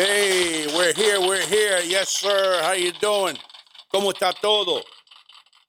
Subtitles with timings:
[0.00, 1.80] Hey, we're here, we're here.
[1.84, 2.62] Yes, sir.
[2.62, 3.36] How you doing?
[3.88, 4.84] ¿Cómo está todo?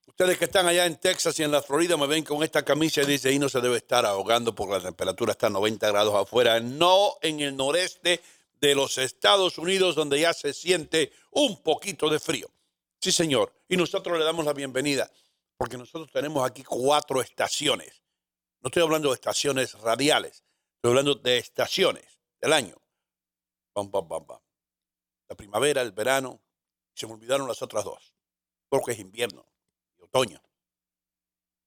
[0.06, 3.02] Ustedes que están allá en Texas y en la Florida me ven con esta camisa
[3.02, 6.14] y dice, ahí no se debe estar ahogando porque la temperatura está a 90 grados
[6.14, 6.60] afuera.
[6.60, 8.22] No en el noreste
[8.62, 12.52] de los Estados Unidos donde ya se siente un poquito de frío.
[13.02, 13.52] Sí, señor.
[13.68, 15.10] Y nosotros le damos la bienvenida
[15.58, 18.04] porque nosotros tenemos aquí cuatro estaciones.
[18.62, 20.44] No estoy hablando de estaciones radiales,
[20.76, 22.06] estoy hablando de estaciones
[22.40, 22.80] del año.
[23.80, 24.40] Pam, pam, pam, pam.
[25.30, 26.42] La primavera, el verano,
[26.94, 28.14] se me olvidaron las otras dos,
[28.68, 29.46] porque es invierno
[29.98, 30.42] y otoño.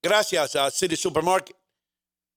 [0.03, 1.57] Gracias a City Supermarket,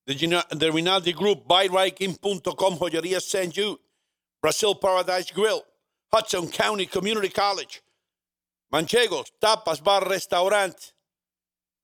[0.06, 3.52] The, Rinaldi Group, BuyRiking.com, Joyería St.
[3.52, 3.78] Jude,
[4.40, 5.62] Brazil Paradise Grill,
[6.10, 7.82] Hudson County Community College,
[8.70, 10.76] Manchegos, Tapas, Bar, Restaurant.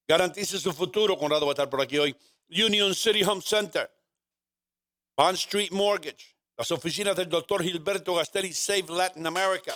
[0.08, 1.16] Garantice su futuro.
[1.16, 2.16] Conrado va a estar por aquí hoy.
[2.48, 3.90] Union City Home Center.
[5.16, 6.31] Bond Street Mortgage.
[6.56, 9.74] Las oficinas del doctor Gilberto Gasteri Save Latin America.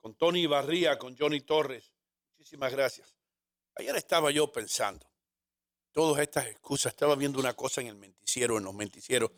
[0.00, 1.92] Con Tony Barría, con Johnny Torres.
[2.38, 3.16] Muchísimas gracias.
[3.76, 5.06] Ayer estaba yo pensando.
[5.92, 6.92] Todas estas excusas.
[6.92, 9.30] Estaba viendo una cosa en el menticiero, en los menticieros.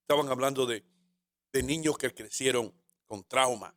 [0.00, 0.82] Estaban hablando de,
[1.52, 2.74] de niños que crecieron
[3.06, 3.74] con trauma.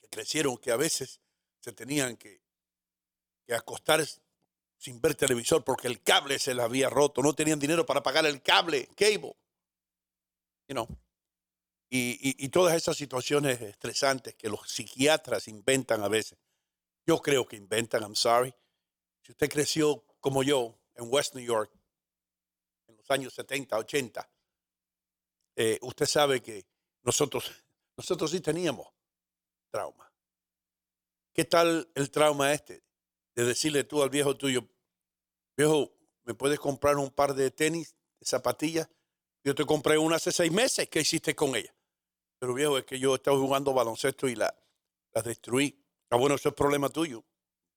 [0.00, 1.20] Que crecieron que a veces
[1.60, 2.42] se tenían que,
[3.46, 4.04] que acostar
[4.76, 8.26] sin ver televisor porque el cable se les había roto, no tenían dinero para pagar
[8.26, 9.36] el cable, cable.
[11.94, 16.38] Y todas esas situaciones estresantes que los psiquiatras inventan a veces.
[17.06, 18.54] Yo creo que inventan, I'm sorry.
[19.22, 21.70] Si usted creció como yo en West New York
[22.86, 24.30] en los años 70, 80,
[25.56, 26.66] eh, usted sabe que
[27.02, 27.50] nosotros,
[27.96, 28.88] nosotros sí teníamos
[29.70, 30.12] trauma.
[31.32, 32.84] ¿Qué tal el trauma este?
[33.34, 34.68] De decirle tú al viejo tuyo,
[35.56, 35.92] viejo,
[36.24, 38.88] ¿me puedes comprar un par de tenis, de zapatillas?
[39.44, 41.74] Yo te compré una hace seis meses, ¿qué hiciste con ella?
[42.38, 44.54] Pero viejo, es que yo estaba jugando baloncesto y la,
[45.12, 45.80] la destruí.
[46.10, 47.24] Ah, bueno, eso es problema tuyo.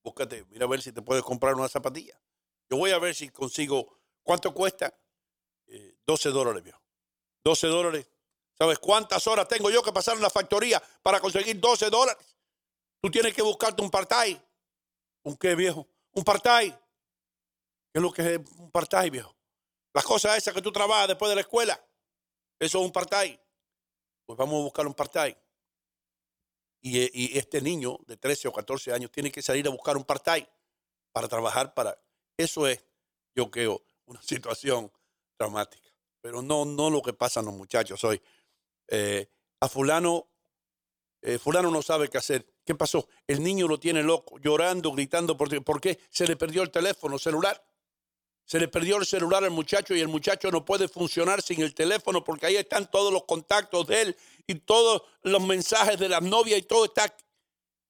[0.03, 2.19] Búscate, mira a ver si te puedes comprar una zapatilla.
[2.69, 4.93] Yo voy a ver si consigo, ¿cuánto cuesta?
[5.67, 6.81] Eh, 12 dólares, viejo.
[7.43, 8.07] 12 dólares.
[8.57, 12.23] ¿Sabes cuántas horas tengo yo que pasar en la factoría para conseguir 12 dólares?
[13.01, 14.41] Tú tienes que buscarte un part-time.
[15.23, 15.87] ¿Un qué, viejo?
[16.13, 16.77] Un part-time.
[17.91, 19.34] ¿Qué es lo que es un part-time, viejo?
[19.95, 21.81] Las cosas esas que tú trabajas después de la escuela.
[22.59, 23.39] Eso es un part-time.
[24.25, 25.37] Pues vamos a buscar un part-time.
[26.81, 30.03] Y, eh, este niño de 13 o 14 años tiene que salir a buscar un
[30.03, 30.49] part-time
[31.13, 31.97] para trabajar para...
[32.35, 32.83] Eso es,
[33.33, 34.91] yo creo, una situación
[35.37, 35.89] traumática.
[36.19, 38.21] Pero no, no lo que pasan los muchachos hoy.
[38.89, 39.29] Eh,
[39.61, 40.27] a fulano,
[41.21, 42.45] eh, fulano no sabe qué hacer.
[42.65, 43.07] ¿Qué pasó?
[43.25, 45.37] El niño lo tiene loco, llorando, gritando.
[45.37, 46.01] ¿Por, ¿Por qué?
[46.09, 47.65] Se le perdió el teléfono celular.
[48.45, 51.73] Se le perdió el celular al muchacho y el muchacho no puede funcionar sin el
[51.73, 56.21] teléfono porque ahí están todos los contactos de él y todos los mensajes de la
[56.21, 57.15] novia y todo está.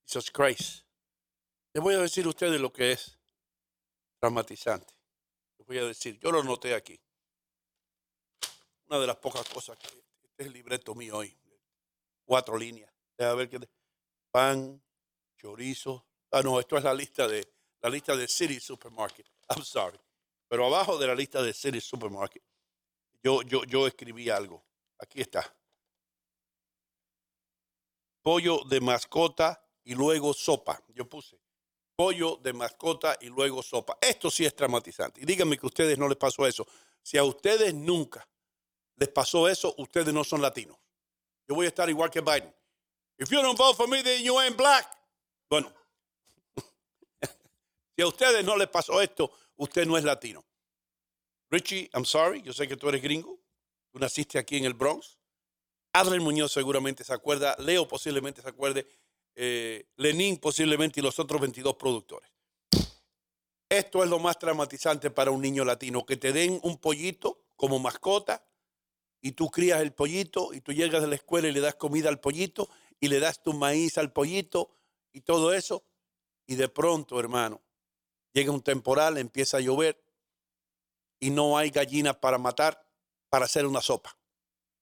[0.06, 0.86] Jesus Christ.
[1.74, 3.20] Les voy a decir a ustedes lo que es
[4.20, 4.94] traumatizante.
[5.58, 6.98] Les voy a decir, yo lo noté aquí.
[8.88, 10.00] Una de las pocas cosas que este
[10.38, 11.38] es el libreto mío hoy.
[12.24, 12.94] Cuatro líneas.
[13.18, 13.60] Deja ver qué.
[14.32, 14.82] Pan,
[15.38, 16.06] chorizo.
[16.32, 17.46] Ah, no, esto es la lista de
[17.82, 19.28] la lista de City Supermarket.
[19.50, 20.00] I'm sorry.
[20.56, 22.42] Pero abajo de la lista de City Supermarket,
[23.22, 24.64] yo, yo, yo escribí algo.
[24.98, 25.54] Aquí está.
[28.22, 30.82] Pollo de mascota y luego sopa.
[30.94, 31.38] Yo puse
[31.98, 33.98] pollo de mascota y luego sopa.
[34.00, 35.20] Esto sí es traumatizante.
[35.20, 36.66] Y díganme que a ustedes no les pasó eso.
[37.04, 38.26] Si a ustedes nunca
[38.96, 40.78] les pasó eso, ustedes no son latinos.
[41.50, 42.56] Yo voy a estar igual que Biden.
[43.18, 44.90] If you don't vote for me, then you ain't black.
[45.50, 45.70] Bueno,
[47.98, 50.46] si a ustedes no les pasó esto, usted no es latino.
[51.50, 53.40] Richie, I'm sorry, yo sé que tú eres gringo.
[53.92, 55.18] Tú naciste aquí en el Bronx.
[55.94, 58.86] Adler Muñoz seguramente se acuerda, Leo posiblemente se acuerde,
[59.34, 62.30] eh, Lenín posiblemente y los otros 22 productores.
[63.70, 67.80] Esto es lo más traumatizante para un niño latino, que te den un pollito como
[67.80, 68.46] mascota
[69.22, 72.10] y tú crías el pollito y tú llegas de la escuela y le das comida
[72.10, 72.70] al pollito
[73.00, 74.70] y le das tu maíz al pollito
[75.14, 75.84] y todo eso.
[76.46, 77.62] Y de pronto, hermano,
[78.36, 80.04] llega un temporal, empieza a llover
[81.22, 82.86] y no hay gallinas para matar,
[83.30, 84.18] para hacer una sopa.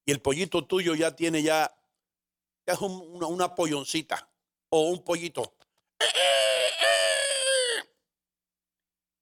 [0.05, 1.73] Y el pollito tuyo ya tiene ya,
[2.67, 4.27] ya es un- una, una polloncita
[4.69, 5.55] o un pollito.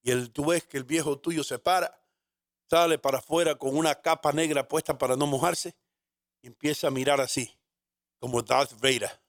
[0.02, 2.02] Y el, tú ves que el viejo tuyo se para,
[2.70, 5.76] sale para afuera con una capa negra puesta para no mojarse
[6.42, 7.60] y empieza a mirar así,
[8.18, 9.22] como Darth Vader.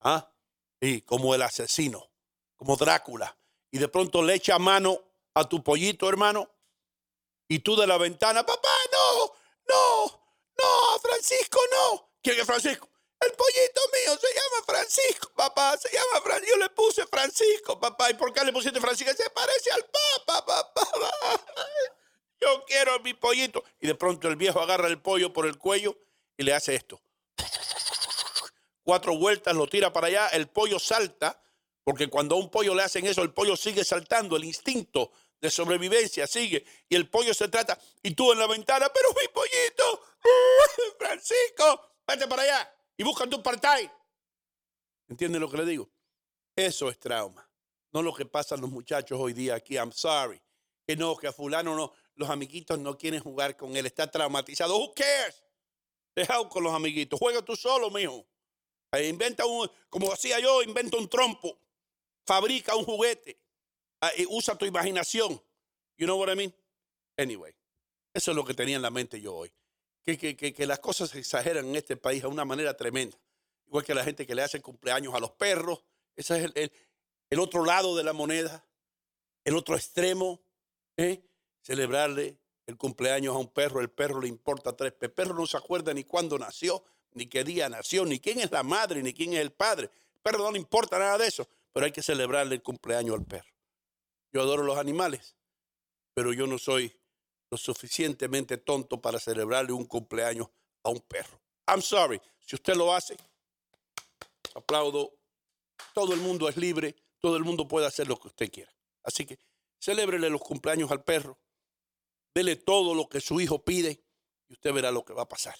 [0.00, 0.32] ¿Ah?
[0.80, 2.08] Sí, como el asesino,
[2.56, 3.36] como Drácula.
[3.70, 5.00] Y de pronto le echa mano
[5.34, 6.50] a tu pollito, hermano,
[7.48, 9.34] y tú de la ventana, papá, no,
[9.68, 10.22] no,
[10.58, 12.10] no, Francisco, no.
[12.22, 12.88] ¿Quién es Francisco?
[13.20, 15.76] El pollito mío se llama Francisco, papá.
[15.76, 16.54] Se llama Francisco.
[16.54, 18.10] Yo le puse Francisco, papá.
[18.10, 19.12] ¿Y por qué le pusiste Francisco?
[19.16, 19.84] Se parece al
[20.26, 20.88] papa, papá.
[22.40, 23.64] Yo quiero a mi pollito.
[23.80, 25.98] Y de pronto el viejo agarra el pollo por el cuello
[26.36, 27.00] y le hace esto.
[28.84, 31.42] Cuatro vueltas, lo tira para allá, el pollo salta,
[31.88, 35.50] porque cuando a un pollo le hacen eso, el pollo sigue saltando, el instinto de
[35.50, 40.02] sobrevivencia sigue, y el pollo se trata, y tú en la ventana, pero mi pollito,
[40.98, 43.90] Francisco, vete para allá y busca tu part-time.
[45.08, 45.88] ¿Entienden lo que le digo?
[46.54, 47.50] Eso es trauma.
[47.90, 49.76] No lo que pasan los muchachos hoy día aquí.
[49.76, 50.42] I'm sorry.
[50.86, 53.86] Que no, que a fulano no, los amiguitos no quieren jugar con él.
[53.86, 54.76] Está traumatizado.
[54.76, 55.42] Who cares?
[56.14, 57.18] Deja con los amiguitos.
[57.18, 58.26] Juega tú solo, mijo.
[59.02, 61.58] Inventa un, como hacía yo, inventa un trompo.
[62.28, 63.40] Fabrica un juguete.
[64.28, 65.42] Usa tu imaginación.
[65.96, 66.54] You know what I mean?
[67.16, 67.54] Anyway,
[68.12, 69.50] eso es lo que tenía en la mente yo hoy.
[70.04, 73.16] Que, que, que, las cosas se exageran en este país de una manera tremenda.
[73.66, 75.82] Igual que la gente que le hace cumpleaños a los perros.
[76.16, 76.72] Ese es el, el,
[77.30, 78.62] el otro lado de la moneda.
[79.42, 80.42] El otro extremo.
[80.98, 81.22] ¿eh?
[81.62, 82.36] Celebrarle
[82.66, 83.80] el cumpleaños a un perro.
[83.80, 84.92] El perro le importa tres.
[85.00, 86.84] El perro no se acuerda ni cuándo nació
[87.14, 89.90] ni qué día nació, ni quién es la madre, ni quién es el padre.
[90.22, 91.48] Pero no le importa nada de eso,
[91.78, 93.54] pero hay que celebrarle el cumpleaños al perro.
[94.32, 95.36] Yo adoro los animales,
[96.12, 97.00] pero yo no soy
[97.52, 100.48] lo suficientemente tonto para celebrarle un cumpleaños
[100.82, 101.40] a un perro.
[101.68, 103.16] I'm sorry, si usted lo hace,
[104.56, 105.20] aplaudo.
[105.94, 108.74] Todo el mundo es libre, todo el mundo puede hacer lo que usted quiera.
[109.04, 109.38] Así que
[109.80, 111.38] celébrele los cumpleaños al perro,
[112.34, 114.02] dele todo lo que su hijo pide
[114.48, 115.54] y usted verá lo que va a pasar.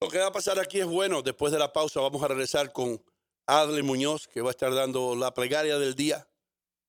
[0.00, 1.20] Lo que va a pasar aquí es bueno.
[1.20, 3.04] Después de la pausa vamos a regresar con
[3.46, 6.26] Adle Muñoz, que va a estar dando la plegaria del día,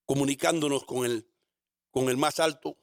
[0.06, 1.26] comunicándonos con el,
[1.90, 2.76] con el más alto.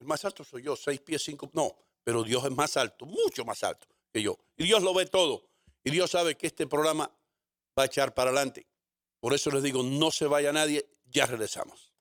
[0.00, 1.50] El más alto soy yo, seis pies, cinco.
[1.52, 1.74] No,
[2.04, 4.38] pero Dios es más alto, mucho más alto que yo.
[4.56, 5.42] Y Dios lo ve todo.
[5.84, 7.10] Y Dios sabe que este programa
[7.78, 8.66] va a echar para adelante.
[9.20, 11.92] Por eso les digo, no se vaya nadie, ya regresamos.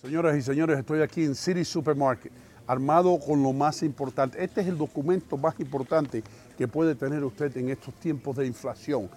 [0.00, 2.32] Señoras y señores, estoy aquí en City Supermarket
[2.66, 4.42] armado con lo más importante.
[4.42, 6.22] Este es el documento más importante
[6.56, 9.10] que puede tener usted en estos tiempos de inflación.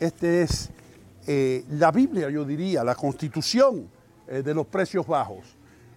[0.00, 0.70] Este es
[1.26, 3.86] eh, la Biblia, yo diría, la constitución
[4.26, 5.44] eh, de los precios bajos.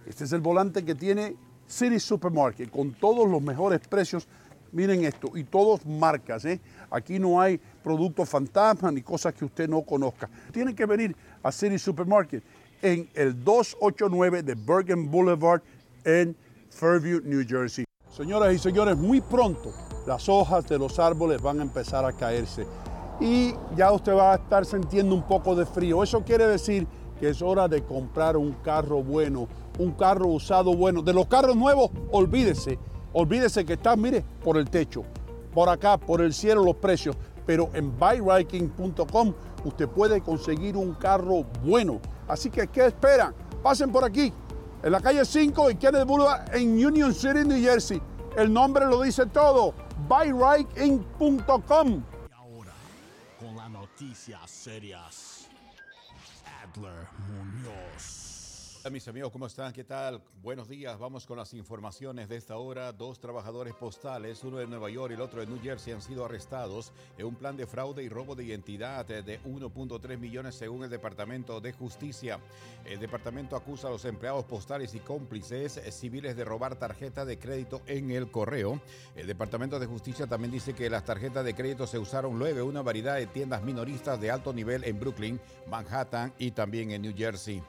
[0.06, 1.34] Este es el volante que tiene
[1.66, 4.28] City Supermarket con todos los mejores precios.
[4.72, 6.44] Miren esto, y todos marcas.
[6.44, 6.60] ¿eh?
[6.90, 10.28] Aquí no hay productos fantasmas ni cosas que usted no conozca.
[10.52, 12.42] Tiene que venir a City Supermarket
[12.82, 15.62] en el 289 de Bergen Boulevard
[16.04, 16.36] en
[16.68, 17.86] Fairview, New Jersey.
[18.10, 19.72] Señoras y señores, muy pronto
[20.06, 22.66] las hojas de los árboles van a empezar a caerse
[23.20, 26.02] y ya usted va a estar sintiendo un poco de frío.
[26.02, 26.86] Eso quiere decir
[27.18, 31.02] que es hora de comprar un carro bueno, un carro usado bueno.
[31.02, 32.78] De los carros nuevos, olvídese,
[33.12, 35.04] olvídese que está, mire, por el techo,
[35.52, 37.16] por acá, por el cielo los precios.
[37.46, 39.34] Pero en buyriking.com
[39.64, 42.00] usted puede conseguir un carro bueno.
[42.26, 43.34] Así que, ¿qué esperan?
[43.62, 44.32] Pasen por aquí
[44.82, 48.02] en la calle 5 y Kenneth Boulevard en Union City, New Jersey.
[48.36, 49.72] El nombre lo dice todo,
[50.08, 52.02] buyrightInc.com.
[54.66, 55.03] noticias
[58.84, 59.72] Hola mis amigos, ¿cómo están?
[59.72, 60.20] ¿Qué tal?
[60.42, 60.98] Buenos días.
[60.98, 62.92] Vamos con las informaciones de esta hora.
[62.92, 66.22] Dos trabajadores postales, uno de Nueva York y el otro de New Jersey, han sido
[66.22, 70.90] arrestados en un plan de fraude y robo de identidad de 1.3 millones según el
[70.90, 72.38] Departamento de Justicia.
[72.84, 77.80] El departamento acusa a los empleados postales y cómplices civiles de robar tarjeta de crédito
[77.86, 78.82] en el correo.
[79.16, 82.66] El Departamento de Justicia también dice que las tarjetas de crédito se usaron luego en
[82.66, 87.14] una variedad de tiendas minoristas de alto nivel en Brooklyn, Manhattan y también en New
[87.16, 87.62] Jersey.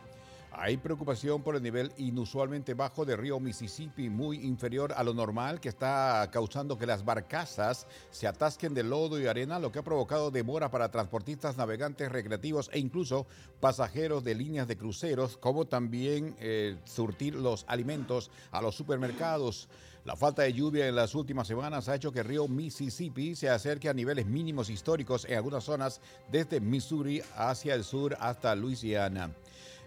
[0.58, 5.60] Hay preocupación por el nivel inusualmente bajo de río Mississippi, muy inferior a lo normal,
[5.60, 9.84] que está causando que las barcazas se atasquen de lodo y arena, lo que ha
[9.84, 13.28] provocado demora para transportistas, navegantes recreativos e incluso
[13.60, 19.68] pasajeros de líneas de cruceros, como también eh, surtir los alimentos a los supermercados.
[20.06, 23.50] La falta de lluvia en las últimas semanas ha hecho que el río Mississippi se
[23.50, 26.00] acerque a niveles mínimos históricos en algunas zonas,
[26.32, 29.32] desde Missouri hacia el sur hasta Luisiana.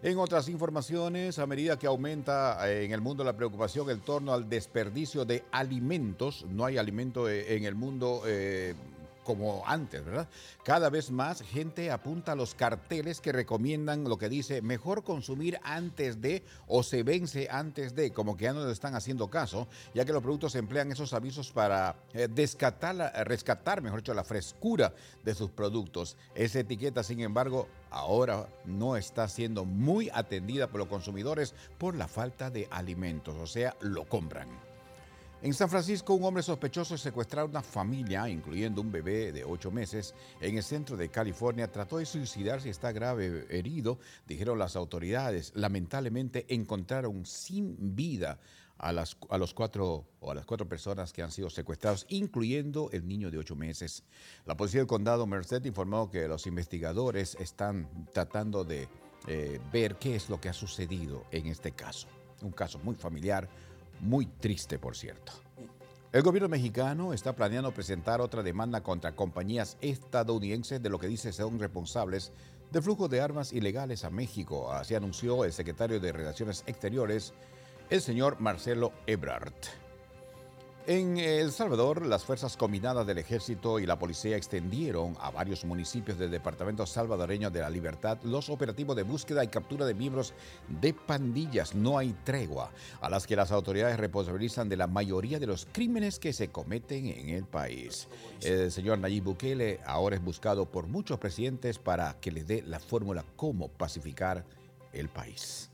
[0.00, 4.32] En otras informaciones, a medida que aumenta eh, en el mundo la preocupación en torno
[4.32, 8.76] al desperdicio de alimentos, no hay alimento eh, en el mundo eh,
[9.28, 10.26] como antes, ¿verdad?
[10.64, 15.60] Cada vez más gente apunta a los carteles que recomiendan lo que dice mejor consumir
[15.64, 19.68] antes de o se vence antes de, como que ya no le están haciendo caso,
[19.92, 24.94] ya que los productos emplean esos avisos para eh, descatar, rescatar, mejor dicho, la frescura
[25.22, 26.16] de sus productos.
[26.34, 32.08] Esa etiqueta, sin embargo, ahora no está siendo muy atendida por los consumidores por la
[32.08, 34.67] falta de alimentos, o sea, lo compran.
[35.40, 39.70] En San Francisco, un hombre sospechoso de secuestrar una familia, incluyendo un bebé de ocho
[39.70, 44.74] meses, en el centro de California, trató de suicidarse y está grave herido, dijeron las
[44.74, 45.52] autoridades.
[45.54, 48.40] Lamentablemente encontraron sin vida
[48.78, 52.90] a las, a los cuatro o a las cuatro personas que han sido secuestrados, incluyendo
[52.90, 54.02] el niño de ocho meses.
[54.44, 58.88] La policía del condado Merced informó que los investigadores están tratando de
[59.28, 62.08] eh, ver qué es lo que ha sucedido en este caso.
[62.42, 63.48] Un caso muy familiar,
[64.00, 65.32] muy triste, por cierto.
[66.10, 71.32] El gobierno mexicano está planeando presentar otra demanda contra compañías estadounidenses de lo que dice
[71.32, 72.32] son responsables
[72.70, 74.72] del flujo de armas ilegales a México.
[74.72, 77.34] Así anunció el secretario de Relaciones Exteriores,
[77.90, 79.52] el señor Marcelo Ebrard.
[80.90, 86.16] En El Salvador, las fuerzas combinadas del ejército y la policía extendieron a varios municipios
[86.16, 90.32] del departamento salvadoreño de la libertad los operativos de búsqueda y captura de miembros
[90.80, 91.74] de pandillas.
[91.74, 92.70] No hay tregua,
[93.02, 97.04] a las que las autoridades responsabilizan de la mayoría de los crímenes que se cometen
[97.04, 98.08] en el país.
[98.40, 102.80] El señor Nayib Bukele ahora es buscado por muchos presidentes para que le dé la
[102.80, 104.42] fórmula cómo pacificar
[104.94, 105.68] el país.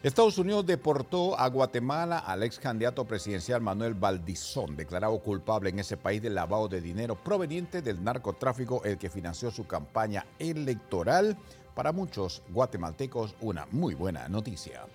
[0.00, 5.96] Estados Unidos deportó a Guatemala al ex candidato presidencial Manuel Valdizón, declarado culpable en ese
[5.96, 11.36] país del lavado de dinero proveniente del narcotráfico, el que financió su campaña electoral.
[11.74, 14.86] Para muchos guatemaltecos, una muy buena noticia.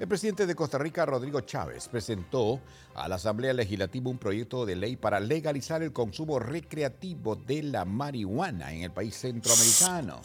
[0.00, 2.60] El presidente de Costa Rica, Rodrigo Chávez, presentó
[2.96, 7.84] a la Asamblea Legislativa un proyecto de ley para legalizar el consumo recreativo de la
[7.84, 10.20] marihuana en el país centroamericano.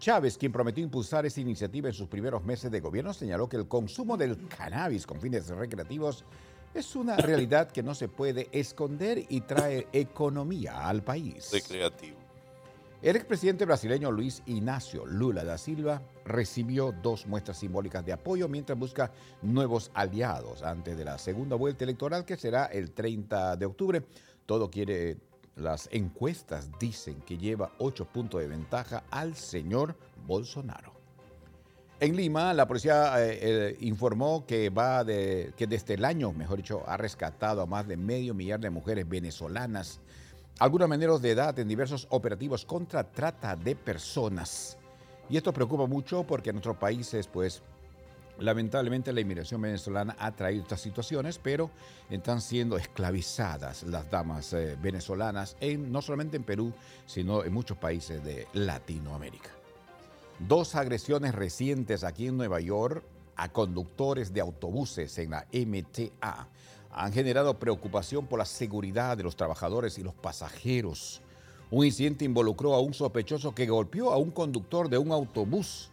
[0.00, 3.68] Chávez, quien prometió impulsar esta iniciativa en sus primeros meses de gobierno, señaló que el
[3.68, 6.24] consumo del cannabis con fines recreativos
[6.74, 11.50] es una realidad que no se puede esconder y trae economía al país.
[11.52, 12.25] Recreativo.
[13.02, 18.78] El expresidente brasileño Luis Ignacio Lula da Silva recibió dos muestras simbólicas de apoyo mientras
[18.78, 19.12] busca
[19.42, 24.02] nuevos aliados antes de la segunda vuelta electoral que será el 30 de octubre.
[24.46, 25.18] Todo quiere,
[25.56, 29.94] las encuestas dicen que lleva ocho puntos de ventaja al señor
[30.26, 30.94] Bolsonaro.
[32.00, 36.82] En Lima, la policía eh, informó que va de, que desde el año, mejor dicho,
[36.86, 40.00] ha rescatado a más de medio millar de mujeres venezolanas
[40.58, 44.78] algunos menores de edad en diversos operativos contra trata de personas.
[45.28, 47.62] Y esto preocupa mucho porque en otros países, pues,
[48.38, 51.70] lamentablemente la inmigración venezolana ha traído estas situaciones, pero
[52.08, 56.72] están siendo esclavizadas las damas eh, venezolanas, en, no solamente en Perú,
[57.06, 59.50] sino en muchos países de Latinoamérica.
[60.38, 63.04] Dos agresiones recientes aquí en Nueva York
[63.36, 66.48] a conductores de autobuses en la MTA
[66.96, 71.20] han generado preocupación por la seguridad de los trabajadores y los pasajeros.
[71.70, 75.90] Un incidente involucró a un sospechoso que golpeó a un conductor de un autobús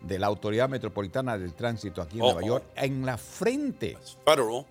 [0.00, 3.98] de la Autoridad Metropolitana del Tránsito aquí en Nueva York en la frente.
[4.24, 4.64] Federal.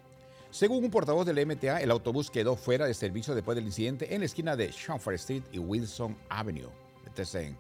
[0.50, 4.22] Según un portavoz del MTA, el autobús quedó fuera de servicio después del incidente en
[4.22, 6.70] la esquina de Chamfer Street y Wilson Avenue,
[7.06, 7.56] este es en,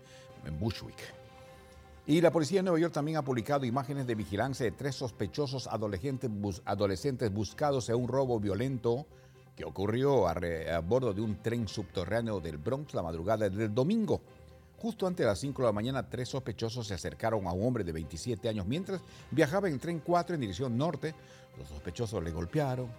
[0.45, 1.18] en Bushwick.
[2.09, 5.67] Y la policía de Nueva York también ha publicado imágenes de vigilancia de tres sospechosos
[5.67, 9.05] adolescentes, buscados en un robo violento
[9.55, 10.33] que ocurrió a,
[10.79, 14.21] bordo de un tren subterráneo del Bronx la madrugada del domingo.
[14.79, 17.83] Justo antes de las 5 de la mañana, tres sospechosos se acercaron a un hombre
[17.83, 21.13] de 27 años mientras viajaba en tren 4 en dirección norte.
[21.59, 22.89] Los sospechosos le golpearon,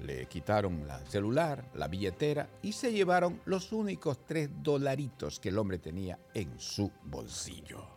[0.00, 5.58] le quitaron el celular, la billetera y se llevaron los únicos tres dolaritos que el
[5.58, 7.93] hombre tenía en su bolsillo.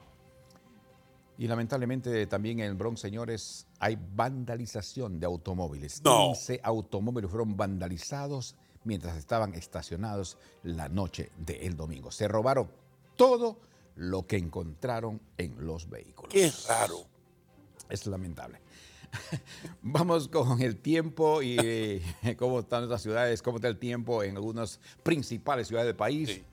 [1.38, 6.02] Y lamentablemente también en el Bronx, señores, hay vandalización de automóviles.
[6.04, 6.34] No.
[6.34, 12.12] 15 automóviles fueron vandalizados mientras estaban estacionados la noche del domingo.
[12.12, 12.72] Se robaron
[13.16, 13.60] todo
[13.96, 16.34] lo que encontraron en los vehículos.
[16.34, 17.06] Qué raro.
[17.90, 18.60] Es lamentable.
[19.82, 22.02] Vamos con el tiempo y eh,
[22.38, 26.30] cómo están nuestras ciudades, cómo está el tiempo en algunas principales ciudades del país.
[26.30, 26.46] Sí.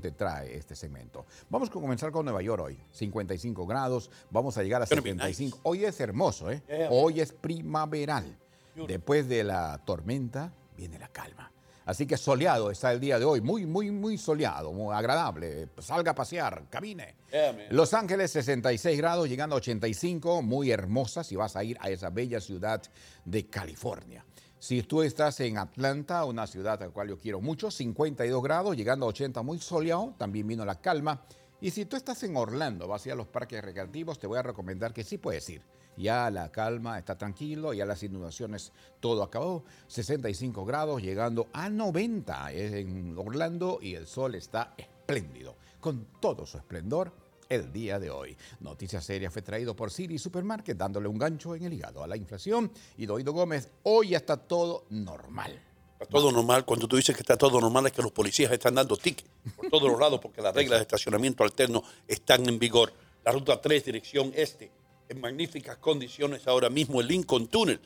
[0.00, 1.26] Te trae este segmento.
[1.50, 2.78] Vamos a comenzar con Nueva York hoy.
[2.92, 5.56] 55 grados, vamos a llegar a Gonna be 75.
[5.56, 5.60] nice.
[5.62, 6.62] Hoy es hermoso, ¿eh?
[6.68, 6.88] Yeah.
[6.90, 8.38] Hoy es primaveral.
[8.86, 11.50] Después de la tormenta viene la calma.
[11.88, 15.70] Así que soleado está el día de hoy, muy, muy, muy soleado, muy agradable.
[15.78, 17.14] Salga a pasear, camine.
[17.32, 17.68] Yeah.
[17.70, 22.10] Los Ángeles 66 grados, llegando a 85, muy hermosa si vas a ir a esa
[22.10, 22.82] bella ciudad
[23.24, 24.22] de California.
[24.58, 28.76] Si tú estás en Atlanta, una ciudad a la cual yo quiero mucho, 52 grados,
[28.76, 31.22] llegando a 80, muy soleado, también vino la calma.
[31.58, 34.38] Y si tú estás en Orlando, vas a ir a los parques recreativos, te voy
[34.38, 35.62] a recomendar que sí puedes ir.
[35.98, 39.64] Ya la calma está tranquilo, ya las inundaciones, todo acabó.
[39.88, 46.56] 65 grados, llegando a 90 en Orlando y el sol está espléndido, con todo su
[46.56, 47.12] esplendor
[47.48, 48.36] el día de hoy.
[48.60, 52.16] Noticia seria fue traído por Siri Supermarket, dándole un gancho en el hígado a la
[52.16, 52.70] inflación.
[52.96, 55.60] Y Doido Gómez, hoy está todo normal.
[55.92, 56.64] Está todo normal.
[56.64, 59.68] Cuando tú dices que está todo normal es que los policías están dando tickets por
[59.68, 62.92] todos los lados porque las reglas de estacionamiento alterno están en vigor.
[63.24, 64.70] La ruta 3, dirección este,
[65.08, 67.00] en magníficas condiciones ahora mismo.
[67.00, 67.80] El Lincoln Tunnel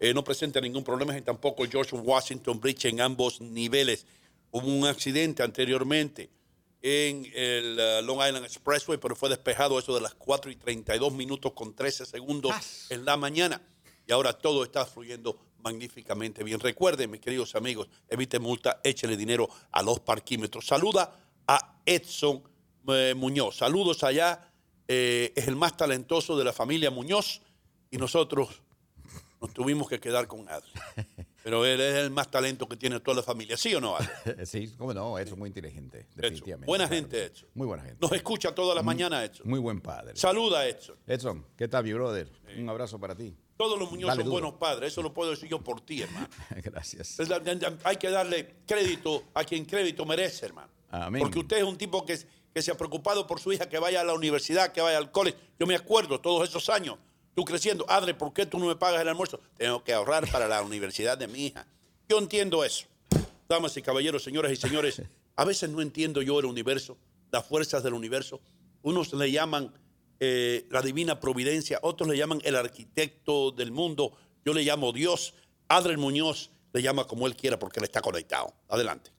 [0.00, 4.06] eh, no presenta ningún problema y tampoco el George Washington Bridge en ambos niveles.
[4.50, 6.30] Hubo un accidente anteriormente
[6.82, 11.12] en el uh, Long Island Expressway, pero fue despejado eso de las 4 y 32
[11.12, 12.54] minutos con 13 segundos
[12.90, 13.62] en la mañana.
[14.06, 16.60] Y ahora todo está fluyendo magníficamente bien.
[16.60, 20.66] Recuerden, mis queridos amigos, evite multa, échele dinero a los parquímetros.
[20.66, 22.42] Saluda a Edson
[22.88, 23.56] eh, Muñoz.
[23.56, 24.52] Saludos allá.
[24.88, 27.40] Eh, es el más talentoso de la familia Muñoz
[27.90, 28.62] y nosotros
[29.40, 30.70] nos tuvimos que quedar con Adri.
[31.44, 34.08] Pero él es el más talento que tiene toda la familia, ¿sí o no, Adri?
[34.46, 36.66] Sí, cómo no, es muy inteligente, definitivamente.
[36.66, 37.24] buena claro gente.
[37.24, 37.48] Edson.
[37.54, 37.98] Muy buena gente.
[38.00, 39.48] Nos escucha todas las mañanas, Edson.
[39.48, 40.16] Muy buen padre.
[40.16, 40.96] Saluda, Edson.
[41.06, 42.30] Edson, ¿qué tal, mi brother?
[42.56, 43.36] Un abrazo para ti.
[43.56, 44.40] Todos los Muñoz Dale son duro.
[44.40, 46.28] buenos padres, eso lo puedo decir yo por ti, hermano.
[46.62, 47.18] Gracias.
[47.84, 50.72] Hay que darle crédito a quien crédito merece, hermano.
[50.90, 51.20] Amén.
[51.20, 52.18] Porque usted es un tipo que,
[52.54, 55.10] que se ha preocupado por su hija, que vaya a la universidad, que vaya al
[55.10, 55.34] cole.
[55.58, 56.96] Yo me acuerdo todos esos años,
[57.34, 59.40] tú creciendo, Adre, ¿por qué tú no me pagas el almuerzo?
[59.56, 61.66] Tengo que ahorrar para la universidad de mi hija.
[62.08, 62.86] Yo entiendo eso.
[63.48, 65.02] Damas y caballeros, señoras y señores,
[65.36, 66.96] a veces no entiendo yo el universo,
[67.32, 68.40] las fuerzas del universo.
[68.82, 69.74] Unos le llaman
[70.20, 75.34] eh, la divina providencia, otros le llaman el arquitecto del mundo, yo le llamo Dios.
[75.66, 78.54] Adriel Muñoz le llama como él quiera porque él está conectado.
[78.68, 79.13] Adelante.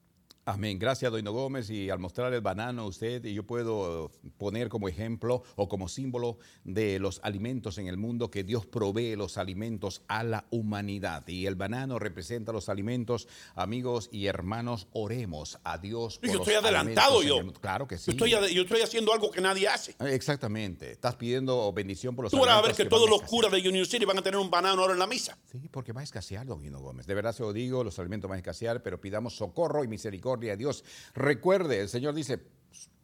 [0.47, 0.77] Amén.
[0.77, 1.71] Gracias, Doino Gómez.
[1.71, 6.37] Y al mostrar el banano a usted, yo puedo poner como ejemplo o como símbolo
[6.63, 11.27] de los alimentos en el mundo que Dios provee los alimentos a la humanidad.
[11.27, 16.19] Y el banano representa los alimentos, amigos y hermanos, oremos a Dios.
[16.19, 17.51] por Yo los estoy adelantado alimentos yo.
[17.51, 17.59] el.
[17.59, 18.05] Claro que sí.
[18.05, 19.95] Yo estoy, ade- yo estoy haciendo algo que nadie hace.
[19.99, 20.91] Exactamente.
[20.91, 23.67] Estás pidiendo bendición por los Tú vas a ver alimentos que todos los curas de
[23.67, 25.39] Union City van a tener un banano ahora en la misa.
[25.51, 27.07] Sí, porque va a escasear, don Gino Gómez.
[27.07, 30.34] De verdad se lo digo, los alimentos van a escasear, pero pidamos socorro y misericordia
[30.51, 30.83] a Dios.
[31.13, 32.39] Recuerde, el Señor dice,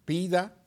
[0.05, 0.57] pida,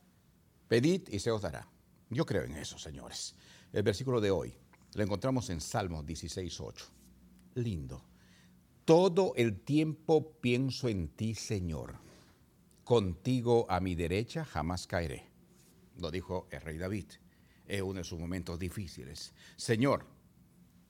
[0.67, 1.67] pedid y se os dará.
[2.09, 3.35] Yo creo en eso, señores.
[3.71, 4.57] El versículo de hoy
[4.93, 6.85] lo encontramos en Salmos 16.8.
[7.55, 8.03] Lindo.
[8.85, 11.95] Todo el tiempo pienso en ti, Señor.
[12.83, 15.27] Contigo a mi derecha jamás caeré.
[15.97, 17.05] Lo dijo el rey David
[17.67, 19.33] en uno de sus momentos difíciles.
[19.55, 20.05] Señor,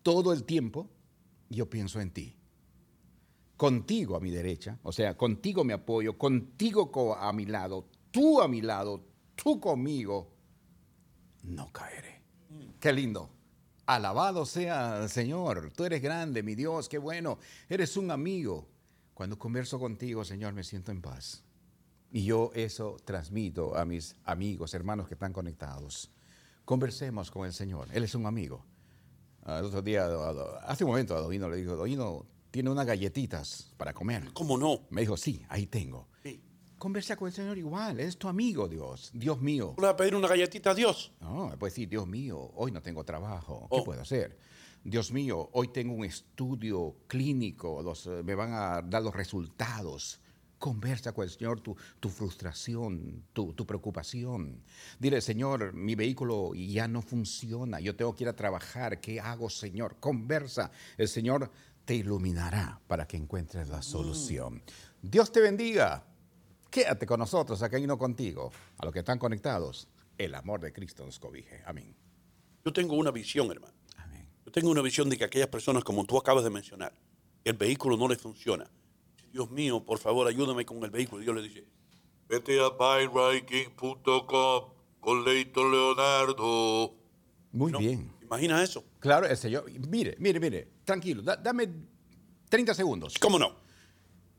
[0.03, 0.89] todo el tiempo
[1.49, 2.35] yo pienso en ti.
[3.57, 8.41] Contigo a mi derecha, o sea, contigo me apoyo, contigo co- a mi lado, tú
[8.41, 9.01] a mi lado,
[9.35, 10.29] tú conmigo,
[11.43, 12.21] no caeré.
[12.79, 13.29] Qué lindo.
[13.85, 15.71] Alabado sea el Señor.
[15.75, 17.37] Tú eres grande, mi Dios, qué bueno.
[17.69, 18.67] Eres un amigo.
[19.13, 21.43] Cuando converso contigo, Señor, me siento en paz.
[22.11, 26.11] Y yo eso transmito a mis amigos, hermanos que están conectados.
[26.65, 27.87] Conversemos con el Señor.
[27.93, 28.65] Él es un amigo.
[29.45, 30.07] Otro día,
[30.63, 34.31] hace un momento a Dovino le dijo, Dovino, tiene unas galletitas para comer.
[34.31, 34.87] ¿Cómo no?
[34.89, 36.07] Me dijo, sí, ahí tengo.
[36.23, 36.41] Sí.
[36.77, 39.73] Conversa con el Señor igual, es tu amigo, Dios, Dios mío.
[39.75, 41.11] ¿Tú le a pedir una galletita a Dios?
[41.19, 43.83] No, pues sí, Dios mío, hoy no tengo trabajo, ¿qué Oh.
[43.83, 44.37] puedo hacer?
[44.85, 50.21] Dios mío, hoy tengo un estudio clínico, los, eh, me van a dar los resultados.
[50.57, 54.63] Conversa con el Señor tu, tu frustración, tu, tu preocupación.
[54.97, 59.49] Dile, Señor, mi vehículo ya no funciona, yo tengo que ir a trabajar, ¿qué hago,
[59.49, 59.97] Señor?
[59.99, 61.51] Conversa, el Señor
[61.85, 64.61] te iluminará para que encuentres la solución.
[65.01, 66.03] Dios te bendiga.
[66.69, 68.51] Quédate con nosotros, acá y no contigo.
[68.79, 71.61] A los que están conectados, el amor de Cristo nos cobije.
[71.65, 71.95] Amén.
[72.65, 73.73] Yo tengo una visión, hermano.
[73.97, 74.27] Amén.
[74.45, 76.93] Yo tengo una visión de que aquellas personas, como tú acabas de mencionar,
[77.43, 78.69] el vehículo no les funciona.
[79.31, 81.21] Dios mío, por favor, ayúdame con el vehículo.
[81.21, 81.65] Y Dios le dice,
[82.27, 86.95] vete a buyriking.com con Leito Leonardo.
[87.51, 87.77] Muy ¿No?
[87.77, 88.11] bien.
[88.23, 88.83] ¿Imagina eso?
[88.99, 89.69] Claro, el Señor.
[89.87, 90.74] Mire, mire, mire.
[90.85, 91.21] Tranquilo.
[91.21, 91.67] da- dame
[92.49, 93.15] 30 segundos.
[93.19, 93.55] ¿Cómo no?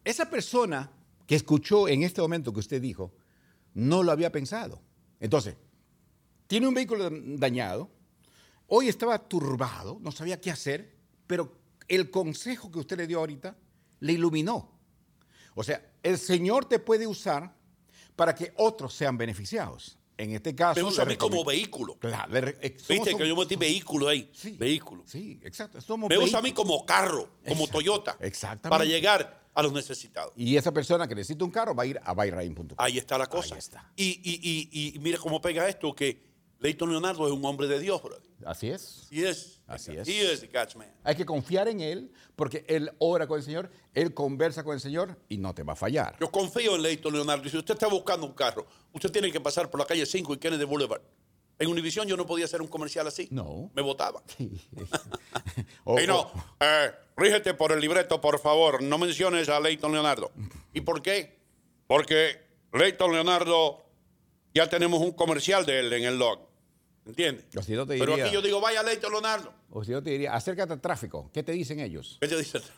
[0.05, 0.91] Esa persona
[1.27, 3.13] que escuchó en este momento que usted dijo,
[3.75, 4.81] no lo había pensado.
[5.21, 5.57] Entonces,
[6.47, 7.91] tiene un vehículo dañado,
[8.69, 10.95] hoy estaba turbado, no sabía qué hacer,
[11.27, 13.57] pero el consejo que usted le dio ahorita
[14.01, 14.71] le iluminó.
[15.57, 17.55] O sea, el Señor te puede usar
[18.15, 19.99] para que otros sean beneficiados.
[20.19, 20.81] En este caso...
[20.81, 21.99] Me usa a mí como vehículo.
[21.99, 24.31] Claro, re- eh, somos Viste que yo metí vehículo ahí.
[24.35, 24.53] Sí.
[24.53, 25.03] Vehículo.
[25.07, 25.81] Sí, exacto.
[25.81, 28.17] Somos Me usa a mí como carro, como Exacto, Toyota.
[28.21, 28.69] exactamente.
[28.71, 30.33] Para llegar a los necesitados.
[30.37, 32.69] Y esa persona que necesita un carro va a ir a buyrain.com.
[32.79, 33.55] Ahí está la cosa.
[33.55, 33.91] Ahí está.
[33.97, 36.23] Y, y, y, y mira cómo pega esto, que
[36.61, 38.23] Leighton Leonardo es un hombre de Dios, brother.
[38.47, 39.07] Así es.
[39.11, 39.56] Y es.
[39.67, 40.07] Así es.
[40.07, 40.93] He is God's man.
[41.03, 44.81] Hay que confiar en Él porque Él ora con el Señor, Él conversa con el
[44.81, 46.17] Señor y no te va a fallar.
[46.21, 47.49] Yo confío en Leighton Leonardo.
[47.49, 50.39] Si usted está buscando un carro, usted tiene que pasar por la calle 5 y
[50.39, 51.03] Kennedy Boulevard.
[51.59, 53.29] En Univision yo no podía hacer un comercial así.
[53.31, 53.71] No.
[53.75, 54.23] Me votaba.
[55.85, 58.83] O- y no, o- eh, rígete por el libreto, por favor.
[58.83, 60.31] No menciones a Leighton Leonardo.
[60.75, 61.39] ¿Y por qué?
[61.87, 62.41] Porque
[62.73, 63.85] Leighton Leonardo
[64.55, 66.41] ya tenemos un comercial de él en el log.
[67.07, 67.45] ¿Entiendes?
[67.57, 69.55] O si no te Pero aquí yo digo, vaya Leighton Leonardo.
[69.71, 71.31] o si yo te diría, acércate al tráfico.
[71.33, 72.19] ¿Qué te dicen ellos?
[72.21, 72.59] ¿Qué te dice?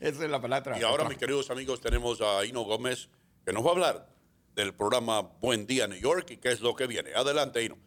[0.00, 0.78] Esa es la palabra.
[0.78, 3.08] Y ahora, mis queridos amigos, tenemos a Hino Gómez,
[3.44, 4.08] que nos va a hablar
[4.54, 7.14] del programa Buen Día New York y qué es lo que viene.
[7.14, 7.78] Adelante, Hino.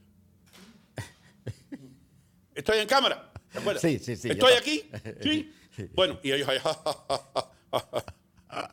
[2.56, 3.32] Estoy en cámara.
[3.52, 3.82] ¿te acuerdas?
[3.82, 4.90] Sí, sí, sí, ¿Estoy aquí?
[5.22, 5.54] Sí.
[5.94, 6.58] Bueno, y ellos ahí,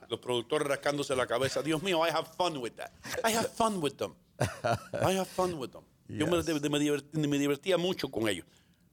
[0.09, 1.63] los productores rascándose la cabeza.
[1.63, 2.93] Dios mío, I have fun with that.
[3.23, 4.15] I have fun with them.
[4.41, 5.83] I have fun with them.
[6.09, 8.45] Yo me, de- de- me divert- me divertía mucho con ellos.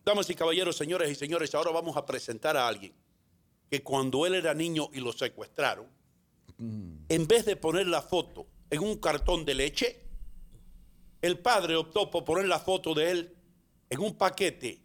[0.05, 2.93] Damas y caballeros, señores y señores, ahora vamos a presentar a alguien
[3.69, 5.87] que cuando él era niño y lo secuestraron,
[6.57, 10.03] en vez de poner la foto en un cartón de leche,
[11.21, 13.35] el padre optó por poner la foto de él
[13.89, 14.81] en un paquete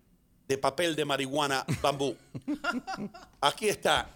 [0.49, 2.17] de papel de marihuana bambú.
[3.41, 4.11] Aquí está.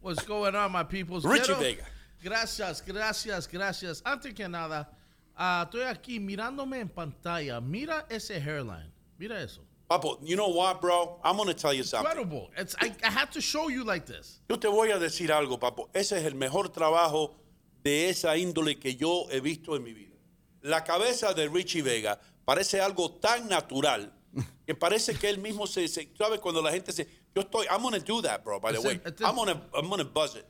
[0.00, 1.24] What's going on, my peoples?
[1.24, 1.84] Richie Vega.
[2.22, 4.02] Gracias, gracias, gracias.
[4.04, 4.90] Antes que nada,
[5.36, 7.60] ah, estoy aquí mirándome en pantalla.
[7.60, 8.92] Mira ese hairline.
[9.18, 9.62] Mira eso.
[9.88, 11.18] Papo, you know what, bro?
[11.24, 12.10] I'm going to tell you something.
[12.10, 12.50] Incredible.
[12.56, 14.40] It's, I, I had to show you like this.
[14.48, 15.88] Yo te voy a decir algo, papo.
[15.92, 17.34] Ese es el mejor trabajo
[17.82, 20.14] de esa índole que yo he visto en mi vida.
[20.62, 24.12] La cabeza de Richie Vega parece algo tan natural
[24.66, 26.38] que parece que él mismo se, se ¿sabes?
[26.38, 29.00] Cuando la gente se, yo estoy, I'm gonna do that, bro, by the way.
[29.24, 30.44] I'm gonna, I'm gonna buzz it.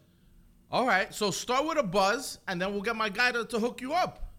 [0.71, 3.59] All right, so start with a buzz, and then we'll get my guy to, to
[3.59, 4.33] hook you up.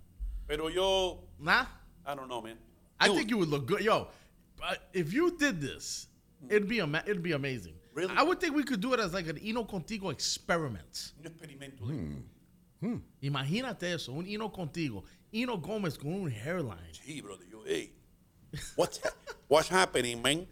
[0.48, 1.66] Pero yo, Nah?
[2.06, 2.58] I don't know, man.
[3.00, 3.82] I Do think you would look good.
[3.82, 4.08] Yo,
[4.58, 6.08] but if you did this,
[6.50, 7.74] it'd be ama- it'd be amazing.
[7.94, 8.14] Really?
[8.16, 11.12] I would think we could do it as like an Ino Contigo experiment.
[11.20, 11.80] Un experimento.
[11.82, 12.16] Hmm.
[12.80, 12.98] Hmm.
[13.22, 15.04] Imagínate eso, un Ino Contigo.
[15.34, 16.94] Ino Gómez con un hairline.
[16.94, 17.46] Sí, brother.
[17.52, 17.92] Yo, hey,
[18.76, 19.00] what's,
[19.48, 20.48] what's happening, man?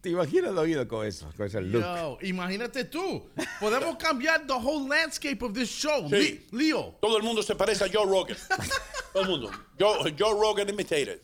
[0.00, 1.30] ¿Te imaginas el oído con eso?
[1.36, 1.82] Con ese look.
[1.82, 3.28] Yo, imagínate tú.
[3.60, 6.08] Podemos cambiar the whole landscape of this show.
[6.08, 6.46] Sí.
[6.52, 6.96] Le- Leo.
[7.00, 8.36] Todo el mundo se parece a Joe Rogan.
[9.12, 9.50] Todo el mundo.
[9.78, 11.20] Joe, Joe Rogan imitated.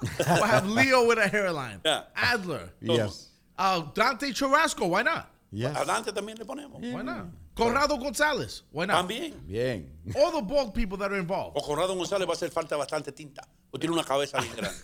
[0.00, 1.80] We'll have Leo with a hairline.
[1.84, 2.04] Yeah.
[2.14, 2.72] Adler.
[2.80, 3.30] Yes.
[3.58, 4.88] Uh, Dante Churrasco.
[4.88, 5.26] Why not?
[5.50, 5.74] Yes.
[5.76, 6.80] Adelante también le ponemos.
[6.80, 7.26] Why not?
[7.56, 8.62] Conrado González.
[8.70, 8.98] Why not?
[9.08, 9.34] También.
[9.46, 9.90] Bien.
[10.14, 11.56] All the bald people that are involved.
[11.56, 13.42] O Conrado González va a hacer falta bastante tinta.
[13.72, 14.78] O tiene una cabeza bien grande.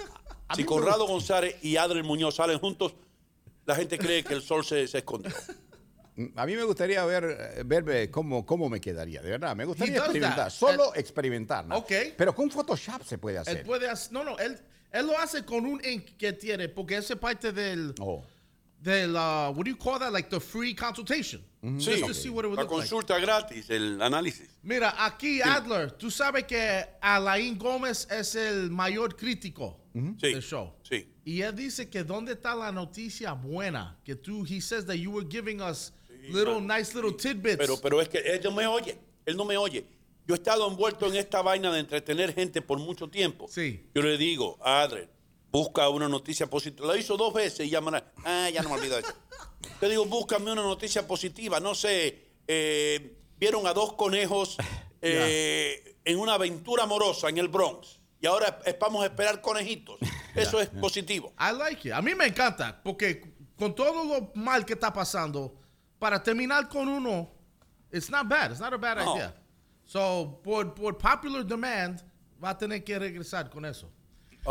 [0.55, 2.95] Si Conrado González y Adriel Muñoz salen juntos,
[3.67, 5.33] la gente cree que el sol se, se escondió.
[6.37, 9.57] A mí me gustaría ver, eh, verme cómo, cómo me quedaría, de verdad.
[9.57, 10.51] Me gustaría He does experimentar, that.
[10.51, 11.67] solo And- experimentar.
[11.67, 11.79] ¿no?
[11.79, 11.93] Ok.
[12.17, 13.65] Pero con Photoshop se puede Él hacer.
[13.65, 14.57] puede hacer, no, no, él,
[14.93, 18.23] él lo hace con un ink que tiene, porque ese parte del, Oh.
[18.85, 20.12] Del, uh, what do you call that?
[20.12, 21.40] Like the free consultation.
[21.79, 22.83] Sí, Just to see what it would la look like.
[22.88, 24.49] consulta gratis, el análisis.
[24.62, 30.75] Mira, aquí Adler, tú sabes que Alain Gómez es el mayor crítico Sí, del show.
[30.83, 31.07] sí.
[31.25, 35.11] Y él dice que dónde está la noticia buena, que tú, he says that you
[35.11, 35.90] were giving us
[36.31, 36.79] little man.
[36.79, 37.57] nice little tidbits.
[37.57, 38.99] Pero, pero es que él no me oye.
[39.25, 39.87] Él no me oye.
[40.27, 43.47] Yo he estado envuelto en esta vaina de entretener gente por mucho tiempo.
[43.49, 43.87] Sí.
[43.94, 45.09] Yo le digo, Adriel,
[45.55, 46.88] busca una noticia positiva.
[46.88, 49.12] Lo hizo dos veces y la- Ah, ya no me olvido eso.
[49.81, 51.61] Te digo, búscame una noticia positiva.
[51.61, 54.57] No sé, eh, vieron a dos conejos
[55.01, 58.01] eh, en una aventura amorosa en el Bronx.
[58.21, 59.97] Y ahora vamos a esperar conejitos.
[60.35, 61.33] Eso es positivo.
[61.38, 61.95] I like it.
[61.95, 63.23] A mí me encanta, porque
[63.57, 65.55] con todo lo mal que está pasando,
[66.01, 67.31] para terminar con uno,
[67.93, 68.51] it's not bad.
[68.51, 69.14] It's not a bad No.
[69.14, 69.37] idea.
[69.85, 72.01] So, por, por popular demand,
[72.43, 73.88] va a tener que regresar con eso.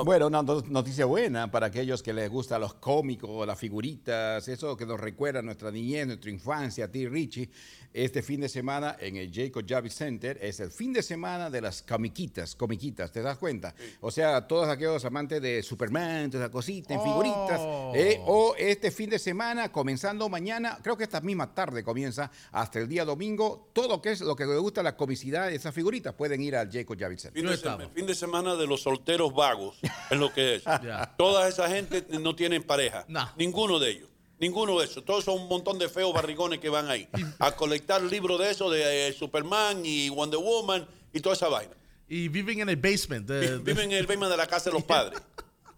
[0.05, 4.75] Bueno, una no- noticia buena para aquellos que les gustan los cómicos, las figuritas, eso
[4.75, 7.47] que nos recuerda a nuestra niñez, nuestra infancia, a ti Richie.
[7.93, 11.61] Este fin de semana en el Jacob Javits Center es el fin de semana de
[11.61, 13.75] las comiquitas, comiquitas, ¿te das cuenta?
[14.01, 17.59] O sea, todos aquellos amantes de Superman, todas esas cositas, en figuritas.
[17.61, 17.91] Oh.
[17.93, 22.79] eh, o este fin de semana, comenzando mañana, creo que esta misma tarde comienza hasta
[22.79, 26.15] el día domingo, todo que es lo que les gusta la comicidad de esas figuritas,
[26.15, 27.39] pueden ir al Jacob Javits Center.
[27.43, 27.83] Fin de, estaba.
[27.83, 29.77] sema- fin de semana de los solteros vagos
[30.09, 30.63] es lo que es.
[30.63, 31.13] Ya.
[31.17, 33.05] Toda esa gente no tienen pareja.
[33.07, 33.29] No.
[33.37, 34.09] Ninguno de ellos.
[34.39, 35.05] Ninguno de esos.
[35.05, 37.07] Todos son un montón de feos barrigones que van ahí
[37.39, 41.73] a colectar libros de eso, de eh, Superman y Wonder Woman y toda esa vaina.
[42.07, 43.27] Y viven en el basement.
[43.27, 45.21] de- de- Viven en el basement de la casa de los padres.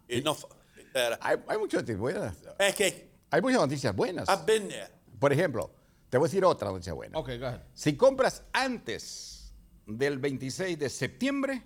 [0.08, 0.36] Y no,
[1.22, 2.36] Hay, hay muchas noticias buenas.
[2.60, 4.28] es que Hay muchas noticias buenas.
[4.30, 4.90] I've been there.
[5.20, 5.72] Por ejemplo,
[6.10, 7.18] te voy a decir otra noticia buena.
[7.20, 7.62] Ok, go ahead.
[7.74, 9.54] Si compras antes
[9.86, 11.62] del 26 de septiembre,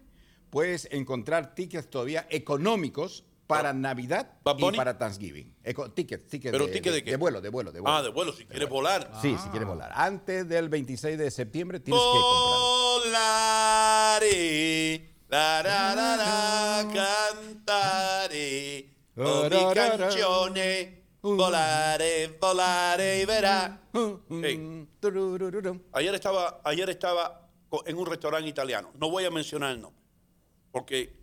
[0.50, 5.56] puedes encontrar tickets todavía económicos para Navidad Bad y para Thanksgiving.
[5.96, 7.12] Tickets, tickets ¿Pero de, ticket de qué?
[7.12, 7.98] de vuelo, de vuelo, de vuelo.
[7.98, 9.12] Ah, de vuelo, si quieres volar.
[9.24, 9.92] Sí, si quieres volar.
[9.96, 13.10] Antes del 26 de septiembre tienes que comprar.
[15.32, 20.90] La, la, la, cantaré, con mis canciones,
[21.22, 23.82] volaré, volaré y verá.
[24.30, 25.82] Hey, Turururum.
[25.94, 27.48] ayer estaba, ayer estaba
[27.86, 29.99] en un restaurante italiano, no voy a mencionar el nombre,
[30.72, 31.16] porque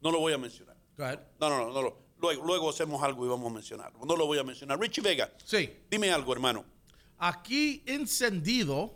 [0.00, 0.76] no lo voy a mencionar.
[0.96, 1.20] Go ahead.
[1.40, 4.00] No, no, no, no, lo- luego, luego hacemos algo y vamos a mencionarlo.
[4.04, 4.78] No lo voy a mencionar.
[4.80, 5.70] Richie Vega, Sí.
[5.90, 6.64] dime algo, hermano.
[7.18, 8.94] Aquí encendido,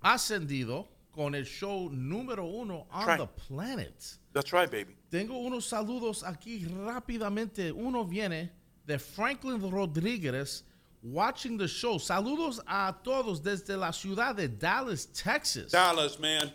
[0.00, 3.94] ascendido con el show número uno on the planet.
[4.32, 4.96] That's right, baby.
[5.10, 7.70] Tengo unos saludos aquí rápidamente.
[7.72, 8.50] Uno viene
[8.84, 10.64] de Franklin Rodríguez
[11.02, 11.98] watching the show.
[12.00, 15.70] Saludos a todos desde la ciudad de Dallas, Texas.
[15.70, 16.52] Dallas, man.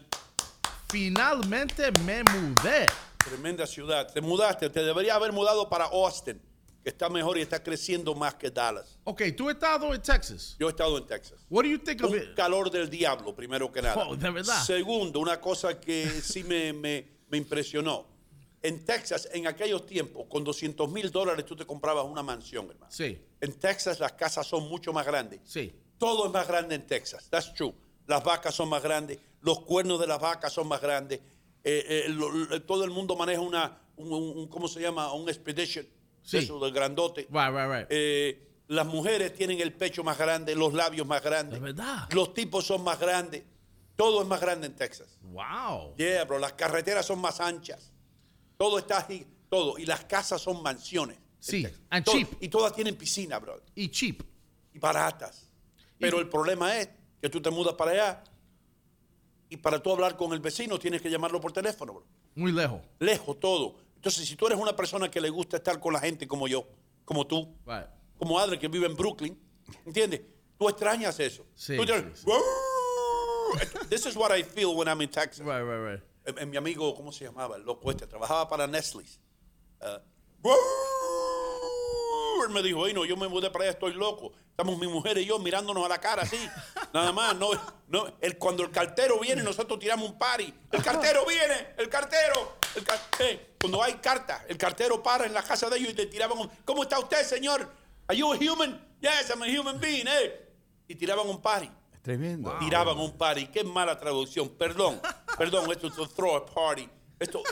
[0.89, 2.85] Finalmente me mudé.
[3.23, 4.11] Tremenda ciudad.
[4.11, 6.41] Te mudaste, te deberías haber mudado para Austin,
[6.83, 8.97] que está mejor y está creciendo más que Dallas.
[9.03, 10.55] Ok, tú has estado en Texas.
[10.59, 11.45] Yo he estado en Texas.
[11.49, 12.33] What do you think of Un it?
[12.35, 14.07] calor del diablo, primero que nada.
[14.07, 14.63] Oh, ¿de verdad?
[14.63, 18.07] Segundo, una cosa que sí me, me- me impresionó.
[18.61, 22.91] En Texas, en aquellos tiempos, con 200 mil dólares tú te comprabas una mansión, hermano.
[22.91, 25.41] Sí, En Texas las casas son mucho más grandes.
[25.45, 25.73] sí.
[25.99, 27.27] Todo es más grande en Texas.
[27.29, 27.73] That's true.
[28.07, 31.19] Las vacas son más grandes, los cuernos de las vacas son más grandes.
[31.63, 35.11] eh, eh, lo- todo el mundo maneja una, un, un- un- ¿cómo se llama?
[35.13, 35.85] Un expedition.
[36.23, 36.37] Sí.
[36.37, 37.21] Eso, del grandote.
[37.29, 37.87] Right, right, right.
[37.89, 41.59] Eh, las mujeres tienen el pecho más grande, los labios más grandes.
[41.59, 42.07] De verdad.
[42.11, 43.43] Los tipos son más grandes.
[43.97, 45.17] Todo es más grande en Texas.
[45.21, 45.95] Wow.
[45.97, 46.39] Yeah, bro.
[46.39, 47.91] Las carreteras son más anchas.
[48.57, 49.77] Todo está así, todo.
[49.77, 51.17] Y las casas son mansiones.
[51.39, 52.29] Sí, and Todo- cheap.
[52.41, 54.21] Y todas tienen piscina, bro Y cheap.
[54.73, 55.49] y baratas.
[55.99, 56.87] Pero el problema es
[57.21, 58.23] que tú te mudas para allá
[59.49, 62.05] y para tú hablar con el vecino tienes que llamarlo por teléfono, bro.
[62.35, 62.81] Muy lejos.
[62.99, 63.75] Lejos todo.
[63.95, 66.65] Entonces, si tú eres una persona que le gusta estar con la gente como yo,
[67.05, 67.87] como tú, Right.
[68.17, 69.37] como Adri que vive en Brooklyn,
[69.85, 70.21] ¿entiendes?
[70.57, 71.45] Tú extrañas eso.
[71.55, 72.31] Sí, Tú te- sí, sí.
[73.89, 75.39] This is what I feel when I'm in Texas.
[75.45, 76.03] Right, right, right.
[76.25, 77.55] Eh, eh, mi amigo, ¿cómo se llamaba?
[77.57, 79.03] El loco este, trabajaba para Nestle.
[79.81, 79.99] Ah,
[82.49, 84.31] me dijo, "Ey, no, yo me mudé para allá, estoy loco.
[84.51, 86.37] Estamos mi mujer y yo mirándonos a la cara así.
[86.93, 87.49] Nada más, no,
[87.87, 88.05] no.
[88.21, 90.53] El, cuando el cartero viene, nosotros tiramos un party.
[90.71, 92.57] El cartero viene, el cartero.
[92.75, 95.93] el car- eh, cuando hay cartas, el cartero para en la casa de ellos y
[95.93, 97.69] le tiraban un, ¿cómo está usted, señor?
[98.07, 98.85] ¿Are you a human?
[99.01, 100.47] Yes, I'm a human being, eh.
[100.87, 101.69] Y tiraban un party.
[102.01, 102.55] Tremendo.
[102.59, 103.47] Tiraban un party.
[103.47, 104.49] Qué mala traducción.
[104.49, 105.01] Perdón.
[105.37, 106.89] Perdón, esto es to throw a party.
[107.19, 107.43] Esto,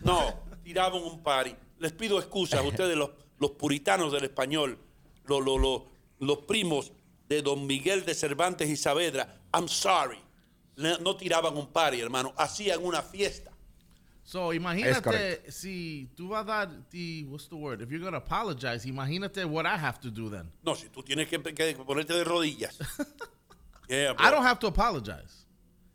[0.00, 1.54] no, tiraban un party.
[1.78, 3.10] Les pido excusas a ustedes, los,
[3.42, 4.78] los puritanos del español,
[5.26, 5.82] los, los, los,
[6.20, 6.92] los primos
[7.28, 9.40] de Don Miguel de Cervantes y Saavedra.
[9.52, 10.18] I'm sorry.
[10.76, 12.32] Le- No tiraban un party, hermano.
[12.38, 13.50] Hacían una fiesta.
[14.24, 17.82] So, imagínate si tú vas a dar the, what's the word?
[17.82, 20.50] If you're going to apologize, imagínate what I have to do then.
[20.62, 22.78] No, si tú tienes que, que ponerte de rodillas.
[23.88, 24.14] Yeah.
[24.18, 25.41] I don't have to apologize.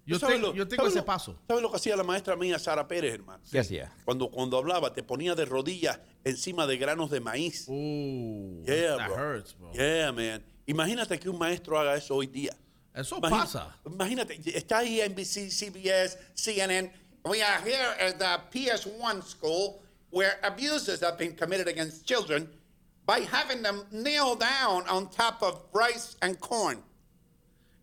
[0.08, 1.38] Yo, ¿Sabes tengo, lo- yo tengo ese lo- paso.
[1.48, 3.44] ¿Sabes lo que hacía la maestra mía, Sara Pérez, hermano?
[3.52, 3.92] ¿Qué hacía?
[4.06, 7.68] Cuando, cuando hablaba, te ponía de rodillas encima de granos de maíz.
[7.68, 9.16] Ooh, Yeah, that bro.
[9.18, 9.72] hurts, bro.
[9.74, 10.44] Yeah, man.
[10.66, 12.56] Imagínate que un maestro haga eso hoy día.
[12.94, 13.76] Eso pasa.
[13.86, 16.90] Imagínate, está ahí NBC, CBS, CNN.
[17.26, 22.50] We are here at the PS1 school where abuses have been committed against children
[23.06, 26.82] by having them kneel down on top of rice and corn.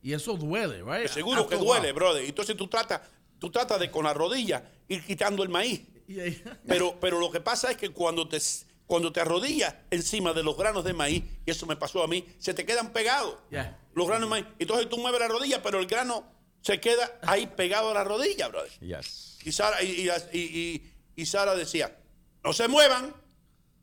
[0.05, 1.09] Y eso duele, right?
[1.09, 2.25] Seguro que After duele, brother.
[2.25, 3.01] Entonces tú tratas,
[3.41, 5.81] tú tratas de con la rodilla ir quitando el maíz.
[6.07, 6.61] Yeah, yeah.
[6.69, 8.39] Pero, pero lo que pasa es que cuando te,
[8.87, 12.25] cuando te arrodillas encima de los granos de maíz, y eso me pasó a mí,
[12.39, 13.39] se te quedan pegados.
[13.51, 13.79] Yeah.
[13.95, 14.47] Los granos de maíz.
[14.59, 18.49] Entonces tú mueves la rodilla, pero el grano se queda ahí pegado a la rodilla,
[18.49, 18.71] brother.
[18.81, 19.39] Yes.
[19.43, 21.97] Y Sara, y, y- y- y- y Sara decía,
[22.43, 23.15] no se muevan,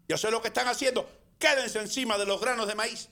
[0.08, 3.10] yo sé lo que están haciendo, quédense encima de los granos de maíz.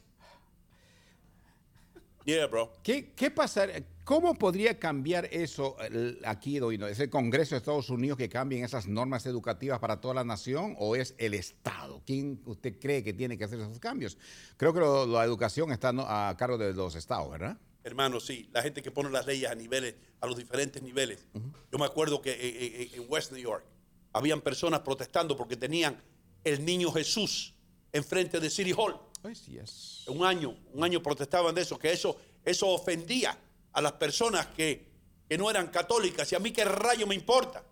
[2.29, 2.71] Yeah, bro.
[2.83, 3.83] ¿Qué, qué pasar?
[4.03, 6.77] ¿Cómo podría cambiar eso el- aquí hoy?
[6.77, 6.85] ¿no?
[6.87, 10.75] ¿Es el Congreso de Estados Unidos que cambien esas normas educativas para toda la nación
[10.77, 12.03] o es el Estado?
[12.05, 14.15] ¿Quién usted cree que tiene que hacer esos cambios?
[14.57, 16.03] Creo que lo- la educación está ¿no?
[16.07, 17.57] a cargo de los estados, ¿verdad?
[17.83, 21.25] Hermano, sí, la gente que pone las leyes a niveles, a los diferentes niveles.
[21.71, 23.65] Yo me acuerdo que eh, eh, en West New York
[24.13, 25.99] habían personas protestando porque tenían
[26.43, 27.55] el niño Jesús
[27.91, 28.95] enfrente de City Hall.
[29.23, 30.03] Ay, sí es.
[30.07, 33.37] Un año, un año protestaban de eso, que eso, eso ofendía
[33.73, 34.85] a las personas que,
[35.27, 36.31] que no eran católicas.
[36.31, 37.63] Y a mí qué rayo me importa.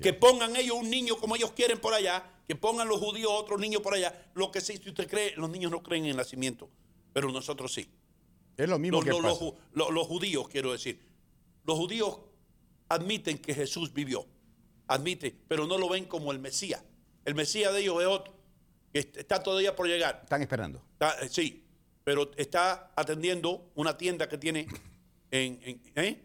[0.00, 3.58] Que pongan ellos un niño como ellos quieren por allá, que pongan los judíos otro
[3.58, 4.30] niño por allá.
[4.34, 6.70] Lo que sí, si usted cree, los niños no creen en el nacimiento,
[7.12, 7.88] pero nosotros sí.
[8.56, 9.44] Es lo mismo Los, que los- los pasa.
[9.44, 11.00] ju- los- los judíos, quiero decir.
[11.64, 12.18] Los judíos
[12.88, 14.24] admiten que Jesús vivió.
[14.86, 16.82] Admiten, pero no lo ven como el Mesías.
[17.24, 18.32] El Mesías de ellos es otro,
[18.92, 20.20] está todavía por llegar.
[20.22, 20.82] Están esperando.
[20.92, 21.64] Está- eh, sí,
[22.04, 24.66] pero está atendiendo una tienda que tiene
[25.30, 26.22] en, en- ¿eh?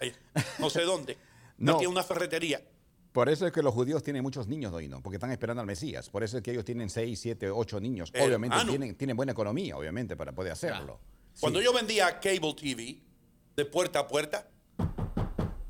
[0.58, 1.16] No sé dónde.
[1.58, 1.72] No.
[1.72, 1.78] No.
[1.78, 2.62] Tiene una ferretería.
[3.10, 6.08] Por eso es que los judíos tienen muchos niños, Doino, porque están esperando al Mesías.
[6.08, 8.10] Por eso es que ellos tienen seis, siete, ocho niños.
[8.12, 8.26] Hermano.
[8.36, 11.00] Obviamente tienen, tienen buena economía, obviamente, para poder hacerlo.
[11.40, 13.02] Cuando yo vendía cable TV
[13.56, 14.48] de puerta a puerta,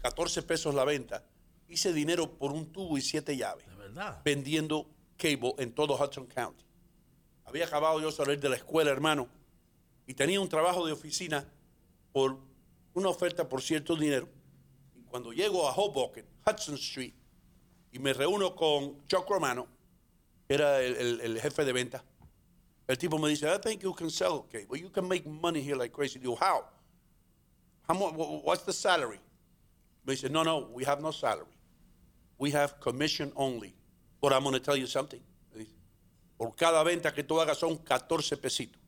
[0.03, 1.25] 14 pesos la venta,
[1.69, 4.21] hice dinero por un tubo y siete llaves De verdad.
[4.25, 6.65] vendiendo cable en todo Hudson County.
[7.45, 9.29] Había acabado yo salir de la escuela, hermano,
[10.07, 11.47] y tenía un trabajo de oficina
[12.13, 12.39] por
[12.95, 14.29] una oferta por cierto dinero.
[14.97, 17.15] Y cuando llego a Hoboken, Hudson Street,
[17.93, 19.67] y me reúno con Chuck Romano,
[20.47, 22.05] que era el, jefe de venta,
[22.87, 24.79] el tipo me dice, I think you can sell cable.
[24.79, 26.19] You can make money here like crazy.
[26.19, 26.65] Digo, how?
[27.87, 29.21] How mu- wha- what's the salary?
[30.07, 31.53] Me dice, no, no, we have no salary.
[32.39, 33.75] We have commission only.
[34.21, 35.21] But I'm going to tell you something.
[36.37, 38.81] Por cada venta que tú hagas son 14 pesitos.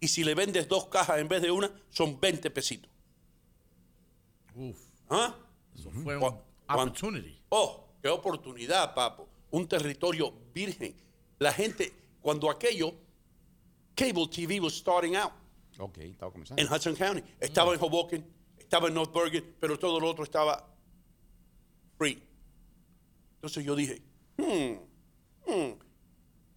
[0.00, 2.90] Y si le vendes dos cajas en vez de una, son 20 pesitos.
[4.54, 4.78] Uf.
[5.08, 5.34] ¿Ah?
[5.74, 7.40] Eso fue un Cuan- cuan- opportunity.
[7.50, 9.28] Oh, qué oportunidad, papo.
[9.50, 10.94] Un territorio virgen.
[11.38, 12.92] La gente, cuando aquello,
[13.94, 15.32] cable TV was starting out
[15.78, 16.62] Ok, estaba comenzando.
[16.62, 17.22] en Hudson County.
[17.40, 18.26] Estaba en Hoboken,
[18.58, 20.66] estaba en North Bergen, pero todo lo otro estaba
[21.96, 22.22] free.
[23.36, 24.02] Entonces yo dije,
[24.40, 25.72] hmm, hmm,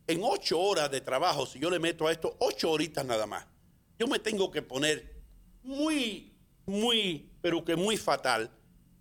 [0.07, 3.45] en ocho horas de trabajo, si yo le meto a esto ocho horitas nada más,
[3.97, 5.21] yo me tengo que poner
[5.63, 6.33] muy,
[6.65, 8.51] muy, pero que muy fatal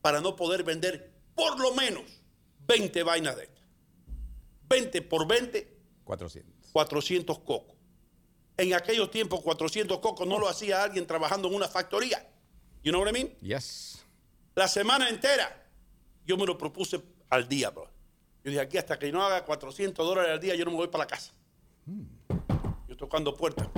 [0.01, 2.05] para no poder vender por lo menos
[2.67, 3.65] 20 vainas de estas.
[4.69, 6.71] 20 por 20, 400.
[6.73, 7.77] 400 cocos.
[8.57, 12.27] En aquellos tiempos, 400 cocos no lo hacía alguien trabajando en una factoría.
[12.83, 13.37] You know what I mean?
[13.41, 14.05] Yes.
[14.55, 15.71] La semana entera,
[16.27, 17.92] yo me lo propuse al día, bro.
[18.45, 20.89] Yo dije, aquí hasta que no haga 400 dólares al día, yo no me voy
[20.89, 21.33] para la casa.
[22.89, 23.69] Yo tocando puertas,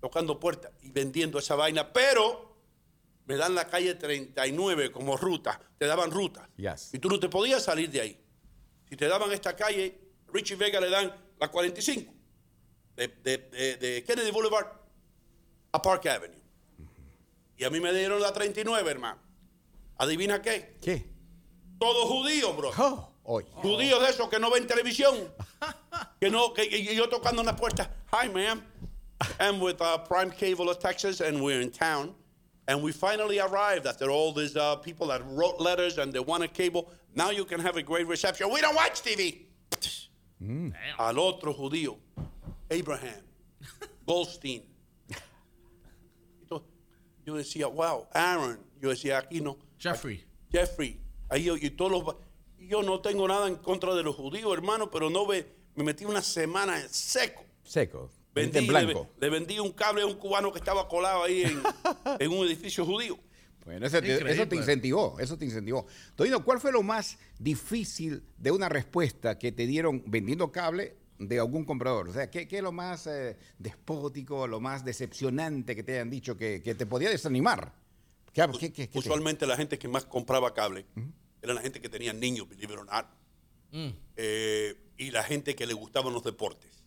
[0.00, 2.56] tocando puertas y vendiendo esa vaina, pero
[3.26, 6.48] me dan la calle 39 como ruta, te daban ruta.
[6.56, 6.94] Yes.
[6.94, 8.20] Y tú no te podías salir de ahí.
[8.88, 9.98] Si te daban esta calle,
[10.32, 12.12] Richie Vega le dan la 45,
[12.96, 14.66] de, de- de- de Kennedy Boulevard
[15.72, 16.40] a Park Avenue.
[17.56, 19.20] Y a mí me dieron la 39, hermano.
[19.98, 20.76] ¿Adivina qué?
[20.82, 21.06] ¿Qué?
[21.78, 22.70] Todos judíos, bro.
[22.78, 23.44] Oh, hoy.
[23.62, 25.28] Judíos de esos que no ven televisión.
[26.20, 27.90] que no, que, y yo tocando en la puerta.
[28.12, 28.62] Hi, ma'am.
[29.40, 32.14] I'm with uh, Prime Cable of Texas, and we're in town.
[32.68, 36.52] And we finally arrived after all these uh, people that wrote letters and they wanted
[36.52, 36.90] cable.
[37.14, 38.50] Now you can have a great reception.
[38.52, 39.42] We don't watch TV.
[40.98, 41.96] Al otro judío,
[42.70, 43.22] Abraham,
[44.06, 44.62] Goldstein.
[46.42, 46.66] Entonces,
[47.24, 48.58] Yo decía, wow, Aaron.
[48.82, 49.56] Yo decía, aquí no.
[49.78, 50.24] Jeffrey.
[50.52, 52.25] Jeffrey, ahí yo, y todos los, va- y
[52.66, 56.04] yo no tengo nada en contra de los judíos, hermano, pero no ve, me metí
[56.04, 57.44] una semana en seco.
[57.62, 58.10] Seco.
[58.34, 59.08] Vendí, en blanco.
[59.18, 61.62] le vendí un cable a un cubano que estaba colado ahí en,
[62.20, 63.18] en un edificio judío.
[63.64, 64.32] Bueno, eso te, Increíble.
[64.32, 65.86] eso te incentivó, eso te incentivó.
[66.14, 71.38] Todino, ¿cuál fue lo más difícil de una respuesta que te dieron vendiendo cable de
[71.40, 72.08] algún comprador?
[72.08, 76.10] O sea, ¿qué, qué es lo más eh, despótico, lo más decepcionante que te hayan
[76.10, 77.72] dicho que, que te podía desanimar?
[78.32, 80.86] ¿Qué, qué- qué- qué te- Usualmente la gente que más compraba cable
[81.46, 83.06] era la gente que tenía niños, believe it or not.
[84.16, 86.82] Eh, y la gente que le gustaban los deportes.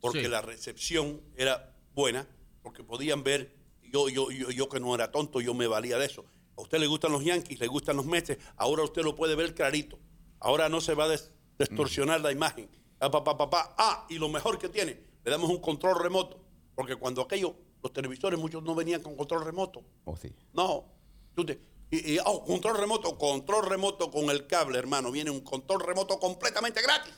[0.00, 0.28] Porque Sí.
[0.28, 2.28] la recepción era buena,
[2.62, 3.54] porque podían ver,
[3.92, 6.24] yo, yo, yo, yo que no era tonto, yo me valía de eso.
[6.56, 9.54] A usted le gustan los Yankees, le gustan los Mets, ahora usted lo puede ver
[9.54, 9.98] clarito.
[10.40, 12.68] Ahora no se va a des- distorsionar la imagen.
[13.00, 13.74] Ah, pa, pa, pa, pa.
[13.78, 16.42] Ah, y lo mejor que tiene, le damos un control remoto.
[16.74, 19.82] Porque cuando aquello, los televisores, muchos no venían con control remoto.
[20.04, 20.30] Oh, sí.
[20.52, 20.92] No.
[21.34, 21.58] Tú te-
[21.90, 25.10] y, y, oh, control remoto, control remoto con el cable, hermano.
[25.10, 27.14] Viene un control remoto completamente gratis.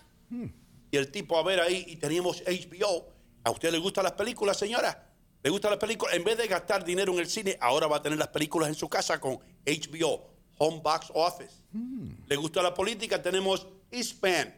[0.91, 3.09] Y el tipo a ver ahí, y teníamos HBO.
[3.45, 5.11] ¿A usted le gustan las películas, señora?
[5.43, 6.15] ¿Le gustan las películas?
[6.15, 8.75] En vez de gastar dinero en el cine, ahora va a tener las películas en
[8.75, 11.63] su casa con HBO, Home Box Office.
[12.27, 13.23] ¿Le gusta la política?
[13.23, 14.55] Tenemos E-Span.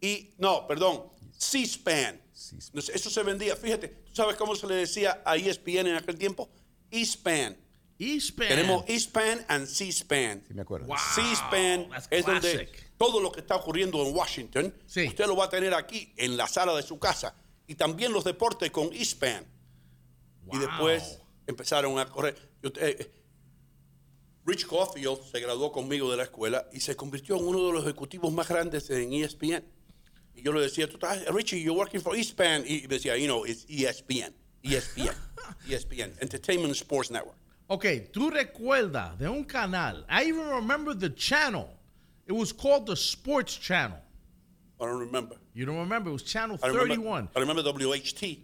[0.00, 1.04] Y, no, perdón,
[1.38, 2.20] C-SPAN.
[2.32, 3.56] Eso se vendía.
[3.56, 6.48] Fíjate, ¿tú sabes cómo se le decía a ESPN en aquel tiempo?
[7.98, 8.46] E-Span.
[8.46, 8.48] Eastpan.
[8.48, 10.44] Tenemos E-Span and C-SPAN.
[10.46, 10.86] Sí, me acuerdo.
[10.86, 10.96] Wow.
[11.14, 12.68] C-SPAN es donde
[12.98, 15.06] todo lo que está ocurriendo en Washington, Sí.
[15.08, 17.34] usted lo va a tener aquí en la sala de su casa.
[17.66, 19.44] Y también los deportes con E-Span.
[20.44, 20.60] Y Wow.
[20.60, 22.36] después empezaron a correr.
[22.62, 23.10] Yo, eh,
[24.44, 27.82] Rich Caulfield se graduó conmigo de la escuela y se convirtió en uno de los
[27.84, 29.64] ejecutivos más grandes en ESPN.
[30.34, 32.64] Y yo le decía, tú estás, Richie, you're working for ESPN.
[32.66, 34.34] Y me decía, you know, it's ESPN.
[34.62, 35.14] ESPN.
[35.68, 36.14] ESPN.
[36.20, 37.36] Entertainment and Sports Network.
[37.68, 40.04] Ok, tú recuerdas de un canal.
[40.08, 41.68] I even remember the channel.
[42.26, 43.98] It was called the Sports Channel.
[44.80, 45.36] I don't remember.
[45.54, 46.10] You don't remember?
[46.10, 47.28] It was channel I remember, 31.
[47.34, 48.38] I remember WHT.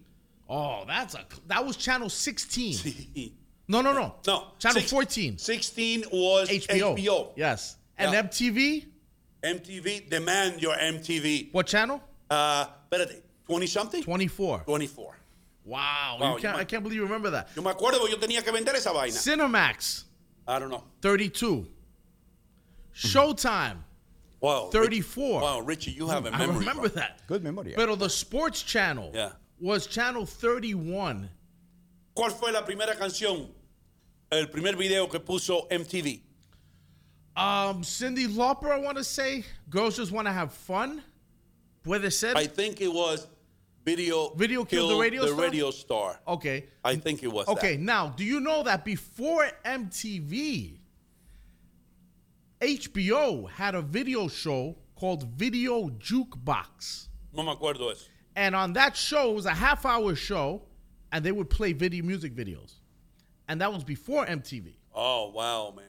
[0.48, 3.32] Oh, that's a that was channel 16.
[3.68, 4.16] No, no, no.
[4.26, 4.48] No.
[4.58, 5.38] Channel six- 14.
[5.38, 6.96] 16 was HBO.
[6.98, 7.32] HBO.
[7.36, 7.76] Yes.
[7.96, 8.22] And Yeah.
[8.24, 8.86] MTV?
[9.42, 11.52] MTV, demand your MTV.
[11.52, 12.02] What channel?
[12.28, 14.02] Uh, espérate, 20 something?
[14.02, 14.64] 24.
[14.66, 15.16] 24.
[15.64, 16.18] Wow.
[16.20, 17.48] Wow, you you can't, I can't believe you remember that.
[17.54, 19.12] Yo me acuerdo yo tenía que vender esa vaina.
[19.14, 20.04] Cinemax,
[20.46, 20.84] I don't know.
[21.00, 21.66] 32.
[22.94, 23.78] Showtime,
[24.40, 24.70] Wow.
[24.72, 25.40] 34.
[25.40, 26.58] Rich- wow, Richie, you have a I memory.
[26.58, 27.00] remember bro.
[27.00, 27.26] that.
[27.28, 27.74] Good memoria.
[27.76, 29.32] Pero the sports channel Yeah.
[29.60, 31.30] was channel 31.
[32.16, 33.48] ¿Cuál fue la primera canción?
[34.30, 36.22] El primer video que puso MTV.
[37.36, 39.44] Um, Cindy Lauper, I want to say.
[39.70, 41.02] Girls just want to have fun.
[41.82, 42.34] Puede ser.
[42.36, 43.26] I think it was
[43.84, 45.40] Video Video Killed the Radio the Star?
[45.40, 46.20] radio star.
[46.28, 46.66] okay.
[46.84, 47.82] I think it was Okay, that.
[47.82, 50.78] now, do you know that before MTV,
[52.60, 57.08] HBO had a video show called Video Jukebox?
[57.34, 58.06] No me acuerdo eso.
[58.36, 60.62] And on that show, it was a half hour show,
[61.10, 62.74] and they would play video music videos.
[63.48, 64.74] And that was before MTV.
[64.94, 65.84] Oh, wow, man.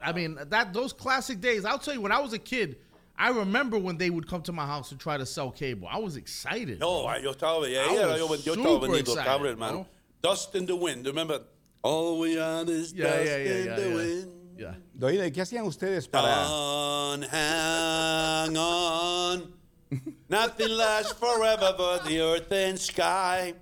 [0.00, 1.64] I mean, that those classic days.
[1.64, 2.76] I'll tell you, when I was a kid,
[3.18, 5.88] I remember when they would come to my house to try to sell cable.
[5.90, 6.80] I was excited.
[6.80, 9.72] No, yo estaba, ya, I was yo, yo estaba super vendiendo excited, cable, hermano.
[9.72, 9.86] bro.
[10.22, 11.42] Dust in the wind, remember?
[11.82, 13.94] All we are is yeah, dust yeah, yeah, in yeah, the yeah.
[13.94, 14.32] wind.
[14.58, 14.74] yeah.
[14.98, 16.46] Doida, ¿y qué hacían ustedes para...?
[16.48, 19.52] On, hang on.
[20.28, 23.54] Nothing lasts forever but the earth and sky.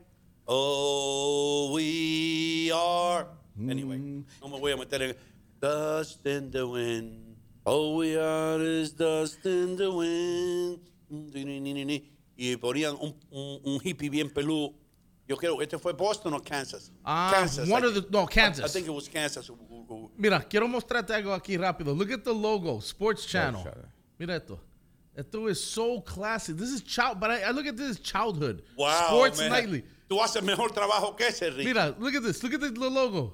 [0.48, 3.26] Oh, we are.
[3.59, 4.24] Anyway, mm.
[4.42, 5.14] no me voy a meter en.
[5.61, 7.24] Dust in the wind.
[7.65, 10.81] All we are is dust in the wind.
[12.37, 14.75] Y ponían un, un, un hippie bien peludo.
[15.27, 16.91] Yo creo que este fue Boston o Kansas.
[17.05, 17.69] Ah, Kansas.
[17.71, 18.65] one I- of the- no, Kansas.
[18.65, 19.51] I, I think it was Kansas.
[20.19, 21.95] Mira, quiero mostrarte algo aquí rápido.
[21.97, 23.62] Look at the logo, Sports Channel.
[23.62, 23.89] Channel.
[24.19, 24.61] Mira esto.
[25.17, 26.57] Esto is so classic.
[26.57, 28.62] This is child, but I, I look at this childhood.
[28.77, 29.51] Wow, Sports man.
[29.51, 29.85] Nightly.
[30.11, 31.65] Tú haces mejor trabajo que ese, Rick.
[31.67, 32.43] Mira, look at this.
[32.43, 33.33] Look at the logo.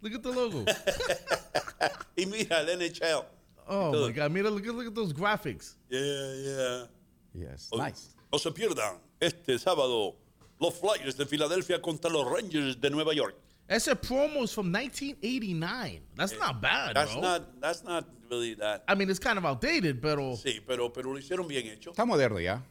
[0.00, 0.64] Look at the logo.
[2.16, 3.24] Y mira, el NHL.
[3.68, 4.30] Oh my God.
[4.32, 5.74] Mira, look at look at those graphics.
[5.88, 6.00] Yeah,
[6.34, 6.86] yeah.
[7.34, 8.14] Yes, O- nice.
[8.32, 10.16] No se pierdan este sábado
[10.60, 13.34] los Flyers de Filadelfia contra los Rangers de Nueva York.
[13.68, 16.00] Ese promo is from 1989.
[16.14, 17.20] That's not bad, That's bro.
[17.20, 18.84] not, that's not really that.
[18.88, 21.90] I mean, it's kind of outdated, pero Sí, pero, pero lo hicieron bien hecho.
[21.90, 22.62] Está moderno ya.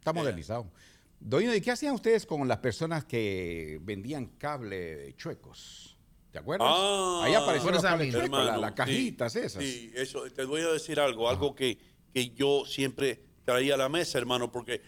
[0.00, 0.66] Está modernizado.
[1.20, 5.91] Doina, ¿y qué hacían ustedes con las personas que vendían cable chuecos?
[6.32, 6.66] ¿Te acuerdas?
[6.70, 7.20] Ah.
[7.24, 9.62] Ahí aparecieron los chuecos, la- Hermano, las sí, cajitas esas.
[9.62, 11.78] Sí, eso, te voy a decir algo, algo que,
[12.12, 14.80] que yo siempre traía a la mesa, hermano, porque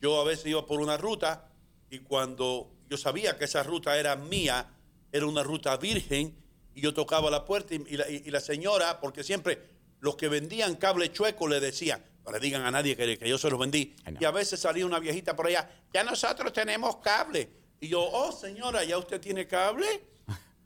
[0.00, 1.48] yo a veces iba por una ruta
[1.90, 4.68] y cuando yo sabía que esa ruta era mía,
[5.12, 6.36] era una ruta virgen,
[6.74, 9.60] y yo tocaba la puerta y, y la, y- y la señora, porque siempre
[10.00, 13.38] los que vendían cable chueco le decían, no le digan a nadie que, que yo
[13.38, 14.18] se los vendí, Ay, no.
[14.20, 17.48] y a veces salía una viejita por allá, ya nosotros tenemos cable.
[17.80, 19.86] Y yo, oh señora, ¿ya usted tiene cable?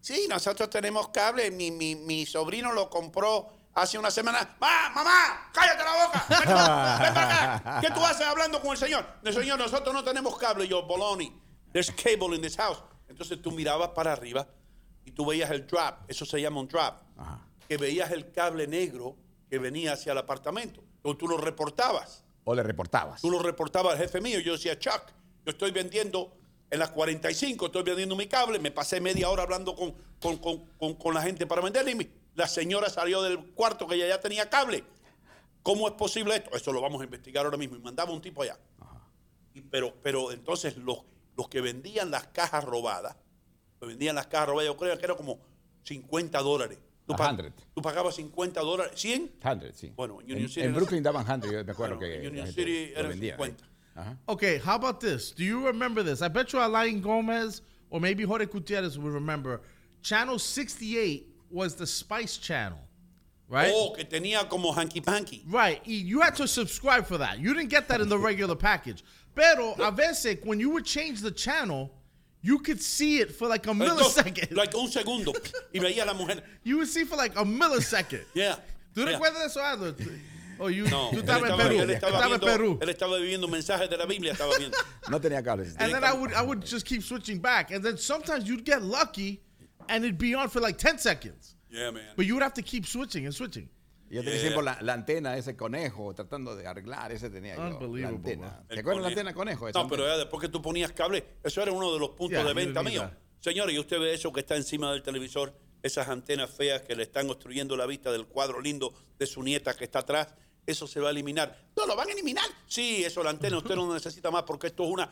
[0.05, 1.51] Sí, nosotros tenemos cable.
[1.51, 4.57] Mi, mi, mi sobrino lo compró hace una semana.
[4.61, 5.51] ¡Ma, mamá!
[5.51, 6.27] ¡Cállate la boca!
[6.29, 7.81] ¡Vete pa- ven para acá!
[7.81, 9.07] ¿Qué tú haces hablando con el señor?
[9.23, 10.69] El señor, nosotros no tenemos cable.
[10.69, 11.25] Yo, Bologna,
[11.73, 12.83] there's cable in this house.
[13.09, 14.47] Entonces tú mirabas para arriba
[15.07, 16.01] y tú veías el drop.
[16.07, 16.97] Eso se llama un drop.
[17.17, 17.41] Ajá.
[17.67, 19.17] Que veías el cable negro
[19.49, 20.83] que venía hacia el apartamento.
[20.97, 22.25] Entonces tú lo reportabas.
[22.45, 23.23] O le reportabas.
[23.23, 24.39] Tú lo reportabas al jefe mío.
[24.41, 25.01] Yo decía, Chuck,
[25.47, 26.37] yo estoy vendiendo
[26.75, 28.59] en las 45, estoy vendiendo mi cable.
[28.59, 31.93] Me pasé media hora hablando con, con, con- con- la gente para venderle.
[31.93, 34.83] Y mi- la señora salió del cuarto que ella ya tenía cable.
[35.63, 36.55] ¿Cómo es posible esto?
[36.57, 37.77] Eso lo vamos a investigar ahora mismo.
[37.77, 38.59] Y mandaba un tipo allá.
[39.55, 40.99] Y pero, pero entonces los,
[41.37, 43.17] los que vendían las cajas robadas,
[43.81, 45.39] vendían las cajas robadas, yo creo que era como
[45.85, 46.79] 50 dólares.
[47.07, 49.33] Tú, pag- tú pagabas 50 dólares, 100.
[49.41, 49.93] 100, sí.
[49.95, 52.47] Bueno, en Union City en Brooklyn daban 100, yo me acuerdo Bueno, que en Union
[52.49, 53.65] City eran vendía, 50.
[53.65, 53.69] ¿eh?
[53.97, 54.17] Ajá.
[54.29, 55.31] Okay, how about this?
[55.31, 56.21] Do you remember this?
[56.23, 59.61] I bet you Alain Gomez or maybe Jorge Gutierrez will remember.
[60.03, 62.79] Channel 68 was the Spice Channel,
[63.49, 63.73] right?
[63.73, 65.45] Oh, que tenía como hanky panky.
[65.49, 65.81] Right.
[65.87, 67.39] You had to subscribe for that.
[67.39, 69.05] You didn't get that in the regular package.
[69.35, 71.91] Pero a veces, when you would change the channel,
[72.43, 74.55] you could see it for like a millisecond.
[74.55, 75.33] Like un segundo.
[75.73, 76.43] Y veía la mujer.
[76.63, 78.25] you would see for like a millisecond.
[78.35, 78.57] Yeah.
[78.95, 79.95] ¿Tú recuerdas eso?
[80.59, 81.81] Oh, you, No, tú estabas en Perú.
[81.83, 82.79] él estaba Estaba en viendo, Perú.
[82.83, 84.77] él estaba viviendo mensajes de la Biblia, estaba viendo.
[85.11, 85.75] No tenía cables.
[85.79, 87.71] And then I would I would just keep switching back.
[87.73, 89.41] And then sometimes you'd get lucky
[89.89, 91.57] and it'd be on for like 10 seconds.
[91.71, 92.13] Yeah, man.
[92.17, 93.69] But you would have to keep switching and switching.
[94.11, 97.63] Yo tenía siempre la, la antena, ese conejo, tratando de arreglar, ese tenía yo.
[97.63, 98.63] La Unbelievable, antena.
[98.69, 99.69] ¿Te acuerdas la antena conejo?
[99.69, 100.15] Esa No, pero antena.
[100.15, 102.83] ya después que tú ponías cable, eso era uno de los puntos Yeah, de venta
[102.83, 103.11] mío.
[103.41, 105.53] Señores, y usted ve eso que está encima del televisor,
[105.83, 109.75] esas antenas feas que le están obstruyendo la vista del cuadro lindo de su nieta
[109.75, 110.29] que está atrás.
[110.67, 111.69] Eso se va a eliminar.
[111.77, 112.47] No, lo van a eliminar.
[112.67, 115.11] Sí, eso la antena usted no necesita más porque esto es una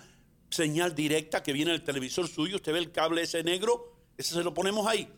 [0.51, 2.57] señal directa que viene del televisor suyo.
[2.57, 5.09] Usted ve el cable ese negro, ese se lo ponemos ahí.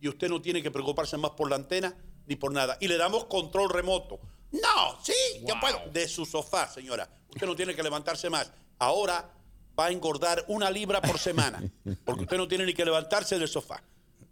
[0.00, 1.94] Y usted no tiene que preocuparse más por la antena
[2.26, 2.76] ni por nada.
[2.80, 4.20] Y le damos control remoto.
[4.50, 5.12] No, sí,
[5.46, 5.90] yo puedo.
[5.90, 7.08] De su sofá, señora.
[7.28, 8.52] Usted no tiene que levantarse más.
[8.78, 9.32] Ahora
[9.78, 11.62] va a engordar una libra por semana.
[12.04, 13.82] Porque usted no tiene ni que levantarse del sofá.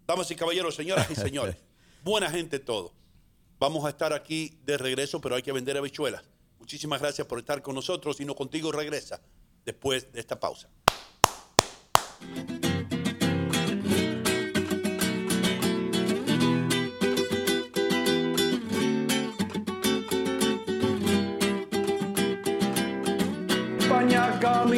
[0.06, 1.56] Damas y caballeros, señoras y señores.
[2.02, 2.92] Buena gente todo.
[3.60, 6.24] Vamos a estar aquí de regreso, pero hay que vender habichuelas.
[6.58, 9.20] Muchísimas gracias por estar con nosotros y no contigo regresa
[9.66, 10.70] después de esta pausa.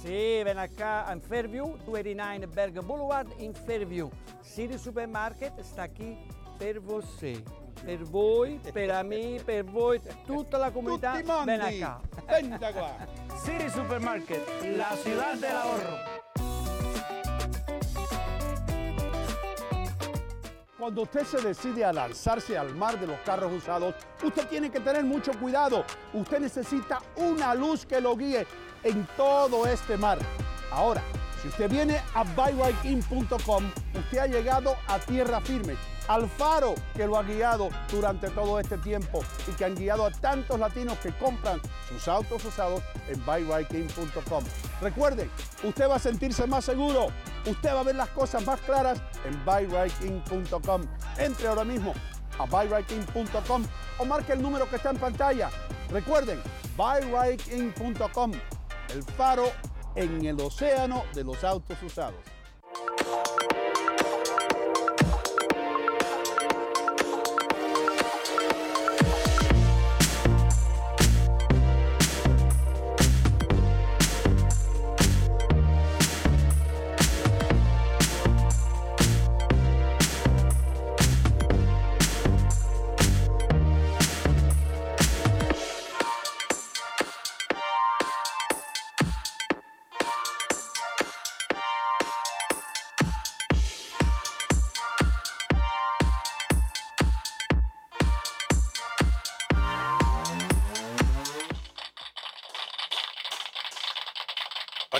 [0.00, 4.10] Sì, vieni qua in Fairview, 289 Berg Boulevard in Fairview.
[4.42, 6.16] City Supermarket sta qui
[6.58, 7.42] per voi.
[7.84, 11.56] Per voi, per me, per voi, tutta la comunità Tutti mondi.
[11.56, 12.00] vieni qua.
[12.26, 12.90] Venta qua.
[13.42, 16.22] City Supermarket, la ciudad del ahorro.
[20.84, 24.80] Cuando usted se decide a lanzarse al mar de los carros usados, usted tiene que
[24.80, 25.82] tener mucho cuidado.
[26.12, 28.46] Usted necesita una luz que lo guíe
[28.82, 30.18] en todo este mar.
[30.70, 31.00] Ahora,
[31.40, 33.64] si usted viene a buyrightIn.com,
[33.94, 35.74] usted ha llegado a tierra firme,
[36.08, 40.10] al faro que lo ha guiado durante todo este tiempo y que han guiado a
[40.10, 44.44] tantos latinos que compran sus autos usados en buyrightIn.com.
[44.80, 45.30] Recuerden,
[45.62, 47.08] usted va a sentirse más seguro,
[47.46, 50.82] usted va a ver las cosas más claras en buyrightIn.com.
[51.18, 51.94] Entre ahora mismo
[52.38, 53.64] a buyrightIn.com
[53.98, 55.50] o marque el número que está en pantalla.
[55.90, 56.42] Recuerden,
[56.76, 58.32] buyrightIn.com,
[58.92, 59.44] el faro
[59.94, 62.20] en el océano de los autos usados.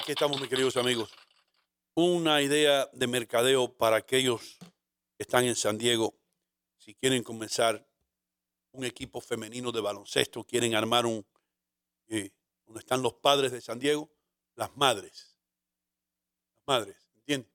[0.05, 1.11] Aquí estamos, mis queridos amigos.
[1.95, 4.59] Una idea de mercadeo para aquellos
[5.17, 6.15] que están en San Diego.
[6.77, 7.89] Si quieren comenzar
[8.73, 11.27] un equipo femenino de baloncesto, quieren armar un...
[12.09, 12.33] eh,
[12.67, 14.11] donde están los padres de San Diego,
[14.57, 15.39] las madres.
[16.53, 17.51] Las madres, ¿entiendes?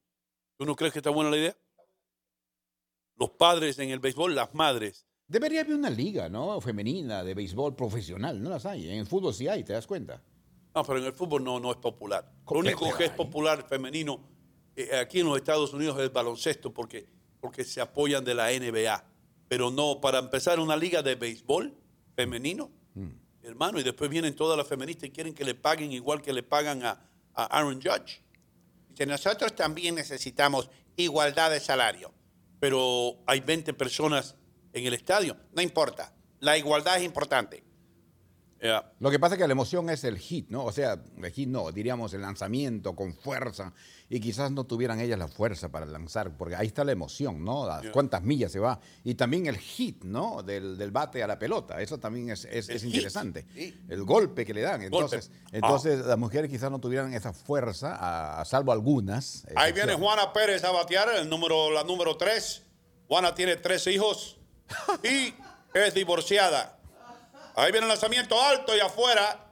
[0.58, 1.58] ¿Tú no crees que está buena la idea?
[3.18, 5.06] Los padres en el béisbol, las madres.
[5.28, 6.60] Debería haber una liga, ¿no?
[6.62, 8.42] Femenina de béisbol profesional.
[8.42, 8.90] No las hay.
[8.90, 10.24] En el fútbol sí hay, ¿te das cuenta?
[10.76, 12.32] No, pero en el fútbol no, no es popular.
[12.32, 14.20] Lo ¿Cómo único que es popular femenino
[14.76, 17.08] eh, aquí en los Estados Unidos es el baloncesto porque,
[17.40, 19.04] porque se apoyan de la NBA.
[19.48, 21.76] Pero no, para empezar una liga de béisbol
[22.16, 23.10] femenino, Mm.
[23.44, 26.44] Hermano, y después vienen todas las feministas y quieren que le paguen igual que le
[26.44, 27.02] pagan a,
[27.34, 28.22] a Aaron Judge.
[28.90, 32.14] Dice, nosotros también necesitamos igualdad de salario.
[32.60, 34.36] Pero hay 20 personas
[34.74, 35.38] en el estadio.
[35.54, 37.64] No importa, la igualdad es importante.
[38.62, 38.92] Yeah.
[39.00, 40.66] Lo que pasa es que la emoción es el hit, ¿no?
[40.66, 43.74] O sea, el hit no, diríamos el lanzamiento con fuerza.
[44.10, 47.66] Y quizás no tuvieran ellas la fuerza para lanzar, porque ahí está la emoción, ¿no?
[47.66, 47.92] A Yeah.
[47.92, 48.80] cuántas millas se va.
[49.04, 50.44] Y también el hit, ¿no?
[50.44, 51.80] Del, del bate a la pelota.
[51.82, 52.46] Eso también es,
[52.84, 53.46] interesante.
[53.54, 53.80] sí.
[53.88, 54.82] El golpe que le dan.
[54.82, 55.50] Entonces, Ah.
[55.54, 59.46] entonces las mujeres quizás no tuvieran esa fuerza, a, a salvo algunas.
[59.56, 59.94] Ahí viene.
[59.94, 62.64] Juana Pérez a batear, el número, la número 3.
[63.08, 64.38] Juana tiene tres hijos
[65.04, 65.34] y
[65.74, 66.79] es divorciada.
[67.56, 69.46] Ahí viene el lanzamiento alto y afuera.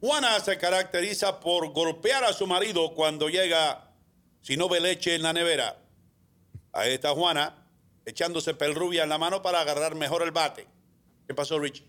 [0.00, 3.90] Juana se caracteriza por golpear a su marido cuando llega,
[4.42, 5.78] si no ve leche en la nevera.
[6.72, 7.56] Ahí está Juana
[8.04, 10.66] echándose pelrubia en la mano para agarrar mejor el bate.
[11.26, 11.82] ¿Qué pasó, Rich?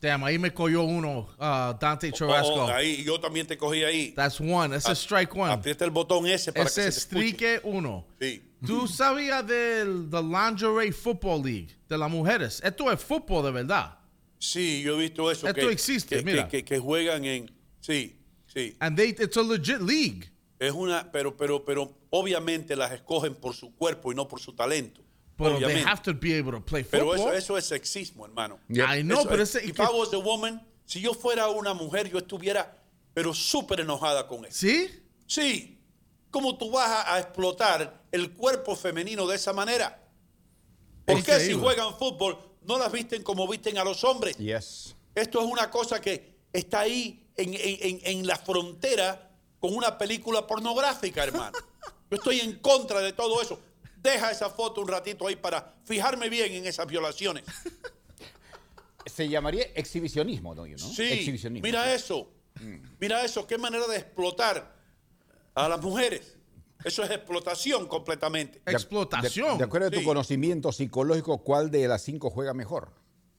[0.00, 2.64] Damn, ahí me cogió uno, uh, Dante Oh, Churrasco.
[2.64, 4.12] oh, ahí, yo también te cogí ahí.
[4.12, 4.68] That's one.
[4.68, 5.50] That's a strike one.
[5.50, 7.60] Aprieta el botón ese para Ese que es se te escuche.
[7.64, 8.04] uno.
[8.20, 8.42] Sí.
[8.66, 11.68] ¿Tú sabías del the Lingerie Football League?
[11.88, 12.60] De las mujeres.
[12.64, 13.98] Esto es fútbol de verdad.
[14.38, 15.46] Sí, yo he visto eso.
[15.48, 16.48] Esto que, existe, que- mira.
[16.48, 17.50] Que, que- juegan en.
[17.80, 18.76] Sí, sí.
[18.80, 20.30] And they, it's a legit league.
[20.58, 21.10] Es una.
[21.10, 25.02] Pero, pero, pero obviamente las escogen por su cuerpo y no por su talento.
[25.36, 27.36] But they have to be able to play Pero eso, football.
[27.36, 28.60] eso es sexismo, hermano.
[28.68, 29.66] I know, Eso pero es- ese...
[29.68, 32.80] if I was a woman, si yo fuera una mujer, yo estuviera,
[33.12, 34.56] pero súper enojada con eso.
[34.58, 34.88] ¿Sí?
[35.26, 35.73] Sí.
[36.34, 40.02] ¿Cómo tú vas a, explotar el cuerpo femenino de esa manera?
[41.04, 44.36] ¿Por qué si juegan fútbol no las visten como visten a los hombres?
[44.36, 44.96] Yes.
[45.14, 49.30] Esto es una cosa que está ahí en, en- en- en la frontera
[49.60, 51.56] con una película pornográfica, hermano.
[52.10, 53.60] Yo estoy en contra de todo eso.
[54.02, 57.44] Deja esa foto un ratito ahí para fijarme bien en esas violaciones.
[59.06, 60.66] Se llamaría exhibicionismo, ¿no?
[60.66, 60.78] ¿no?
[60.78, 61.62] Sí, Exhibicionismo.
[61.64, 62.28] mira eso.
[62.98, 64.74] Mira eso, qué manera de explotar
[65.54, 66.36] a las mujeres.
[66.84, 68.60] Eso es explotación completamente.
[68.64, 69.52] De- Explotación.
[69.52, 70.04] De, de acuerdo a tu Sí.
[70.04, 72.92] conocimiento psicológico, ¿cuál de las cinco juega mejor?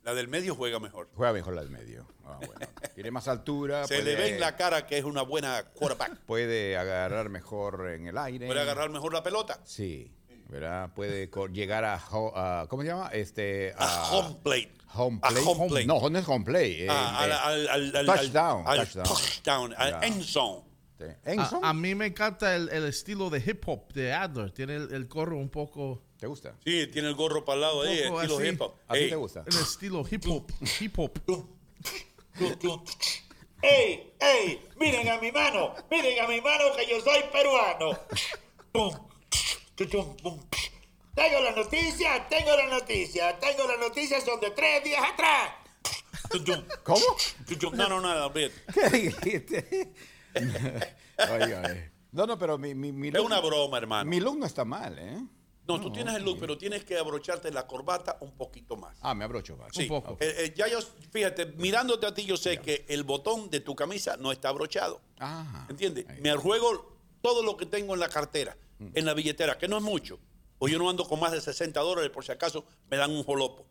[0.03, 1.09] La del medio juega mejor.
[1.15, 2.07] Juega mejor la del medio.
[2.25, 2.53] Ah, bueno.
[2.93, 3.85] Tiene más altura.
[3.87, 6.17] Se le ve en la cara que es una buena quarterback.
[6.25, 8.45] Puede agarrar mejor en el aire.
[8.47, 9.59] Puede agarrar mejor la pelota.
[9.63, 10.11] Sí,
[10.47, 10.91] ¿verdad?
[10.95, 13.09] Puede llegar a, a- ¿cómo se llama?
[13.13, 14.71] Este, A home plate.
[14.93, 15.43] Home A plate.
[15.45, 15.85] home plate.
[15.87, 16.81] No, no es home play.
[16.83, 19.05] eh, Ah, al, eh, al- al- al- touchdown, al touchdown.
[19.07, 20.63] touchdown, al end zone.
[20.97, 21.05] Sí.
[21.61, 24.51] A, mí me encanta el, el estilo de hip hop de Adler.
[24.51, 26.01] Tiene el, el corro un poco...
[26.19, 26.55] ¿te gusta?
[26.63, 28.47] Sí, tiene el gorro para el lado ahí, poco estilo así.
[28.47, 28.73] hip hop.
[28.87, 29.43] ¿A ti te gusta?
[29.45, 30.51] El estilo hip hop.
[30.79, 31.19] Hip hop.
[33.61, 34.61] ¡Ey, ey!
[34.77, 37.97] Miren a mi mano, miren a mi mano que yo soy peruano.
[41.15, 45.51] Tengo la noticia, tengo la noticia, tengo la noticia, son de tres días atrás.
[46.83, 47.05] ¿Cómo?
[47.73, 48.55] No, no, no, olvídate.
[48.73, 49.93] ¿Qué dijiste?
[52.11, 54.09] No, no, pero mi, mi, mi Es look- una broma, hermano.
[54.09, 55.21] Mi look no está mal, ¿eh?
[55.67, 58.97] No, tú tienes el look, pero tienes que abrocharte la corbata un poquito más.
[59.01, 59.57] Ah, me abrocho.
[59.57, 59.67] va.
[59.73, 60.15] Sí, poco.
[60.19, 60.79] eh, eh, ya yo,
[61.11, 65.01] fíjate, mirándote a ti, yo sé que el botón de tu camisa no está abrochado.
[65.19, 66.05] Ah, ¿Entiendes?
[66.21, 69.83] Me juego todo lo que tengo en la cartera, en la billetera, que no es
[69.83, 70.19] mucho.
[70.59, 73.23] O yo no ando con más de 60 dólares, por si acaso me dan un
[73.23, 73.65] jolopo.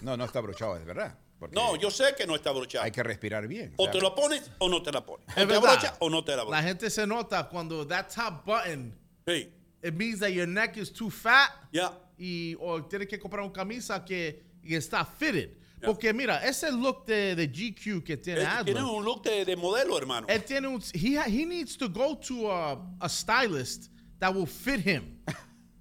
[0.00, 1.16] No, no está abrochado, es verdad.
[1.48, 2.84] Porque No, yo sé que no está abrochado.
[2.84, 3.74] Hay que respirar bien.
[3.76, 5.26] O sea, te lo pones o no te la pones.
[5.28, 6.62] O Es te o no te la La abrocha.
[6.62, 8.92] gente se nota cuando that top button,
[9.26, 9.48] Sí,
[9.82, 11.92] it means that your neck is too fat ya.
[12.18, 15.50] y o tienes que comprar una camisa que, que está fitted.
[15.80, 15.86] Ya.
[15.88, 19.44] Porque mira, ese look de, de GQ que tiene Eh, Adler, Tienes un look de,
[19.44, 20.26] de modelo, hermano.
[20.28, 24.46] él tiene un, he, ha- he needs to go to a, a stylist that will
[24.46, 25.18] fit him.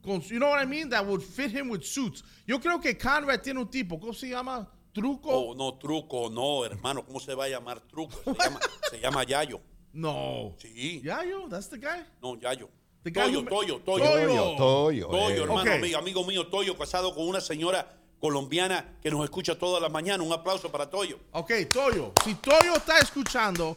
[0.06, 0.90] You know what I mean?
[0.90, 2.24] That would fit him with suits.
[2.46, 4.68] Yo creo que Conrad tiene un tipo, ¿cómo se llama?
[4.94, 5.30] Truco.
[5.30, 7.04] Oh, no, truco, no, hermano.
[7.06, 8.16] ¿Cómo se va a llamar truco?
[8.24, 8.60] Se llama,
[8.92, 9.60] se llama Yayo.
[9.92, 10.54] No.
[10.60, 11.02] Sí.
[11.04, 12.04] Yeah, yo, that's the guy.
[12.22, 12.70] No, Yayo.
[13.04, 14.06] The guy Toyo, who- Toyo, Toyo.
[14.06, 14.56] Toyo.
[14.58, 15.44] Toyo, Toyo, eh.
[15.44, 17.86] hermano, amigo mío, Toyo, casado con una señora
[18.20, 20.26] colombiana que nos escucha todas las mañanas.
[20.26, 21.20] Un aplauso para Toyo.
[21.32, 22.14] Ok, Toyo.
[22.24, 23.76] Si Toyo está escuchando,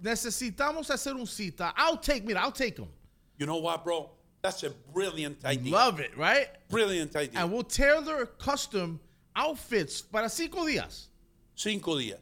[0.00, 1.72] necesitamos hacer un cita.
[1.76, 2.88] I'll take, mira, I'll take him.
[3.38, 4.10] You know what, bro?
[4.42, 5.72] That's a brilliant idea.
[5.72, 6.48] Love it, right?
[6.68, 7.40] Brilliant idea.
[7.40, 9.00] And we'll tailor custom
[9.34, 11.10] outfits para cinco días.
[11.54, 12.20] Cinco días.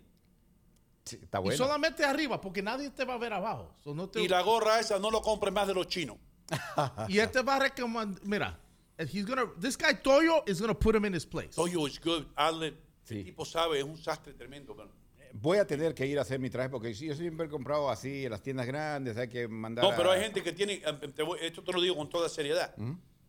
[1.05, 1.57] Sí, está Y bueno.
[1.59, 3.75] solamente arriba, porque nadie te va a ver abajo.
[3.83, 6.17] So no te- Y la gorra esa no lo compres más de los chinos.
[7.09, 8.21] y él te va a recomendar.
[8.25, 8.61] Mira,
[8.99, 11.51] he's gonna, this guy Toyo is gonna put him in his place.
[11.55, 12.27] Toyo is good.
[12.37, 13.19] Allen, Sí.
[13.19, 14.75] el tipo sabe, es un sastre tremendo.
[14.75, 14.89] man.
[15.35, 17.89] Voy a tener que ir a hacer mi traje porque sí, yo siempre he comprado
[17.91, 19.83] así en las tiendas grandes, hay que mandar.
[19.85, 20.77] No, pero a- hay gente que tiene,
[21.15, 22.75] te voy- esto te lo digo con toda seriedad.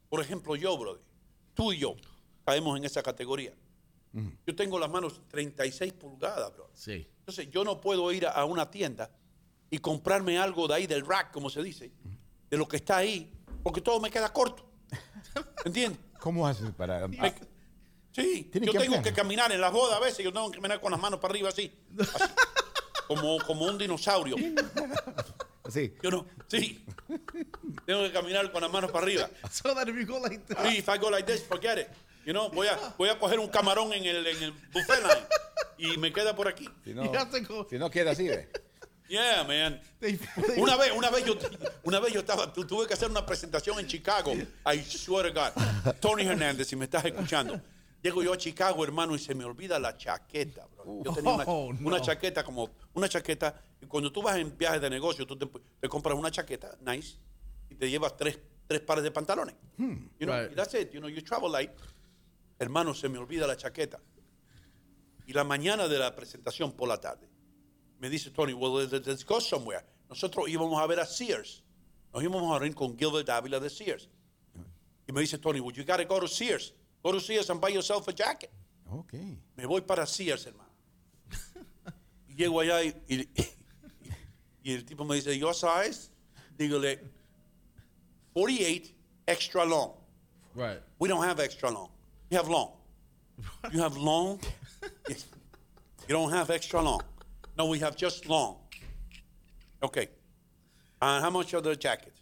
[0.09, 1.01] Por ejemplo, yo, brother,
[1.55, 1.95] tú y yo
[2.45, 3.53] caemos en esa categoría.
[4.45, 6.69] Yo tengo las manos 36 pulgadas, bro.
[6.73, 7.07] Sí.
[7.19, 9.09] Entonces yo no puedo ir a, a una tienda
[9.71, 11.91] y comprarme algo de ahí del rack, como se dice,
[12.49, 13.33] de lo que está ahí,
[13.63, 14.69] porque todo me queda corto.
[15.65, 15.99] ¿Entiendes?
[16.19, 17.07] ¿Cómo haces para.?
[17.07, 17.33] Me-
[18.11, 19.03] sí, yo que tengo ampliar.
[19.03, 21.31] que caminar en las bodas a veces, yo tengo que caminar con las manos para
[21.31, 22.23] arriba así, así,
[23.07, 24.35] como, como un dinosaurio.
[25.69, 25.93] Sí.
[26.03, 26.85] Yo no, sí.
[27.85, 29.29] Tengo que caminar con las manos para arriba.
[29.49, 30.67] So that if you go like that.
[30.67, 31.87] Sí, if I go like this, forget it.
[32.25, 35.27] You know, voy a, voy a coger un camarón en el, en el buffet line
[35.77, 36.69] y me queda por aquí.
[36.83, 38.49] Si no, You have to go- si no queda así, ve.
[39.09, 39.79] Yeah, man.
[40.57, 41.35] Una vez, una vez yo,
[41.83, 44.33] una vez yo estaba, tu- tuve que hacer una presentación en Chicago.
[44.33, 45.95] I swear to God.
[45.99, 47.59] Tony Hernández, si me estás escuchando.
[48.01, 51.01] Llego yo a Chicago, hermano, y se me olvida la chaqueta, bro.
[51.05, 51.87] Yo tenía una, Oh, no.
[51.87, 55.47] una chaqueta como, una chaqueta, y cuando tú vas en viajes de negocio, tú te,
[55.79, 57.15] te compras una chaqueta, nice,
[57.69, 59.55] y te llevas tres, tres pares de pantalones.
[59.77, 59.87] You
[60.19, 60.51] know, Right.
[60.51, 60.91] y that's it.
[60.91, 61.71] You know, you travel light.
[62.59, 63.99] Hermano, se me olvida la chaqueta.
[65.25, 67.27] Y la mañana de la presentación por la tarde,
[67.99, 69.85] me dice Tony, well, let's, go somewhere.
[70.09, 71.63] Nosotros íbamos a ver a Sears.
[72.13, 74.09] Nos íbamos a reunir con Gilbert Dávila de Sears.
[75.07, 76.73] Y me dice Tony, well, you gotta go to Sears.
[77.01, 78.51] Go to Sears and buy yourself a jacket.
[78.91, 79.13] Ok.
[79.55, 80.69] Me voy para Sears, hermano.
[82.27, 83.29] Y llego allá y, y-
[84.63, 86.09] y el tipo me dice, your size?
[86.57, 86.99] Dígale,
[88.33, 88.93] 48
[89.27, 89.93] extra long.
[90.55, 90.81] Right.
[90.99, 91.89] We don't have extra long.
[92.33, 92.71] You have long.
[93.71, 94.39] You have long?
[96.07, 97.03] You don't have extra long.
[97.55, 98.57] No, we have just long.
[99.83, 100.07] Okay.
[100.99, 102.19] And how much are the jackets?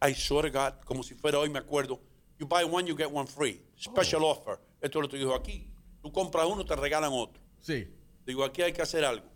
[0.00, 1.98] I swear to God, como si fuera hoy me acuerdo,
[2.38, 3.60] you buy one, you get one free.
[3.74, 4.60] Special offer.
[4.80, 5.72] Esto lo te dijo aquí.
[6.04, 7.42] Tú compras uno, te regalan otro.
[7.60, 7.84] Sí.
[8.24, 9.26] Digo, aquí hay que hacer algo.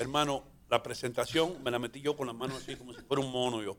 [0.00, 3.30] Hermano, la presentación me la metí yo con las manos así como si fuera un
[3.30, 3.76] mono yo.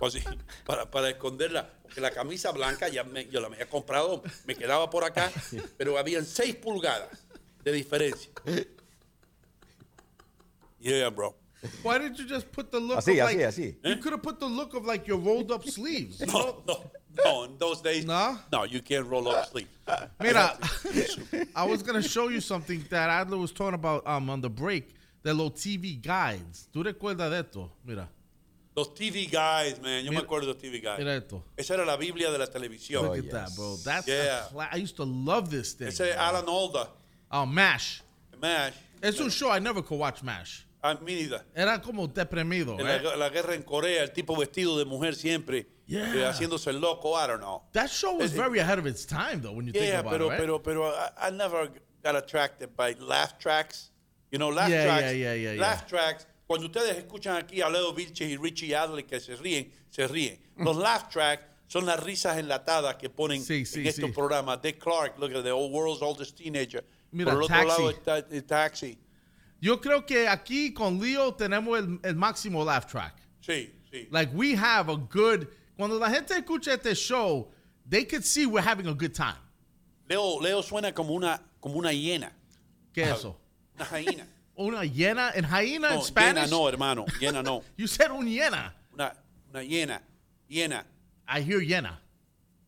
[0.00, 0.22] Así,
[0.66, 1.68] para, para esconderla.
[1.82, 5.30] Porque la camisa blanca ya me- yo la había comprado, me quedaba por acá,
[5.78, 7.26] pero habían seis pulgadas
[7.64, 8.30] de diferencia.
[10.80, 11.34] Yeah, bro.
[11.82, 13.76] Why didn't you just put the look Así, of así, like así.
[13.84, 16.20] you could have put the look of like your rolled up sleeves.
[16.20, 16.62] you know?
[16.68, 16.74] No,
[17.16, 18.38] no, no, in those days, No?
[18.52, 19.68] no, you can't roll up sleeves.
[20.22, 20.56] Mira,
[21.56, 24.94] I was gonna show you something that Adler was talking about um on the break.
[25.24, 26.68] The little TV guides.
[26.72, 27.72] ¿Tú recuerdas de esto?
[27.84, 28.08] Mira,
[28.78, 30.98] Los TV guys, man, yo me Mira- acuerdo de los TV guys.
[30.98, 31.44] mira esto.
[31.56, 33.04] Esa era la Biblia de la televisión.
[33.06, 33.76] Look at that, bro.
[33.84, 34.48] That's Yeah.
[34.72, 35.88] I used to love this thing.
[35.88, 36.88] Ese es Alan Alda,
[37.30, 38.02] Oh, MASH.
[38.40, 38.74] MASH.
[39.02, 40.64] Es un show I never could watch MASH.
[40.80, 41.44] A mí neither.
[41.56, 42.78] Era como deprimido.
[42.78, 43.00] En eh?
[43.02, 46.14] la, la guerra en Corea, el tipo vestido de mujer siempre, Yeah.
[46.14, 47.64] eh, haciéndose el loco, I don't know.
[47.72, 50.12] That show was Eh, very ahead of its time, though, when you think Yeah, about
[50.12, 50.38] pero, it, right?
[50.38, 51.68] pero, pero I, I never
[52.04, 53.90] got attracted by laugh tracks.
[54.30, 55.02] You know, laugh Yeah, tracks.
[55.02, 55.60] yeah, yeah, yeah, yeah.
[55.60, 56.26] laugh tracks.
[56.48, 60.40] Cuando ustedes escuchan aquí a Leo Vilches y Richie Adler que se ríen, se ríen.
[60.56, 64.12] Los laugh tracks son las risas enlatadas que ponen Sí, sí, en estos sí.
[64.12, 64.62] programas.
[64.62, 66.82] Dick Clark, look at the old world's oldest teenager.
[67.12, 67.68] Mira, Por el otro Taxi.
[67.68, 68.98] lado está el taxi.
[69.60, 73.14] Yo creo que aquí con Leo tenemos el, el máximo laugh track.
[73.42, 74.08] Sí, sí.
[74.10, 75.46] Like we have a good.
[75.76, 77.50] Cuando la gente escucha este show,
[77.86, 79.36] they could see we're having a good time.
[80.08, 82.32] Leo, Leo suena como una, como una hiena.
[82.94, 83.38] ¿Qué es eso?
[83.76, 84.26] Una hyena.
[84.58, 86.34] Una hiena en hyena No, in Spanish.
[86.44, 87.04] hiena no, hermano.
[87.20, 87.62] Hiena no.
[87.76, 88.72] You said un hiena.
[88.92, 89.12] Una,
[89.50, 90.02] una hiena.
[90.50, 90.84] Hiena.
[91.28, 91.98] I hear hiena.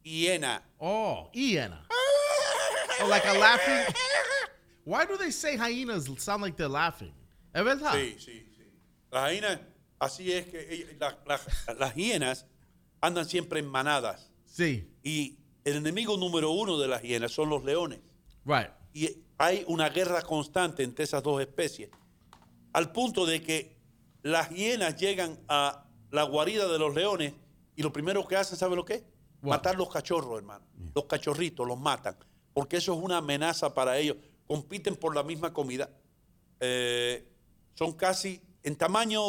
[0.05, 0.62] Hiena.
[0.80, 1.78] Oh, hiena.
[1.91, 3.95] oh, like a laughing.
[4.84, 7.12] Why do they say hyenas sound like they're laughing?
[7.55, 7.93] ¿Es verdad?
[7.95, 8.64] Sí, sí, sí.
[9.11, 9.59] Las hienas,
[9.99, 12.47] así es que la- la- las hienas
[13.03, 14.30] andan siempre en manadas.
[14.47, 14.88] Sí.
[15.03, 17.99] Y el enemigo número uno de las hienas son los leones.
[18.45, 18.70] Right.
[18.95, 19.09] Y
[19.41, 21.88] hay una guerra constante entre esas dos especies.
[22.74, 23.74] Al punto de que
[24.20, 27.32] las hienas llegan a la guarida de los leones
[27.74, 29.05] y lo primero que hacen, ¿sabe lo que es?
[29.41, 30.66] Matar los cachorros, hermano.
[30.95, 32.16] Los cachorritos los matan.
[32.53, 34.18] Porque eso es una amenaza para ellos.
[34.47, 35.88] Compiten por la misma comida.
[36.61, 37.26] Eh,
[37.72, 39.22] son casi, en tamaño,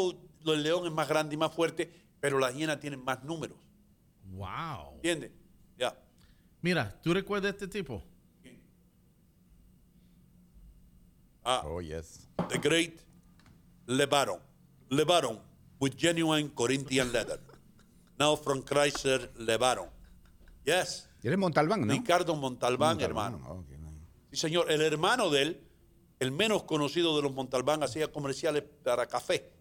[0.45, 1.89] el león es más grande y más fuerte,
[2.20, 3.57] pero las hienas tienen más números.
[4.26, 4.95] Wow.
[4.95, 5.32] ¿Entiendes?
[5.78, 5.97] Ya.
[6.59, 8.03] Mira, ¿tú recuerdas este tipo?
[11.44, 12.28] Ah, Oh, yes.
[12.50, 13.02] the great
[13.88, 14.39] LeBaron.
[14.89, 15.39] LeBaron
[15.80, 17.39] with genuine Corinthian leather.
[18.20, 19.89] Now from Chrysler LeBaron.
[20.66, 21.08] Yes.
[21.24, 21.94] ¿Eres Montalbán, no?
[21.94, 23.38] Ricardo Montalbán, Montalbán, hermano.
[23.39, 23.66] no.
[24.32, 24.72] Sí, señor.
[24.72, 25.62] El hermano de él,
[26.20, 29.52] el menos conocido de los Montalbán, hacía comerciales para café.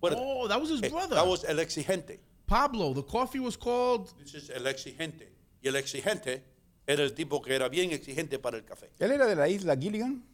[0.00, 1.14] Oh, that was his Eh, brother.
[1.16, 2.20] That was El Exigente.
[2.46, 2.92] Pablo.
[2.94, 4.08] The coffee was called.
[4.18, 5.32] This is El Exigente.
[5.62, 6.42] Y El Exigente
[6.86, 8.90] era el tipo que era bien exigente para el café.
[8.98, 10.24] ¿Él era de la isla Gilligan?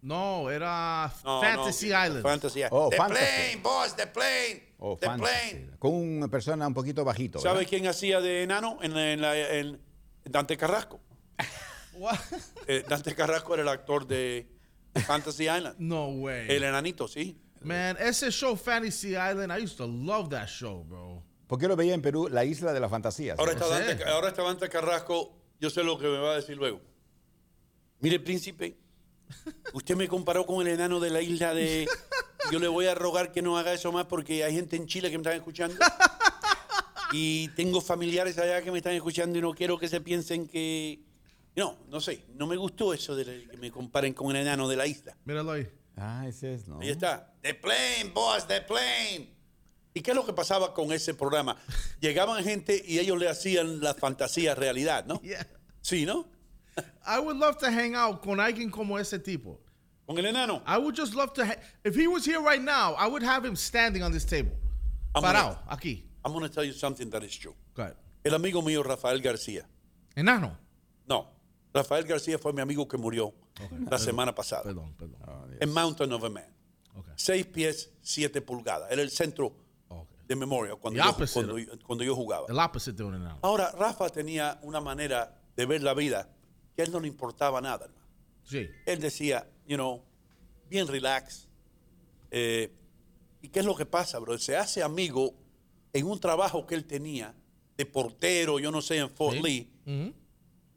[0.00, 2.22] No, era No, Fantasy no, Island.
[2.22, 2.72] Fantasy Island.
[2.72, 3.24] Oh, the Fantasy.
[3.24, 4.62] plane, boss, the plane.
[4.78, 5.50] O the Fantasy.
[5.54, 5.70] plane.
[5.78, 7.40] Con una persona un poquito bajito.
[7.40, 7.70] ¿Sabe ¿verdad?
[7.70, 9.80] quién hacía de enano en, la- en, la- en
[10.24, 11.00] Dante Carrasco?
[11.94, 12.16] What?
[12.68, 14.48] Eh, Dante Carrasco era el actor de
[15.06, 15.74] Fantasy Island.
[15.78, 16.46] No way.
[16.48, 17.36] El enanito, sí.
[17.60, 21.24] Man, ese show Fantasy Island, I used to love that show, bro.
[21.48, 22.28] ¿Por qué lo veía en Perú?
[22.28, 23.34] La isla de la fantasía.
[23.36, 23.66] Ahora está.
[23.66, 26.80] Dante, ahora está Dante Carrasco, yo sé lo que me va a decir luego.
[28.00, 28.76] Mire, príncipe,
[29.72, 31.86] usted me comparó con el enano de la isla de...
[32.52, 35.10] Yo le voy a rogar que no haga eso más porque hay gente en Chile
[35.10, 35.76] que me están escuchando.
[37.12, 41.00] Y tengo familiares allá que me están escuchando y no quiero que se piensen que...
[41.56, 44.76] No, no sé, no me gustó eso de que me comparen con el enano de
[44.76, 45.16] la isla.
[45.24, 45.68] Míralo ahí.
[45.96, 46.80] Ah, ese es, ¿no?
[46.80, 47.34] Ahí está.
[47.42, 49.34] The plane, boss, the plane.
[49.94, 51.56] ¿Y qué es lo que pasaba con ese programa?
[52.00, 55.20] Llegaban gente y ellos le hacían la fantasía realidad, ¿no?
[55.22, 55.46] Yeah.
[55.80, 56.28] Sí, ¿no?
[57.06, 59.58] I would love to hang out con alguien como ese tipo.
[60.06, 60.62] Con el enano.
[60.66, 61.44] I would just love to.
[61.44, 64.52] Ha- if he was here right now, I would have him standing on this table.
[65.14, 66.02] I'm Parado, gonna- aquí.
[66.24, 67.54] I'm going to tell you something that is true.
[67.74, 67.96] Go ahead.
[68.24, 69.64] El amigo mío, Rafael García.
[70.16, 70.56] Enano.
[71.08, 71.28] No,
[71.72, 73.32] Rafael García fue mi amigo que murió
[73.88, 74.62] la semana pasada.
[74.64, 75.16] Perdón, perdón.
[75.60, 76.44] En Mountain of a Man.
[76.96, 77.12] Okay.
[77.16, 78.90] Seis pies, siete pulgadas.
[78.90, 79.54] Era el centro
[79.88, 80.16] Okay.
[80.26, 81.54] de memoria cuando, The yo, cuando
[81.86, 82.46] cuando yo jugaba.
[82.48, 83.38] El opposite de un enano.
[83.42, 86.28] Ahora, Rafa tenía una manera de ver la vida
[86.78, 88.06] que a él no le importaba nada, hermano.
[88.44, 88.68] Sí.
[88.86, 90.00] Él decía, you know,
[90.70, 91.48] bien relax.
[92.30, 92.72] Eh,
[93.42, 94.38] ¿Y qué es lo que pasa, bro?
[94.38, 95.34] Se hace amigo
[95.92, 97.34] en un trabajo que él tenía
[97.76, 99.42] de portero, yo no sé, en Fort Sí.
[99.42, 100.14] Lee.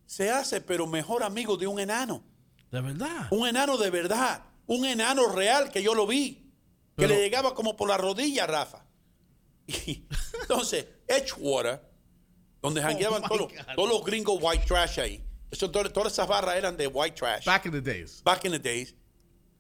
[0.08, 2.24] Se hace, pero mejor amigo de un enano.
[2.72, 3.28] De verdad.
[3.30, 4.44] Un enano de verdad.
[4.66, 6.52] Un enano real que yo lo vi.
[6.98, 8.84] Que le llegaba como por la rodilla, Rafa.
[9.68, 10.04] Y,
[10.42, 11.80] entonces, Edgewater,
[12.60, 13.76] donde jangueaban Oh todos, los- God.
[13.76, 15.24] todos los gringos white trash ahí.
[15.52, 17.46] Eso, todas, esas barras eran de white trash.
[17.46, 18.22] Back in the days.
[18.24, 18.96] back in the days.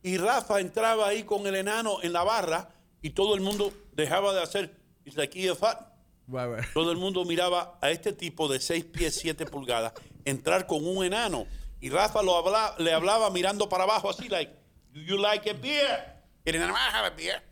[0.03, 2.69] Y Rafa entraba ahí con el enano en la barra
[3.01, 4.79] y todo el mundo dejaba de hacer.
[5.05, 5.77] It's like EF Hut.
[6.27, 6.73] Right, right.
[6.73, 9.93] Todo el mundo miraba a este tipo de 6 pies 7 pulgadas
[10.25, 11.45] entrar con un enano.
[11.79, 12.43] Y Rafa lo
[12.77, 14.51] le hablaba mirando para abajo así, like,
[14.93, 16.23] do you like a beer?
[16.45, 17.43] Y el enano, I have a beer.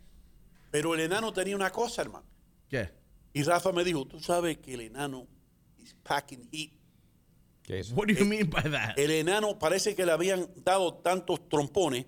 [0.70, 2.26] Pero el enano tenía una cosa, hermano.
[2.68, 2.90] ¿Qué?
[3.32, 5.26] Y Rafa me dijo, tú sabes que el enano
[5.78, 6.72] is packing heat.
[7.70, 7.94] ¿Qué es eso?
[7.94, 8.98] What do you mean by that?
[8.98, 12.06] El enano parece que le habían dado tantos trompones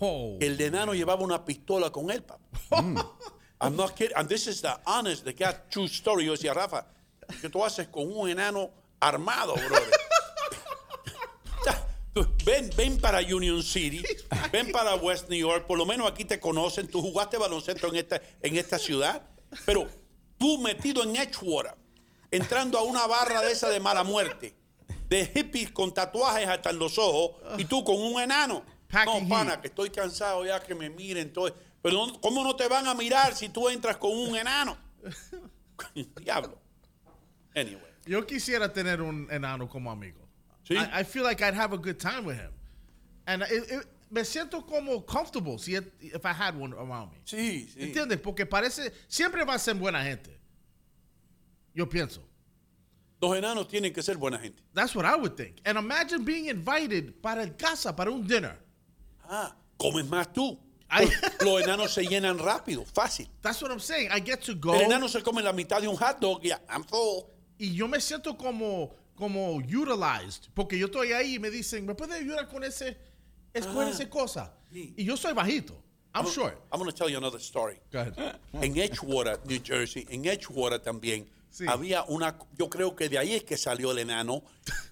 [0.00, 0.38] Oh.
[0.40, 2.42] El enano llevaba una pistola con él, papá.
[3.60, 4.16] I'm not kidding.
[4.16, 6.26] And this is the honest, the God true story.
[6.26, 6.86] Yo decía, Rafa,
[7.40, 9.90] ¿qué tú haces con un enano armado, brother?
[12.44, 14.00] Ven, ven para Union City,
[14.52, 17.96] ven para West New York, por lo menos aquí te conocen, tú jugaste baloncesto en
[17.96, 19.20] esta, en esta ciudad,
[19.66, 19.88] pero
[20.38, 21.74] tú metido en Edgewater,
[22.30, 24.54] entrando a una barra de esa de mala muerte,
[25.08, 28.64] de hippies con tatuajes hasta en los ojos, y tú con un enano.
[28.88, 31.54] Packing no, pana, que estoy cansado ya que me miren todo.
[31.82, 34.76] Pero no- ¿cómo no te van a mirar si tú entras con un enano?
[36.20, 36.58] Diablo.
[37.54, 37.82] Anyway.
[38.06, 40.20] Yo quisiera tener un enano como amigo.
[40.62, 40.74] Sí.
[40.74, 42.52] I, I feel like I'd have a good time with him.
[43.26, 47.18] And it- it- me siento como comfortable si it- if I had one around me.
[47.24, 47.82] Sí, sí.
[47.82, 48.20] ¿Entiendes?
[48.20, 50.38] Porque parece, siempre va a ser buena gente.
[51.74, 52.22] Yo pienso.
[53.28, 54.62] Los enanos tienen que ser buena gente.
[54.74, 55.60] That's what I would think.
[55.64, 58.58] And imagine being invited para el casa, para un dinner.
[59.28, 60.58] Ah, comes más tú.
[60.88, 61.08] Ay.
[61.40, 63.28] Los enanos se llenan rápido, fácil.
[63.42, 64.10] That's what I'm saying.
[64.12, 64.74] I get to go.
[64.74, 67.24] El enano se come la mitad de un hot dog y ya, I'm full.
[67.58, 70.50] y yo me siento como, como utilized.
[70.54, 72.96] Porque yo estoy ahí y me dicen, ¿me puedes ayudar con ese,
[73.52, 73.90] es, con Ah.
[73.90, 74.52] esa cosa?
[74.72, 74.92] Sí.
[74.96, 75.80] Y yo soy bajito.
[76.14, 76.54] I'm short.
[76.70, 77.80] I'm going to tell you another story.
[77.90, 78.14] Go ahead.
[78.52, 81.64] En Edgewater, New Jersey, en Edgewater también, Sí.
[81.68, 84.42] había una, yo creo que de ahí es que salió el enano,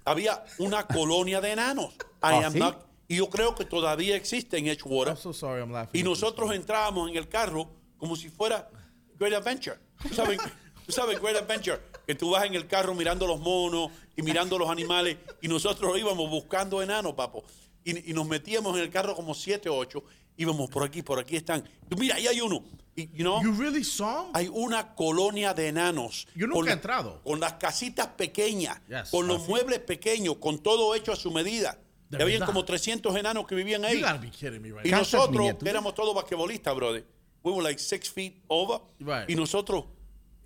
[0.05, 1.93] había una colonia de enanos.
[1.95, 2.59] I ¿Ah, am sí?
[2.61, 5.15] not- y yo creo que todavía existe en Edgewater.
[5.15, 6.01] I'm so sorry I'm laughing.
[6.01, 8.71] Y nosotros entrábamos en el carro como si fuera
[9.19, 9.77] Great Adventure.
[10.01, 10.39] ¿Tú sabes,
[10.87, 11.81] tú sabes Great Adventure?
[12.07, 15.99] Que tú vas en el carro mirando los monos y mirando los animales y nosotros
[15.99, 17.43] íbamos buscando enanos, papo.
[17.85, 20.05] Y, y nos metíamos en el carro como siete o ocho.
[20.37, 21.69] Íbamos por aquí, por aquí están.
[21.99, 22.65] Mira, ahí hay uno.
[22.95, 26.27] You know, You really saw hay una colonia de enanos.
[26.35, 27.23] Yo nunca con he entrado.
[27.25, 29.11] Con las casitas pequeñas, Yes.
[29.11, 31.79] con los Ah, muebles pequeños, con todo hecho a su medida.
[32.11, 34.01] De habían como 300 enanos que vivían ahí.
[34.01, 37.05] You gotta be kidding me right Y nosotros éramos todos basquetbolistas, brother.
[37.43, 38.81] We were like six feet over.
[39.01, 39.29] Right.
[39.31, 39.85] Y nosotros,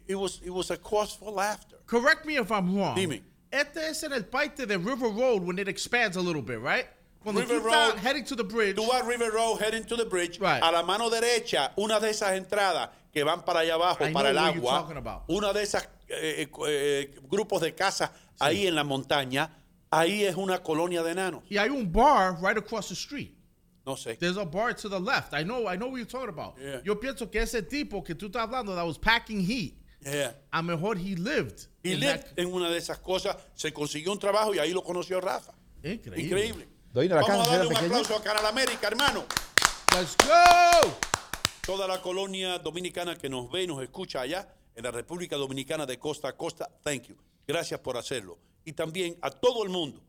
[0.07, 1.79] it was, it was a cause for laughter.
[1.87, 2.95] Correct me if I'm wrong.
[2.95, 3.23] Dime.
[3.51, 6.87] Este es en el parte de River Road when it expands a little bit, right?
[7.27, 7.99] Cuando River tú estás Road.
[8.05, 8.77] heading to the bridge.
[8.77, 10.39] Tú vas River Road, heading to the bridge.
[10.39, 10.63] Right.
[10.63, 14.31] A la mano derecha, una de esas entradas que van para allá abajo, I para
[14.31, 14.81] el agua.
[14.83, 15.25] talking about.
[15.29, 19.51] Una de esas eh, eh, eh, grupos de casas ahí en la montaña.
[19.91, 21.43] Ahí es una colonia de enanos.
[21.49, 23.33] Y hay un bar right across the street.
[23.85, 24.17] No sé.
[24.19, 25.33] There's a bar to the left.
[25.33, 26.57] I know, I know what you're talking about.
[26.61, 26.81] Yeah.
[26.85, 29.75] Yo pienso que ese tipo que tú estás hablando that was packing heat,
[30.05, 30.33] Yeah.
[30.53, 31.67] a mejor he lived.
[31.83, 34.83] In lived that- en una de esas cosas, se consiguió un trabajo y ahí lo
[34.83, 35.53] conoció Rafa.
[35.83, 36.21] Increíble.
[36.23, 36.69] Increíble.
[36.97, 37.87] Doy Vamos a darle un pequeña.
[37.89, 39.27] aplauso a Canal América, hermano.
[39.93, 40.97] Let's go.
[41.61, 45.85] Toda la colonia dominicana que nos ve y nos escucha allá en la República Dominicana
[45.85, 47.17] de costa a costa, thank you.
[47.47, 48.39] Gracias por hacerlo.
[48.65, 50.01] Y también a todo el mundo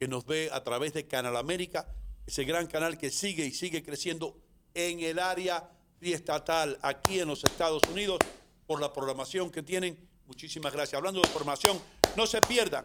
[0.00, 1.86] que nos ve a través de Canal América,
[2.26, 4.36] ese gran canal que sigue y sigue creciendo
[4.74, 5.70] en el área
[6.00, 8.18] estatal aquí en los Estados Unidos
[8.66, 9.96] por la programación que tienen.
[10.26, 10.94] Muchísimas gracias.
[10.98, 11.80] Hablando de programación,
[12.16, 12.84] no se pierdan,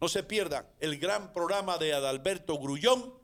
[0.00, 3.14] no se pierdan el gran programa de Adalberto Grullón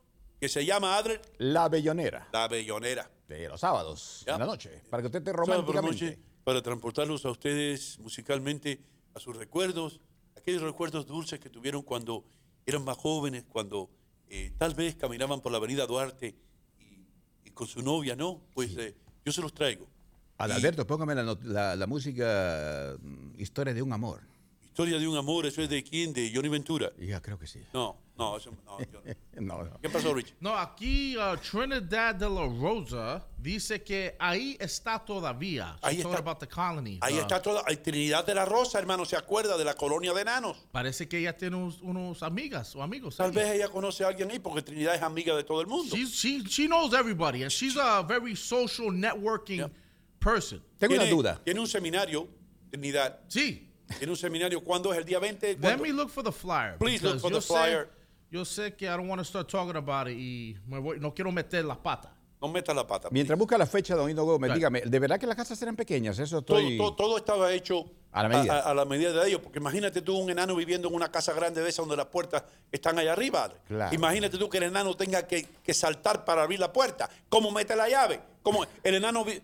[0.40, 2.28] que se llama Adler La Bellonera.
[2.32, 3.10] La Bellonera.
[3.28, 4.34] De los sábados, Ya.
[4.34, 4.82] en la noche.
[4.90, 6.04] Para que usted esté románticamente.
[6.06, 8.80] noche, para transportarlos a ustedes musicalmente
[9.14, 10.00] a sus recuerdos,
[10.36, 12.24] aquellos recuerdos dulces que tuvieron cuando
[12.66, 13.88] eran más jóvenes, cuando
[14.28, 16.34] eh, tal vez caminaban por la avenida Duarte
[16.80, 17.06] y,
[17.44, 18.40] y con su novia, ¿no?
[18.54, 18.94] Pues eh,
[19.24, 19.86] yo se los traigo.
[20.38, 24.20] Adalberto, póngame la, la- la música mm, Historia de un amor.
[24.72, 26.14] Historia de un amor, ¿eso es de quién?
[26.14, 26.90] De Johnny Ventura.
[26.98, 27.60] Ya creo que sí.
[27.74, 28.78] No, no, eso no.
[28.80, 29.02] yo
[29.42, 29.78] no.
[29.82, 30.34] ¿Qué pasó, Rich?
[30.40, 35.76] No, aquí uh, Trinidad de la Rosa dice que ahí está todavía.
[35.82, 36.20] She Ahí told está.
[36.30, 36.98] about the colony.
[37.02, 37.62] Ahí Uh, está toda.
[37.64, 40.56] Trinidad de la Rosa, hermano, ¿se acuerda de la colonia de enanos?
[40.72, 43.16] Parece que ella tiene unos, unos amigas o amigos.
[43.18, 43.34] Tal ahí.
[43.36, 45.94] vez ella conoce a alguien ahí porque Trinidad es amiga de todo el mundo.
[45.94, 49.70] She's, she, she knows everybody, and she's a very social networking
[50.18, 50.62] person.
[50.78, 51.38] Tengo una duda.
[51.44, 52.26] Tiene un seminario,
[52.70, 53.20] Trinidad.
[53.28, 53.68] Sí.
[53.98, 54.62] Tiene un seminario.
[54.62, 55.54] ¿Cuándo es el día 20?
[55.54, 55.82] Let ¿Cuándo?
[55.84, 56.76] me look for the flyer.
[56.78, 57.90] Please look for the yo sé- flyer.
[58.30, 61.12] Yo sé que I don't want to start talking about it y me voy- no
[61.14, 62.10] quiero meter las patas.
[62.40, 63.08] No meta la pata.
[63.12, 64.56] Mientras busca la fecha, don Hino Gómez, Right.
[64.56, 66.18] dígame, ¿de verdad que las casas eran pequeñas?
[66.18, 66.76] Eso todo, estoy...
[66.76, 68.58] todo- todo estaba hecho A la medida.
[68.58, 69.40] A, a la medida de ellos.
[69.40, 72.42] Porque imagínate tú un enano viviendo en una casa grande de esa donde las puertas
[72.72, 73.48] están allá arriba.
[73.68, 73.94] Claro.
[73.94, 77.08] Imagínate tú que el enano tenga que, que saltar para abrir la puerta.
[77.28, 78.18] ¿Cómo mete la llave?
[78.42, 79.40] ¿Cómo el enano vi-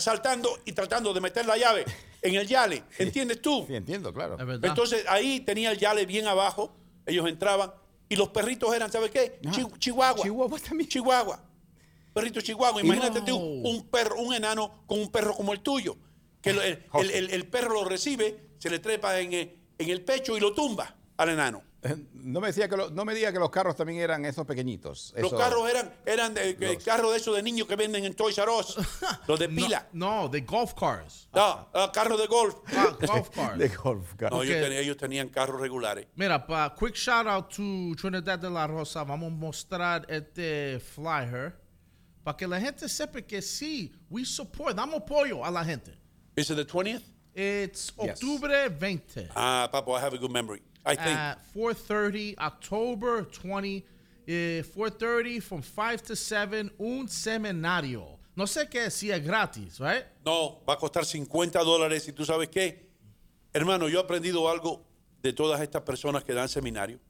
[0.00, 1.84] saltando y tratando de meter la llave
[2.22, 2.84] en el yale?
[2.98, 3.64] ¿Entiendes tú?
[3.66, 4.36] Sí, entiendo, claro.
[4.38, 4.68] Es verdad.
[4.68, 6.74] Entonces ahí tenía el yale bien abajo,
[7.06, 7.72] ellos entraban
[8.08, 9.40] y los perritos eran, ¿sabes qué?
[9.46, 10.22] Ah, Chi- chihuahua.
[10.22, 10.88] Chihuahua también.
[10.88, 11.42] Chihuahua.
[12.12, 12.80] Perrito chihuahua.
[12.80, 13.68] Imagínate tú No.
[13.70, 15.96] un perro, un enano con un perro como el tuyo.
[16.40, 19.90] Que lo- el, el- el- el perro lo recibe, se le trepa en, el- en
[19.90, 21.62] el pecho y lo tumba al enano.
[22.26, 25.14] No me, decía que lo- no me diga que los carros también eran esos pequeñitos.
[25.16, 28.36] Los carros eran, eran de, Los- carros de esos de niños que venden en Toys
[28.38, 28.76] R Us.
[29.28, 29.86] Los de pila.
[29.92, 31.28] no, the golf cars.
[31.32, 32.56] No, ah, carros de golf.
[32.76, 33.58] Ah, golf cars.
[33.58, 34.32] de golf car.
[34.32, 34.62] No, ellos, Ok.
[34.62, 36.06] tenían, ellos tenían carros regulares.
[36.16, 39.04] Mira, pa, quick shout out to Trinidad de la Rosa.
[39.04, 41.54] Vamos a mostrar este flyer
[42.24, 45.96] para que la gente sepa que sí, we support, damos apoyo a la gente.
[46.36, 47.02] ¿Is it the 20th?
[47.34, 48.20] It's Yes.
[48.20, 50.60] Octubre 20 Ah, papo, I have a good memory.
[50.86, 51.18] I think.
[51.18, 53.84] at 4:30, October 20,
[54.26, 58.18] eh, 4:30 from 5 to 7, un seminario.
[58.36, 60.04] No sé qué si es gratis, right?
[60.24, 62.86] No, va a costar 50 dólares y tú sabes qué.
[63.52, 64.84] Hermano, yo he aprendido algo
[65.22, 67.00] de todas estas personas que dan seminario.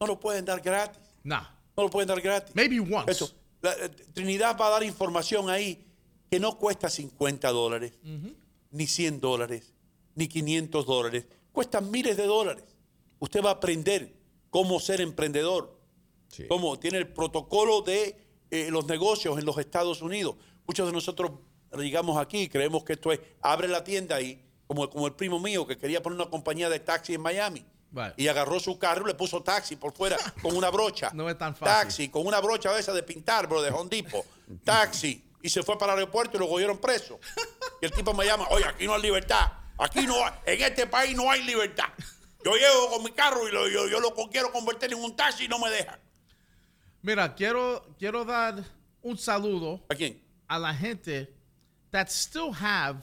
[0.00, 0.98] No lo pueden dar gratis.
[1.22, 1.42] Nah,
[1.76, 2.54] No lo pueden dar gratis.
[2.54, 3.10] maybe once.
[3.12, 3.30] Eso.
[3.60, 5.86] La- eh, Trinidad va a dar información ahí
[6.30, 7.92] que no cuesta 50 dólares,
[8.70, 9.72] ni 100 dólares,
[10.14, 11.26] ni 500 dólares.
[11.52, 12.64] Cuesta miles de dólares.
[13.22, 14.12] Usted va a aprender
[14.50, 15.78] cómo ser emprendedor,
[16.28, 16.44] Sí.
[16.48, 18.16] cómo tiene el protocolo de
[18.50, 20.34] eh, los negocios en los Estados Unidos.
[20.66, 21.30] Muchos de nosotros
[21.78, 25.38] llegamos aquí y creemos que esto es, abre la tienda ahí, como, como el primo
[25.38, 27.64] mío que quería poner una compañía de taxi en Miami.
[28.16, 31.12] Y agarró su carro y le puso taxi por fuera con una brocha.
[31.14, 31.66] No es tan fácil.
[31.72, 34.24] Taxi, con una brocha esa de pintar, bro, de Hondipo.
[34.64, 35.22] Taxi.
[35.42, 37.20] Y se fue para el aeropuerto y lo cogieron preso.
[37.80, 39.52] Y el tipo me llama, oye, aquí no hay libertad.
[39.78, 41.88] Aquí no hay, en este país no hay libertad.
[42.44, 45.44] Yo llego con mi carro y lo- yo, yo lo quiero convertir en un taxi
[45.44, 45.98] y no me dejan.
[47.02, 48.64] Mira, quiero, quiero dar
[49.02, 50.20] un saludo ¿A quién?
[50.48, 51.28] a la gente
[51.90, 53.02] that still have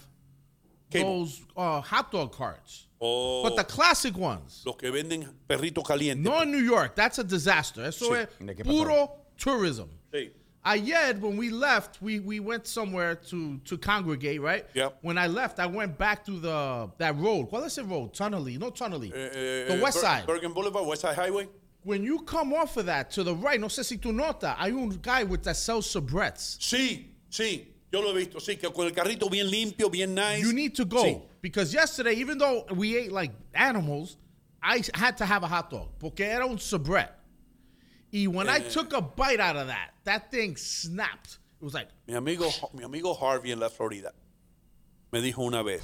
[0.92, 1.04] Cable.
[1.04, 2.88] those uh, hot dog carts.
[3.02, 4.62] O But the classic ones.
[4.66, 6.24] los que venden perritos calientes.
[6.24, 6.96] No in New York.
[6.96, 7.86] That's a disaster.
[7.86, 8.28] Eso Sí.
[8.48, 9.88] es puro tourism.
[10.14, 10.32] Sí.
[10.66, 14.66] Ayer, when we left, we, we went somewhere to, to congregate, right?
[14.74, 14.98] Yep.
[15.02, 17.50] When I left, I went back to the that road.
[17.50, 18.14] ¿Cuál es el road?
[18.14, 18.58] Tunnely.
[18.58, 19.12] No Tunnely.
[19.14, 20.28] Eh, the eh, west side.
[20.28, 21.48] Bergen Boulevard, West Side Highway.
[21.84, 24.72] when you come off of that to the right, no sé si tú notas, hay
[24.72, 26.58] un guy with that sells sobrets.
[26.60, 27.66] Sí, sí.
[27.92, 28.40] Yo lo he visto.
[28.40, 30.42] Sí, que con el carrito bien limpio, bien nice.
[30.44, 31.22] You need to go Sí.
[31.42, 34.18] because yesterday, even though we ate like animals,
[34.62, 37.10] I had to have a hot dog porque era un sobret.
[38.12, 38.70] Y when I Eh.
[38.72, 41.38] took a bite out of that, that thing snapped.
[41.62, 44.14] It was like, Mi amigo, mi amigo Harvey en la Florida
[45.12, 45.84] me dijo una vez,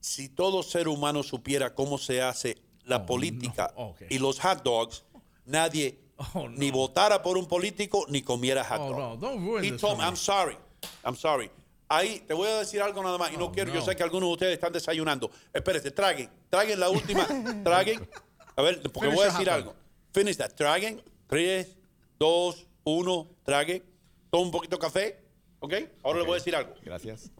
[0.00, 3.84] si todo ser humano supiera cómo se hace la política no.
[3.90, 4.02] Ok.
[4.10, 5.04] y los hot dogs,
[5.46, 5.98] nadie
[6.34, 6.50] Oh, no.
[6.50, 8.98] ni votara por un político ni comiera hot Oh, dog.
[8.98, 10.04] no, don't ruin He this told me.
[10.04, 10.56] I'm sorry,
[11.04, 11.50] I'm sorry.
[11.88, 14.28] Ahí te voy a decir algo nada más y no quiero, yo sé que algunos
[14.28, 15.30] de ustedes están desayunando.
[15.52, 17.26] Espérate, traguen, traguen la última,
[17.64, 18.08] traguen,
[18.56, 19.74] A ver, porque Finish voy a decir algo.
[20.12, 20.52] Finish that.
[20.54, 21.02] Traguen.
[21.26, 21.76] Tres,
[22.18, 23.82] dos, uno, trague.
[24.30, 25.24] Toma un poquito de café.
[25.60, 25.74] ¿Ok?
[26.02, 26.74] Ahora le voy a decir algo.
[26.82, 27.30] Gracias.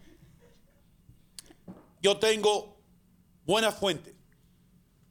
[2.03, 2.77] Yo tengo
[3.47, 4.15] buenas fuentes.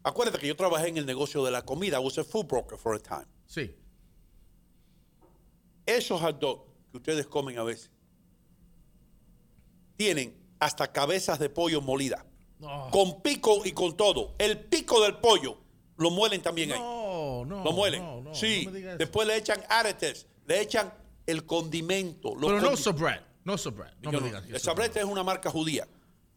[0.04, 1.98] Acuérdate que yo trabajé en el negocio de la comida.
[2.00, 3.28] I was a food broker for a time.
[3.46, 3.76] Sí.
[5.86, 7.90] Esos hot dogs que ustedes comen a veces
[9.96, 12.26] tienen hasta cabezas de pollo molida.
[12.60, 12.90] No.
[12.92, 14.36] Con pico y con todo.
[14.38, 15.58] El pico del pollo
[15.98, 16.80] lo muelen también ahí.
[16.80, 17.64] No, no.
[17.64, 18.02] Lo muelen.
[18.04, 18.64] no, no, sí.
[18.66, 18.98] no me digas.
[18.98, 20.26] Después le echan additives.
[20.46, 20.94] Le echan
[21.26, 22.34] el condimento.
[22.40, 23.22] Pero no condi-.
[23.46, 23.94] No Sabret.
[24.02, 24.44] No me no- digas.
[24.44, 25.88] que el eso sabrete es una marca judía.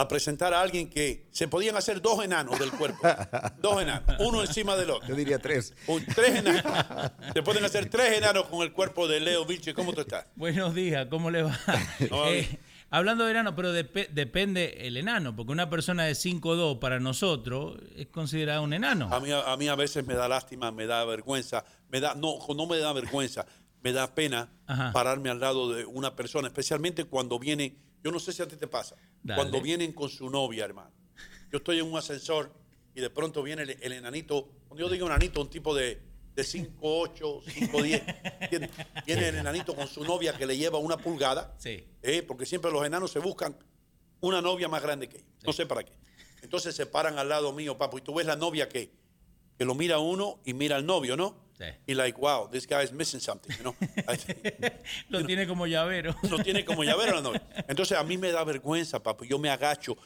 [0.00, 3.00] a presentar a alguien que se podían hacer dos enanos del cuerpo.
[3.60, 5.08] dos enanos, uno encima del otro.
[5.08, 5.74] Yo diría tres.
[5.88, 6.62] Un- tres enanos.
[7.34, 9.74] Se pueden hacer tres enanos con el cuerpo de Leo Vilche.
[9.74, 10.26] ¿Cómo tú estás?
[10.36, 11.58] Buenos días, ¿cómo le va?
[12.10, 12.48] No, Eh,
[12.90, 17.78] hablando de enano, pero depe- depende el enano, porque una persona de 5'2 para nosotros
[17.96, 19.12] es considerada un enano.
[19.12, 22.38] A mí, a mí a veces me da lástima, me da vergüenza, me da, no,
[22.56, 23.46] no me da vergüenza,
[23.82, 24.92] me da pena Ajá.
[24.92, 28.56] pararme al lado de una persona, especialmente cuando viene, yo no sé si a ti
[28.56, 29.36] te pasa, Dale.
[29.36, 30.92] cuando vienen con su novia, hermano.
[31.50, 32.52] Yo estoy en un ascensor
[32.94, 36.00] y de pronto viene el, el enanito, cuando yo digo enanito, un tipo de,
[36.34, 38.70] de 5'8, 5'10, ¿entiendes?
[39.06, 41.84] viene el enanito con su novia que le lleva una pulgada, Sí.
[42.02, 42.22] ¿eh?
[42.22, 43.56] porque siempre los enanos se buscan
[44.20, 45.28] una novia más grande que ellos.
[45.44, 45.92] No sé para qué.
[46.42, 48.92] Entonces se paran al lado mío, papo, y tú ves la novia que,
[49.56, 51.47] que lo mira uno y mira al novio, ¿no?
[51.58, 51.64] Sí.
[51.88, 53.74] Y like, wow, this guy is missing something, you know?
[55.08, 56.14] Lo tiene como llavero.
[56.30, 57.20] no tiene como llavero.
[57.66, 59.24] Entonces a mí me da vergüenza, papo.
[59.24, 59.96] Yo me agacho.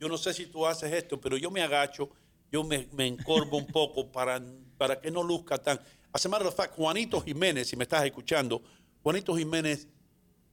[0.00, 2.10] Yo no sé si tú haces esto, pero yo me agacho,
[2.50, 4.42] yo me, me encorvo un poco para,
[4.76, 5.78] para que no luzca tan.
[6.28, 8.62] Matter of fact, Juanito Jiménez, si me estás escuchando,
[9.02, 9.86] Juanito Jiménez,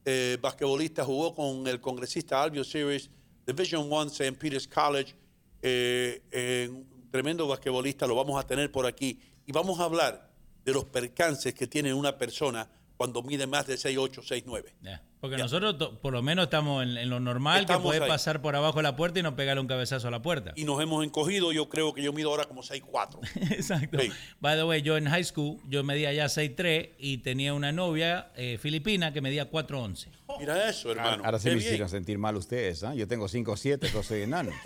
[0.05, 3.09] eh, basquetbolista, jugó con el congresista Albio Series,
[3.45, 4.33] Division One, St.
[4.33, 5.15] Peter's College,
[5.61, 6.69] eh, eh,
[7.09, 9.19] tremendo basquetbolista, lo vamos a tener por aquí.
[9.47, 10.28] Y vamos a hablar
[10.65, 14.65] de los percances que tiene una persona cuando mide más de 6'8, 6'9.
[14.81, 18.09] Ya, Porque nosotros to- por lo menos estamos en, en lo normal, Estamos que puede
[18.11, 20.51] pasar por abajo de la puerta y no pegarle un cabezazo a la puerta.
[20.57, 21.53] y nos hemos encogido.
[21.53, 23.19] Yo creo que yo mido ahora como 6'4.
[23.53, 23.99] Exacto.
[24.01, 24.11] Sí.
[24.41, 28.33] By the way, yo en high school, yo medía ya 6'3 y tenía una novia
[28.35, 30.07] eh, filipina que medía 4'11.
[30.37, 31.23] Mira eso, hermano.
[31.23, 32.83] Ahora se Qué me hicieron sentir mal ustedes.
[32.83, 32.93] ¿ah?
[32.95, 34.51] Yo tengo 5'7, yo soy enano.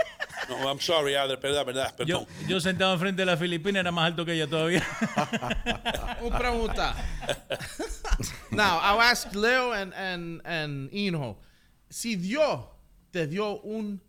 [0.50, 2.48] No, I'm sorry, Adler, verdad, verdad, Yo, perdón.
[2.48, 4.84] yo sentado enfrente de la filipina era más alto que ella todavía.
[6.22, 6.96] Una pregunta.
[8.52, 11.38] Now, I'll ask Leo and, and, and Inho.
[11.90, 12.66] Si Dios
[13.12, 14.00] te dio un,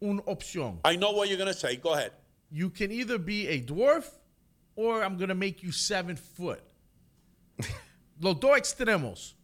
[0.00, 1.76] un opción, I know what you're going to say.
[1.76, 2.12] Go ahead.
[2.50, 4.08] you can either be a dwarf
[4.76, 6.62] or I'm going to make you seven foot.
[8.20, 9.34] Los dos extremos.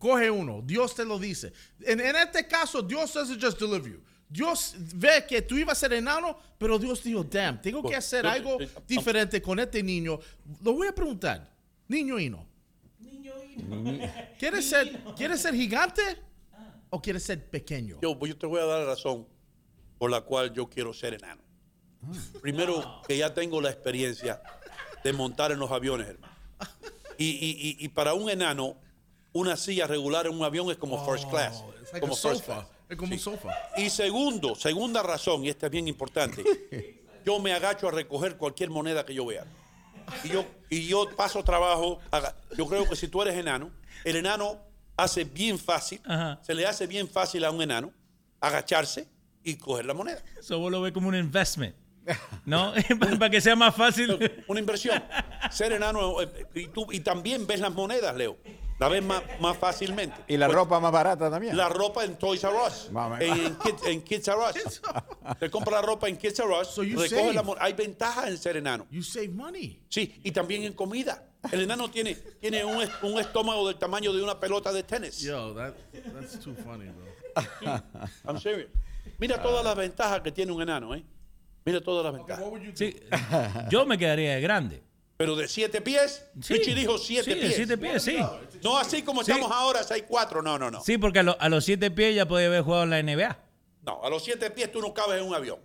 [0.00, 0.62] Coge uno.
[0.62, 1.52] Dios te lo dice.
[1.86, 4.00] En, en este caso, Dios doesn't just deliver you.
[4.28, 8.26] Dios ve que tú ibas a ser enano, pero Dios dijo, damn, tengo que hacer
[8.26, 10.18] algo diferente con este niño.
[10.62, 11.48] Lo voy a preguntar.
[11.88, 12.44] Niño Hino.
[14.38, 16.02] ¿Quieres ser, ¿Quieres ser gigante
[16.90, 17.98] o quieres ser pequeño?
[18.02, 19.26] Yo, yo te voy a dar la razón
[19.98, 21.42] por la cual yo quiero ser enano.
[22.40, 24.40] Primero, que ya tengo la experiencia
[25.02, 26.34] de montar en los aviones, hermano.
[27.18, 28.76] Y, y- y- y para un enano,
[29.32, 31.62] una silla regular en un avión es como first class.
[31.64, 32.54] Oh, like como first sofa.
[32.66, 32.66] class.
[32.88, 33.50] Es como un sofá.
[33.76, 36.44] Y segundo, segunda razón, y esta es bien importante,
[37.24, 39.44] yo me agacho a recoger cualquier moneda que yo vea.
[40.22, 43.70] Y yo, y yo paso trabajo, aga- yo creo que si tú eres enano,
[44.04, 44.58] el enano
[44.96, 46.38] hace bien fácil, Ajá.
[46.42, 47.92] se le hace bien fácil a un enano
[48.40, 49.08] agacharse
[49.42, 50.22] y coger la moneda.
[50.38, 51.74] Eso vos lo ves como un investment.
[52.44, 52.72] ¿No?
[53.18, 54.16] Para que sea más fácil.
[54.46, 55.02] Una inversión.
[55.50, 58.36] Ser enano, eh, y, tú, y también ves las monedas, Leo.
[58.78, 60.16] La ves más, más fácilmente.
[60.28, 61.56] Y la Pues, ropa más barata también.
[61.56, 62.90] La ropa en Toys R Us.
[63.20, 64.82] En, Kids, en Kids R Us.
[65.38, 66.68] Te compra la ropa en Kids R Us.
[66.68, 67.32] So recoge save.
[67.32, 68.86] la Hay ventajas en ser enano.
[68.90, 69.82] You save money.
[69.88, 71.22] Sí, y también en comida.
[71.50, 75.20] El enano tiene, tiene un, un estómago del tamaño de una pelota de tenis.
[75.20, 75.74] Yo, that
[76.12, 77.82] that's too funny, bro.
[78.26, 78.68] I'm serious.
[79.18, 81.02] Mira todas las ventajas que tiene un enano, ¿eh?
[81.64, 82.44] Mira todas las ventajas.
[82.74, 82.94] Sí,
[83.70, 84.82] yo me quedaría de grande.
[85.16, 86.54] Pero de siete pies, Sí.
[86.54, 87.56] Richie dijo siete Sí, de pies.
[87.56, 88.18] siete pies, sí.
[88.62, 89.30] No así como Sí.
[89.32, 90.42] estamos ahora, seis cuatro.
[90.42, 90.82] No, no, no.
[90.82, 93.38] Sí, porque a, lo- a los siete pies ya podía haber jugado en la NBA.
[93.82, 95.58] No, a los siete pies tú no cabes en un avión.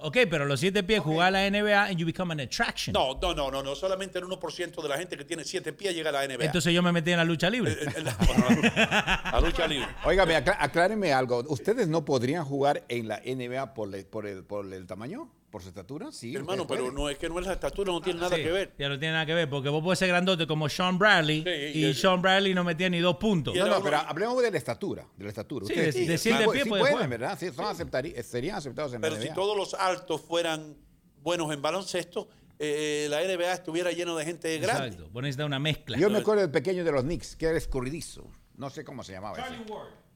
[0.00, 2.92] Ok, pero a los siete pies jugar a la NBA and you become an attraction.
[2.92, 3.76] No, no, no, no, no.
[3.76, 6.46] Solamente el 1% de la gente que tiene siete pies llega a la NBA.
[6.46, 7.74] Entonces yo me metí en la lucha libre.
[7.74, 9.86] Eh, eh, la, la lucha libre.
[10.04, 11.44] Óigame, aclá- aclárenme algo.
[11.48, 14.04] ¿Ustedes no podrían jugar en la NBA por el,
[14.44, 15.30] por el tamaño?
[15.50, 16.12] ¿Por su estatura?
[16.12, 16.34] Sí.
[16.36, 18.74] Hermano, pero no es que no es la estatura, no tiene nada Sí, que ver.
[18.78, 21.78] Ya no tiene nada que ver, porque vos podés ser grandote como Sean Bradley Sí,
[21.78, 23.54] y y- Sean Bradley no metía ni dos puntos.
[23.54, 25.06] No, no, uno- pero hablemos de la estatura.
[25.16, 25.64] De la estatura.
[25.66, 27.08] Sí, Ustedes de- de sí, pies sí puede pueden, jugar.
[27.08, 27.38] ¿verdad?
[27.40, 29.34] Sí, son aceptari- serían aceptados en Pero la si NBA.
[29.34, 30.76] todos los altos fueran
[31.22, 34.88] buenos en baloncesto, eh, la NBA estuviera lleno de gente grande.
[34.88, 35.08] Exacto.
[35.12, 35.96] Vos necesitas una mezcla.
[35.96, 38.30] Yo me acuerdo del pequeño de los Knicks, que era escurridizo.
[38.56, 39.54] No sé cómo se llamaba ese.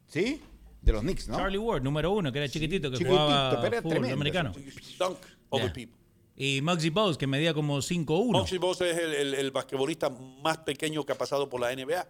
[0.08, 0.42] ¿Sí?
[0.82, 1.36] De los Knicks, ¿no?
[1.36, 4.14] Charlie Ward, número uno, que era chiquitito, que Chiquitito, jugaba pero era fútbol tremendo.
[4.14, 4.52] americano.
[4.98, 5.18] Dunk
[5.50, 5.72] over Yeah.
[5.72, 5.98] people.
[6.36, 8.32] Y Muggsy Bogues, que medía como 5'1".
[8.32, 12.08] Moxie Boss es el, el- el basquetbolista más pequeño que ha pasado por la NBA.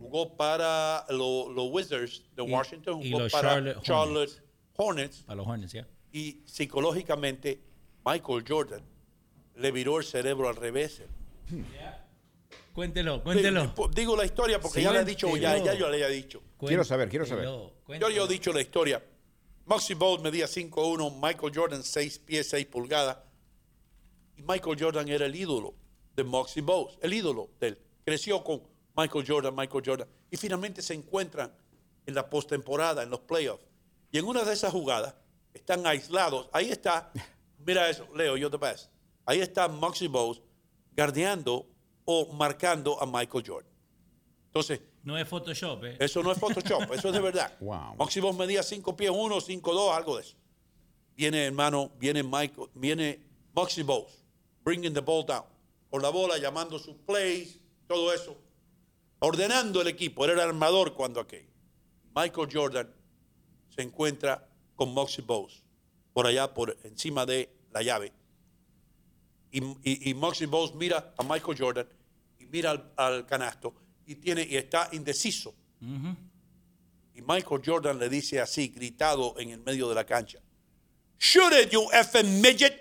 [0.00, 4.42] Jugó para lo- los Wizards de Washington, y jugó los para Charlotte Charlotte
[4.76, 5.22] Hornets.
[5.26, 5.86] Para los Hornets, ¿ya?
[6.12, 7.60] y psicológicamente
[8.04, 8.82] Michael Jordan
[9.56, 11.02] le viró el cerebro al revés.
[12.76, 13.62] Cuéntelo, cuéntelo.
[13.62, 16.42] Digo, digo la historia porque ya le he dicho, ya, ya yo le he dicho.
[16.58, 17.48] Quiero saber, quiero saber.
[17.86, 19.02] Cuéntelo, Yo ya he dicho la historia.
[19.64, 23.16] Moxie Bowles medía 5'1, Michael Jordan 6 pies, 6 pulgadas.
[24.36, 25.74] Y Michael Jordan era el ídolo
[26.14, 27.78] de Moxie Bowles, el ídolo de él.
[28.04, 28.62] Creció con
[28.94, 30.08] Michael Jordan, Michael Jordan.
[30.30, 31.50] Y finalmente se encuentran
[32.04, 33.64] en la postemporada, en los playoffs.
[34.12, 35.14] Y en una de esas jugadas
[35.54, 36.50] están aislados.
[36.52, 37.10] Ahí está,
[37.64, 38.90] mira eso, Leo, yo te paso.
[39.24, 40.42] Ahí está Moxie Bowles
[40.94, 41.66] guardiando
[42.06, 43.72] o marcando a Michael Jordan.
[44.46, 45.96] Entonces, No es Photoshop, ¿eh?
[46.00, 47.52] eso no es Photoshop, eso es de verdad.
[47.60, 47.96] Wow.
[47.98, 50.36] Moxie Boss medía 5 pies 1, 5, 2, algo de eso.
[51.14, 53.20] Viene, hermano, viene Michael, viene
[53.54, 53.84] Moxie
[54.64, 55.44] bringing the ball down.
[55.90, 58.36] Con la bola, llamando sus plays, todo eso.
[59.18, 60.24] Ordenando el equipo.
[60.24, 61.50] Era el armador cuando aquello.
[62.14, 62.94] Michael Jordan
[63.68, 65.62] se encuentra con Moxie Boss
[66.12, 68.12] por allá, por encima de la llave.
[69.50, 71.88] Y, y, y Moxie mira a Michael Jordan
[72.56, 73.74] mira al, al canasto
[74.06, 75.54] y, tiene, y está indeciso.
[77.14, 80.38] Y Michael Jordan le dice así, gritado en el medio de la cancha:
[81.18, 82.74] Shoot it, you effing midget.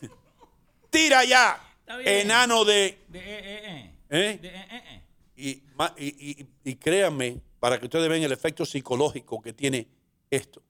[0.90, 1.58] Tira ya,
[2.04, 2.98] enano de.
[3.08, 3.94] De, eh, eh, eh.
[4.10, 4.38] ¿Eh?
[4.40, 5.02] De, eh, eh, eh.
[5.36, 5.48] Y,
[6.04, 9.86] y, y- y créanme, para que ustedes vean el efecto psicológico que tiene
[10.30, 10.62] esto.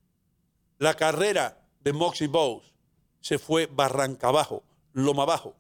[0.78, 2.72] La carrera de Moxie Bowles
[3.20, 4.62] se fue barranca abajo,
[4.92, 5.56] loma abajo.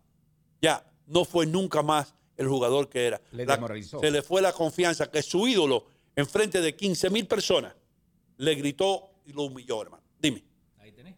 [0.60, 3.20] Ya, no fue nunca más el jugador que era.
[3.32, 4.00] Le La- desmoralizó.
[4.00, 7.74] se le fue la confianza que su ídolo, en frente de 15 mil personas,
[8.36, 10.02] le gritó y lo humilló, hermano.
[10.20, 10.44] Dime.
[10.78, 11.16] Ahí tenés.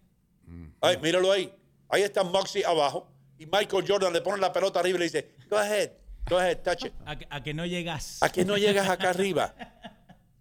[0.81, 1.53] Ay, míralo ahí.
[1.89, 3.07] Ahí está Moxie abajo
[3.39, 5.91] y Michael Jordan le pone la pelota arriba y le dice, go ahead,
[6.29, 6.93] go ahead, touch it.
[7.05, 8.23] A, que- a que no llegas.
[8.23, 9.55] ¿A que no llegas acá arriba?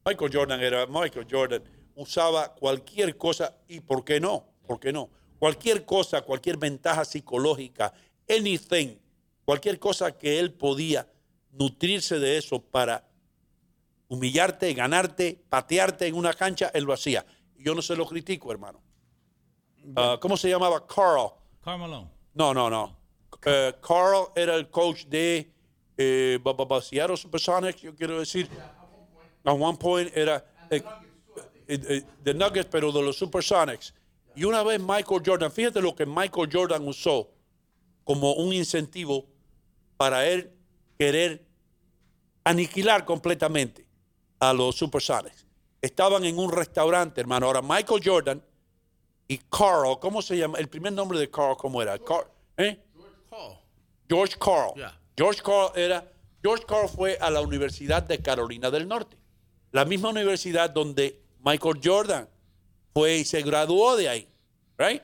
[0.06, 1.64] Michael Jordan era Michael Jordan.
[1.96, 4.46] Usaba cualquier cosa y ¿por qué no?
[4.66, 5.10] ¿Por qué no?
[5.38, 7.94] Cualquier cosa, cualquier ventaja psicológica,
[8.30, 8.96] anything,
[9.50, 11.12] cualquier cosa que él podía
[11.54, 13.10] nutrirse de eso para
[14.08, 17.26] humillarte, ganarte, patearte en una cancha, él lo hacía.
[17.58, 18.80] Yo no se lo critico, hermano.
[19.96, 20.86] Ah, ¿Cómo se llamaba?
[20.86, 21.32] Carl.
[21.64, 22.12] Carmelo.
[22.36, 22.96] No, no, no.
[23.44, 25.52] Eh, Carl era el coach de
[25.98, 26.40] eh,
[26.84, 28.48] Seattle Supersonics, yo quiero decir.
[29.44, 30.84] At one point era eh,
[31.68, 33.96] eh, eh, de Nuggets, pero de los Supersonics.
[34.36, 37.32] Y una vez Michael Jordan, fíjate lo que Michael Jordan usó
[38.04, 39.39] como un incentivo
[40.00, 40.50] para él
[40.98, 41.46] querer
[42.46, 43.86] aniquilar completamente
[44.40, 45.46] a los Supersonics.
[45.82, 47.48] Estaban en un restaurante, hermano.
[47.48, 48.42] Ahora, Michael Jordan
[49.28, 50.58] y Carl, ¿cómo se llama?
[50.58, 52.00] El primer nombre de Carl, ¿cómo era?
[52.00, 52.82] Carl, ¿eh?
[54.08, 54.74] George Carl.
[54.76, 54.98] Yeah.
[55.18, 56.10] George Carl era.
[56.42, 59.18] George Carl fue a la Universidad de Carolina del Norte,
[59.74, 62.30] la misma universidad donde Michael Jordan
[62.94, 64.30] fue y se graduó de ahí.
[64.78, 65.04] Right?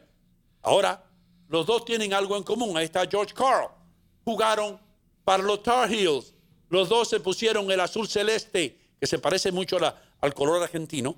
[0.62, 1.04] Ahora,
[1.50, 2.78] los dos tienen algo en común.
[2.78, 3.68] Ahí está George Carl.
[4.24, 4.85] Jugaron
[5.26, 6.34] para los Tar Heels.
[6.70, 9.78] Los dos se pusieron el azul celeste, que se parece mucho
[10.22, 11.16] al color argentino,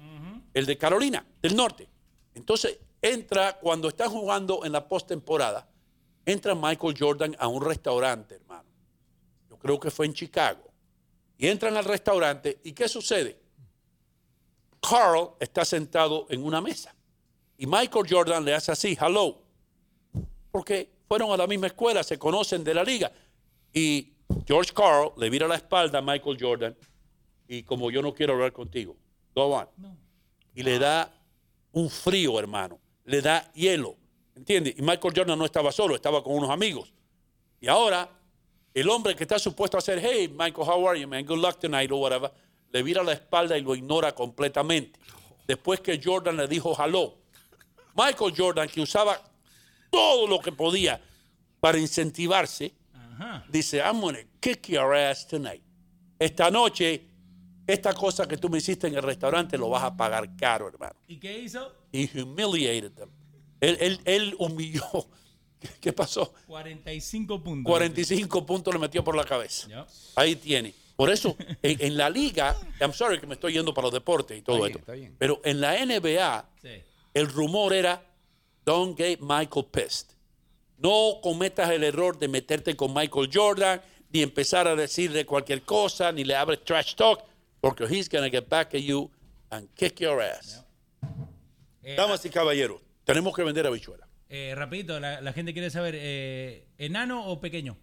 [0.54, 1.88] el de Carolina del Norte.
[2.34, 5.68] Entonces, entra cuando están jugando en la postemporada,
[6.26, 8.70] entra Michael Jordan a un restaurante, hermano.
[9.50, 10.64] Yo creo que fue en Chicago.
[11.38, 13.40] Y entran al restaurante, ¿y qué sucede?
[14.82, 16.96] Carl está sentado en una mesa.
[17.58, 19.38] Y Michael Jordan le hace así, hello.
[20.52, 23.12] Porque fueron a la misma escuela, se conocen de la liga.
[23.78, 24.12] Y
[24.48, 26.76] George Carl le vira la espalda a Michael Jordan.
[27.48, 28.98] Y como yo no quiero hablar contigo,
[29.36, 29.68] go on.
[30.56, 31.14] Y le da
[31.74, 32.80] un frío, hermano.
[33.06, 33.96] Le da hielo.
[34.36, 34.74] ¿Entiendes?
[34.80, 36.92] Y Michael Jordan no estaba solo, estaba con unos amigos.
[37.62, 38.10] Y ahora,
[38.74, 41.24] el hombre que está supuesto a hacer, hey, Michael, how are you, man?
[41.24, 42.32] Good luck tonight, or whatever,
[42.72, 45.00] le vira la espalda y lo ignora completamente.
[45.46, 47.14] Después que Jordan le dijo hello.
[47.96, 49.22] Michael Jordan, que usaba
[49.92, 51.00] todo lo que podía
[51.60, 52.74] para incentivarse,
[53.50, 55.62] dice, I'm gonna kick your ass tonight.
[56.20, 57.02] Esta noche,
[57.66, 60.96] esta cosa que tú me hiciste en el restaurante lo vas a pagar caro, hermano.
[61.08, 61.74] ¿Y qué hizo?
[61.92, 63.10] He humiliated them.
[63.60, 64.84] Él, él- él humilló.
[65.60, 66.34] ¿Qué- ¿Qué pasó?
[66.48, 67.70] 45 puntos.
[67.72, 69.68] 45 puntos le metió por la cabeza.
[69.68, 69.88] Ya.
[70.16, 70.74] Ahí tiene.
[70.96, 74.38] Por eso, en, en la liga, I'm sorry que me estoy yendo para los deportes
[74.38, 74.80] y todo Está bien, esto.
[74.80, 75.16] está bien.
[75.20, 76.70] Pero en la NBA, Sí.
[77.14, 78.04] el rumor era,
[78.66, 80.08] don't get Michael pissed.
[80.78, 83.82] No cometas el error de meterte con Michael Jordan,
[84.12, 87.24] ni empezar a decirle cualquier cosa, ni le hables trash talk,
[87.60, 89.10] porque he's gonna get back at you
[89.50, 90.64] and kick your ass.
[91.84, 94.08] Eh, Damas y caballeros, tenemos que vender habichuela.
[94.30, 97.78] eh, rapidito, la, la gente quiere saber, eh, ¿enano o pequeño?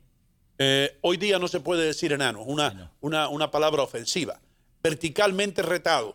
[0.59, 4.41] Eh, hoy día no se puede decir enano, es una, una, una palabra ofensiva.
[4.83, 6.15] Verticalmente retados.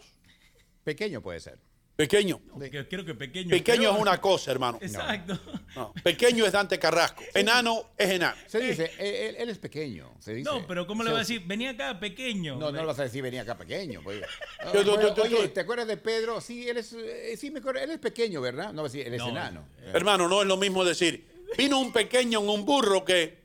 [0.83, 1.59] Pequeño puede ser.
[1.99, 2.39] Pequeño.
[2.71, 3.49] Que- Creo que pequeño.
[3.49, 4.79] Pequeño es una cosa, hermano.
[4.81, 5.37] Exacto.
[5.75, 5.93] No.
[6.01, 7.21] Pequeño es Dante Carrasco.
[7.33, 8.37] Enano es enano.
[8.47, 10.13] Se dice, él, él- él es pequeño.
[10.21, 10.49] Se dice.
[10.49, 11.43] No, pero ¿cómo le Se- va a decir?
[11.45, 12.55] Venía acá pequeño.
[12.55, 13.99] No, no le vas a decir venía acá pequeño.
[14.01, 14.21] pues.
[14.73, 16.39] Yo- yo- bueno, yo- yo- oye, ¿te acuerdas de Pedro?
[16.39, 18.71] Sí, él es, eh, sí me acuerdo, él es pequeño, ¿verdad?
[18.71, 19.65] No, sí, él es No, enano.
[19.93, 21.27] Hermano, no es lo mismo decir,
[21.57, 23.39] vino un pequeño en un burro que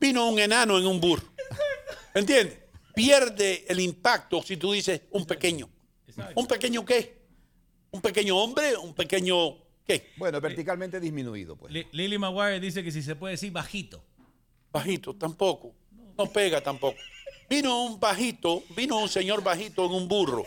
[0.00, 1.28] vino un enano en un burro.
[2.14, 2.56] ¿Entiendes?
[2.94, 5.68] Pierde el impacto si tú dices un pequeño.
[6.34, 7.17] ¿Un pequeño qué?
[7.98, 8.76] ¿Un pequeño hombre?
[8.76, 10.12] ¿Un pequeño qué?
[10.18, 11.72] Bueno, verticalmente disminuido, pues.
[11.72, 14.00] Li- Lily Maguire dice que si se puede decir bajito.
[14.70, 15.74] Bajito, tampoco.
[16.16, 16.96] No pega tampoco.
[17.50, 20.44] Vino un bajito, vino un señor bajito en un burro.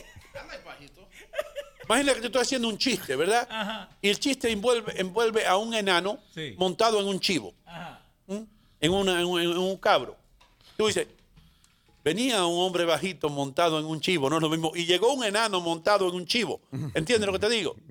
[1.84, 3.46] Imagina que te estoy haciendo un chiste, ¿verdad?
[3.52, 3.90] Ajá.
[4.02, 6.56] Y el chiste envuelve, envuelve a un enano Sí.
[6.58, 8.06] montado en un chivo, Ajá.
[8.30, 8.46] ¿m?
[8.80, 10.16] en, una- en un, en un cabro.
[10.78, 11.06] Tú dices,
[12.04, 14.72] venía un hombre bajito montado en un chivo, no es lo mismo.
[14.76, 16.62] Y llegó un enano montado en un chivo.
[16.94, 17.76] ¿Entiendes lo que te digo?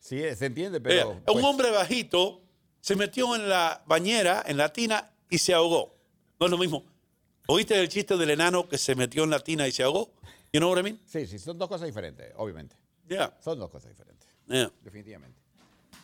[0.00, 1.10] Sí, se entiende, pero.
[1.10, 2.40] un pues, hombre bajito
[2.80, 5.98] se metió en la bañera, en la tina, y se ahogó.
[6.38, 6.84] No es lo mismo.
[7.48, 10.12] ¿Oíste el chiste del enano que se metió en la tina y se ahogó?
[10.52, 11.00] You know what I mean?
[11.04, 12.76] Sí, sí, son dos cosas diferentes, obviamente.
[13.08, 14.70] Yeah, Son dos cosas diferentes, yeah.
[14.82, 15.38] definitivamente.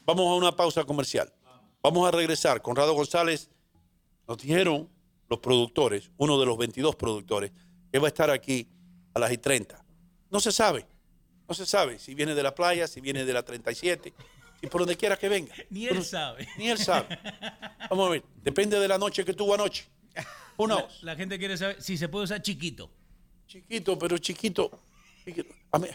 [0.04, 1.32] Vamos a una pausa comercial.
[1.82, 2.62] Vamos a regresar.
[2.62, 3.50] Conrado González
[4.26, 4.88] nos dijeron
[5.28, 7.52] los productores, uno de los 22 productores,
[7.92, 8.68] que va a estar aquí
[9.14, 9.84] a las y 30.
[10.30, 10.86] No se sabe.
[11.48, 14.12] No se sabe si viene de la playa, si viene de la 37,
[14.60, 15.54] si por donde quiera que venga.
[15.70, 16.48] Ni él sabe.
[16.58, 17.18] Ni él sabe.
[17.90, 18.24] Vamos a ver.
[18.42, 19.84] Depende de la noche que tuvo anoche.
[20.56, 20.76] Uno.
[20.76, 22.90] La, la gente quiere saber si se puede usar chiquito.
[23.46, 24.70] Chiquito, pero chiquito.
[25.24, 25.54] chiquito.
[25.72, 25.88] A mí,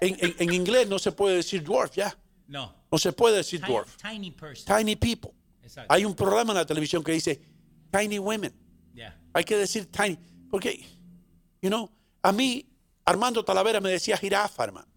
[0.00, 2.16] en, en- en inglés no se puede decir dwarf, ya.
[2.48, 2.74] No.
[2.90, 3.96] No se puede decir Tiny, dwarf.
[3.96, 4.76] tiny person.
[4.78, 5.30] Tiny people.
[5.62, 5.92] Exacto.
[5.92, 7.40] Hay un programa en la televisión que dice
[7.92, 8.52] tiny women.
[9.36, 10.18] Hay que decir tiny.
[10.50, 10.82] Porque,
[11.60, 11.90] you know,
[12.22, 12.66] a mí,
[13.04, 14.88] Armando Talavera me decía jirafa, hermano.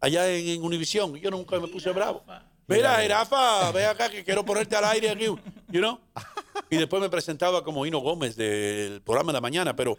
[0.00, 1.16] Allá en, en Univisión.
[1.16, 2.24] y Yo nunca me puse bravo.
[2.66, 5.26] Mira, jirafa, ve acá que quiero ponerte al aire aquí.
[5.26, 5.38] You
[5.78, 6.00] know?
[6.68, 9.96] Y después me presentaba como Hino Gómez del programa de la mañana, pero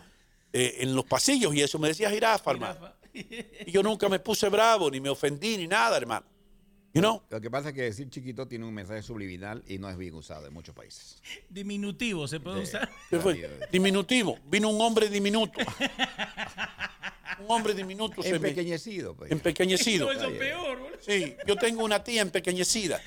[0.52, 2.92] eh, en los pasillos y eso me decía jirafa, hermano.
[3.14, 6.26] Y yo nunca me puse bravo, ni me ofendí, ni nada, hermano.
[6.94, 7.22] You know?
[7.30, 10.16] Lo que pasa es que decir chiquito tiene un mensaje subliminal y no es bien
[10.16, 11.22] usado en muchos países.
[11.50, 12.90] Diminutivo se puede usar.
[13.10, 13.50] ¿Qué fue?
[13.72, 14.40] Diminutivo.
[14.46, 15.60] Vino un hombre diminuto.
[17.40, 18.36] un hombre diminuto se me...
[18.38, 19.32] Empequeñecido, pues.
[19.32, 20.12] Empequeñecido.
[20.12, 20.98] Eso es peor, boludo.
[21.00, 23.00] Sí, yo tengo una tía empequeñecida.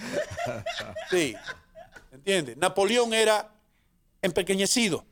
[1.10, 1.34] Sí.
[2.12, 2.56] ¿Entiendes?
[2.56, 3.52] Napoleón era
[4.22, 5.04] empequeñecido.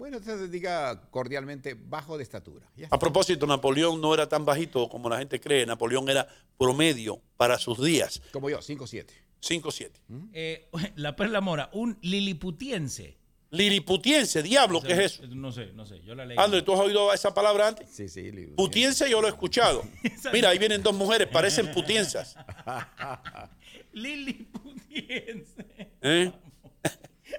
[0.00, 2.66] Bueno, entonces diga cordialmente bajo de estatura.
[2.74, 2.88] Ya.
[2.90, 5.66] A propósito, Napoleón no era tan bajito como la gente cree.
[5.66, 8.22] Napoleón era promedio para sus días.
[8.32, 9.04] Como yo, 5'7".
[9.42, 9.90] 5'7".
[10.32, 13.18] Eh, la Perla Mora, un liliputiense.
[13.50, 15.26] Liliputiense, diablo, ¿qué es eso?
[15.26, 16.00] No sé, no sé.
[16.02, 16.38] Yo la leí.
[16.38, 17.90] André, ¿tú has oído esa palabra antes?
[17.90, 18.32] Sí, sí.
[18.32, 19.82] li- Putiense yo lo he escuchado.
[20.32, 22.36] Mira, ahí vienen dos mujeres, parecen putiensas.
[23.92, 25.66] Lili Putiense.
[26.00, 26.32] ¿eh?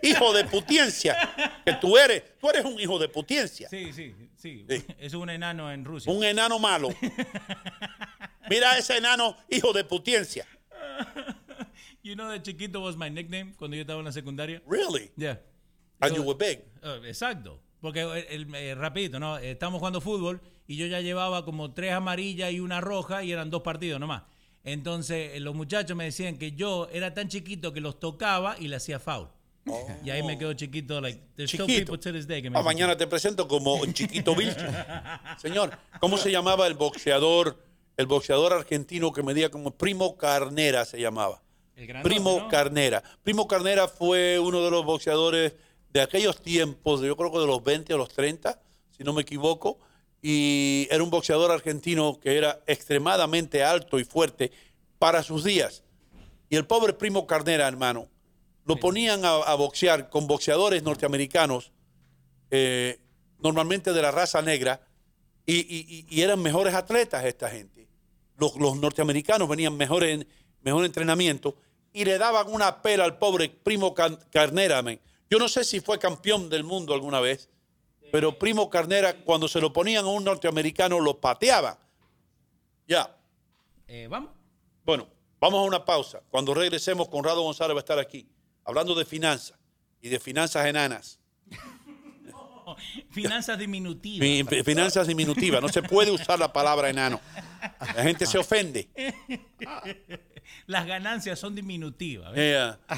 [0.02, 1.16] Hijo de putiencia.
[1.66, 3.70] Que tú eres, tú eres un hijo de putiencia.
[3.70, 4.66] Sí, sí, sí.
[4.68, 4.84] Sí.
[5.00, 6.12] Es un enano en Rusia.
[6.12, 6.90] Un enano malo.
[8.50, 10.46] Mira ese enano, hijo de putiencia.
[12.04, 14.60] You know that Chiquito was my nickname cuando yo estaba en la secundaria?
[14.68, 15.12] Really?
[15.18, 15.38] Yeah.
[16.00, 16.60] And Yo- you were big.
[16.82, 17.60] Eh, exacto.
[17.80, 19.38] Porque el, el- eh, rapidito, ¿no?
[19.38, 23.32] Eh, Estábamos jugando fútbol y yo ya llevaba como tres amarillas y una roja y
[23.32, 24.24] eran dos partidos nomás.
[24.64, 28.68] Entonces eh, los muchachos me decían que yo era tan chiquito que los tocaba y
[28.68, 29.28] le hacía foul.
[30.04, 31.00] Y ahí me quedo chiquito.
[31.00, 31.94] Like, there's still Chiquito.
[31.94, 34.66] people to this day que me Ah, mañana te presento como un chiquito Vilche.
[35.42, 37.58] Señor, ¿cómo se llamaba el boxeador,
[37.98, 41.42] el boxeador argentino que medía como Primo Carnera se llamaba?
[41.76, 42.48] El Primo ¿no?
[42.48, 43.04] Carnera.
[43.24, 45.54] Primo Carnera fue uno de los boxeadores
[45.92, 48.60] de aquellos tiempos, yo creo que de los 20 o los 30,
[48.96, 49.78] si no me equivoco,
[50.22, 54.52] y era un boxeador argentino que era extremadamente alto y fuerte
[55.00, 55.84] para sus días.
[56.50, 58.08] Y el pobre Primo Carnera, hermano,
[58.66, 61.72] lo ponían a, a boxear con boxeadores norteamericanos,
[62.52, 63.00] eh,
[63.40, 64.82] normalmente de la raza negra,
[65.46, 67.88] y, y- y- y eran mejores atletas esta gente.
[68.38, 70.28] Los, los norteamericanos venían mejor, en,
[70.62, 71.56] mejor entrenamiento
[71.94, 74.82] y le daban una pela al pobre Primo Can- Carnera.
[75.30, 77.50] Yo no sé si fue campeón del mundo alguna vez,
[78.12, 81.80] pero Primo Carnera, cuando se lo ponían a un norteamericano, lo pateaba.
[82.88, 83.16] Ya.
[83.88, 84.32] Eh, Vamos.
[84.86, 85.08] Bueno,
[85.40, 86.22] vamos a una pausa.
[86.30, 88.28] Cuando regresemos, Conrado González va a estar aquí,
[88.66, 89.58] hablando de finanzas
[90.02, 91.20] y de finanzas enanas.
[93.12, 94.26] Finanzas diminutivas.
[94.26, 95.62] Fi- fi- Finanzas diminutivas.
[95.62, 97.20] No se puede usar la palabra enano.
[97.96, 98.88] La gente se ofende.
[100.68, 102.32] Las ganancias son diminutivas.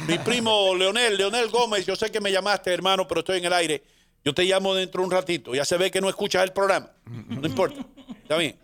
[0.07, 3.53] mi primo Leonel, Leonel Gómez, yo sé que me llamaste, hermano, pero estoy en el
[3.53, 3.83] aire.
[4.23, 5.53] Yo te llamo dentro de un ratito.
[5.55, 6.91] Ya se ve que no escuchas el programa.
[7.05, 7.83] No importa.
[8.21, 8.57] Está bien.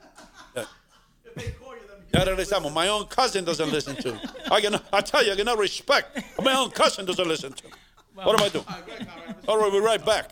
[2.14, 2.26] Ya.
[2.26, 2.74] Regresamos.
[2.74, 4.20] My own cousin doesn't listen to.
[4.52, 6.20] I, can, I tell you, I cannot respect.
[6.42, 7.64] My own cousin doesn't listen to.
[8.16, 8.66] What am I doing?
[9.48, 10.32] All right, we'll be right back.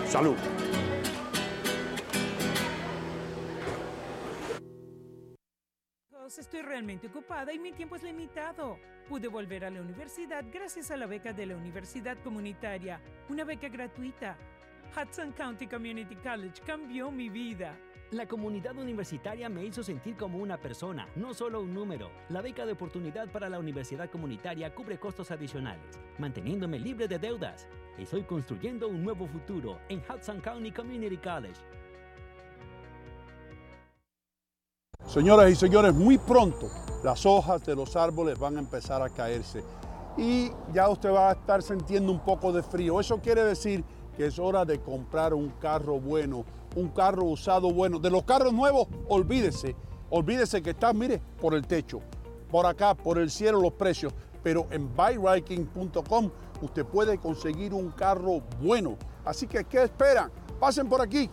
[0.11, 0.35] Salud.
[6.09, 8.77] Chicos, Estoy realmente ocupada y mi tiempo es limitado.
[9.07, 13.69] Pude volver a la universidad gracias a la beca de la Universidad Comunitaria, una beca
[13.69, 14.35] gratuita.
[14.93, 17.73] Hudson County Community College cambió mi vida.
[18.11, 22.11] La comunidad universitaria me hizo sentir como una persona, no solo un número.
[22.27, 27.69] La beca de oportunidad para la universidad comunitaria cubre costos adicionales, manteniéndome libre de deudas.
[27.97, 31.59] Estoy construyendo un nuevo futuro en Hudson County Community College.
[35.05, 36.69] Señoras y señores, muy pronto
[37.03, 39.63] las hojas de los árboles van a empezar a caerse
[40.17, 42.99] y ya usted va a estar sintiendo un poco de frío.
[42.99, 43.83] Eso quiere decir
[44.15, 46.45] que es hora de comprar un carro bueno,
[46.75, 47.99] un carro usado bueno.
[47.99, 49.75] De los carros nuevos, olvídese,
[50.09, 52.01] olvídese que está, mire, por el techo,
[52.49, 54.13] por acá, por el cielo los precios.
[54.43, 56.31] Pero en buyriking.com
[56.61, 58.97] usted puede conseguir un carro bueno.
[59.25, 60.31] Así que, ¿qué esperan?
[60.59, 61.29] Pasen por aquí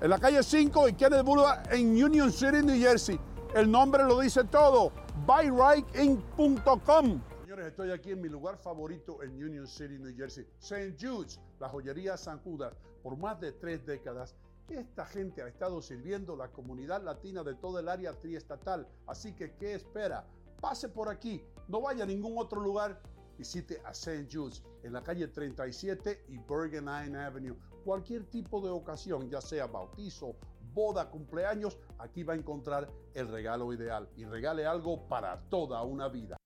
[0.00, 3.18] en la calle 5 y Kennedy Boulevard en Union City, New Jersey.
[3.54, 4.90] El nombre lo dice todo,
[5.26, 7.20] buyrightInc.com.
[7.42, 10.96] Señores, estoy aquí en mi lugar favorito en Union City, New Jersey, St.
[10.98, 12.74] Jude's, la joyería San Judas.
[13.02, 14.34] Por más de tres décadas,
[14.68, 18.88] esta gente ha estado sirviendo la comunidad latina de todo el área triestatal.
[19.06, 20.26] Así que, ¿qué espera?
[20.60, 23.00] Pase por aquí, no vaya a ningún otro lugar.
[23.42, 24.28] Visite a St.
[24.30, 27.56] Jude's en la calle 37 y Bergen Line Avenue.
[27.84, 30.36] Cualquier tipo de ocasión, ya sea bautizo,
[30.72, 36.08] boda, cumpleaños, aquí va a encontrar el regalo ideal y regale algo para toda una
[36.08, 36.36] vida.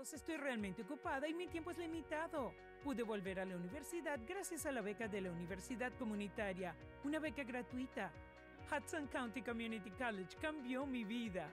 [0.00, 2.52] Estoy realmente ocupada y mi tiempo es limitado.
[2.84, 7.42] Pude volver a la universidad gracias a la beca de la Universidad Comunitaria, una beca
[7.42, 8.12] gratuita.
[8.70, 11.52] Hudson County Community College cambió mi vida.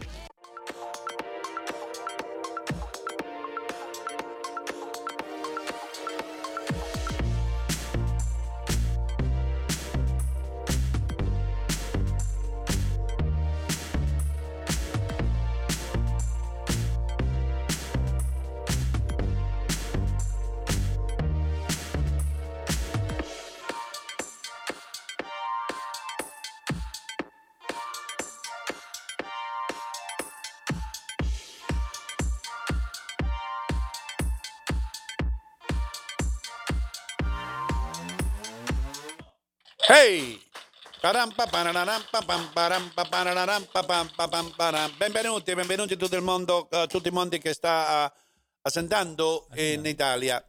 [44.53, 44.91] Param.
[44.97, 48.19] Benvenuti, benvenuti tutto il mondo, eh, tutti i mondi che sta eh,
[48.63, 50.45] ascendendo in Italia.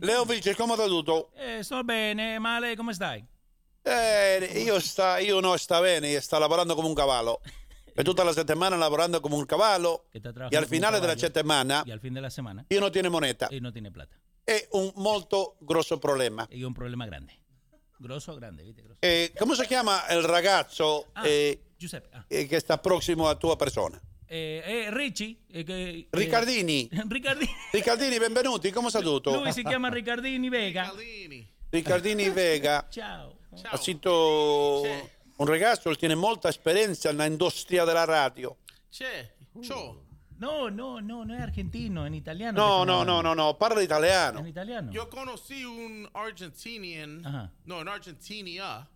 [0.00, 1.30] Leo Vice, come va tutto?
[1.36, 3.24] Eh, sto bene, ma lei come stai?
[3.80, 7.40] Eh, io, sta, io no sta bene, sta lavorando come un cavallo.
[7.94, 11.98] Per tutta la settimana lavorando come un cavallo e al finale della settimana Y al
[11.98, 12.64] fin de la semana.
[12.68, 13.48] io non tiene moneta.
[13.50, 14.14] Y no tiene plata.
[14.44, 16.46] È un molto grosso problema.
[16.50, 17.46] Y un problema grande.
[18.00, 18.82] Grosso, grande, ¿viste?
[18.82, 18.98] Grosso.
[19.00, 22.08] Eh, come si chiama il ragazzo Ah, eh, Giuseppe.
[22.16, 22.24] ah.
[22.28, 24.00] eh, che sta prossimo a tua persona?
[24.24, 25.36] Eh, eh, Richie.
[25.50, 26.88] eh, eh, Riccardini.
[27.08, 27.50] Riccardini.
[27.72, 29.34] Ricardini, benvenuti, come sta tutto?
[29.40, 30.92] Lui si chiama Riccardini Vega.
[31.70, 33.38] Ricardini Vega Ciao.
[33.64, 34.82] ha sido
[35.36, 38.56] un ragazzo che tiene molta esperienza nell'industria della radio.
[38.90, 39.96] Che, ciò.
[40.38, 42.56] No, no, no, no es argentino, en italiano.
[42.58, 44.38] No, no, no, no, no, parla italiano.
[44.40, 44.92] En italiano.
[44.92, 47.50] Yo conocí un argentinian, Ajá.
[47.64, 48.88] no, en Argentina,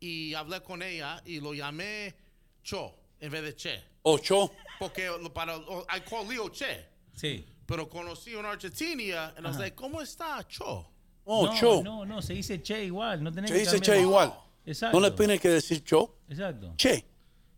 [0.00, 2.14] y hablé con ella y lo llamé
[2.62, 3.84] Cho en vez de Che.
[4.02, 4.50] Ocho.
[4.78, 6.86] Porque lo- para, oh, I call Leo Che.
[7.14, 7.44] Sí.
[7.66, 10.86] Pero conocí un Argentina and I was like, ¿cómo está Cho?
[11.26, 11.82] Ocho.
[11.82, 13.22] No, no, no, se dice che igual.
[13.22, 13.96] No tenés Se que dice cambiar.
[13.96, 14.34] che igual.
[14.64, 14.98] Exacto.
[14.98, 16.16] No le tiene que decir cho.
[16.28, 16.72] Exacto.
[16.76, 17.04] Che.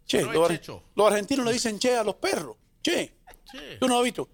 [0.04, 0.22] Che.
[0.22, 0.82] No Los, checho.
[0.96, 2.56] los argentinos le dicen che a los perros.
[2.82, 3.14] Che.
[3.50, 3.76] Che.
[3.78, 4.28] ¿Tú no lo has visto?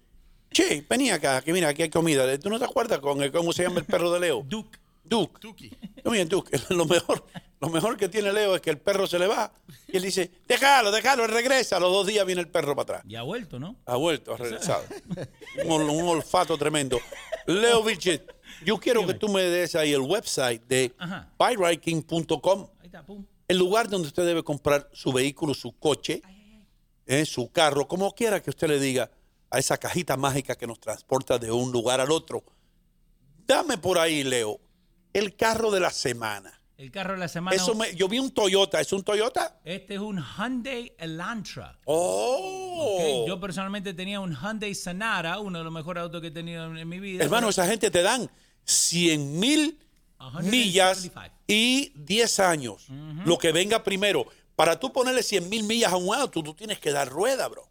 [0.51, 2.37] Che, vení acá, que mira, aquí hay comida.
[2.39, 4.43] ¿Tú no te acuerdas con el- cómo se llama el perro de Leo?
[4.47, 4.79] Duke.
[5.03, 5.39] Duke.
[5.39, 5.71] Tuki.
[6.05, 6.55] Muy bien, Duke.
[6.69, 7.25] Lo mejor,
[7.59, 9.51] lo mejor que tiene Leo es que el perro se le va
[9.87, 11.77] y él dice, déjalo, déjalo, él regresa.
[11.77, 13.03] A los dos días viene el perro para atrás.
[13.11, 13.75] Y ha vuelto, ¿no?
[13.85, 14.83] Ha vuelto, ha regresado.
[15.65, 16.99] Un, ol- un olfato tremendo.
[17.47, 18.23] Leo Vilchet,
[18.63, 20.93] yo quiero que tú me des ahí el website de
[21.39, 23.25] buyriking.com, Ahí está, pum.
[23.47, 26.21] el lugar donde usted debe comprar su vehículo, su coche,
[27.09, 29.09] eh, su carro, como quiera que usted le diga
[29.49, 32.43] a esa cajita mágica que nos transporta de un lugar al otro.
[33.47, 34.59] Dame por ahí, Leo,
[35.11, 36.53] el carro de la semana.
[36.77, 37.55] El carro de la semana.
[37.57, 39.59] Eso me- yo vi un Toyota, ¿es un Toyota?
[39.65, 41.77] Este es un Hyundai Elantra.
[41.85, 46.65] Oh, Yo personalmente tenía un Hyundai Sonata, uno de los mejores autos que he tenido
[46.67, 47.23] en, en mi vida.
[47.23, 48.29] hermano, esa gente te dan
[48.65, 49.79] 100 mil
[50.19, 50.51] 175.
[50.51, 51.11] millas
[51.47, 52.87] y 10 años.
[53.25, 54.25] Lo que venga primero.
[54.59, 57.63] Para tú ponerle 100 mil millas a un auto, tú tienes que dar rueda, bro.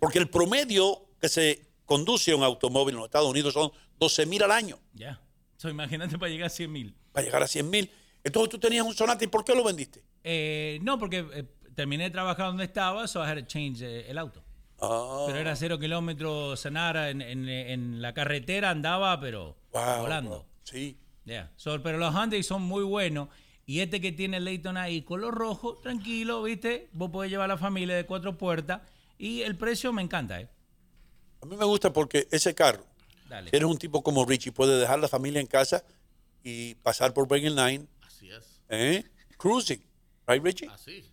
[0.00, 4.42] Porque el promedio que se conduce un automóvil en los Estados Unidos son 12 mil
[4.42, 5.20] al año ya.
[5.58, 6.94] So, imagínate para llegar a 100 mil.
[7.12, 7.90] para llegar a 100 mil.
[8.24, 10.02] Entonces tú tenías un Sonata y ¿por qué lo vendiste?
[10.24, 11.44] Eh, no, porque eh,
[11.74, 14.42] terminé de trabajar donde estaba, so I had to change eh, el auto.
[14.80, 20.30] Ah, Pero era cero kilómetros Sonata en, en- en la carretera andaba, pero wow, volando.
[20.30, 20.46] bro.
[20.64, 20.96] Sí.
[21.56, 23.28] So, pero los Hyundai son muy buenos.
[23.70, 26.88] Y este que tiene el Leighton ahí, color rojo, tranquilo, ¿viste?
[26.92, 28.82] Vos podés llevar a la familia de cuatro puertas.
[29.16, 30.48] Y el precio me encanta, ¿eh?
[31.40, 32.84] A mí me gusta porque ese carro,
[33.28, 33.48] Dale.
[33.48, 35.84] si eres un tipo como Richie, puede dejar la familia en casa
[36.42, 38.60] y pasar por Breaking Line, Así es.
[38.70, 39.04] ¿eh?
[39.36, 39.80] cruising.
[40.26, 40.68] Right, Richie?
[40.68, 41.04] Así.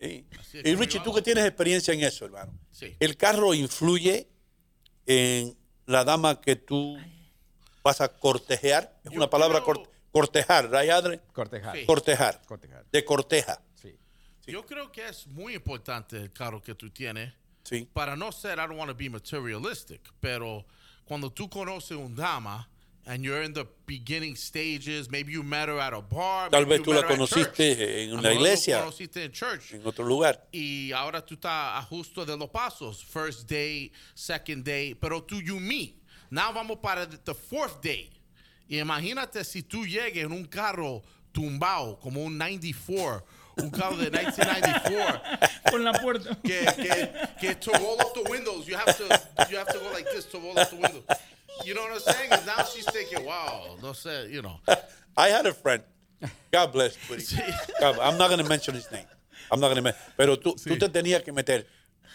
[0.00, 0.24] Sí.
[0.38, 2.56] Así es Y Richie, tú que tienes experiencia en eso, hermano.
[2.70, 2.94] Sí.
[3.00, 4.28] El carro influye
[5.04, 6.96] en la dama que tú
[7.82, 9.00] vas a cortejear.
[9.02, 9.82] Es Yo una palabra creo-
[10.14, 11.20] cortejar, ¿right, Adri?
[11.32, 11.76] Cortejar.
[11.76, 11.84] Sí.
[11.84, 12.40] Cortejar.
[12.46, 12.84] Cortejar.
[12.92, 13.60] De corteja.
[13.74, 13.98] Sí.
[14.46, 17.32] Yo creo que es muy importante el carro que tú tienes.
[17.64, 17.88] Sí.
[17.92, 20.64] Para no ser, I don't want to be materialistic, pero
[21.04, 22.68] cuando tú conoces un dama
[23.06, 26.70] and you're in the beginning stages, maybe you met her at a bar, Tal maybe
[26.70, 29.72] vez you tú la conociste en una iglesia, conociste en church.
[29.72, 30.46] en otro lugar.
[30.52, 33.02] Y ahora tú estás a justo de los pasos.
[33.04, 35.96] First day, second day, pero tú you meet.
[36.30, 38.10] Now vamos para the the fourth day.
[38.68, 43.24] Y imagínate si tú llegues en un carro tumbado, como un 94,
[43.58, 45.20] un carro de 1994.
[45.70, 46.36] Con la puerta.
[46.42, 47.10] que, que,
[47.40, 49.04] que to roll up the windows, you have to
[49.50, 51.04] you have to go like this to roll up the windows.
[51.64, 52.32] You know what I'm saying?
[52.32, 54.58] And now she's thinking, wow, no sé, you know.
[55.16, 55.82] I had a friend.
[56.50, 56.96] God bless.
[57.08, 57.24] buddy.
[57.80, 59.06] God- I'm not going to mention his name.
[59.52, 60.02] I'm not going to mention.
[60.16, 61.66] Pero tú, tú te tenías que meter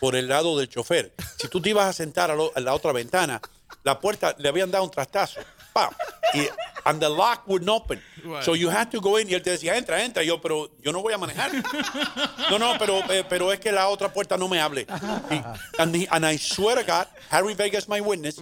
[0.01, 1.11] por el lado del chofer.
[1.37, 3.39] Si tú te ibas a sentar a, lo- a la otra ventana,
[3.83, 5.39] la puerta le habían dado un trastazo.
[6.33, 6.47] Y
[6.85, 8.01] and the lock wouldn't open.
[8.23, 8.43] Right.
[8.43, 10.23] So you had to go in y él te decía, entra, entra.
[10.23, 11.51] Y yo, pero yo no voy a manejar.
[12.49, 14.85] No, no, pero, eh, pero es que la otra puerta no me hable.
[15.31, 15.41] Y,
[15.79, 18.37] and, he- and I swear to God, Harry Vegas, my witness,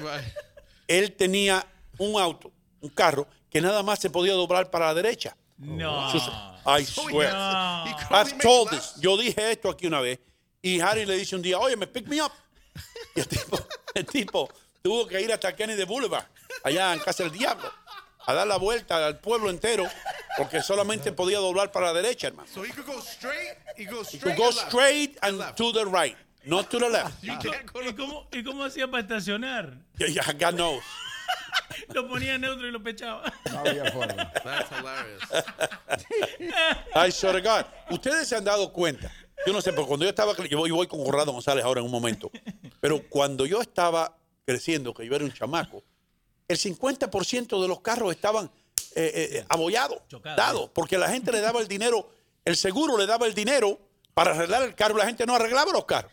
[0.88, 1.66] él tenía
[1.98, 2.52] un auto,
[2.82, 5.36] un carro, que nada más se podía doblar para la derecha.
[5.58, 6.12] No.
[6.12, 6.30] Sus-
[6.66, 7.32] I swear.
[7.34, 7.86] No.
[8.12, 8.96] I've told this.
[9.00, 10.20] Yo dije esto aquí una vez.
[10.62, 12.32] Y Harry le dice un día, oye, me pick me up.
[13.16, 13.58] Y el tipo,
[13.96, 14.50] el tipo
[14.82, 16.26] tuvo que ir hasta Kennedy Boulevard,
[16.64, 17.72] allá en Casa del Diablo,
[18.26, 19.86] a dar la vuelta al pueblo entero,
[20.38, 22.48] porque solamente podía doblar para la derecha, hermano.
[22.54, 24.38] So he could go straight, he goes To straight.
[24.38, 24.68] go and left.
[24.70, 27.24] straight and to the right, not to the left.
[27.24, 29.78] ¿Y cómo, y cómo- y cómo hacía para estacionar?
[29.98, 30.84] Yeah, yeah, God knows.
[31.94, 33.24] Lo ponía en neutro y lo pechaba.
[33.52, 34.32] No había forma.
[34.44, 35.24] That's hilarious.
[36.96, 37.66] I swear to God.
[37.92, 39.12] Ustedes se han dado cuenta.
[39.46, 41.92] Yo no sé, pero cuando yo estaba, yo voy, con Conrado González ahora en un
[41.92, 42.32] momento.
[42.82, 44.14] Pero cuando yo estaba
[44.48, 45.84] creciendo, que yo era un chamaco,
[46.48, 48.50] el 50% de los carros estaban
[48.96, 50.38] eh, eh, abollados, Chocados.
[50.38, 52.10] dados, porque la gente le daba el dinero,
[52.46, 53.78] el seguro le daba el dinero
[54.14, 56.12] para arreglar el carro, la gente no arreglaba los carros.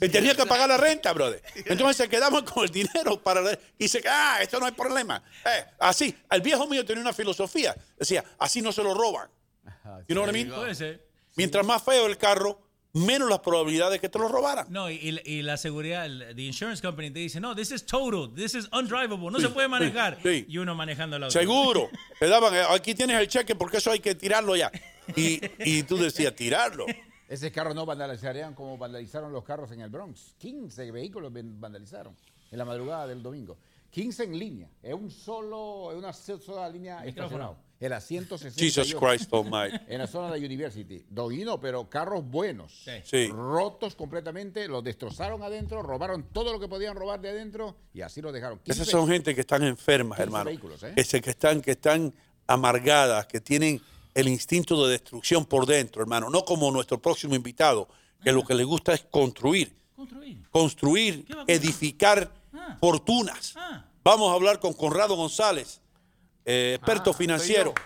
[0.00, 1.40] Y tenía que pagar la renta, brother.
[1.64, 3.40] Entonces se quedaban con el dinero para
[3.78, 5.22] y se ah, esto no hay problema.
[5.46, 9.30] Eh, así, el viejo mío tenía una filosofía, decía, así no se lo roban.
[10.08, 11.00] You know what I mean?
[11.36, 12.60] Mientras más feo el carro,
[12.92, 14.66] menos las probabilidades de que te lo robaran.
[14.70, 18.54] No, y, la seguridad, el the insurance company te dice, no, this is total, this
[18.54, 20.18] is undrivable, no se puede manejar.
[20.22, 20.44] sí.
[20.48, 21.38] Y uno manejando el auto.
[21.38, 21.88] Seguro.
[22.18, 24.70] Te daban, eh, aquí tienes el cheque porque eso hay que tirarlo ya.
[25.16, 26.86] Y, y tú decías, tirarlo.
[27.28, 30.34] Ese carro no vandalizarían como vandalizaron los carros en el Bronx.
[30.38, 32.16] 15 vehículos vandalizaron
[32.50, 33.56] en la madrugada del domingo.
[33.90, 34.68] 15 en línea.
[34.82, 37.56] Es un solo, es una sola línea estacionada.
[37.80, 38.60] En la 160.
[38.62, 39.78] Jesus Christ Almighty.
[39.88, 41.02] En la zona de University.
[41.08, 42.84] Doguino, pero carros buenos.
[43.04, 43.28] Sí.
[43.28, 48.20] Rotos completamente, los destrozaron adentro, robaron todo lo que podían robar de adentro y así
[48.20, 48.58] lo dejaron.
[48.58, 50.44] 15 Esas son gente que están enfermas, 15 hermano.
[50.44, 50.92] vehículos, ¿eh?
[50.94, 52.12] Que, se- que están, que están
[52.46, 53.80] amargadas, que tienen
[54.12, 56.28] el instinto de destrucción por dentro, hermano.
[56.28, 57.88] No como nuestro próximo invitado,
[58.22, 59.74] que lo que le gusta es construir.
[59.96, 60.42] Construir.
[60.50, 61.62] Construir, ¿Qué va a construir?
[61.72, 62.76] edificar Ah.
[62.80, 63.54] fortunas.
[63.56, 63.86] Ah.
[64.04, 65.79] Vamos a hablar con Conrado González,
[66.44, 67.74] eh, experto Ah, financiero.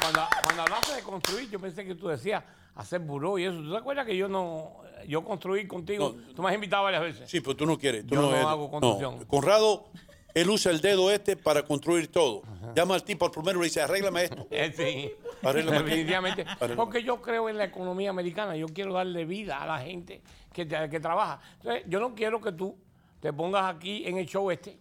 [0.00, 2.44] Cuando, cuando hablaste de construir, yo pensé que tú decías
[2.74, 3.56] hacer buró y eso.
[3.56, 6.14] ¿Tú te acuerdas que yo no, yo construí contigo?
[6.34, 7.30] tú me has invitado varias veces.
[7.30, 8.06] Sí, pero tú no quieres.
[8.06, 9.24] Tú Yo no hago construcción.
[9.24, 9.86] Conrado,
[10.34, 12.42] él usa el dedo este para construir todo.
[12.74, 14.46] Llama al tipo al primero y le dice, arréglame esto.
[14.50, 16.42] Eh, sí, Arréglame definitivamente.
[16.42, 16.76] Arréglame.
[16.76, 18.56] Porque yo creo en la economía americana.
[18.56, 20.20] Yo quiero darle vida a la gente
[20.52, 21.40] que, que trabaja.
[21.60, 22.76] Entonces, yo no quiero que tú
[23.20, 24.78] te pongas aquí en el show este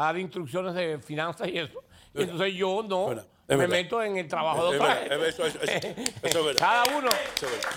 [0.00, 1.82] a dar instrucciones de finanzas y eso.
[2.14, 3.76] Y entonces yo no Bueno, me verdad.
[3.76, 5.88] meto en el trabajo de otra eso- eso- eso-
[6.22, 6.58] eso es verdad.
[6.58, 7.08] Cada uno.
[7.08, 7.70] Eso es verdad.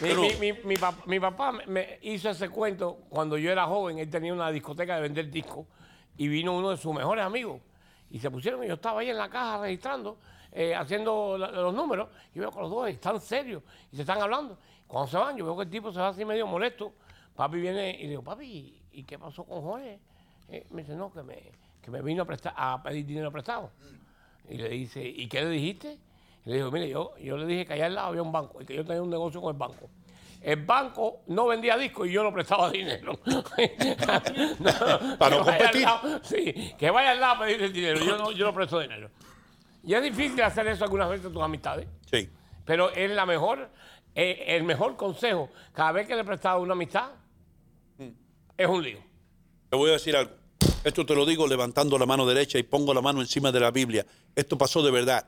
[0.00, 3.66] Mi, Pero- mi- mi- mi pap- mi papá me- hizo ese cuento cuando yo era
[3.66, 3.98] joven.
[3.98, 5.66] Él tenía una discoteca de vender discos
[6.16, 7.60] y vino uno de sus mejores amigos.
[8.10, 10.18] Y se pusieron, y yo estaba ahí en la caja registrando,
[10.52, 12.08] eh, haciendo la- los números.
[12.34, 13.62] Y veo que los dos están serios
[13.92, 14.58] y se están hablando.
[14.86, 16.94] Cuando se van, yo veo que el tipo se va así medio molesto.
[17.34, 19.98] Papi viene y le digo, papi, ¿y qué pasó con Jorge?
[20.48, 21.34] Eh, me dice, no, que me,
[21.86, 23.70] que me vino a, prestar, a pedir dinero prestado.
[24.50, 25.96] Y le dice, ¿y qué le dijiste?
[26.44, 28.60] Y le dijo, mire, yo, yo le dije que allá al lado había un banco
[28.60, 29.88] y que yo tenía un negocio con el banco.
[30.42, 33.18] El banco no vendía discos y yo no prestaba dinero.
[34.58, 35.82] No, Para no competir.
[35.82, 38.00] lado- sí, que vaya al lado a pedir el dinero.
[38.04, 39.10] Yo no, yo no presto dinero.
[39.84, 41.86] Y es difícil hacer eso algunas veces a tus amistades.
[42.10, 42.28] Sí.
[42.64, 43.70] Pero es la mejor,
[44.14, 45.50] eh, el mejor consejo.
[45.72, 47.10] Cada vez que le he prestado una amistad,
[48.56, 48.98] es un lío.
[49.70, 50.32] Te voy a decir algo.
[50.86, 53.72] Esto te lo digo levantando la mano derecha y pongo la mano encima de la
[53.72, 54.06] Biblia.
[54.36, 55.26] Esto pasó de verdad.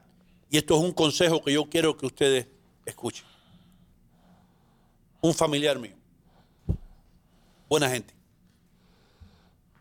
[0.49, 2.47] Y esto es un consejo que yo quiero que ustedes
[2.87, 3.27] escuchen.
[5.21, 5.97] Un familiar mío.
[7.69, 8.15] Buena gente.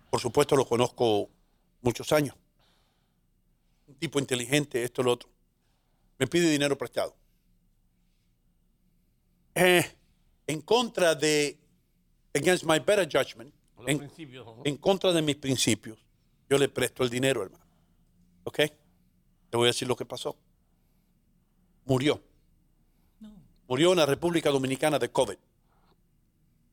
[0.09, 1.29] Por supuesto lo conozco
[1.83, 2.35] muchos años.
[3.85, 5.29] Un tipo inteligente, esto, lo otro.
[6.17, 7.15] Me pide dinero prestado.
[9.53, 9.85] Eh,
[10.47, 11.55] en contra de,
[12.33, 13.53] against my better judgment,
[13.88, 14.45] en, principios.
[14.45, 14.61] ¿no?
[14.64, 15.97] en contra de mis principios,
[16.49, 17.65] Yo le presto el dinero, hermano.
[18.43, 18.57] ¿Ok?
[19.49, 20.35] Te voy a decir lo que pasó.
[21.85, 22.22] Murió.
[23.68, 25.38] Murió en la República Dominicana de COVID.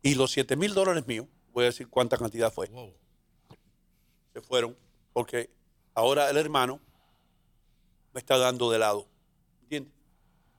[0.02, 2.70] Y los 7 mil dólares míos, voy a decir cuánta cantidad fue,
[4.32, 4.76] se fueron
[5.12, 5.48] porque
[5.94, 6.80] ahora el hermano
[8.12, 9.06] me está dando de lado.
[9.62, 9.92] ¿Entiendes?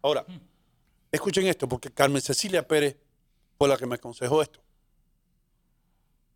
[0.01, 0.25] Ahora,
[1.11, 2.97] escuchen esto, porque Carmen Cecilia Pérez
[3.57, 4.64] fue la que me aconsejó esto.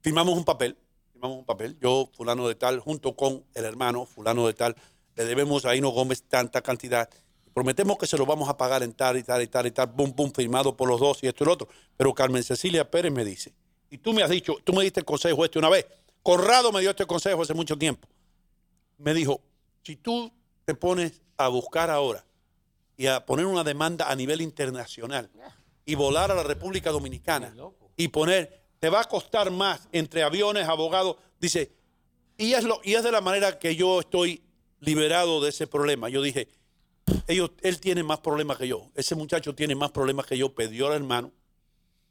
[0.02, 0.78] Firmamos un papel,
[1.12, 4.76] firmamos un papel, yo, fulano de tal, junto con el hermano, fulano de tal,
[5.16, 7.10] le debemos a Hino Gómez tanta cantidad.
[7.54, 9.88] Prometemos que se lo vamos a pagar en tal y tal y tal y tal,
[9.88, 11.68] boom, boom, firmado por los dos y esto y lo otro.
[11.98, 13.54] Pero Carmen Cecilia Pérez me dice,
[13.90, 15.86] y tú me has dicho, tú me diste el consejo este una vez,
[16.22, 18.08] Corrado me dio este consejo hace mucho tiempo.
[18.98, 19.42] Me dijo,
[19.84, 20.32] si tú
[20.66, 22.26] te pones a buscar ahora
[22.98, 25.30] y a poner una demanda a nivel internacional
[25.86, 27.56] y volar a la República Dominicana
[27.96, 31.72] y poner, te va a costar más entre aviones, abogados, dice,
[32.38, 34.42] y es, lo, y es de la manera que yo estoy
[34.80, 36.08] liberado de ese problema.
[36.08, 36.48] Yo dije,
[37.28, 40.88] ellos, él tiene más problemas que yo, ese muchacho tiene más problemas que yo, pidió
[40.88, 41.32] al hermano,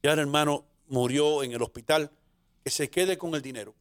[0.02, 2.10] ya el hermano murió en el hospital,
[2.62, 3.74] que se quede con el dinero.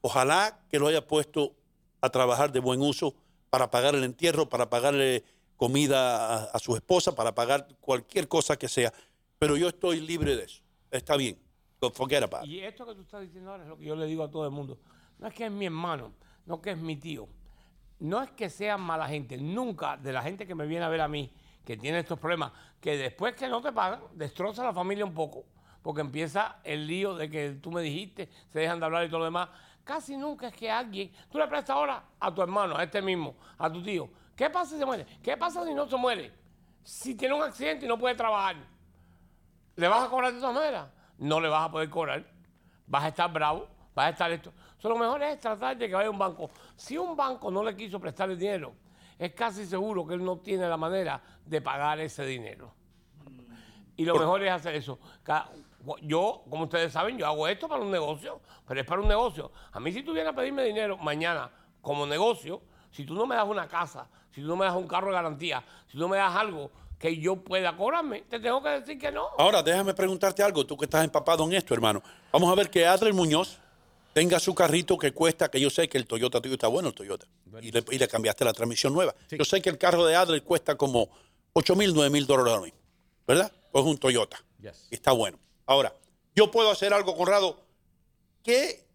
[0.00, 1.54] Ojalá que lo haya puesto
[2.00, 3.14] a trabajar de buen uso
[3.50, 5.24] para pagar el entierro, para pagarle
[5.56, 8.92] comida a, a su esposa, para pagar cualquier cosa que sea.
[9.38, 10.62] Pero yo estoy libre de eso.
[10.90, 11.45] Está bien.
[12.44, 14.44] Y esto que tú estás diciendo ahora es lo que yo le digo a todo
[14.44, 14.78] el mundo.
[15.18, 16.12] No es que es mi hermano,
[16.46, 17.28] no que es mi tío.
[17.98, 19.36] No es que sean mala gente.
[19.38, 21.32] Nunca de la gente que me viene a ver a mí,
[21.64, 25.44] que tiene estos problemas, que después que no te pagan, destroza la familia un poco.
[25.82, 29.20] Porque empieza el lío de que tú me dijiste, se dejan de hablar y todo
[29.20, 29.48] lo demás.
[29.84, 33.36] Casi nunca es que alguien, tú le prestas ahora a tu hermano, a este mismo,
[33.56, 34.10] a tu tío.
[34.34, 35.06] ¿Qué pasa si se muere?
[35.22, 36.32] ¿Qué pasa si no se muere?
[36.82, 38.56] Si tiene un accidente y no puede trabajar,
[39.76, 40.88] ¿le vas a cobrar de todas maneras?
[41.18, 42.24] No le vas a poder cobrar.
[42.86, 44.52] Vas a estar bravo, vas a estar esto.
[44.78, 46.50] So, lo mejor es tratar de que vaya a un banco.
[46.76, 48.74] Si un banco no le quiso prestar el dinero,
[49.18, 52.72] es casi seguro que él no tiene la manera de pagar ese dinero.
[53.96, 54.98] Y lo mejor es hacer eso.
[56.02, 59.50] Yo, como ustedes saben, yo hago esto para un negocio, pero es para un negocio.
[59.72, 62.60] A mí si tú vienes a pedirme dinero mañana como negocio,
[62.90, 65.14] si tú no me das una casa, si tú no me das un carro de
[65.14, 68.98] garantía, si tú no me das algo que yo pueda cobrarme, te tengo que decir
[68.98, 69.28] que no.
[69.38, 72.02] Ahora, déjame preguntarte algo, tú que estás empapado en esto, hermano.
[72.32, 73.58] Vamos a ver que Adler Muñoz
[74.12, 76.94] tenga su carrito que cuesta, que yo sé que el Toyota tuyo está bueno, el
[76.94, 77.26] Toyota.
[77.60, 79.14] Y le, y le cambiaste la transmisión nueva.
[79.30, 81.10] Yo sé que el carro de Adler cuesta como
[81.52, 82.78] 8 mil, 9 mil dólares mismo,
[83.26, 83.52] ¿verdad?
[83.70, 84.42] Pues es un Toyota.
[84.90, 85.38] Y está bueno.
[85.66, 85.94] Ahora,
[86.34, 87.60] yo puedo hacer algo, Conrado.
[88.42, 88.86] ¿Qué,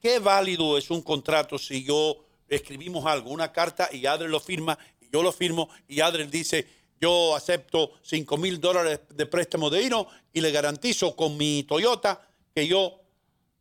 [0.00, 4.78] ¿Qué válido es un contrato si yo escribimos algo, una carta y Adler lo firma,
[5.00, 6.66] y yo lo firmo y Adler dice,
[7.00, 12.20] yo acepto 5 mil dólares de préstamo de Hino y le garantizo con mi Toyota
[12.54, 13.00] que yo,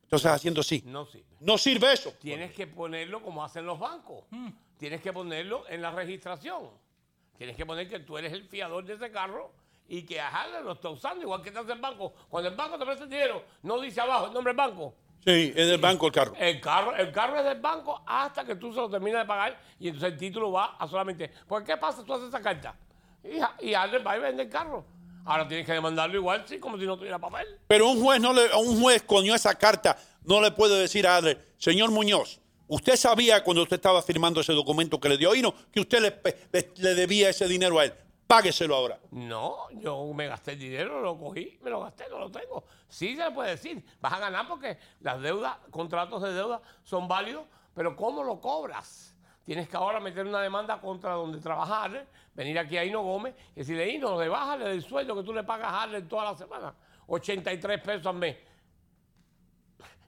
[0.04, 0.82] entonces haciendo así.
[0.86, 1.26] No sirve.
[1.40, 2.14] No sirve eso.
[2.20, 4.26] Tienes que ponerlo como hacen los bancos.
[4.78, 6.70] Tienes que ponerlo en la registración.
[7.38, 9.52] Tienes que poner que tú eres el fiador de ese carro
[9.88, 12.14] y que Adler lo está usando, igual que te hace el banco.
[12.30, 14.96] Cuando el banco te presta el dinero, no dice abajo el nombre del banco.
[15.24, 16.34] Sí, es del banco el carro.
[16.38, 19.60] El carro, el carro es del banco hasta que tú se lo terminas de pagar
[19.80, 21.30] y entonces el título va a solamente.
[21.48, 22.04] ¿Por qué pasa?
[22.04, 22.76] Tú haces esa carta
[23.24, 23.38] y,
[23.70, 24.86] y va y vende el carro.
[25.26, 27.60] Ahora tienes que demandarlo igual, sí, como si no tuviera papel.
[27.68, 31.18] Pero un juez no le, un juez coño esa carta no le puede decir a
[31.18, 35.54] Adler, señor Muñoz, usted sabía cuando usted estaba firmando ese documento que le dio Hino
[35.72, 36.02] que usted
[36.52, 37.94] le- le debía ese dinero a él.
[38.26, 39.00] Págueselo ahora.
[39.12, 42.66] No, yo me gasté el dinero, lo cogí, me lo gasté, no lo tengo.
[42.90, 47.08] Sí se le puede decir, vas a ganar porque las deudas, contratos de deuda son
[47.08, 49.14] válidos, pero ¿cómo lo cobras?
[49.48, 53.34] Tienes que ahora meter una demanda contra donde trabaja Harler, venir aquí a Hino Gómez
[53.56, 56.36] y decirle, Hino, le bájale del sueldo que tú le pagas a Harler toda la
[56.36, 56.74] semana,
[57.06, 58.36] 83 pesos al mes.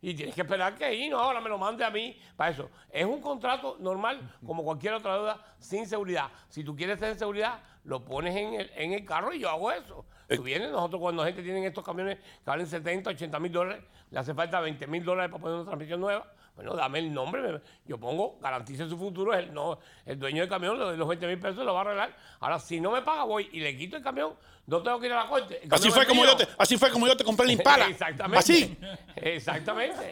[0.01, 2.69] Y tienes que esperar que Hino ahora me lo mande a mí para eso.
[2.91, 6.29] Es un contrato normal, como cualquier otra deuda, sin seguridad.
[6.49, 9.71] Si tú quieres tener seguridad, lo pones en el, en el carro y yo hago
[9.71, 10.05] eso.
[10.27, 13.85] Tú vienes, nosotros cuando la gente tiene estos camiones que valen 70, 80 mil dólares,
[14.11, 16.29] le hace falta 20 mil dólares para poner una transmisión nueva.
[16.59, 20.77] Bueno, dame el nombre, yo pongo, garantice su futuro, el, no, el dueño del camión,
[20.77, 22.13] le doy los 20 mil pesos, lo va a arreglar.
[22.41, 24.33] Ahora, si no me paga, voy y le quito el camión,
[24.67, 25.61] no tengo que ir a la corte.
[25.71, 27.87] Así fue, como yo te, así fue como yo te compré el Impala.
[27.87, 28.37] Exactamente.
[28.39, 28.77] Así.
[29.15, 30.11] Exactamente.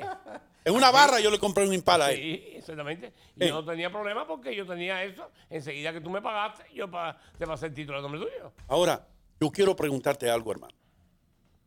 [0.63, 2.17] En una barra yo le compré un Impala a él.
[2.17, 3.11] Sí, exactamente.
[3.35, 3.47] Y Eh.
[3.49, 5.29] yo no tenía problema porque yo tenía eso.
[5.49, 8.53] Enseguida que tú me pagaste, yo pa- te pasé el título de nombre tuyo.
[8.69, 9.05] Ahora,
[9.41, 10.73] yo quiero preguntarte algo, hermano.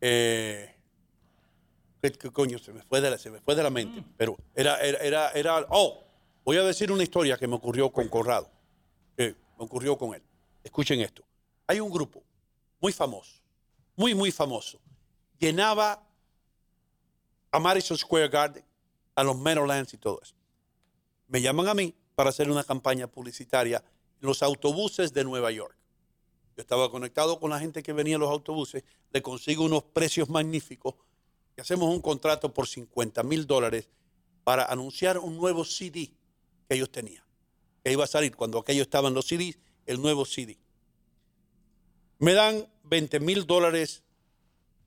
[0.01, 0.75] Eh,
[2.03, 2.59] ¿qué, qué coño?
[2.59, 4.05] Se me fue de la, se me fue de la mente.
[4.17, 6.03] Pero era, era, era, era- Oh,
[6.45, 8.51] voy a decir una historia que me ocurrió con Corrado.
[9.17, 10.23] Que me ocurrió con él.
[10.65, 11.23] Escuchen esto.
[11.67, 12.23] Hay un grupo
[12.81, 13.41] muy famoso,
[13.97, 14.81] muy, muy famoso.
[15.39, 16.03] Llenaba
[17.53, 18.65] a Madison Square Garden,
[19.15, 20.35] a los Meadowlands y todo eso.
[21.29, 23.79] me llaman a mí para hacer una campaña publicitaria
[24.21, 25.77] en los autobuses de Nueva York.
[26.57, 28.83] Yo estaba conectado con la gente que venía en los autobuses,
[29.13, 30.95] le consigo unos precios magníficos
[31.61, 33.89] hacemos un contrato por 50 mil dólares
[34.45, 36.13] para anunciar un nuevo CD
[36.69, 37.25] que ellos tenían.
[37.85, 40.59] Que iba a salir cuando aquellos estaban los CDs, el nuevo CD.
[42.19, 44.03] Me dan 20 mil dólares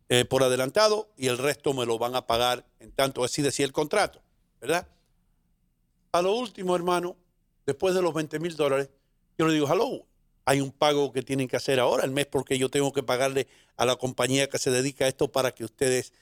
[0.09, 3.65] eh, por adelantado y el resto me lo van a pagar en tanto así decía
[3.65, 4.21] el contrato,
[4.61, 4.87] ¿verdad?
[6.11, 7.15] A lo último, hermano,
[7.65, 8.89] después de los 20 mil dólares,
[9.37, 10.05] yo le digo, hello,
[10.45, 13.47] hay un pago que tienen que hacer ahora el mes porque yo tengo que pagarle
[13.77, 16.13] a la compañía que se dedica a esto para que ustedes,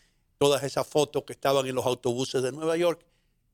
[0.42, 3.00] todas esas fotos que estaban en los autobuses de Nueva York,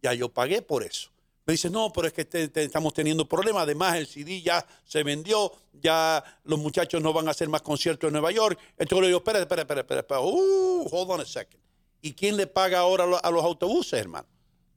[0.02, 1.10] ya yo pagué por eso.
[1.46, 3.64] Me dice, no, pero es que te- te- estamos teniendo problemas.
[3.64, 5.52] Además, el CD ya se vendió,
[5.82, 8.58] ya los muchachos no van a hacer más conciertos en Nueva York.
[8.78, 10.22] Entonces le digo, espera, espera, espera, espera, espera.
[10.22, 11.62] Uh, hold on a second.
[12.02, 14.26] ¿Y quién le paga ahora a lo- a los autobuses, hermano?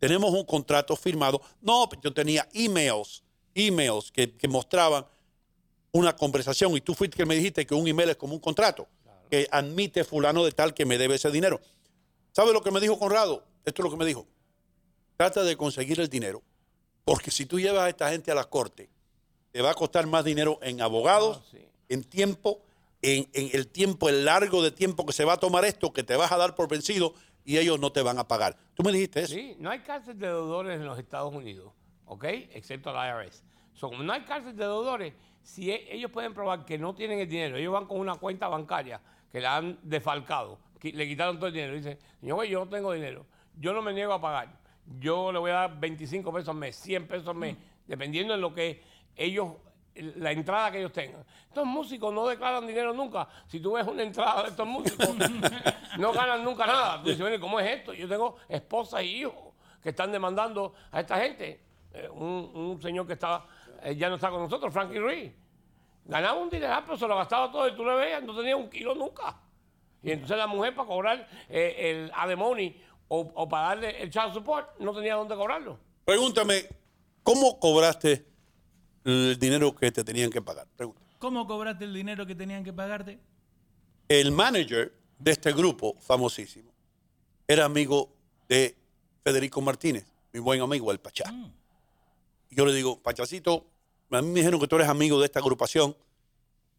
[0.00, 1.40] Tenemos un contrato firmado.
[1.60, 3.22] No, yo tenía emails,
[3.54, 5.06] emails que, que mostraban
[5.92, 8.88] una conversación y tú fuiste que me dijiste que un email es como un contrato,
[9.30, 11.60] que admite fulano de tal que me debe ese dinero.
[12.32, 13.44] ¿Sabe lo que me dijo Conrado?
[13.64, 14.26] Esto es lo que me dijo.
[15.16, 16.42] Trata de conseguir el dinero,
[17.04, 18.88] porque si tú llevas a esta gente a la corte,
[19.52, 21.42] te va a costar más dinero en abogados,
[21.88, 22.62] en tiempo,
[23.02, 26.02] en, en el tiempo, el largo de tiempo que se va a tomar esto, que
[26.02, 28.56] te vas a dar por vencido y ellos no te van a pagar.
[28.74, 29.34] Tú me dijiste eso.
[29.34, 31.72] Sí, no hay cárcel de deudores en los Estados Unidos,
[32.06, 32.24] ¿ok?
[32.52, 33.42] Excepto la IRS.
[33.74, 37.18] So, como no hay cárcel de deudores, si e- ellos pueden probar que no tienen
[37.18, 39.00] el dinero, ellos van con una cuenta bancaria
[39.32, 42.68] que la han defalcado, le quitaron todo el dinero, y dicen, señor juez, yo no
[42.68, 43.26] tengo dinero,
[43.58, 44.48] yo no me niego a pagar,
[44.98, 48.40] yo le voy a dar 25 pesos al mes, 100 pesos al mes, dependiendo de
[48.40, 48.82] lo que
[49.16, 49.52] ellos,
[49.94, 51.24] la entrada que ellos tengan.
[51.46, 53.28] Estos músicos no declaran dinero nunca.
[53.46, 55.10] Si tú ves una entrada de estos músicos,
[55.98, 57.02] no ganan nunca nada.
[57.02, 57.92] Tú dices, ¿cómo es esto?
[57.92, 59.34] Yo tengo esposa y hijos
[59.82, 61.60] que están demandando a esta gente.
[61.92, 63.46] Eh, un, señor que estaba,
[63.82, 65.32] eh, ya no está con nosotros, Frankie Ruiz.
[66.04, 68.70] Ganaba un dinero, pero se lo gastaba todo y tú le veías, no tenía un
[68.70, 69.36] kilo nunca.
[70.02, 72.74] Y entonces la mujer para cobrar eh, el alimony
[73.08, 75.78] o, o para darle el child support no tenía dónde cobrarlo.
[76.04, 76.66] Pregúntame,
[77.22, 78.24] ¿cómo cobraste
[79.04, 80.66] el dinero que te tenían que pagar?
[80.76, 81.00] Pregunta.
[81.18, 83.18] ¿Cómo cobraste el dinero que tenían que pagarte?
[84.08, 86.72] El manager de este grupo famosísimo
[87.46, 88.10] era amigo
[88.48, 88.76] de
[89.22, 91.32] Federico Martínez, mi buen amigo, el Pachá.
[92.48, 93.66] Y yo le digo, Pachacito,
[94.10, 95.96] a mí me dijeron que tú eres amigo de esta agrupación.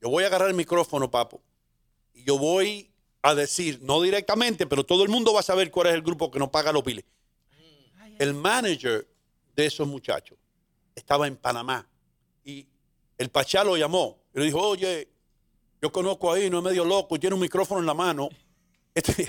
[0.01, 1.41] Yo voy a agarrar el micrófono, papo,
[2.13, 2.90] y yo voy
[3.23, 6.31] a decir, no directamente, pero todo el mundo va a saber cuál es el grupo
[6.31, 7.05] que no paga los biles.
[8.17, 9.07] El manager
[9.55, 10.37] de esos muchachos
[10.95, 11.87] estaba en Panamá
[12.43, 12.67] y
[13.17, 15.07] el Pachá lo llamó y le dijo, oye,
[15.81, 18.29] yo conozco ahí, no es medio loco tiene un micrófono en la mano.
[18.93, 19.25] Este,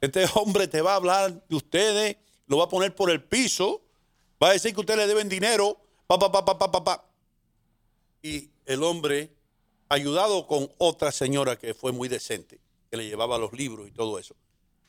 [0.00, 3.82] este hombre te va a hablar de ustedes, lo va a poner por el piso,
[4.42, 7.04] va a decir que ustedes le deben dinero, pa, pa, pa, pa, pa, pa.
[8.22, 9.30] Y el hombre,
[9.90, 12.58] ayudado con otra señora que fue muy decente,
[12.90, 14.34] que le llevaba los libros y todo eso,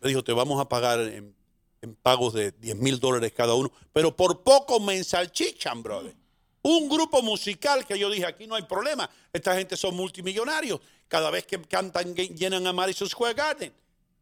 [0.02, 1.36] le dijo, te vamos a pagar en,
[1.82, 6.16] en pagos de 10 mil dólares cada uno, pero por poco me ensalchichan, brother.
[6.62, 11.30] Un grupo musical que yo dije, aquí no hay problema, esta gente son multimillonarios, cada
[11.32, 13.74] vez que cantan lle- llenan a Madison Square Garden.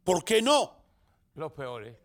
[0.03, 0.71] ¿Por qué no?
[1.35, 1.95] Los peores.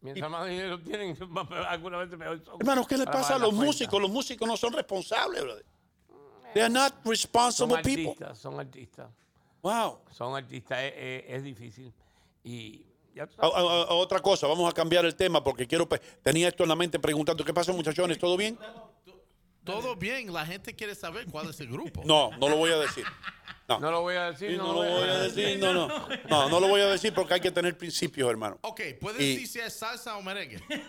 [0.00, 1.16] Mientras más dinero tienen,
[1.68, 2.56] alguna vez peor son.
[2.60, 3.64] Hermano, ¿qué le pasa a los cuenta.
[3.66, 4.00] músicos?
[4.00, 5.64] Los músicos no son responsables, brother.
[6.54, 8.34] They are not Son responsible people.
[8.34, 9.10] son artistas.
[9.62, 9.98] Wow.
[10.10, 11.92] Son artistas, es, es- es difícil.
[12.44, 13.56] Y ya tú A- sabes.
[13.56, 16.68] a- a- otra cosa, vamos a cambiar el tema porque quiero, pe- tenía esto en
[16.68, 18.18] la mente preguntando, ¿qué pasa muchachones?
[18.18, 18.58] ¿Todo bien?
[19.72, 22.02] Todo bien, la gente quiere saber cuál es el grupo.
[22.04, 23.04] No, no lo voy a decir.
[23.68, 25.88] No, No lo voy a decir, Sí, no, no lo voy a decir, no, no.
[26.28, 28.56] No, no lo voy a decir porque hay que tener principios, hermano.
[28.62, 30.58] Ok, ¿puedes Y- decir si es salsa o merengue?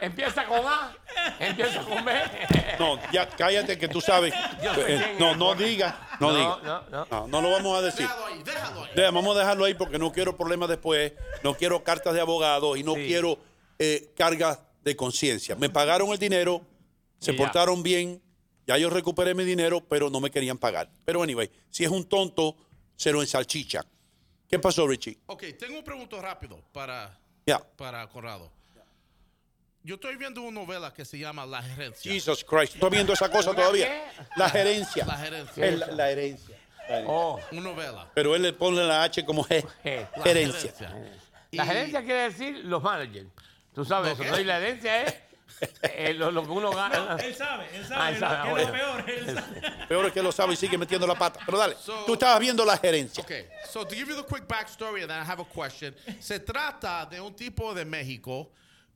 [0.00, 0.94] Empieza con A,
[1.38, 2.12] empieza con B.
[2.78, 4.34] No, ya cállate que tú sabes.
[4.34, 6.58] Eh, No, no diga, no, No, diga.
[6.90, 7.06] no, no.
[7.10, 8.00] No, no lo vamos a decir.
[8.06, 8.90] Déjalo ahí, déjalo ahí.
[8.96, 11.12] Deja, vamos a dejarlo ahí porque no quiero problemas después,
[11.44, 13.06] no quiero cartas de abogado y no Sí.
[13.06, 13.38] quiero
[13.78, 15.56] eh, cargas de conciencia.
[15.56, 16.62] Me pagaron el dinero,
[17.18, 17.42] se Y ya.
[17.42, 18.22] portaron bien,
[18.66, 20.90] ya yo recuperé mi dinero, pero no me querían pagar.
[21.04, 22.56] Pero anyway, si es un tonto,
[22.96, 23.84] se lo ensalchicha.
[24.48, 25.18] ¿Qué pasó, Richie?
[25.26, 27.58] Ok, tengo un pregunto rápido para, Ya.
[27.76, 28.52] para Conrado.
[29.82, 32.10] Yo estoy viendo una novela que se llama La Gerencia.
[32.10, 32.74] Jesus Christ.
[32.74, 34.10] ¿Estás viendo esa cosa todavía?
[34.36, 35.04] La gerencia.
[35.04, 35.70] La Gerencia.
[35.72, 36.56] La, la herencia.
[37.06, 38.10] Oh, Una novela.
[38.14, 39.62] Pero él le pone la H como G.
[40.16, 40.72] La Gerencia.
[41.50, 43.28] La Y- gerencia quiere decir los managers.
[43.74, 44.32] Tú sabes ¿Lo eso.
[44.34, 44.40] ¿no?
[44.40, 45.14] Y la herencia es
[45.82, 47.16] eh, lo, lo que uno gana.
[47.22, 48.66] Él sabe, él Ah, sabe, él sabe, que es bueno.
[48.66, 48.72] lo
[49.04, 49.10] peor.
[49.10, 49.86] Él sabe.
[49.88, 51.40] Peor es que lo sabe y sigue metiendo la pata.
[51.44, 51.76] Pero dale.
[51.80, 53.22] So- Tú estabas viendo la gerencia.
[53.22, 55.94] Okay, so to give you the quick backstory and then I have a question.
[56.20, 58.50] Se trata de un tipo de México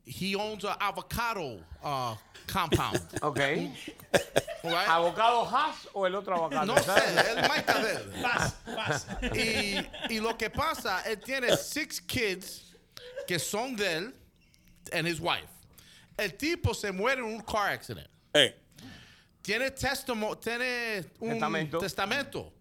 [0.04, 2.14] he owns an avocado uh,
[2.50, 3.00] compound.
[3.22, 3.38] Ok.
[4.64, 4.88] Right?
[4.88, 6.64] ¿Avocado Haas o el otro avocado?
[6.66, 6.92] No sé,
[7.36, 7.92] el marca de
[9.34, 9.86] él.
[10.08, 12.74] Y, y lo que pasa, él tiene six kids
[13.26, 14.14] que son de él
[14.90, 15.48] and his wife.
[16.18, 18.08] El tipo se muere en un car accident.
[19.42, 21.78] Tiene, testamo- tiene un Testamento.
[21.78, 22.52] testamento.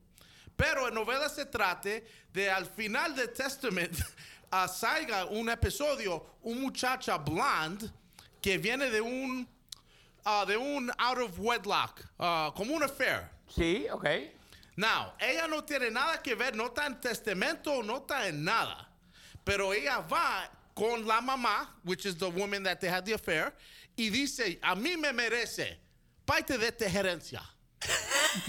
[0.56, 4.04] Pero en novela se trate de al final del testamento
[4.52, 7.90] ah, salga un episodio, un muchacha blonde
[8.42, 9.48] que viene de un
[10.26, 13.30] ah, de un out of wedlock, ah, como un affair.
[13.54, 14.06] Sí, ok.
[14.78, 18.88] Now, ella no tiene nada que ver, no está en testamento, no está en nada.
[19.44, 23.52] Pero ella va con la mamá, which is the woman that they had the affair,
[23.98, 25.78] y dice, a mí me merece
[26.26, 27.42] parte de esta herencia.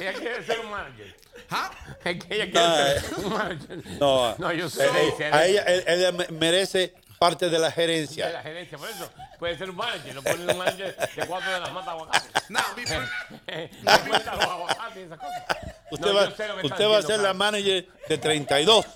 [0.00, 1.14] Ella quiere ser un manager.
[1.50, 1.70] ¿Ah?
[2.04, 3.82] Ella quiere No, ser un manager.
[4.00, 4.84] No, No, yo sé.
[4.86, 8.40] eh, dice, a ella, él- ella me- merece parte de la de la gerencia.
[8.42, 11.60] gerencia, por eso puede ser un manager, no puede ser un manager de cuatro de
[11.60, 12.30] las matas aguacates.
[12.50, 12.82] No, mi
[13.82, 15.44] no cuenta los aguacates y esas cosas.
[15.92, 16.28] Usted, No, va,
[16.64, 17.34] usted va a ser la claro.
[17.34, 18.86] manager de 32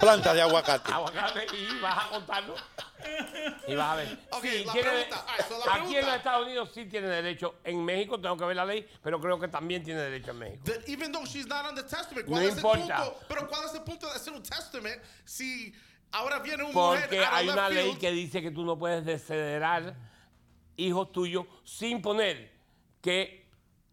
[0.00, 0.90] plantas de aguacate.
[0.90, 2.54] Aguacate y vas a contarlo
[3.66, 4.18] y vas a ver.
[4.30, 5.36] Ok, Sí, la tiene- pregunta, ah,
[5.66, 7.56] la aquí en los Estados Unidos sí tiene derecho.
[7.62, 10.62] En México tengo que ver la ley, pero creo que también tiene derecho en México.
[10.64, 12.96] That even though she's not on the testament, No ¿cuál es el importa.
[13.04, 13.20] punto?
[13.28, 15.74] Pero ¿cuál es el punto de hacer un testament si
[16.12, 19.94] ahora viene un mujer Porque hay una ley que dice que tú no puedes desheredar
[20.76, 22.52] hijos tuyos sin poner
[23.00, 23.46] que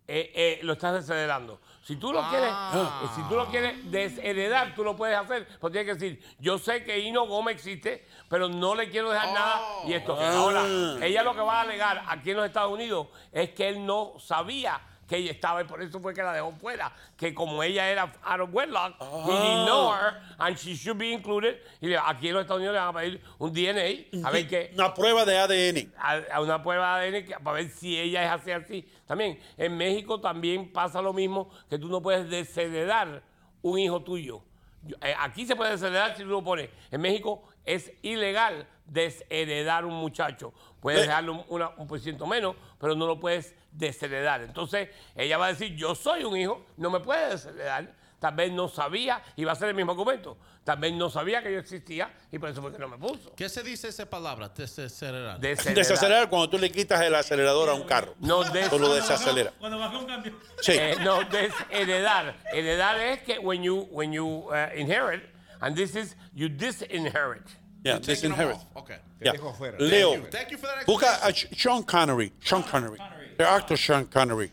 [0.08, 1.60] eh, eh, lo estás desheredando.
[1.84, 2.30] Si tú lo Ah.
[2.30, 5.48] quieres, eh, si tú lo quieres desheredar, tú lo puedes hacer.
[5.60, 9.34] Pues tienes que decir, yo sé que Hino Gómez existe, pero no le quiero dejar
[9.34, 9.62] nada.
[9.88, 10.16] Y esto.
[10.20, 10.32] Ah.
[10.38, 10.64] Ahora,
[11.04, 14.14] ella lo que va a alegar aquí en los Estados Unidos es que él no
[14.20, 16.91] sabía que ella estaba y por eso fue que la dejó fuera.
[17.15, 21.11] Que como ella era out of wedlock, he didn't know her and she should be
[21.11, 21.57] included.
[21.82, 24.48] Y le- aquí en los Estados Unidos le van a pedir un DNA a ver
[24.48, 25.94] qué Una prueba de ADN.
[25.98, 28.90] a, a una prueba de ADN que- para ver si ella es así así.
[29.06, 33.22] También en México también pasa lo mismo que tú no puedes desheredar
[33.61, 34.41] un hijo tuyo.
[34.84, 36.69] Yo- eh, aquí se puede desheredar si tú lo pones.
[36.91, 40.53] En México es ilegal desheredar un muchacho.
[40.80, 44.42] Puedes Ve- dejarle un, una- un por ciento menos, pero no lo puedes desheredar.
[44.42, 47.94] Entonces ella va a decir, yo soy un hijo, no me puede desheredar.
[48.20, 50.38] Tal vez no sabía, y va a ser el mismo argumento.
[50.64, 53.36] Tal vez no sabía que yo existía y por eso fue que no me puso.
[53.36, 54.50] ¿Qué se dice esa palabra?
[54.50, 55.40] Desacelerar.
[55.40, 58.16] Desacelerar cuando tú le quitas el acelerador a un carro.
[58.20, 59.52] No, des- Tú lo desacelera.
[59.60, 60.34] Cuando bajó un cambio.
[60.62, 60.72] Sí.
[60.72, 62.38] Eh, no, desheredar.
[62.52, 65.22] Heredar es que when you, when you uh, inherit,
[65.62, 67.46] and this is, you disinherit.
[67.84, 68.58] Yeah, disinherit.
[68.76, 68.98] Okay.
[69.22, 69.34] Yeah.
[69.78, 70.32] Leo, Thank you.
[70.32, 72.34] Thank you for that busca a Sean Connery.
[72.40, 72.98] Sean Connery.
[73.38, 74.52] El actor Sean Connery.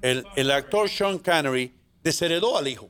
[0.00, 2.88] El, el actor Sean Connery desheredó al hijo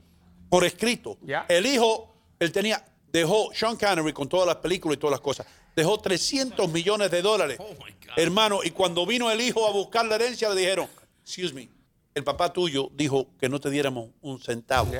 [0.53, 1.17] por escrito.
[1.47, 5.47] El hijo, él tenía, dejó Sean Connery con todas las películas y todas las cosas.
[5.75, 7.57] Dejó 300 millones de dólares.
[7.59, 7.73] Oh.
[8.15, 10.87] Hermano, y cuando vino el hijo a buscar la herencia, le dijeron,
[11.23, 11.69] excuse me,
[12.13, 14.91] el papá tuyo dijo que no te diéramos un centavo.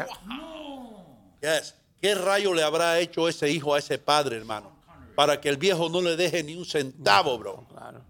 [1.41, 1.75] Yes.
[2.01, 4.71] ¿Qué rayo le habrá hecho ese hijo a ese padre, hermano?
[5.15, 7.67] Para que el viejo no le deje ni un centavo, bro.
[7.69, 8.01] Claro.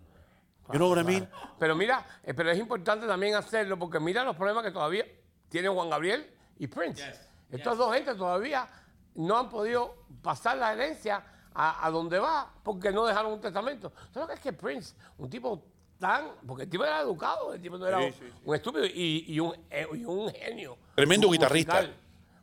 [0.72, 1.30] You know what I mean?
[1.60, 5.06] Pero mira, eh, pero es importante también hacerlo porque mira los problemas que todavía
[5.49, 7.03] tiene Juan Gabriel y Prince.
[7.52, 8.68] Estos dos gente todavía
[9.15, 11.23] no han podido pasar la herencia
[11.53, 13.91] a, a donde va porque no dejaron un testamento.
[14.11, 15.64] ¿Sabes lo que es que Prince, un tipo
[15.99, 18.34] tan, porque el tipo era educado, el tipo no era Sí, un, sí, sí.
[18.45, 20.77] un estúpido y, y un, eh, y un genio.
[20.95, 21.88] Tremendo guitarrista.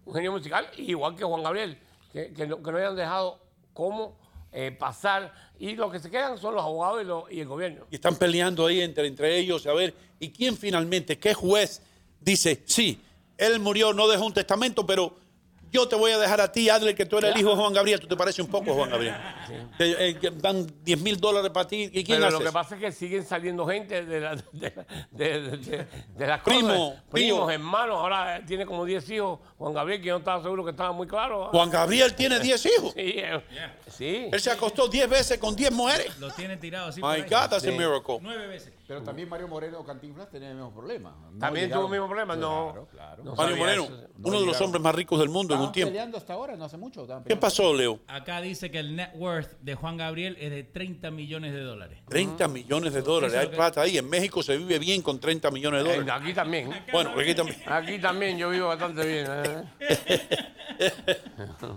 [0.05, 1.79] Un genio musical, igual que Juan Gabriel,
[2.13, 3.41] que, que no, que no hayan dejado
[3.75, 4.17] cómo
[4.53, 7.87] eh, pasar y lo que se quedan son los abogados y, y el gobierno.
[7.91, 11.83] Y están peleando ahí entre, entre ellos a ver, ¿y quién finalmente, qué juez
[12.21, 13.01] dice, sí,
[13.37, 15.17] él murió, no dejó un testamento, pero
[15.73, 17.73] yo te voy a dejar a ti, Adler, que tú eres el hijo de Juan
[17.73, 19.15] Gabriel, tú te pareces un poco Juan Gabriel.
[19.79, 22.75] Te, eh, dan 10 mil dólares para ti, ¿y quién Pero hace lo que pasa
[22.75, 24.73] es que siguen saliendo gente de, la- de,
[25.11, 25.87] de, de- de-
[26.17, 27.03] de las Primo, cosas.
[27.11, 27.51] Primos, tío.
[27.51, 27.97] hermanos.
[27.99, 29.39] Ahora tiene como 10 hijos.
[29.59, 31.49] Juan Gabriel, que yo no estaba seguro que estaba muy claro.
[31.51, 32.93] Juan Gabriel tiene 10 hijos.
[32.95, 33.41] Sí, eh,
[33.91, 34.29] sí.
[34.33, 36.19] Él se acostó 10 veces con 10 mujeres.
[36.19, 37.01] Lo tiene tirado así.
[37.01, 37.23] My por ahí.
[37.23, 38.19] God, that's a miracle.
[38.21, 38.73] Nueve veces.
[38.91, 41.15] Pero también Mario Moreno Cantinflas tenía el mismo problema.
[41.33, 42.35] No También llegaron- tuvo el mismo problema.
[42.35, 43.23] No, Claro, claro.
[43.23, 44.09] no Mario Moreno, eso.
[44.25, 45.91] uno de los hombres más ricos del mundo en un tiempo.
[45.93, 47.07] peleando hasta ahora, no hace mucho.
[47.25, 48.01] ¿Qué pasó, Leo?
[48.09, 52.01] Acá dice que el net worth de Juan Gabriel es de 30 millones de dólares.
[52.09, 53.37] 30 millones de dólares.
[53.37, 53.97] Hay que- plata ahí.
[53.97, 56.23] En México se vive bien con 30 millones de Eh, dólares.
[56.25, 56.71] Aquí también.
[56.93, 57.59] Bueno, aquí también.
[57.67, 59.27] Aquí también yo vivo bastante bien.
[59.29, 59.65] ¿eh?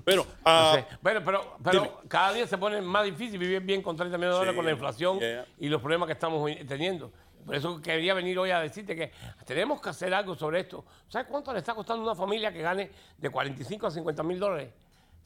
[0.06, 0.96] Pero, ah, Sí.
[1.02, 4.38] Bueno, pero, pero cada día se pone más difícil vivir bien con 30 millones de
[4.40, 5.46] dólares Sí, con la inflación yeah.
[5.60, 7.03] y los problemas que estamos teniendo.
[7.46, 9.12] Por eso quería venir hoy a decirte que
[9.46, 10.86] tenemos que hacer algo sobre esto.
[11.10, 14.40] ¿Sabes cuánto le está costando a una familia que gane de 45 a 50 mil
[14.40, 14.70] dólares?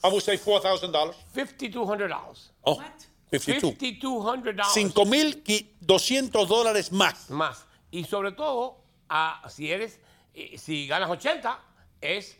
[0.03, 1.13] I would say $4,000.
[1.35, 2.51] $5,200.
[2.61, 2.81] Oh,
[3.31, 3.77] 52.
[3.77, 4.63] $5,200.
[4.73, 7.29] 5.200 dólares más.
[7.29, 7.65] Más.
[7.91, 8.77] Y sobre todo,
[9.09, 9.99] a- si eres,
[10.33, 11.59] eh, si ganas 80,
[12.01, 12.37] es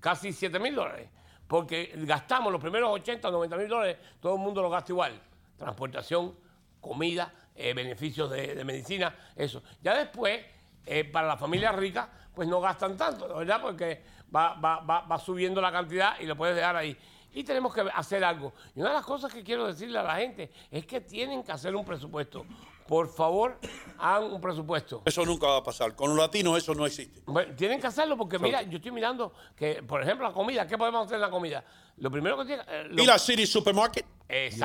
[0.00, 1.08] casi 7 mil dólares.
[1.46, 5.20] Porque gastamos los primeros 80 o 90 mil dólares, todo el mundo lo gasta igual.
[5.56, 6.34] Transportación,
[6.80, 9.62] comida, eh, beneficios de, de medicina, eso.
[9.82, 10.40] Ya después,
[10.86, 13.60] eh, para las familias ricas, pues no gastan tanto, ¿verdad?
[13.62, 14.02] Porque
[14.34, 16.96] va, va, va, va subiendo la cantidad y lo puedes dejar ahí.
[17.32, 18.54] Y tenemos que hacer algo.
[18.74, 21.52] Y una de las cosas que quiero decirle a la gente es que tienen que
[21.52, 22.46] hacer un presupuesto.
[22.88, 23.58] Por favor,
[23.98, 25.02] hagan un presupuesto.
[25.04, 25.94] Eso nunca va a pasar.
[25.94, 27.20] Con los latinos eso no existe.
[27.26, 30.78] Bueno, tienen que hacerlo porque, mira, yo estoy mirando que, por ejemplo, la comida, ¿qué
[30.78, 31.64] podemos hacer en la comida?
[31.98, 32.62] Lo primero que tiene...
[32.68, 34.06] eh, lo- Ir a City Supermarket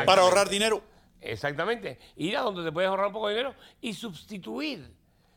[0.06, 0.82] para ahorrar dinero.
[1.22, 2.00] Exactamente.
[2.16, 4.92] Ir a donde te puedes ahorrar un poco de dinero y sustituir,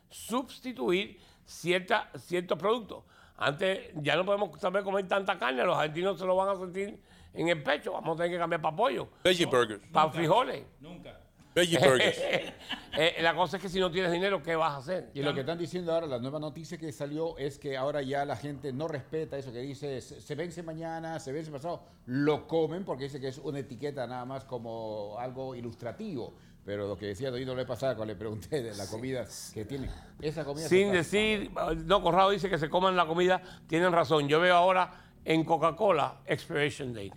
[0.08, 3.04] sustituir cierta, ciertos productos.
[3.36, 7.00] Antes ya no podemos saber comer tanta carne, los argentinos se lo van a sentir
[7.32, 9.82] en el pecho, vamos a tener que cambiar para pollo, Veggie burgers.
[9.92, 10.64] para frijoles.
[10.80, 11.20] Nunca.
[11.54, 12.18] Veggie burgers.
[12.96, 15.10] Eh, la cosa es que si no tienes dinero, ¿qué vas a hacer?
[15.14, 18.24] Y lo que están diciendo ahora, la nueva noticia que salió es que ahora ya
[18.24, 22.46] la gente no respeta eso que dice, se, se vence mañana, se vence pasado, lo
[22.46, 26.34] comen porque dice que es una etiqueta nada más como algo ilustrativo.
[26.64, 29.90] Pero lo que decía Doino le pasaba cuando le pregunté de la comida que tiene,
[30.20, 30.68] esa comida...
[30.68, 31.50] Sin se- decir,
[31.86, 34.28] no, Corrado dice que se coman la comida, tienen razón.
[34.28, 34.92] Yo veo ahora
[35.24, 37.10] en Coca-Cola, expiration date.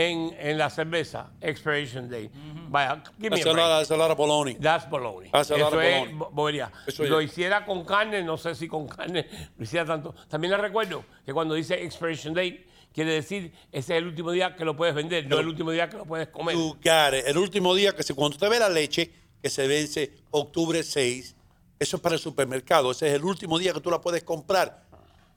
[0.00, 2.30] En, en la cerveza, expiration date.
[2.68, 3.78] Vaya, give me That's a a lot, break.
[3.78, 4.56] that's a lot of baloney.
[4.60, 5.28] That's baloney.
[5.32, 6.14] That's a lot Eso of es baloney.
[6.14, 6.70] bo- bobería.
[6.86, 7.32] Eso lo es.
[7.32, 9.26] hiciera con carne, no sé si con carne
[9.56, 10.14] lo hiciera tanto.
[10.28, 14.54] También le recuerdo que cuando dice expiration date, quiere decir ese es el último día
[14.54, 15.40] que lo puedes vender, no, No.
[15.40, 16.54] el último día que lo puedes comer.
[16.54, 17.26] You got it.
[17.26, 19.10] El último día que se, cuando usted ve la leche
[19.42, 21.34] que se vence octubre 6,
[21.80, 22.92] eso es para el supermercado.
[22.92, 24.86] Ese es el último día que tú la puedes comprar.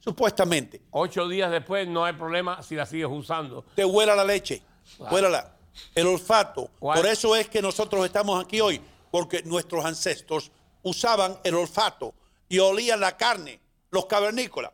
[0.01, 0.81] Supuestamente.
[0.91, 3.63] Ocho días después no hay problema si la sigues usando.
[3.75, 4.61] Te huela la leche.
[4.97, 5.15] Claro.
[5.15, 5.55] Huélala.
[5.95, 6.69] El olfato.
[6.79, 6.99] ¿Cuál?
[6.99, 8.81] Por eso es que nosotros estamos aquí hoy.
[9.11, 10.51] Porque nuestros ancestros
[10.83, 12.13] usaban el olfato
[12.49, 13.59] y olían la carne,
[13.91, 14.71] los cavernícolas.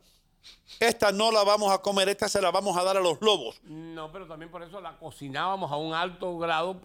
[0.79, 3.59] Esta no la vamos a comer, esta se la vamos a dar a los lobos.
[3.63, 6.81] No, pero también por eso la cocinábamos a un alto grado,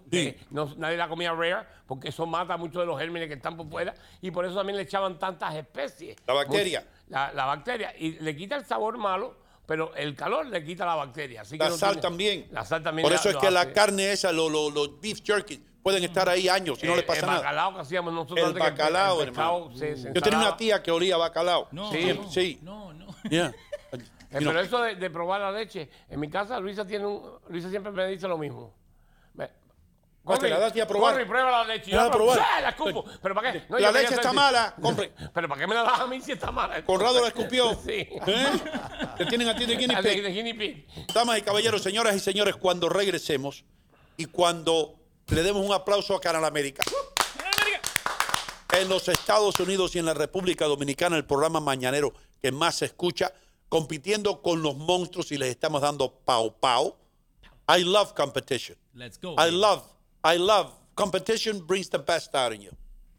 [0.51, 3.69] no- nadie la comía rare, porque eso mata muchos de los gérmenes que están por
[3.69, 6.16] fuera, y por eso también le echaban tantas especies.
[6.27, 6.81] La bacteria.
[6.81, 9.36] Mucho- La, la bacteria, y le quita el sabor malo,
[9.66, 11.43] pero el calor le quita la bacteria.
[11.43, 12.48] Así que La no sal tiene- también.
[12.51, 13.05] La sal también.
[13.05, 16.78] Por la- eso es que la carne esa, los beef jerky, pueden estar ahí años
[16.82, 17.39] y no Eh, les pasa el nada.
[17.40, 19.70] bacalao que hacíamos nosotros El antes que bacalao, el hermano.
[19.77, 21.69] se- se Yo tenía una tía que olía a bacalao.
[21.73, 22.59] No, sí, no, sí.
[22.62, 23.06] No, no.
[23.28, 23.52] Yeah.
[24.33, 27.69] Eh, pero eso de, de probar la leche, en mi casa Luisa tiene un, Luisa
[27.71, 28.75] siempre me dice lo mismo.
[29.35, 29.51] Me-
[30.25, 31.13] Ah, te la das a probar.
[31.15, 31.91] corre y prueba la leche.
[31.91, 32.39] Y Dale yo, a probar.
[32.39, 33.05] ¡sí, la escupo!
[33.21, 33.59] ¿Pero para qué?
[33.59, 35.13] La yo quería leche está mala, compre.
[35.35, 36.85] ¿Pero para qué me la das a mí si está mala?
[36.85, 37.75] Conrado la escupió.
[37.85, 38.07] Sí.
[38.09, 38.47] ¿Eh?
[39.19, 40.23] Te tienen a ti de guinea Ah, pig.
[40.23, 40.87] de guinea pig.
[41.13, 43.65] Damas y caballeros, señoras y señores, cuando regresemos
[44.17, 44.95] y cuando
[45.27, 46.85] le demos un aplauso a Canal América.
[48.73, 52.87] En los Estados Unidos y en la República Dominicana, el programa mañanero que más se
[52.87, 53.33] escucha,
[53.73, 56.94] compitiendo con los monstruos y les estamos dando pau pau.
[57.66, 58.77] I love competition.
[58.93, 59.35] Let's go.
[59.39, 59.82] I love,
[60.23, 62.70] I love competition brings the best out in you.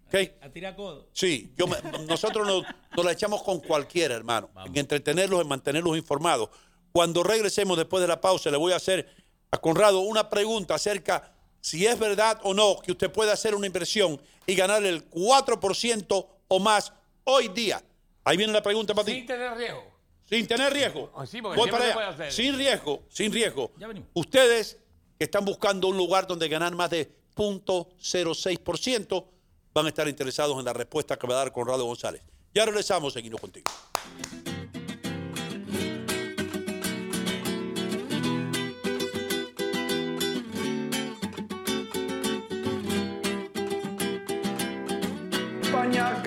[0.09, 0.35] Okay?
[0.43, 1.07] A tirar codo.
[1.11, 2.63] Sí, yo me- nosotros nos,
[2.95, 6.49] nos la echamos con cualquiera, hermano, en entretenerlos, en mantenerlos informados.
[6.91, 9.07] Cuando regresemos después de la pausa, le voy a hacer
[9.49, 13.65] a Conrado una pregunta acerca si es verdad o no que usted puede hacer una
[13.65, 16.93] inversión y ganar el 4% o más
[17.23, 17.81] hoy día.
[18.23, 19.13] Ahí viene la pregunta para ti.
[19.13, 19.93] Sin tener riesgo.
[20.34, 21.11] Sin tener riesgo.
[21.15, 22.10] Ah, sí, Voy para allá.
[22.10, 22.31] hacer.
[22.31, 23.72] Sin riesgo, sin riesgo.
[23.77, 24.10] Ya venimos.
[24.14, 24.80] Ustedes
[25.18, 29.26] que están buscando un lugar donde ganar más de 0.06%
[29.73, 32.22] van a estar interesados en la respuesta que va a dar Conrado González.
[32.53, 33.72] Ya regresamos, seguimos contigo.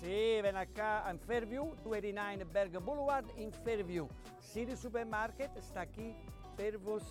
[0.00, 4.06] Sì, ven acá in Fairview, 289 Berg Boulevard in Fairview.
[4.40, 6.14] City Supermarket sta qui
[6.54, 7.02] per voi.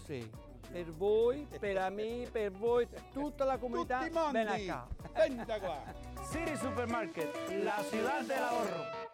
[0.72, 4.00] Per voi, per me, per voi, tutta la comunità.
[4.00, 4.32] Tutti mondi.
[4.32, 4.88] Ven acá.
[5.14, 5.84] Venta qua.
[6.32, 9.08] City Supermarket, la ciudad del ahorro.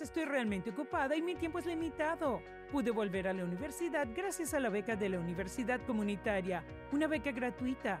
[0.00, 2.40] Estoy realmente ocupada y mi tiempo es limitado.
[2.70, 6.62] Pude volver a la universidad gracias a la beca de la Universidad Comunitaria,
[6.92, 8.00] una beca gratuita.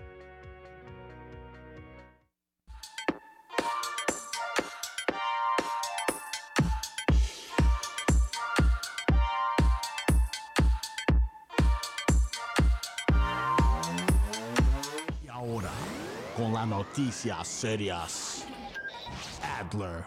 [16.65, 18.45] Noticias serias,
[19.59, 20.03] Adler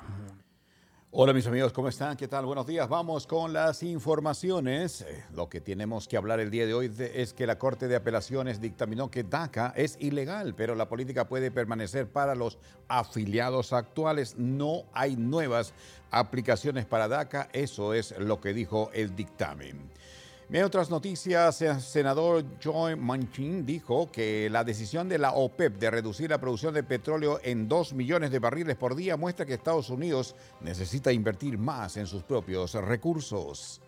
[1.17, 2.17] Hola mis amigos, ¿cómo están?
[2.17, 2.45] ¿Qué tal?
[2.45, 2.89] Buenos días.
[2.89, 5.03] Vamos con las informaciones.
[5.03, 7.95] Eh, Lo que tenemos que hablar el día de hoy es que la Corte de
[7.95, 12.59] Apelaciones dictaminó que DACA es ilegal, pero la política puede permanecer para los
[12.89, 14.35] afiliados actuales.
[14.39, 15.73] No hay nuevas
[16.11, 17.49] aplicaciones para DACA.
[17.53, 19.89] Eso es lo que dijo el dictamen.
[20.51, 25.91] En otras noticias, el senador Joe Manchin dijo que la decisión de la OPEP de
[25.91, 29.89] reducir la producción de petróleo en 2 millones de barriles por día muestra que Estados
[29.89, 33.81] Unidos necesita invertir más en sus propios recursos.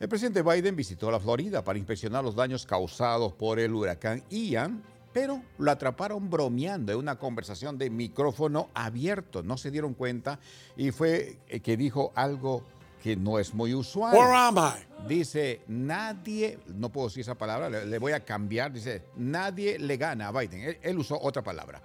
[0.00, 4.82] El presidente Biden visitó la Florida para inspeccionar los daños causados por el huracán Ian,
[5.12, 9.42] pero lo atraparon bromeando en una conversación de micrófono abierto.
[9.42, 10.40] No se dieron cuenta
[10.76, 12.64] y fue que dijo algo
[13.04, 14.16] que no es muy usual.
[14.16, 15.06] Where am I?
[15.06, 19.98] Dice, nadie, no puedo decir esa palabra, le, le voy a cambiar, dice, nadie le
[19.98, 20.62] gana a Biden.
[20.62, 21.82] Él, él usó otra palabra.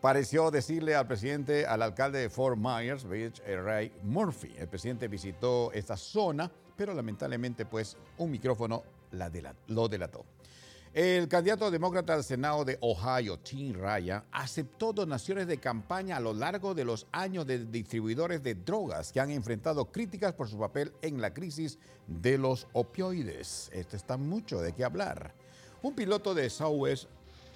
[0.00, 4.54] Pareció decirle al presidente, al alcalde de Fort Myers, Beach, eh, Ray Murphy.
[4.56, 9.30] El presidente visitó esta zona, pero lamentablemente pues un micrófono la
[9.66, 10.24] lo delató.
[10.96, 16.32] El candidato demócrata al Senado de Ohio, Tim Ryan, aceptó donaciones de campaña a lo
[16.32, 20.94] largo de los años de distribuidores de drogas que han enfrentado críticas por su papel
[21.02, 23.68] en la crisis de los opioides.
[23.74, 25.34] Esto está mucho de qué hablar.
[25.82, 27.08] Un piloto de Southwest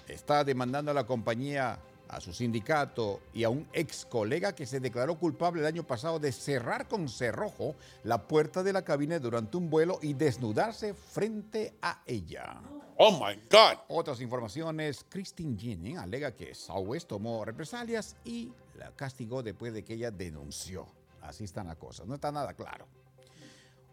[0.07, 1.79] está demandando a la compañía,
[2.11, 6.19] a su sindicato y a un ex colega que se declaró culpable el año pasado
[6.19, 11.73] de cerrar con cerrojo la puerta de la cabina durante un vuelo y desnudarse frente
[11.81, 12.61] a ella.
[12.97, 13.79] Oh my God.
[13.87, 19.93] Otras informaciones, Christine Jennings alega que Southwest tomó represalias y la castigó después de que
[19.93, 20.85] ella denunció.
[21.21, 22.87] Así están las cosas, no está nada claro.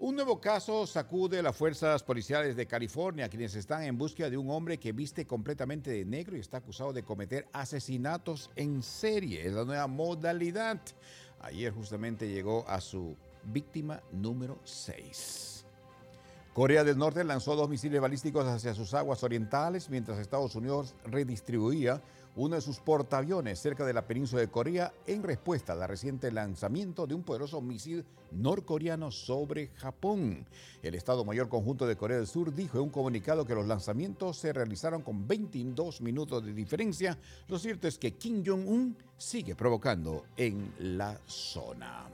[0.00, 4.48] Un nuevo caso sacude las fuerzas policiales de California, quienes están en búsqueda de un
[4.48, 9.44] hombre que viste completamente de negro y está acusado de cometer asesinatos en serie.
[9.44, 10.80] Es la nueva modalidad.
[11.40, 15.64] Ayer justamente llegó a su víctima número 6.
[16.54, 22.00] Corea del Norte lanzó dos misiles balísticos hacia sus aguas orientales mientras Estados Unidos redistribuía
[22.38, 27.04] uno de sus portaaviones cerca de la península de Corea en respuesta al reciente lanzamiento
[27.04, 30.46] de un poderoso misil norcoreano sobre Japón.
[30.80, 34.38] El Estado Mayor Conjunto de Corea del Sur dijo en un comunicado que los lanzamientos
[34.38, 37.18] se realizaron con 22 minutos de diferencia.
[37.48, 42.08] Lo cierto es que Kim Jong-un sigue provocando en la zona.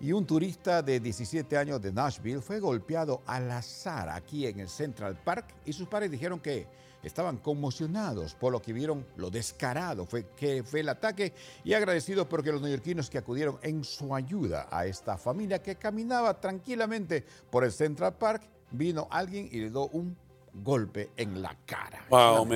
[0.00, 4.70] Y un turista de 17 años de Nashville fue golpeado al azar aquí en el
[4.70, 6.66] Central Park y sus padres dijeron que
[7.04, 11.32] estaban conmocionados por lo que vieron lo descarado fue que fue el ataque
[11.62, 16.40] y agradecidos porque los neoyorquinos que acudieron en su ayuda a esta familia que caminaba
[16.40, 20.16] tranquilamente por el Central Park vino alguien y le dio un
[20.54, 22.04] golpe en la cara.
[22.10, 22.46] Wow.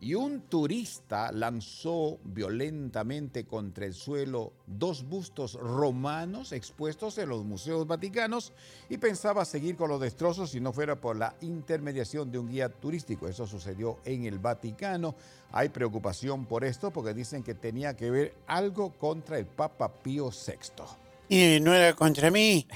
[0.00, 7.84] Y un turista lanzó violentamente contra el suelo dos bustos romanos expuestos en los museos
[7.84, 8.52] vaticanos
[8.88, 12.68] y pensaba seguir con los destrozos si no fuera por la intermediación de un guía
[12.68, 13.26] turístico.
[13.26, 15.16] Eso sucedió en el Vaticano.
[15.50, 20.30] Hay preocupación por esto porque dicen que tenía que ver algo contra el Papa Pío
[20.30, 20.84] VI.
[21.28, 22.68] Y no era contra mí.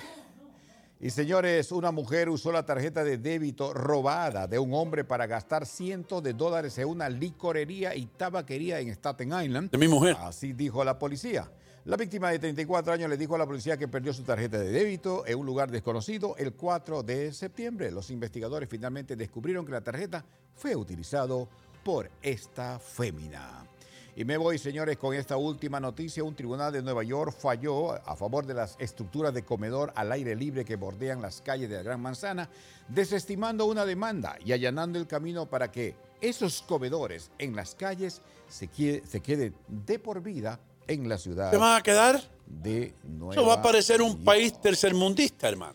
[1.04, 5.66] Y señores, una mujer usó la tarjeta de débito robada de un hombre para gastar
[5.66, 9.72] cientos de dólares en una licorería y tabaquería en Staten Island.
[9.72, 10.16] De mi mujer.
[10.20, 11.50] Así dijo la policía.
[11.86, 14.70] La víctima de 34 años le dijo a la policía que perdió su tarjeta de
[14.70, 17.90] débito en un lugar desconocido el 4 de septiembre.
[17.90, 20.24] Los investigadores finalmente descubrieron que la tarjeta
[20.54, 21.48] fue utilizado
[21.82, 23.71] por esta fémina.
[24.14, 26.22] Y me voy, señores, con esta última noticia.
[26.22, 30.36] Un tribunal de Nueva York falló a favor de las estructuras de comedor al aire
[30.36, 32.50] libre que bordean las calles de la Gran Manzana,
[32.88, 38.70] desestimando una demanda y allanando el camino para que esos comedores en las calles se,
[38.70, 41.50] quie- se queden de por vida en la ciudad.
[41.50, 42.20] ¿Se van a quedar?
[42.46, 45.72] De Nueva Eso va a parecer un país tercermundista, hermano.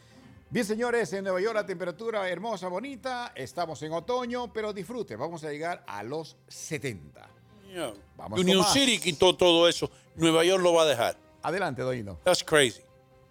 [0.52, 3.34] Bien, señores, en Nueva York la temperatura hermosa, bonita.
[3.36, 5.16] Estamos en otoño, pero disfrute.
[5.16, 7.28] Vamos a llegar a los 70.
[8.16, 8.74] Vamos Union con más.
[8.74, 9.90] City quitó todo eso.
[10.16, 11.18] Nueva York lo va a dejar.
[11.44, 12.20] Adelante, Doino.
[12.24, 12.82] That's crazy.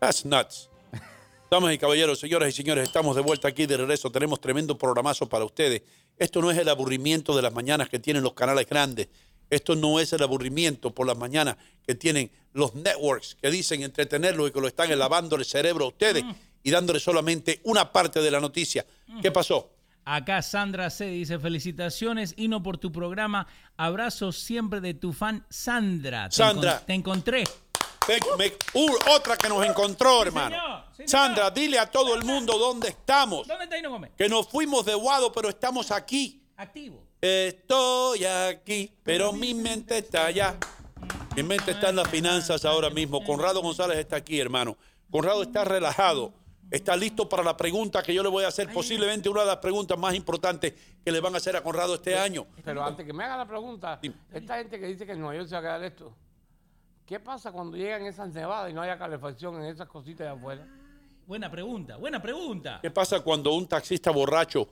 [0.01, 0.68] That's nuts.
[1.51, 4.10] Damas y caballeros, señoras y señores, estamos de vuelta aquí de regreso.
[4.10, 5.82] Tenemos tremendo programazo para ustedes.
[6.18, 9.09] Esto no es el aburrimiento de las mañanas que tienen los canales grandes.
[9.51, 11.56] Esto no es el aburrimiento por las mañanas
[11.86, 15.89] que tienen los networks que dicen entretenerlos y que lo están lavando el cerebro a
[15.89, 16.24] ustedes
[16.62, 18.85] y dándole solamente una parte de la noticia.
[19.23, 19.70] ¿Qué pasó?
[20.08, 21.06] Acá Sandra C.
[21.06, 23.46] dice, felicitaciones, Hino, por tu programa.
[23.76, 26.28] Abrazos siempre de tu fan Sandra.
[26.28, 26.80] Te Sandra.
[26.80, 27.44] encon- Te encontré.
[28.38, 30.56] Me- uh, otra que nos encontró, hermano.
[31.06, 33.48] Sandra, dile a todo el mundo dónde estamos.
[33.48, 34.12] ¿Dónde está Hino Gómez?
[34.16, 36.40] Que nos fuimos de Guado, pero estamos aquí.
[36.56, 37.02] Activo.
[37.20, 40.56] Estoy aquí, pero mi mente está allá.
[41.34, 43.24] Mi mente está en las finanzas ahora mismo.
[43.24, 44.76] Conrado González está aquí, hermano.
[45.10, 46.32] Conrado está relajado.
[46.70, 49.59] Está listo para la pregunta que yo le voy a hacer, posiblemente una de las
[49.59, 50.74] preguntas más importantes
[51.05, 52.47] que le van a hacer a Conrado este año.
[52.64, 54.01] Pero antes que me haga la pregunta,
[54.32, 56.12] esta gente que dice que en Nueva York se va a quedar esto,
[57.06, 60.66] ¿qué pasa cuando llegan esas nevadas y no haya calefacción en esas cositas de afuera?
[61.26, 62.78] Buena pregunta, buena pregunta.
[62.82, 64.68] ¿Qué pasa cuando un taxista borracho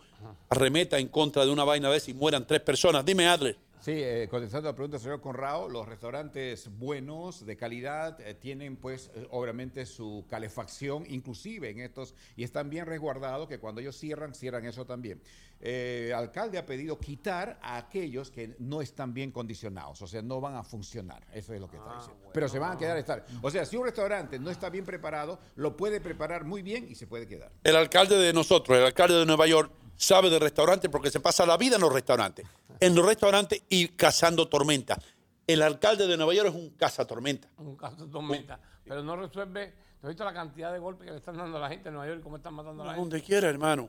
[0.49, 3.05] arremeta en contra de una vaina de esa y mueran tres personas?
[3.05, 3.57] Dime, Adler.
[3.85, 8.77] Sí, eh, contestando la pregunta del señor Conrado, los restaurantes buenos, de calidad, eh, tienen
[8.77, 13.95] pues eh, obviamente su calefacción inclusive en estos y están bien resguardados que cuando ellos
[13.95, 15.21] cierran, cierran eso también.
[15.61, 20.23] Eh, el alcalde ha pedido quitar a aquellos que no están bien condicionados, o sea,
[20.23, 21.23] no van a funcionar.
[21.35, 22.31] Eso es lo que está diciendo.
[22.33, 23.27] Pero se van a quedar estar.
[23.43, 26.95] O sea, si un restaurante no está bien preparado, lo puede preparar muy bien y
[26.95, 27.53] se puede quedar.
[27.63, 31.45] El alcalde de nosotros, el alcalde de Nueva York, sabe de restaurantes porque se pasa
[31.47, 32.47] la vida en los restaurantes.
[32.81, 34.99] En los restaurantes y cazando tormenta.
[35.47, 37.49] El alcalde de Nueva York es un cazatormenta.
[37.59, 38.59] Un caso de tormenta.
[38.85, 41.61] Pero no resuelve, ¿tú has visto la cantidad de golpes que le están dando a
[41.61, 43.01] la gente en Nueva York y cómo están matando a la gente?
[43.11, 43.89] Donde quiera, hermano.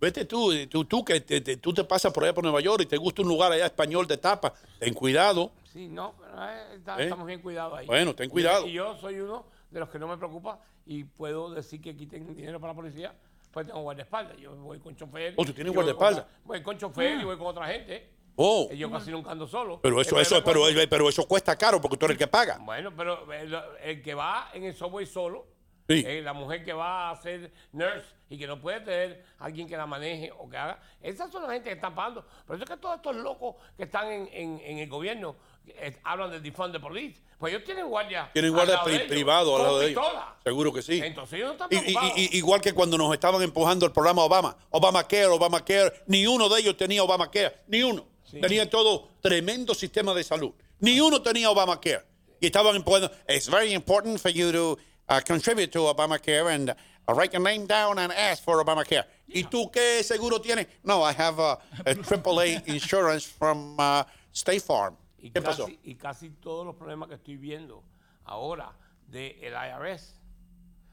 [0.00, 2.82] Vete tú, tú, tú que te, te- tú te pasas por allá por Nueva York
[2.82, 4.52] y te gusta un lugar allá español de tapa.
[4.78, 5.52] Ten cuidado.
[5.72, 7.04] Sí, no, pero eh, está- ¿Eh?
[7.04, 7.86] estamos bien cuidados ahí.
[7.86, 8.66] Bueno, ten Y- cuidado.
[8.66, 12.34] Y, yo soy uno de los que no me preocupa y puedo decir que quiten
[12.36, 13.14] dinero para la policía,
[13.54, 14.36] pues tengo guardaespaldas.
[14.36, 15.32] Yo voy con chofer.
[15.36, 16.42] Oh, ¿tú tienes yo voy con guardaespaldas?
[16.44, 18.10] Voy con chofer y voy con otra gente.
[18.36, 18.68] Oh.
[18.72, 19.80] Yo casi nunca ando solo.
[19.80, 22.58] Pero eso, eso, pero, pero eso cuesta caro porque tú eres el que paga.
[22.60, 25.46] Bueno, pero el, el que va en el subway solo,
[25.88, 26.02] Sí.
[26.06, 29.76] eh, la mujer que va a ser nurse y que no puede tener alguien que
[29.76, 32.24] la maneje o que haga, esas son la gente que están pagando.
[32.46, 35.36] Por eso es que todos estos locos que están en, en- en el gobierno
[35.66, 37.20] eh, hablan del defund de police.
[37.38, 38.30] Pues ellos tienen guardia.
[38.32, 40.04] Tienen guardia pri- privado al lado de ellos.
[40.44, 41.00] Seguro que sí.
[41.02, 44.22] Entonces ellos no están Y- y- y- igual que cuando nos estaban empujando el programa
[44.22, 48.06] Obama, Obamacare, Obamacare, ni uno de ellos tenía Obamacare, ni uno.
[48.40, 50.52] Tenía todo tremendo sistema de salud.
[50.80, 52.04] Ni uno tenía Obamacare.
[52.40, 54.78] Y estaban empujando, it's very important for you to
[55.08, 56.74] uh, contribute to Obamacare and uh,
[57.14, 59.04] write your name down and ask for Obamacare.
[59.28, 60.66] ¿Y tú qué seguro tienes?
[60.82, 64.96] No, I have a, a AAA insurance from uh, State Farm.
[65.24, 65.72] Y ¿Qué casi, pasó?
[65.84, 67.82] Y casi todos los problemas que estoy viendo
[68.26, 68.72] ahora
[69.06, 70.20] del IRS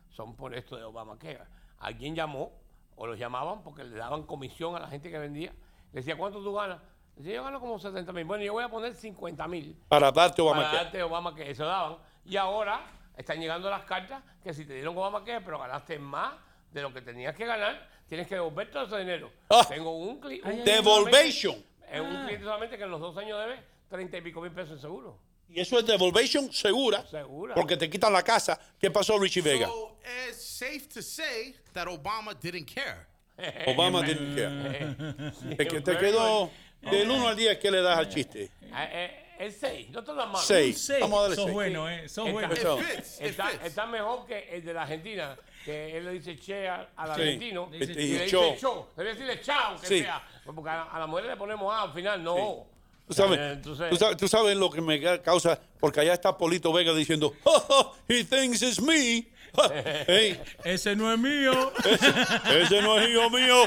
[0.07, 1.41] son por esto de Obamacare.
[1.79, 2.53] Alguien llamó
[2.95, 5.51] o los llamaban porque le daban comisión a la gente que vendía.
[5.91, 6.79] Le decía, ¿cuánto tú ganas?
[7.17, 8.23] Le decía, yo gano como 70 mil.
[8.23, 10.77] Bueno, yo voy a poner 50 mil Para darte para Obamacare.
[10.77, 11.51] darte Obamacare.
[11.51, 11.97] Eso daban.
[12.23, 12.85] Y ahora
[13.17, 16.35] están llegando las cartas que si te dieron Obamacare, pero ganaste más
[16.71, 19.29] de lo que tenías que ganar, tienes que devolver todo ese dinero.
[19.49, 19.65] Ah.
[19.67, 20.63] Tengo un cliente.
[20.63, 21.61] Devolvation.
[21.91, 24.71] Es un cliente solamente que en los dos años debe 30 y pico mil pesos
[24.71, 25.19] en seguro.
[25.49, 27.05] Y eso es devolvation segura.
[27.11, 27.53] Segura.
[27.55, 28.57] Porque te quitan la casa.
[28.79, 29.67] ¿Qué pasó, Richie Vega?
[29.67, 29.97] So
[30.29, 33.05] it's safe to say that Obama didn't care.
[33.67, 35.55] Obama didn't care.
[35.57, 36.49] Te, que- te quedó
[36.81, 38.43] del 1 al 10, ¿qué le das al chiste?
[38.43, 40.25] Eh, eh, el 6, no te lo.
[40.29, 40.91] Un seis.
[41.01, 41.53] Vamos a darle Sos seis.
[41.53, 42.07] bueno, eh.
[42.07, 42.53] Sos Está, bueno.
[42.53, 42.79] Eso.
[43.19, 45.35] está, está mejor que el de la Argentina,
[45.65, 47.21] que él le dice che al, al Sí.
[47.21, 48.55] argentino Y- y, le dice cho.
[48.57, 48.89] cho.
[48.95, 49.99] Debe decirle chao, que Sí.
[50.01, 50.23] sea.
[50.45, 52.67] Porque a, a la mujer le ponemos A al final, no.
[53.11, 56.37] ¿Tú sabes, Eh, entonces- tú sabes, tú sabes lo que me causa, porque allá está
[56.37, 59.27] Polito Vega diciendo, "Oh, oh, he thinks it's me.
[60.07, 61.73] Ey, Ese no es mío.
[61.83, 63.63] ese no es hijo mío.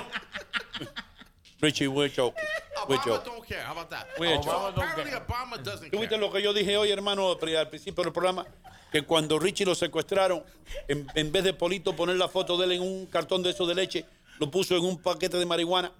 [1.61, 2.43] Richie, we're joking.
[2.89, 3.33] We're Obama joking.
[3.33, 3.63] don't care.
[3.65, 4.07] How about that?
[4.19, 4.83] We're So joking.
[4.83, 6.21] apparently Obama doesn't ¿Tú viste care.
[6.21, 8.47] lo que yo dije hoy, hermano, al al principio del programa?
[8.91, 10.43] Que cuando Richie lo secuestraron,
[10.89, 13.67] en, en vez de Polito poner la foto de él en un cartón de eso
[13.67, 14.05] de leche,
[14.39, 15.93] lo puso en un paquete de marihuana.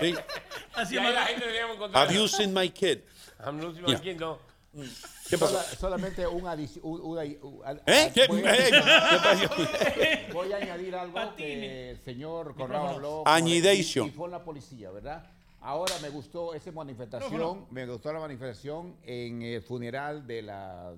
[0.00, 0.14] Sí.
[0.74, 2.06] Así ahí la gente deberíamos encontrar.
[2.06, 3.00] Have you seen my kid?
[3.44, 4.00] I'm losing my Yeah.
[4.00, 4.38] kid, no.
[5.28, 5.52] ¿Qué pasó?
[5.52, 8.10] Sola- solamente un adici- un- una- un- a- ¿Eh?
[8.12, 8.26] ¿Qué?
[8.26, 10.32] Voy, Eh, ¿qué pasó?
[10.32, 13.22] voy a añadir algo que el señor Corrado habló.
[13.26, 14.06] Añidation.
[14.06, 15.24] Y, y fue la policía, ¿verdad?
[15.60, 20.92] Ahora me gustó esa manifestación, me gustó la manifestación en el funeral de la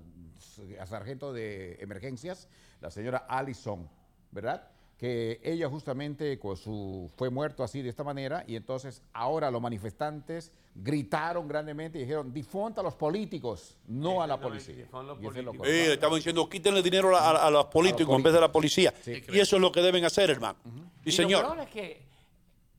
[0.85, 2.47] sargento de emergencias,
[2.81, 3.87] la señora Allison,
[4.31, 4.67] ¿verdad?
[4.97, 9.61] Que ella justamente con su, fue muerto así de esta manera y entonces ahora los
[9.61, 14.73] manifestantes gritaron grandemente y dijeron, difonta a los políticos, no a la policía.
[14.75, 15.05] Y eso es
[15.45, 15.63] lo Sí, correcto.
[15.63, 18.51] le estaban diciendo, quítenle dinero a, a- a los políticos en vez de a la
[18.51, 18.91] policía.
[19.05, 20.57] Y eso es lo que deben hacer, hermano.
[21.05, 21.43] Y señor.
[21.43, 22.01] lo peor es que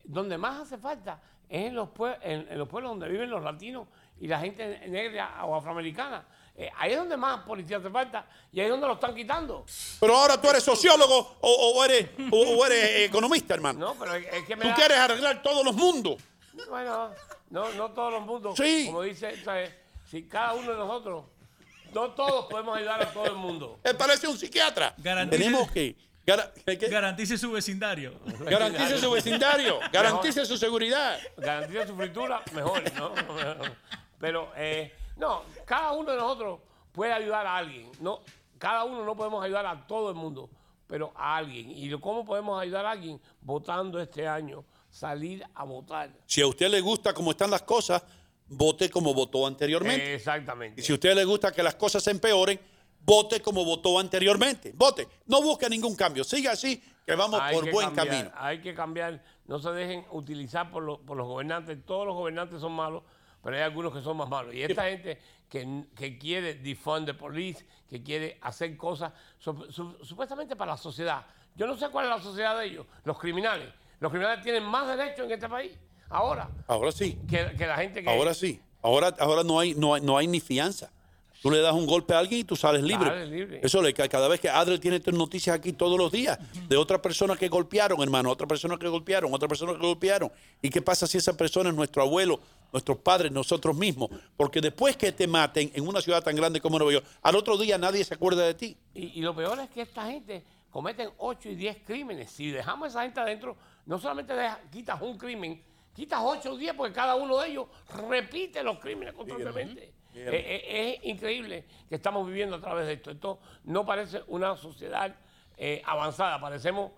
[0.03, 3.45] donde más hace falta es en los, pue- en, en los pueblos donde viven los
[3.45, 3.87] latinos
[4.21, 6.27] y la gente negra o afroamericana.
[6.61, 9.65] Eh, ahí es donde más policía hace falta y ahí es donde lo están quitando.
[10.01, 13.79] Pero ahora tú eres sociólogo o, o eres, o, o eres economista, hermano.
[13.79, 16.17] No, pero es, que me Tú da- quieres arreglar todos los mundos.
[16.69, 17.11] Bueno,
[17.51, 18.57] no, no todos los mundos.
[18.57, 18.87] Sí.
[18.87, 19.71] Como dice, ¿sabes?
[20.11, 21.25] si cada uno de nosotros,
[21.95, 23.79] no todos podemos ayudar a todo el mundo.
[23.85, 24.95] Él parece un psiquiatra.
[24.99, 25.95] Garantice- Tenemos que.
[26.91, 28.19] Garantice su vecindario.
[28.41, 31.19] garantice su vecindario, garantice su seguridad.
[31.37, 33.13] Garantiza su fritura, mejor, ¿no?
[34.21, 36.61] Pero, eh, no, cada uno de nosotros
[36.93, 37.91] puede ayudar a alguien.
[38.01, 38.21] No,
[38.59, 40.49] cada uno no podemos ayudar a todo el mundo,
[40.87, 41.71] pero a alguien.
[41.71, 43.21] ¿Y cómo podemos ayudar a alguien?
[43.41, 46.11] Votando este año, salir a votar.
[46.27, 48.03] Si a usted le gusta cómo están las cosas,
[48.49, 50.15] vote como votó anteriormente.
[50.15, 50.81] Exactamente.
[50.81, 52.59] Y si a usted le gusta que las cosas se empeoren,
[53.01, 54.73] vote como votó anteriormente.
[54.75, 55.09] Vote.
[55.27, 56.25] No busque ningún cambio.
[56.25, 58.31] Siga así, que vamos Hay por que buen cambiar, camino.
[58.37, 59.23] Hay que cambiar.
[59.47, 61.79] No se dejen utilizar por, por los gobernantes.
[61.85, 63.03] Todos los gobernantes son malos,
[63.43, 64.55] pero hay algunos que son más malos.
[64.55, 70.05] Y esta gente que, que quiere defund the police, que quiere hacer cosas su- su-
[70.05, 71.25] supuestamente para la sociedad.
[71.55, 73.73] Yo no sé cuál es la sociedad de ellos, los criminales.
[74.01, 75.73] Los criminales tienen más derechos en este país
[76.11, 77.19] ahora Ahora sí.
[77.29, 78.09] que, que la gente que...
[78.09, 78.61] Ahora sí.
[78.81, 80.91] Ahora, ahora no, hay, no, hay, no hay ni fianza.
[81.43, 83.07] Tú le das un golpe a alguien y tú sales libre.
[83.07, 83.61] Sales libre.
[83.63, 86.39] Eso le cae cada vez que Adler tiene estas noticias aquí todos los días
[86.69, 90.33] de otra persona que golpearon, hermano, otra persona que golpearon, otra persona que golpearon.
[90.61, 92.41] ¿Y qué pasa si esa persona es nuestro abuelo,
[92.73, 94.11] nuestros padres, nosotros mismos?
[94.37, 97.57] Porque después que te maten en una ciudad tan grande como Nueva York, al otro
[97.57, 98.77] día nadie se acuerda de ti.
[98.95, 102.31] Y, y lo peor es que esta gente cometen 8 y 10 crímenes.
[102.33, 103.57] Si dejamos a esa gente adentro,
[103.87, 105.63] no solamente deja- quitas un crimen,
[105.95, 107.67] quitas 8 o 10 porque cada uno de ellos
[108.09, 109.93] repite los crímenes constantemente.
[110.15, 113.11] Eh, eh, es increíble que estamos viviendo a través de esto.
[113.11, 115.15] Esto no parece una sociedad
[115.57, 116.93] eh, avanzada, parecemos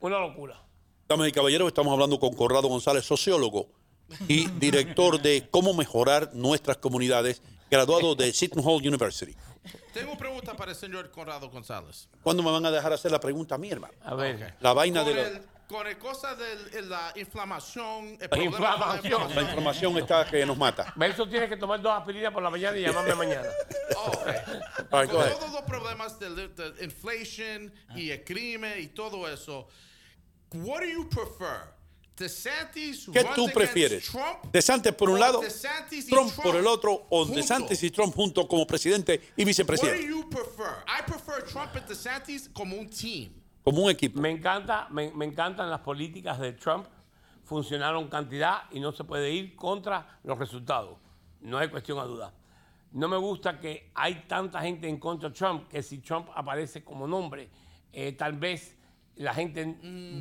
[0.00, 0.60] una locura.
[1.08, 3.68] Damas y caballeros, estamos hablando con Corrado González, sociólogo
[4.28, 9.34] y director de cómo mejorar nuestras comunidades, graduado de Seton Hall University.
[9.92, 12.08] Tengo una pregunta para el señor Conrado González.
[12.22, 13.94] ¿Cuándo me van a dejar hacer la pregunta a mí, hermano?
[14.04, 14.54] A ver.
[14.60, 19.34] La vaina con de la, el, con el cosa de la inflamación, el problema inflamación.
[19.34, 20.92] la información está que nos mata.
[20.96, 23.48] Belso tiene que tomar dos aspirinas por la mañana y llamarme mañana.
[23.96, 24.34] Oh, okay.
[24.90, 25.38] All right, go Con ahead.
[25.38, 29.68] todos los problemas de, de inflation y el crimen y todo eso,
[30.52, 31.72] what do you prefer?
[32.16, 34.04] DeSantis ¿Qué runs tú against prefieres?
[34.08, 37.34] Trump ¿DeSantis por un lado, DeSantis y Trump Trump por el otro, o juntos?
[37.36, 40.06] DeSantis y Trump juntos como presidente y What do vicepresidente?
[40.06, 40.84] you prefer?
[40.86, 43.32] I prefer Trump and DeSantis como un team.
[43.64, 44.20] Como un equipo.
[44.20, 46.86] Me encanta, me, me encantan las políticas de Trump.
[47.44, 50.98] Funcionaron cantidad y no se puede ir contra los resultados.
[51.40, 52.32] No hay cuestión a duda.
[52.92, 56.84] No me gusta que hay tanta gente en contra de Trump que si Trump aparece
[56.84, 57.48] como nombre,
[57.92, 58.78] eh, tal vez
[59.16, 59.76] la gente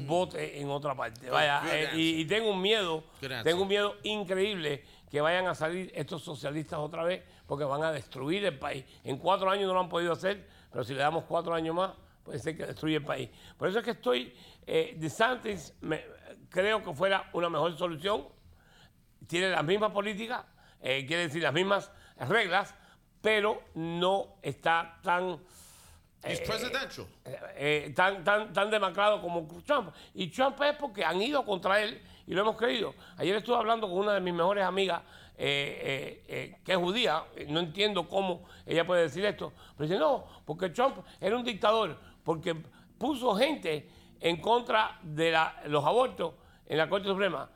[0.08, 1.30] vote en otra parte.
[1.30, 3.04] Vaya, eh, y, y tengo un miedo,
[3.44, 7.92] tengo un miedo increíble que vayan a salir estos socialistas otra vez porque van a
[7.92, 8.84] destruir el país.
[9.04, 11.92] En cuatro años no lo han podido hacer, pero si le damos cuatro años más,
[12.24, 13.30] puede ser que destruya el país.
[13.58, 14.34] Por eso es que estoy,
[14.66, 16.04] eh, DeSantis me-
[16.50, 18.28] creo que fuera una mejor solución.
[19.28, 20.46] Tiene las mismas políticas,
[20.82, 22.74] eh, quiere decir las mismas reglas,
[23.22, 25.40] pero no está tan...
[26.26, 27.06] He's presidential.
[27.56, 29.94] eh, tan, tan, tan demacrado como Trump.
[30.14, 32.96] Y Trump es porque han ido contra él y lo hemos creído.
[33.18, 35.02] Ayer estuve hablando con una de mis mejores amigas,
[35.38, 39.90] eh, eh, eh, que es judía, eh, no entiendo cómo ella puede decir esto, pero
[39.90, 42.56] dice, no, porque Trump era un dictador, porque
[42.98, 43.90] puso gente
[44.20, 46.34] en contra de la- los abortos
[46.66, 47.50] en la Corte Suprema.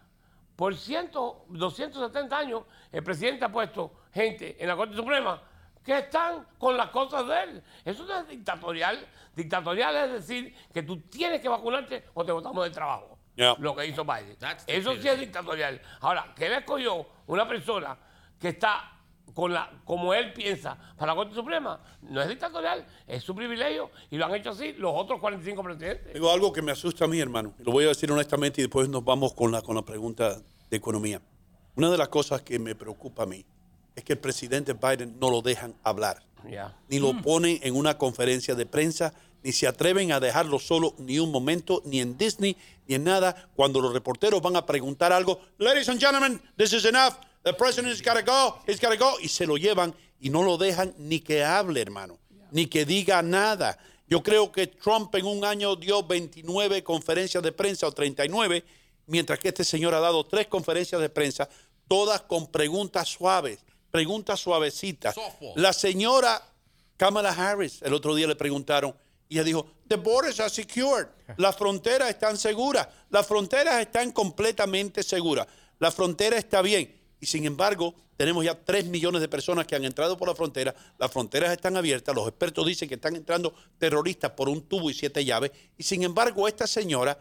[0.55, 1.11] Por 100,
[1.49, 5.41] 270 años, el presidente ha puesto gente en la Corte Suprema
[5.83, 7.63] que están con las cosas de él.
[7.85, 9.07] Eso no es dictatorial.
[9.35, 13.17] Dictatorial es decir que tú tienes que vacunarte o te botamos del trabajo.
[13.35, 13.55] Yeah.
[13.59, 14.35] Lo que hizo Biden.
[14.65, 15.79] Eso sí es dictatorial.
[16.01, 17.95] Ahora, que él escogió una persona
[18.39, 18.96] que está
[19.37, 23.91] con la, como él piensa para la Corte Suprema, no es dictatorial, es su privilegio
[24.09, 26.11] y lo han hecho así los otros 45 presidentes.
[26.11, 27.53] Digo algo que me asusta a mí, hermano.
[27.59, 30.41] Lo voy a decir honestamente y después nos vamos con la, con la pregunta
[30.71, 31.21] de economía.
[31.75, 33.45] Una de las cosas que me preocupa a mí
[33.95, 36.23] es que el presidente Biden no lo dejan hablar.
[36.89, 41.19] Ni lo ponen en una conferencia de prensa, ni se atreven a dejarlo solo ni
[41.19, 42.57] un momento, ni en Disney,
[42.87, 43.49] ni en nada.
[43.55, 47.13] Cuando los reporteros van a preguntar algo, ladies and gentlemen, this is enough.
[47.43, 49.15] The president's got to go, he's got to go.
[49.21, 52.17] Y se lo llevan y no lo dejan ni que hable, hermano,
[52.51, 53.77] ni que diga nada.
[54.09, 58.63] Yo creo que Trump en un año dio 29 conferencias de prensa o 39,
[59.07, 61.49] mientras que este señor ha dado tres conferencias de prensa,
[61.87, 63.59] todas con preguntas suaves,
[63.91, 65.15] preguntas suavecitas.
[65.55, 66.41] La señora
[66.95, 68.95] Kamala Harris, el otro día le preguntaron,
[69.29, 71.07] y ella dijo, the borders are secured,
[71.37, 75.47] las fronteras están seguras, las fronteras están completamente seguras,
[75.79, 76.96] la frontera está bien.
[77.19, 80.75] Y sin embargo, tenemos ya 3 millones de personas que han entrado por la frontera,
[80.97, 84.93] las fronteras están abiertas, los expertos dicen que están entrando terroristas por un tubo y
[84.93, 87.19] siete llaves, y sin embargo esta señora,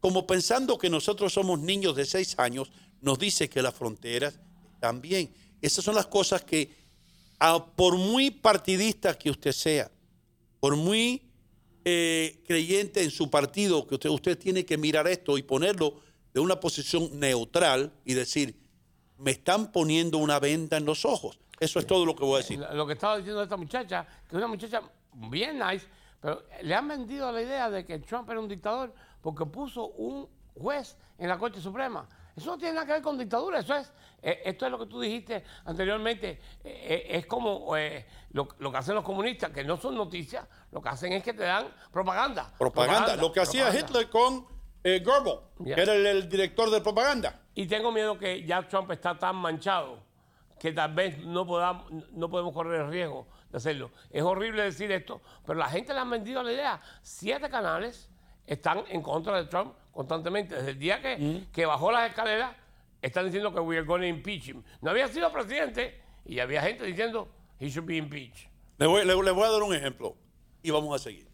[0.00, 2.70] como pensando que nosotros somos niños de 6 años,
[3.00, 4.38] nos dice que las fronteras
[4.74, 5.32] están bien.
[5.60, 6.70] Esas son las cosas que,
[7.76, 9.90] por muy partidista que usted sea,
[10.60, 11.22] por muy
[11.84, 16.00] eh, creyente en su partido, que usted, usted tiene que mirar esto y ponerlo
[16.32, 18.61] de una posición neutral y decir,
[19.22, 21.38] me están poniendo una venda en los ojos.
[21.60, 22.58] Eso es todo lo que voy a decir.
[22.72, 24.82] Lo que estaba diciendo esta muchacha, que es una muchacha
[25.12, 25.86] bien nice,
[26.20, 30.28] pero le han vendido la idea de que Trump era un dictador porque puso un
[30.60, 32.08] juez en la Corte Suprema.
[32.34, 33.92] Eso no tiene nada que ver con dictadura, eso es,
[34.22, 37.76] eh, esto es lo que tú dijiste anteriormente, eh, eh, es como
[38.30, 41.34] lo, lo que hacen los comunistas, que no son noticias, lo que hacen es que
[41.34, 42.50] te dan propaganda.
[42.58, 43.72] Propaganda, lo que hacía.
[43.78, 44.46] Hitler con
[44.82, 47.41] eh, Goebbels, que era el, el director de propaganda.
[47.54, 49.98] Y tengo miedo que ya Trump está tan manchado
[50.58, 53.90] que tal vez no, podamos, no podemos correr el riesgo de hacerlo.
[54.10, 56.80] Es horrible decir esto, pero la gente le han vendido la idea.
[57.02, 58.08] Siete canales
[58.46, 60.54] están en contra de Trump constantemente.
[60.54, 62.54] Desde el día que, que bajó las escaleras,
[63.02, 64.62] están diciendo que we are going to impeach him.
[64.80, 68.48] No había sido presidente y había gente diciendo he should be impeached.
[68.78, 70.16] Le voy, le- le voy a dar un ejemplo
[70.62, 71.28] y vamos a seguir.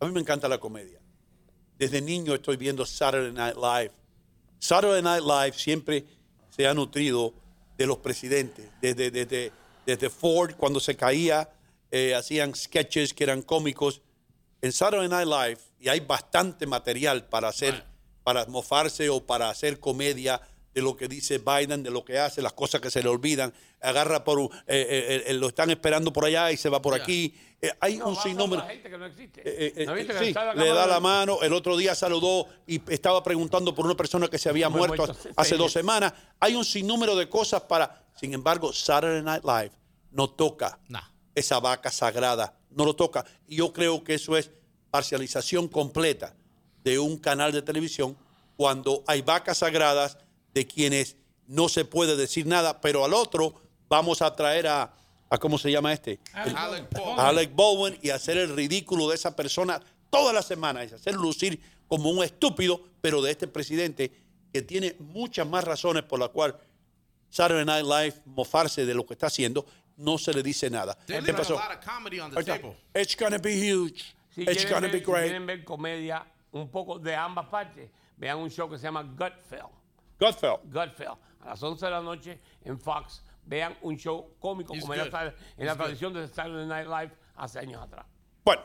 [0.00, 1.00] A mí me encanta la comedia.
[1.78, 3.92] Desde niño estoy viendo Saturday Night Live.
[4.58, 6.04] Saturday Night Live siempre
[6.50, 7.34] se ha nutrido
[7.76, 8.70] de los presidentes.
[8.80, 9.52] Desde, desde,
[9.84, 11.48] desde Ford, cuando se caía,
[11.90, 14.02] eh, hacían sketches que eran cómicos.
[14.62, 17.84] En Saturday Night Live, y hay bastante material para hacer,
[18.24, 20.40] para mofarse o para hacer comedia
[20.76, 23.50] de lo que dice Biden, de lo que hace, las cosas que se le olvidan.
[23.80, 26.92] Agarra por, un- eh, eh, eh, lo están esperando por allá y se va por
[26.92, 27.34] aquí.
[27.62, 28.60] Eh, hay un sinnúmero.
[28.62, 29.40] La gente que no existe.
[29.42, 31.38] Eh, eh, ¿No viste eh, que sí, está en le da la mano.
[31.40, 35.56] El otro día saludó y estaba preguntando por una persona que se había muerto hace
[35.56, 36.12] dos semanas.
[36.40, 38.04] Hay un sinnúmero de cosas para.
[38.20, 39.72] Sin embargo, Saturday Night Live
[40.10, 40.78] no toca
[41.34, 42.54] esa vaca sagrada.
[42.68, 43.24] No lo toca.
[43.48, 44.50] Y yo creo que eso es
[44.90, 46.34] parcialización completa
[46.84, 48.14] de un canal de televisión
[48.58, 50.18] cuando hay vacas sagradas
[50.56, 51.16] de quienes
[51.46, 53.54] no se puede decir nada, pero al otro
[53.90, 54.90] vamos a traer a,
[55.28, 56.18] a ¿cómo se llama este?
[56.32, 57.18] Alec Baldwin.
[57.20, 61.14] a Alec Baldwin y hacer el ridículo de esa persona todas las semanas y hacer
[61.14, 64.10] lucir como un estúpido, pero de este presidente
[64.50, 66.56] que tiene muchas más razones por las cuales
[67.28, 69.66] Saturday Night Live mofarse de lo que está haciendo,
[69.98, 70.96] no se le dice nada.
[71.06, 71.60] ¿Qué pasó?
[72.94, 74.14] It's gonna be huge.
[74.34, 75.24] Si It's gonna ver, be si great.
[75.24, 79.68] quieren ver comedia un poco de ambas partes, vean un show que se llama Gutfeld.
[80.18, 80.58] Gutfeld.
[80.72, 81.16] Gutfeld.
[81.40, 85.04] A las 11 de la noche en Fox, vean un show cómico He's como era
[85.04, 85.14] good.
[85.14, 85.80] esta- en la good.
[85.82, 88.06] tradición de Saturday Night Live hace años atrás.
[88.44, 88.62] Bueno,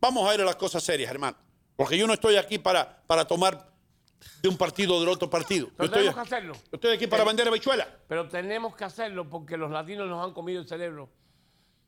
[0.00, 1.36] vamos a ir a las cosas serias, hermano.
[1.76, 3.70] Porque yo no estoy aquí para, para tomar
[4.42, 5.68] de un partido o del otro partido.
[5.68, 6.54] Yo Pero estoy, tenemos que hacerlo.
[6.54, 7.86] yo estoy aquí para vender habichuelas.
[8.08, 11.08] Pero tenemos que hacerlo porque los latinos nos han comido el cerebro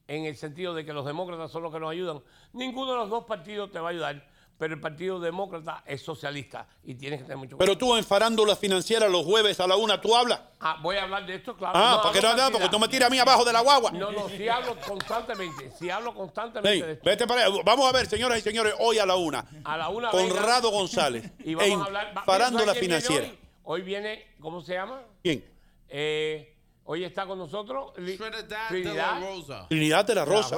[0.07, 2.23] en el sentido de que los demócratas son los que nos ayudan.
[2.53, 4.30] Ninguno de los dos partidos te va a ayudar,
[4.61, 8.55] pero el Partido Demócrata es socialista y tienes que tener mucho Pero tú en farándula
[8.55, 10.39] financiera los jueves a la una, ¿tú hablas?
[10.61, 11.73] Ah, voy a hablar de esto, claro.
[11.79, 12.61] Ah, ¿para qué no hablo hablas?
[12.61, 13.91] Porque tú me tiras a mí abajo de la guagua.
[13.93, 17.05] No, no, si hablo constantemente, si hablo constantemente Hey, de esto.
[17.07, 17.57] vete para allá.
[17.65, 19.47] Vamos a ver, señoras y señores, hoy a la una.
[19.65, 21.31] A la una Conrado venga, González.
[21.45, 22.15] Y vamos en a hablar.
[22.19, 23.33] va- Farándula ¿sabes quién viene financiera.
[23.33, 23.39] Hoy?
[23.63, 25.01] Hoy viene, ¿cómo se llama?
[25.23, 25.43] ¿Quién?
[25.89, 26.55] Eh,
[26.85, 29.67] hoy está con nosotros Trinidad, Trinidad de la Rosa.
[29.71, 30.57] Trinidad de la Rosa.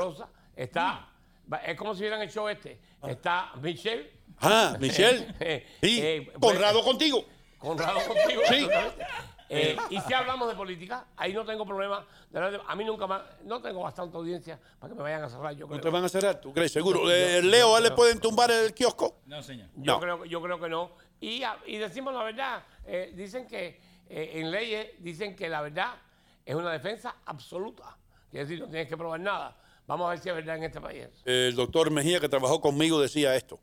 [0.57, 1.12] Está, va-
[1.67, 2.79] es como si el show este.
[3.07, 4.11] Está Michelle.
[4.41, 5.35] Ah, Michelle.
[5.41, 7.25] Eh, Sí, eh, Conrado pues, contigo.
[7.59, 8.43] Conrado contigo.
[8.49, 8.69] Sí.
[9.55, 12.07] Eh, y si hablamos de política, ahí no tengo problema.
[12.31, 15.29] De de- a mí nunca más, no tengo bastante audiencia para que me vayan a
[15.29, 15.53] cerrar.
[15.55, 15.81] Yo ¿No creo.
[15.83, 16.41] te van a cerrar?
[16.41, 16.73] ¿Tú crees?
[16.73, 17.01] Seguro.
[17.11, 19.19] Eh, yo- Leo, ¿a él le yo- pueden tumbar el kiosco?
[19.27, 19.69] No, señor.
[19.77, 20.01] Yo, No.
[20.01, 20.93] creo, yo creo que no.
[21.21, 22.63] Y, a- y decimos la verdad.
[22.87, 23.79] Eh, dicen que
[24.09, 25.97] eh, en leyes dicen que la verdad
[26.47, 27.97] es una defensa absoluta.
[28.31, 29.55] Quiere decir, no tienes que probar nada.
[29.87, 31.09] Vamos a ver si es verdad en este país.
[31.25, 33.61] El doctor Mejía, que trabajó conmigo, decía esto.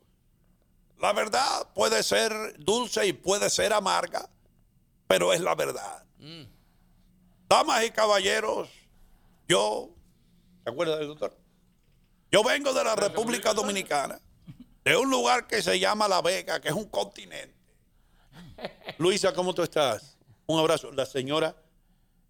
[0.98, 4.28] La verdad puede ser dulce y puede ser amarga,
[5.06, 6.04] pero es la verdad.
[7.48, 8.68] Damas y caballeros,
[9.48, 9.90] yo,
[10.62, 11.36] ¿se acuerda del doctor?
[12.30, 14.20] Yo vengo de la República Dominicana,
[14.84, 17.56] de un lugar que se llama La Vega, que es un continente.
[18.98, 20.18] Luisa, ¿cómo tú estás?
[20.46, 20.92] Un abrazo.
[20.92, 21.56] La señora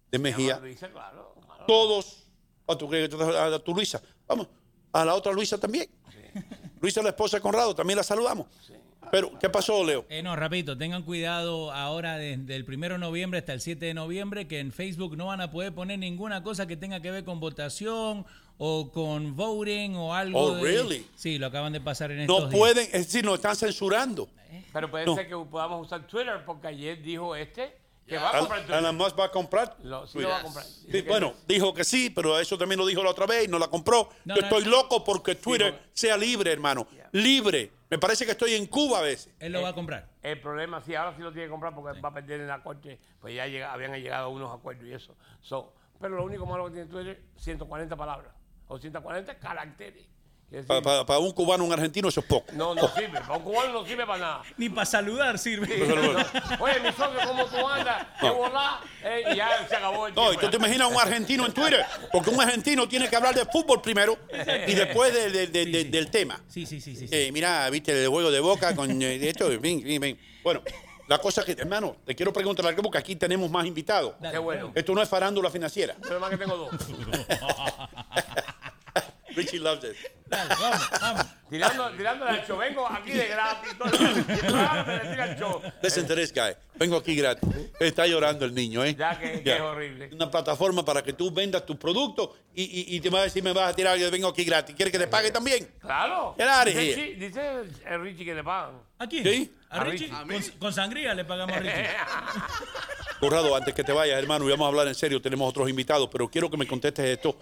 [0.09, 0.57] de Mejía.
[0.59, 1.65] Luisa, claro, claro.
[1.65, 2.20] Todos.
[2.71, 4.01] ¿A tu, crees que tú- a tu Luisa?
[4.27, 4.47] Vamos.
[4.93, 5.87] A la otra Luisa también.
[6.79, 8.47] Luisa, la esposa de Conrado, también la saludamos.
[9.11, 10.05] Pero, ¿qué pasó, Leo?
[10.09, 13.93] Eh, no, rapidito, tengan cuidado ahora desde el 1 de noviembre hasta el 7 de
[13.93, 17.25] noviembre que en Facebook no van a poder poner ninguna cosa que tenga que ver
[17.25, 18.25] con votación
[18.57, 20.39] o con voting o algo.
[20.39, 21.05] Oh, de- really?
[21.15, 22.57] Sí, lo acaban de pasar en estos No días.
[22.57, 24.29] pueden, es decir, nos están censurando.
[24.71, 25.15] Pero puede No.
[25.15, 27.73] ser que podamos usar Twitter porque ayer dijo este
[28.07, 28.71] que va a comprar.
[28.79, 29.77] Elon Musk va a comprar.
[29.83, 30.65] Lo- sí lo va a comprar.
[30.65, 33.45] Sí, Dice que- bueno, dijo que sí, pero eso también lo dijo la otra vez
[33.45, 34.09] y no la compró.
[34.25, 34.69] No, Yo no, estoy no.
[34.71, 36.87] loco porque Twitter sea libre, hermano.
[37.13, 37.71] Libre.
[37.89, 39.33] Me parece que estoy en Cuba a veces.
[39.39, 40.07] Él lo va a comprar.
[40.21, 42.63] El problema, sí, ahora sí lo tiene que comprar porque va a perder en la
[42.63, 45.15] corte, pues ya llega- habían llegado a unos acuerdos y eso.
[45.41, 48.33] So, pero lo único malo que tiene Twitter, 140 palabras
[48.67, 50.05] o 140 caracteres.
[50.67, 52.51] Para un cubano, un argentino, eso es poco.
[52.53, 53.21] no, no sirve.
[53.21, 54.41] Para un cubano no sirve para nada.
[54.57, 55.65] Ni para saludar sirve.
[55.67, 55.95] Sí, no.
[56.63, 58.05] Oye, mi socio, ¿cómo tú andas?
[58.19, 58.81] ¿Qué volá?
[59.03, 60.45] Eh, y ya se acabó el No, y tiempo.
[60.45, 63.81] tú te imaginas un argentino en Twitter, porque un argentino tiene que hablar de fútbol
[63.81, 64.17] primero
[64.67, 66.41] y después de- de- de- de- del tema.
[66.49, 67.07] Sí, sí, sí, sí.
[67.11, 69.47] Eh, mira, viste el juego de boca con eh, esto.
[69.47, 70.19] ven, ven, ven.
[70.43, 70.61] Bueno,
[71.07, 74.15] la cosa que, hermano, te quiero preguntar algo porque aquí tenemos más invitados.
[74.21, 74.71] Qué bueno.
[74.75, 75.95] Esto no es farándula financiera.
[76.01, 76.69] Pero más que tengo dos.
[79.35, 79.95] Richie loves it.
[81.49, 82.57] Tirando, tirando al show.
[82.57, 83.73] Vengo aquí de gratis.
[83.79, 85.61] Le tira el show.
[85.81, 86.53] Listen to this guy.
[86.75, 87.49] Vengo aquí gratis.
[87.79, 88.95] Está llorando el niño, ¿eh?
[88.97, 89.55] Ya que, que Ya.
[89.55, 90.09] es horrible.
[90.13, 93.43] Una plataforma para que tú vendas tus productos y, y, y te vas a decir,
[93.43, 94.73] me vas a tirar, yo vengo aquí gratis.
[94.75, 95.69] ¿Quieres que te pague también?
[95.81, 96.33] Claro.
[96.37, 98.79] Get out of Dice, dice el Richie que le pagan.
[98.97, 99.23] ¿A quién?
[99.23, 99.53] ¿Sí?
[99.69, 100.09] ¿A Richie?
[100.11, 101.73] A Con, con sangría le pagamos a Richie.
[103.19, 106.09] Corrado, antes que te vayas, hermano, y vamos a hablar en serio, tenemos otros invitados,
[106.11, 107.37] pero quiero que me contestes esto.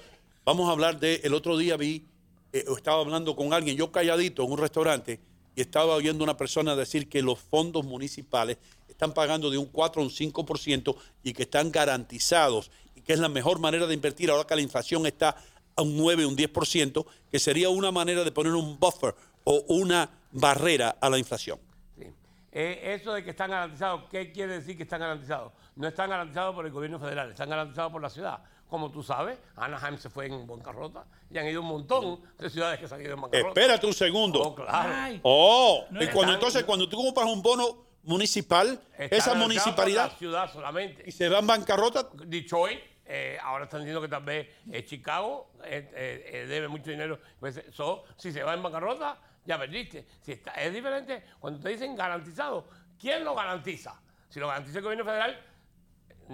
[0.50, 2.08] Vamos a hablar de, el otro día vi,
[2.54, 5.20] eh, estaba hablando con alguien, yo calladito en un restaurante,
[5.56, 8.58] y estaba oyendo una persona decir que los fondos municipales
[8.88, 13.20] están pagando de un 4 a un 5% y que están garantizados y que es
[13.20, 15.36] la mejor manera de invertir ahora que la inflación está
[15.76, 19.14] a un 9, un 10%, que sería una manera de poner un buffer
[19.44, 21.60] o una barrera a la inflación.
[22.52, 25.54] Eh, eso de que están garantizados, ¿qué quiere decir que están garantizados?
[25.76, 28.40] No están garantizados por el gobierno federal, están garantizados por la ciudad.
[28.70, 32.80] Como tú sabes, Anaheim se fue en bancarrota y han ido un montón de ciudades
[32.80, 33.50] que se han ido en bancarrota.
[33.50, 34.42] Espérate un segundo.
[34.42, 35.20] Oh, claro.
[35.24, 40.52] Oh, No y cuando entonces cuando tú compras un bono municipal, esa municipalidad La ciudad
[40.54, 41.04] solamente.
[41.06, 45.50] y se va en bancarrota, Detroit, eh, ahora están diciendo que tal vez eh, Chicago
[45.64, 47.20] eh, debe mucho dinero.
[47.40, 50.06] Pues, so, si se va en bancarrota, ya perdiste.
[50.22, 52.68] Si está, es diferente cuando te dicen garantizado.
[53.00, 54.00] ¿Quién lo garantiza?
[54.30, 55.40] Si lo garantiza el gobierno federal,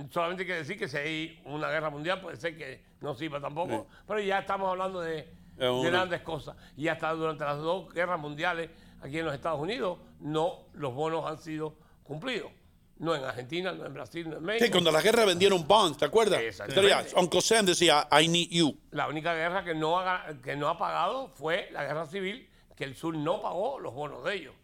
[0.10, 3.40] solamente hay que decir que si hay una guerra mundial, puede ser que no sirva
[3.40, 3.88] tampoco.
[4.08, 6.56] Pero ya estamos hablando de, grandes cosas.
[6.76, 8.70] Y hasta durante las dos guerras mundiales
[9.02, 12.52] aquí en los Estados Unidos, no los bonos han sido cumplidos.
[12.98, 14.66] No en Argentina, no en Brasil, no en México.
[14.66, 16.40] Sí, cuando la guerra vendieron bonds, ¿te acuerdas?
[16.40, 17.12] Exactamente.
[17.18, 18.78] Uncle Sam decía, I need you.
[18.92, 22.86] La única guerra que no, ha, que no ha pagado fue la guerra civil, que
[22.86, 24.56] el sur no pagó los bonos de ellos.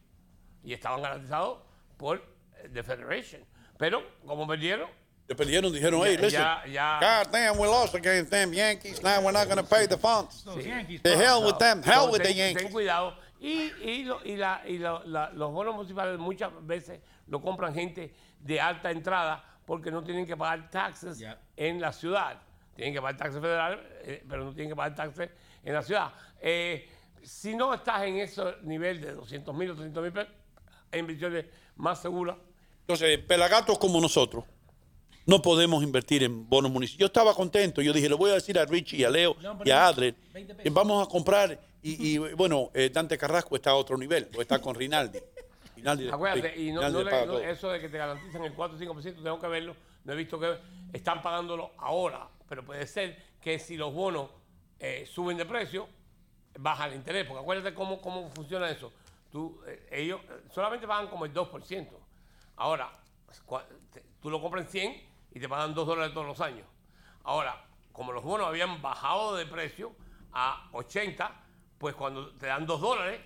[0.63, 1.59] Y estaban garantizados
[1.97, 3.43] por eh, The Federation.
[3.77, 4.89] Pero, como perdieron,
[5.31, 9.01] Le perdieron, dijeron, hey, Ya- listen, ya- ya- God damn, we lost against them Yankees.
[9.01, 10.45] Now we're not going to pay the funds.
[10.45, 12.63] Los Yankees, The hell with them, hell with the Yankees.
[12.63, 13.15] ten cuidado.
[13.39, 17.73] Y, y, lo- y la- y lo- la- los bonos municipales muchas veces lo compran
[17.73, 21.23] gente de alta entrada porque no tienen que pagar taxes
[21.55, 22.37] en la ciudad.
[22.75, 25.29] Tienen que pagar taxes federales, eh, pero no tienen que pagar taxes
[25.63, 26.11] en la ciudad.
[26.41, 26.89] Eh,
[27.23, 30.33] si no estás en ese nivel de 200 mil o 300 mil pesos,
[30.91, 31.45] hay inversiones
[31.77, 32.35] más seguras.
[32.81, 34.43] Entonces, pelagatos como nosotros
[35.25, 36.99] no podemos invertir en bonos municipales.
[36.99, 39.69] Yo estaba contento, yo dije, le voy a decir a Richie y a Leo y
[39.69, 40.15] a Adler,
[40.61, 44.41] que vamos a comprar, y, y, bueno, eh, Dante Carrasco está a otro nivel, o
[44.41, 45.19] está con Rinaldi.
[45.75, 48.79] Rinaldi Acuérdate, y no, Rinaldi no le eso de que te garantizan el 4 o
[48.79, 49.75] 5%, tengo que verlo.
[50.03, 50.57] No he visto que
[50.93, 54.29] están pagándolo ahora, pero puede ser que si los bonos
[54.79, 55.87] eh, suben de precio,
[56.57, 57.25] baja el interés.
[57.27, 58.91] Porque acuérdate cómo, cómo funciona eso.
[59.31, 61.87] Tú, eh, ellos eh, solamente pagan como el 2%.
[62.55, 62.91] Ahora,
[64.21, 66.65] tú lo compras en 100 y te pagan 2 dólares todos los años.
[67.23, 69.93] Ahora, como los bonos habían bajado de precio
[70.33, 71.31] a 80,
[71.77, 73.21] pues cuando te dan 2 dólares,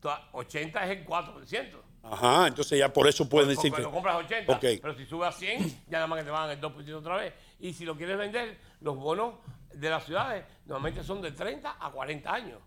[0.00, 1.82] tú- 80 es el 4%.
[2.02, 3.82] Ajá, entonces ya por eso pueden decir que.
[3.82, 4.64] lo compras a 80, Ok.
[4.80, 7.34] pero si sube a 100, ya nada más que te van el 2% otra vez.
[7.58, 9.34] Y si lo quieres vender, los bonos
[9.74, 12.58] de las ciudades normalmente son de 30 a 40 años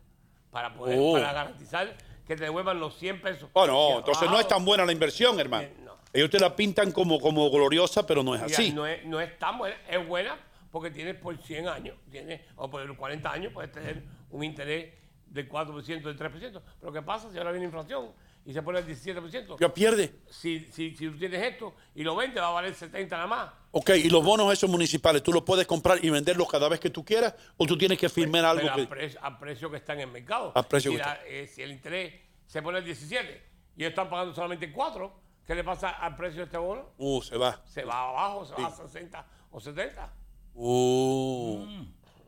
[0.51, 1.13] para poder Oh.
[1.13, 1.97] para garantizar
[2.27, 3.49] que te devuelvan los 100 pesos.
[3.53, 5.63] Oh, no, entonces no es tan buena la inversión, hermano.
[5.63, 5.82] Eh, no.
[6.13, 8.71] Ellos te la pintan como, como gloriosa, pero no es así.
[8.71, 10.37] No es, no es tan buena, es buena
[10.71, 14.93] porque tienes por 100 años, tienes, o por 40 años puedes tener un interés
[15.27, 16.61] del 4%, del 3%.
[16.79, 18.11] Pero ¿qué pasa si ahora viene inflación
[18.45, 19.57] y se pone el 17%?
[19.59, 20.13] Ya pierde.
[20.29, 23.49] Si, si, si tú tienes esto y lo vendes, va a valer 70 nada más.
[23.71, 26.91] Ok, y los bonos esos municipales, ¿tú los puedes comprar y venderlos cada vez que
[26.91, 27.33] tú quieras?
[27.57, 28.81] ¿O tú tienes que firmar algo Pero que.?
[28.83, 30.51] a, pre- a precio que está en el mercado.
[30.53, 32.13] A precio si, que la- eh, si el interés
[32.45, 33.41] se pone el 17
[33.75, 36.89] y ellos están pagando solamente 4, ¿qué le pasa al precio de este bono?
[36.97, 37.61] Uh, se va.
[37.65, 40.13] Se va abajo, se va a 60 o 70.
[40.55, 41.65] Uh.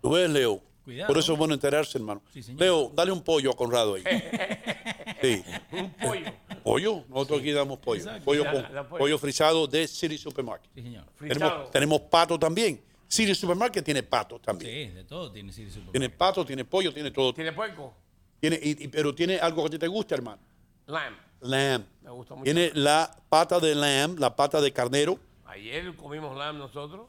[0.01, 0.61] ¿Tú ves, Leo?
[0.83, 1.07] Cuidado.
[1.07, 2.21] Por eso es bueno enterarse, hermano.
[2.57, 4.03] Leo, dale un pollo a Conrado ahí.
[5.21, 5.43] sí.
[5.71, 6.31] Un pollo.
[6.63, 7.03] ¿Pollo?
[7.09, 8.01] Nosotros aquí damos pollo.
[8.01, 8.23] Exacto.
[8.25, 8.87] Pollo, con- pollo.
[8.99, 10.69] pollo frisado de City Supermarket.
[10.75, 11.05] Sí, señor.
[11.17, 11.63] Tenemos, Frisado.
[11.71, 12.83] tenemos pato también.
[13.07, 14.89] City Supermarket tiene pato también.
[14.89, 15.91] Sí, de todo tiene City Super.
[15.91, 17.33] Tiene pato, tiene pollo, tiene todo.
[17.33, 17.93] ¿Tiene puerco?
[18.39, 20.41] Tiene, y- y- pero tiene algo que a ti te gusta, hermano.
[20.87, 21.15] Lamb.
[21.41, 21.85] Lamb.
[22.01, 22.43] Me gusta mucho.
[22.43, 25.19] Tiene la pata de lamb, la pata de carnero.
[25.45, 27.07] Ayer comimos lamb nosotros.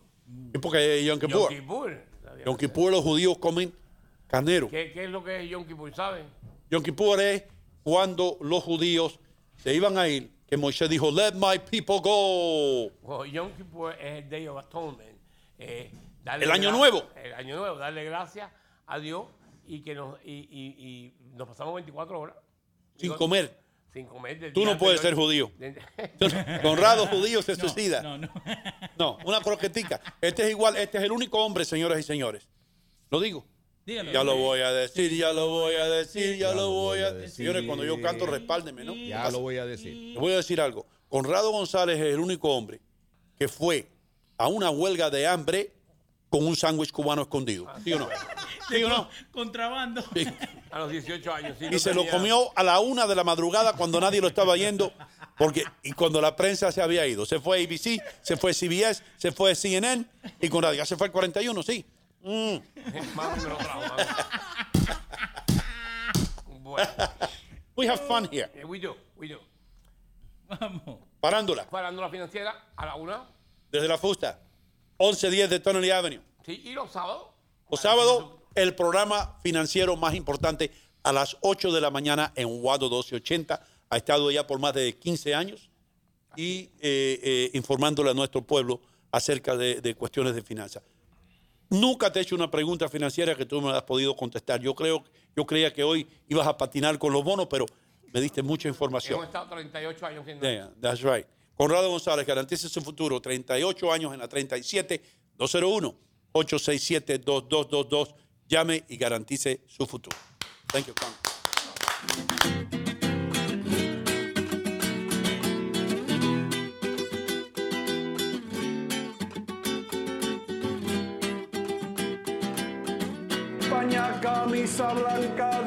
[0.53, 1.39] Es porque es Yom Kippur.
[1.41, 2.05] Yom Kippur.
[2.45, 3.73] Yom Kippur los judíos comen
[4.27, 4.69] carnero.
[4.69, 6.25] ¿Qué, qué es lo que es Yom Kippur, saben?
[6.71, 7.45] Yom Kippur es
[7.83, 9.19] cuando los judíos
[9.63, 12.87] se iban a ir, que Moisés dijo, let my people go.
[13.03, 15.17] Well, Yom Kippur es el Day of Atonement.
[15.59, 15.91] Eh,
[16.25, 17.05] El año nuevo.
[17.15, 18.51] El año nuevo, darle gracias
[18.87, 19.27] a Dios
[19.67, 22.37] y que nos, y, y- y nos pasamos 24 horas.
[22.97, 23.57] Sin comer.
[23.97, 24.39] Sin comer.
[24.39, 25.51] del Tú no puedes ser judío.
[26.63, 28.03] Conrado judío se No, suicida.
[28.03, 28.29] no, no.
[28.99, 30.03] No, una croquetica.
[30.21, 32.47] Este es igual, este es el único hombre, señoras y señores.
[33.11, 33.47] Lo digo.
[33.87, 34.13] Dígalo.
[34.13, 37.37] Ya lo voy a decir, ya lo voy a decir, ya lo voy a decir.
[37.37, 38.95] Señores, cuando yo canto, respáldeme, ¿no?
[38.95, 39.95] Ya lo voy a decir.
[39.95, 40.87] Le voy a decir algo.
[41.09, 42.81] Conrado González es el único hombre
[43.39, 43.87] que fue
[44.37, 45.73] a una huelga de hambre
[46.29, 47.67] con un sándwich cubano escondido.
[47.85, 48.09] ¿Sí o no?
[48.69, 49.09] ¿Sí o no?
[49.33, 50.03] Contrabando.
[50.15, 50.27] Sí.
[50.71, 51.57] A los 18 años.
[51.59, 54.29] sí, Y no se lo comió a la una de la madrugada cuando nadie lo
[54.29, 54.93] estaba yendo.
[55.39, 57.27] Porque, y cuando la prensa se había ido.
[57.27, 60.05] Se fue ABC, se fue CBS, se fue CNN
[60.41, 61.85] y Conrado ya se fue el 41, sí.
[62.23, 62.57] Mm.
[63.15, 64.03] Mami me lo trajo, mami.
[66.63, 66.91] Bueno,
[67.77, 68.51] We have fun here.
[68.55, 69.39] eh, we do, we do.
[70.49, 70.99] Vamos.
[71.21, 71.69] Parándola.
[71.69, 73.25] Parando la financiera a la una.
[73.71, 74.41] Desde la fusta.
[74.99, 76.21] 1110 de Tonnelly Avenue.
[76.45, 77.29] Sí, y los sábados.
[77.71, 80.71] Los sábados, el programa financiero más importante
[81.03, 83.61] a las 8 de la mañana en Wado 1280.
[83.89, 85.71] Ha estado ya por más de 15 años
[86.37, 88.81] y eh, eh, informándole a nuestro pueblo
[89.13, 90.83] acerca de, de cuestiones de finanzas.
[91.69, 94.61] Nunca te he hecho una pregunta financiera que tú me has podido contestar.
[94.61, 95.03] Yo creo,
[95.35, 97.67] yo creía que hoy ibas a patinar con los bonos, pero
[98.13, 99.15] me diste mucha información.
[99.15, 101.27] Hemos estado 38 años haciendo Yeah, that's right.
[101.57, 103.21] Conrado González, garantice su futuro.
[103.21, 105.03] 38 años en la 37
[105.37, 105.95] 201
[106.33, 108.15] 867 2222.
[108.49, 110.17] Llame y garantice su futuro.
[110.69, 110.95] Thank you,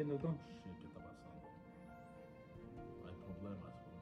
[0.00, 0.34] ¿Está bien, doctor?
[0.64, 1.44] Shit, ¿qué está pasando?
[3.06, 4.00] Hay problemas, bro.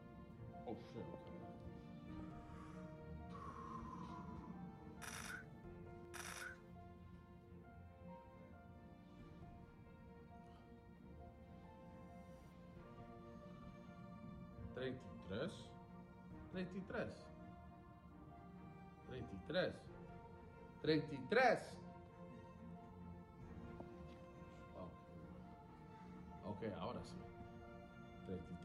[0.65, 1.39] Oh, shit, okay.
[14.77, 15.53] Treinta y tres.
[16.53, 17.13] Treinta y tres.
[19.09, 19.75] Treinta y tres.
[20.81, 21.78] Treinta y tres.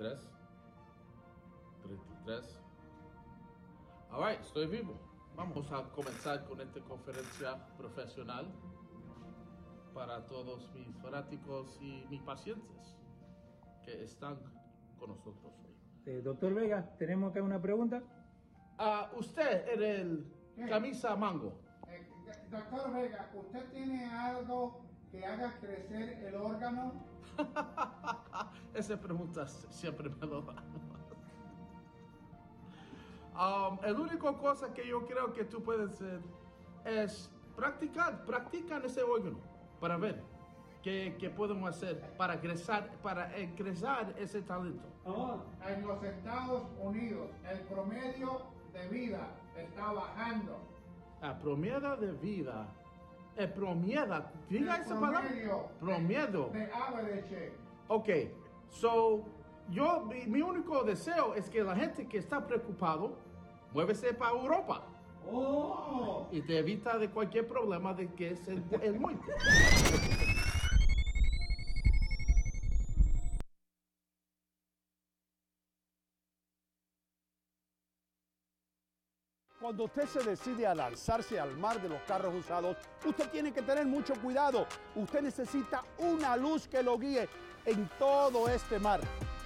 [0.03, 0.19] 33.
[1.83, 2.59] 33.
[4.11, 4.99] Alright, estoy vivo.
[5.37, 8.45] Vamos a comenzar con esta conferencia profesional
[9.93, 12.97] para todos mis fanáticos y mis pacientes
[13.85, 14.37] que están
[14.99, 15.73] con nosotros hoy.
[16.05, 18.03] Eh, doctor Vega, tenemos acá una pregunta.
[18.77, 19.83] Ah, usted en
[20.57, 21.61] el camisa mango.
[21.87, 22.05] Eh,
[22.51, 27.12] Doctor Vega, ¿usted tiene algo que haga crecer el órgano?
[28.73, 30.55] Esa pregunta siempre me lo da.
[33.35, 36.21] Um, el único cosa que yo creo que tú puedes hacer
[36.85, 39.39] es practicar, practican ese órgano
[39.79, 40.21] para ver
[40.83, 44.87] qué, qué podemos hacer para crecer, para ingresar ese talento.
[45.67, 49.27] En los Estados Unidos, el promedio de vida
[49.57, 50.57] está bajando.
[51.21, 52.67] A promedio de vida,
[53.35, 56.49] el promedio, diga esa palabra, promedio promedio.
[56.53, 57.51] De average.
[57.87, 58.09] Ok,
[58.69, 59.23] so
[59.69, 63.17] yo, mi, mi único deseo es que la gente que está preocupado,
[63.73, 64.83] muévese para Europa.
[66.31, 69.31] Y te evita de cualquier problema de que es el, el muerte.
[79.63, 82.75] Cuando usted se decide a lanzarse al mar de los carros usados,
[83.05, 84.67] usted tiene que tener mucho cuidado.
[84.93, 87.29] Usted necesita una luz que lo guíe
[87.65, 88.99] en todo este mar.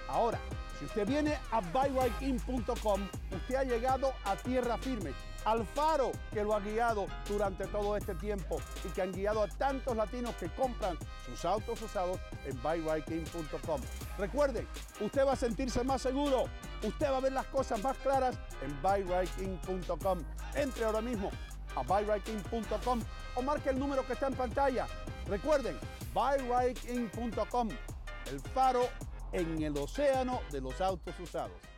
[0.08, 0.40] Ahora,
[0.76, 5.12] si usted viene a buyrightIn.com, usted ha llegado a tierra firme,
[5.48, 9.48] al faro que lo ha guiado durante todo este tiempo y que han guiado a
[9.48, 13.80] tantos latinos que compran sus autos usados en buyrightIn.com.
[14.18, 14.68] Recuerden,
[15.00, 16.44] usted va a sentirse más seguro,
[16.82, 20.18] usted va a ver las cosas más claras en buyrightIn.com.
[20.54, 21.30] Entre ahora mismo
[21.76, 23.00] a buyrightIn.com
[23.34, 24.86] o marque el número que está en pantalla.
[25.26, 25.78] Recuerden,
[26.12, 27.68] buyrightIn.com,
[28.30, 28.82] el faro
[29.32, 31.77] en el océano de los autos usados.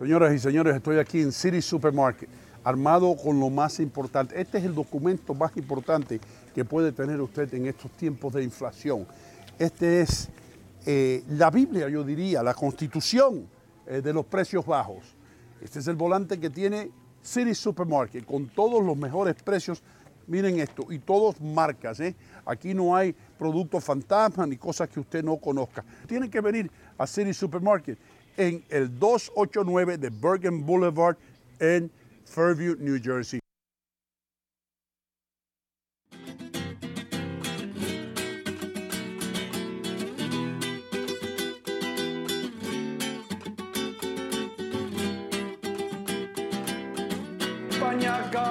[0.00, 2.26] Señoras y señores, estoy aquí en City Supermarket,
[2.64, 4.40] armado con lo más importante.
[4.40, 6.18] Este es el documento más importante
[6.54, 9.06] que puede tener usted en estos tiempos de inflación.
[9.58, 10.30] Este es
[10.86, 13.46] eh, la Biblia, yo diría, la constitución
[13.86, 15.04] eh, de los precios bajos.
[15.60, 19.82] Este es el volante que tiene City Supermarket con todos los mejores precios.
[20.26, 22.00] Miren esto, y todos marcas.
[22.00, 22.16] ¿eh?
[22.46, 25.84] Aquí no hay productos fantasma ni cosas que usted no conozca.
[26.06, 27.98] Tiene que venir a City Supermarket
[28.36, 31.16] en el 289 de Bergen Boulevard
[31.58, 31.90] en
[32.24, 33.40] Fairview, New Jersey.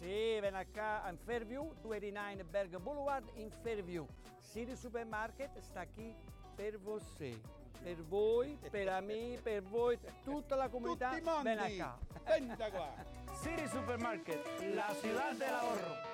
[0.00, 4.06] Sì, ven acá in Fairview, 289 Berg Boulevard in Fairview.
[4.40, 6.14] City Supermarket sta qui
[6.56, 7.38] per você.
[7.82, 11.10] Per voi, per me, per voi, tutta la comunità.
[11.10, 11.42] Tutti.
[11.42, 11.98] Ven acá.
[12.24, 12.94] Venta qua.
[13.42, 16.10] City Supermarket, la ciudad del ahorro.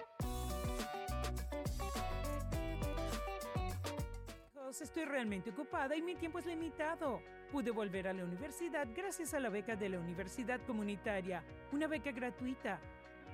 [4.80, 7.22] Estoy realmente ocupada y mi tiempo es limitado.
[7.52, 11.42] Pude volver a la universidad gracias a la beca de la Universidad Comunitaria,
[11.72, 12.78] una beca gratuita.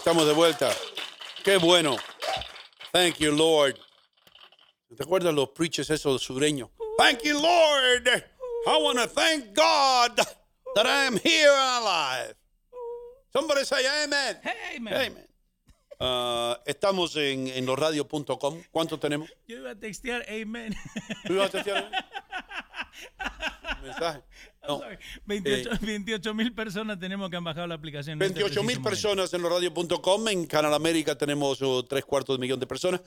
[0.00, 0.74] Estamos de vuelta.
[1.44, 1.98] ¡Qué bueno!
[2.90, 3.78] Thank you, Lord.
[4.96, 6.70] ¿Te acuerdas los preachers esos sureños?
[6.96, 8.08] Thank you, Lord.
[8.66, 10.16] I want to thank God
[10.74, 12.34] that I am here alive.
[13.30, 14.38] Somebody say amen.
[14.74, 14.94] Amen.
[14.94, 15.28] Amen.
[16.00, 18.62] Ah, estamos en, en losradio.com.
[18.70, 19.28] ¿Cuánto tenemos?
[19.46, 20.74] Yo iba a textear amen.
[21.26, 21.90] ¿Tú ibas a textear?
[23.82, 24.22] Mensaje.
[24.68, 24.78] No.
[24.78, 24.98] Sorry.
[25.24, 28.20] 28 Eh, 28 mil personas tenemos que han bajado la aplicación.
[28.20, 30.28] en este 28 mil personas en losradio.com.
[30.28, 33.00] En Canal América tenemos oh, tres cuartos de millón de personas.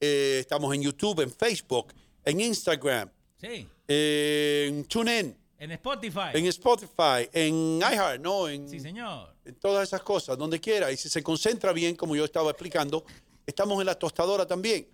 [0.00, 1.92] Eh, estamos en YouTube, en Facebook,
[2.24, 6.30] en Instagram, Sí, en TuneIn, en Spotify.
[6.32, 8.48] en Spotify, en iHeart, ¿no?
[8.48, 9.34] En, Sí, señor.
[9.44, 10.92] en todas esas cosas, donde quiera.
[10.92, 13.04] Y si se concentra bien, como yo estaba explicando,
[13.44, 14.88] estamos en la tostadora también.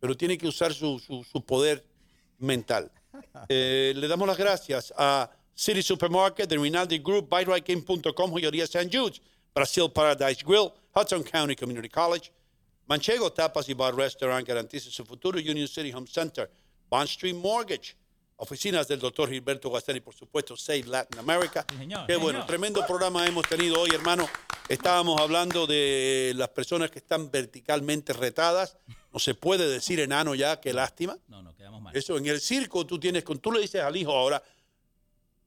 [0.00, 1.86] Pero tiene que usar su, su- su poder
[2.38, 2.90] mental.
[3.48, 8.90] Eh, le damos las gracias a City Supermarket, The Rinaldi Group, BuyRightGame.com, Joyería St.
[8.90, 9.20] Jude's,
[9.54, 12.32] Brasil Paradise Grill, Hudson County Community College,
[12.86, 16.50] Manchego Tapas y Bar Restaurant garantiza su futuro, Union City Home Center,
[16.90, 17.96] Bond Street Mortgage,
[18.36, 21.64] oficinas del doctor Gilberto Guastani, por supuesto, Save Latin America.
[21.78, 24.28] señor, Qué bueno, tremendo programa hemos tenido hoy, hermano.
[24.68, 28.76] Estábamos hablando de las personas que están verticalmente retadas.
[29.12, 31.18] No se puede decir enano ya, qué lástima.
[31.28, 31.96] No, no, quedamos mal.
[31.96, 34.42] Eso, en el circo tú tienes, tú le dices al hijo ahora,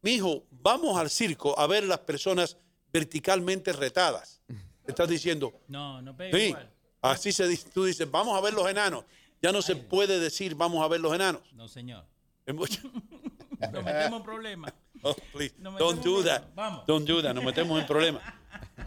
[0.02, 2.58] mi hijo, vamos al circo a ver las personas
[2.94, 4.42] verticalmente retadas.
[4.88, 6.72] Estás diciendo, No, no pega sí, igual.
[7.02, 9.04] así se dice, tú dices, vamos a ver los enanos.
[9.42, 11.42] Ya no se puede decir, vamos a ver los enanos.
[11.54, 12.06] No, señor.
[13.72, 14.74] Nos metemos en problemas.
[15.04, 16.42] Oh, please, don't do that.
[16.42, 16.56] problemas.
[16.56, 16.86] Vamos.
[16.88, 18.24] Don't do that, nos metemos en problemas.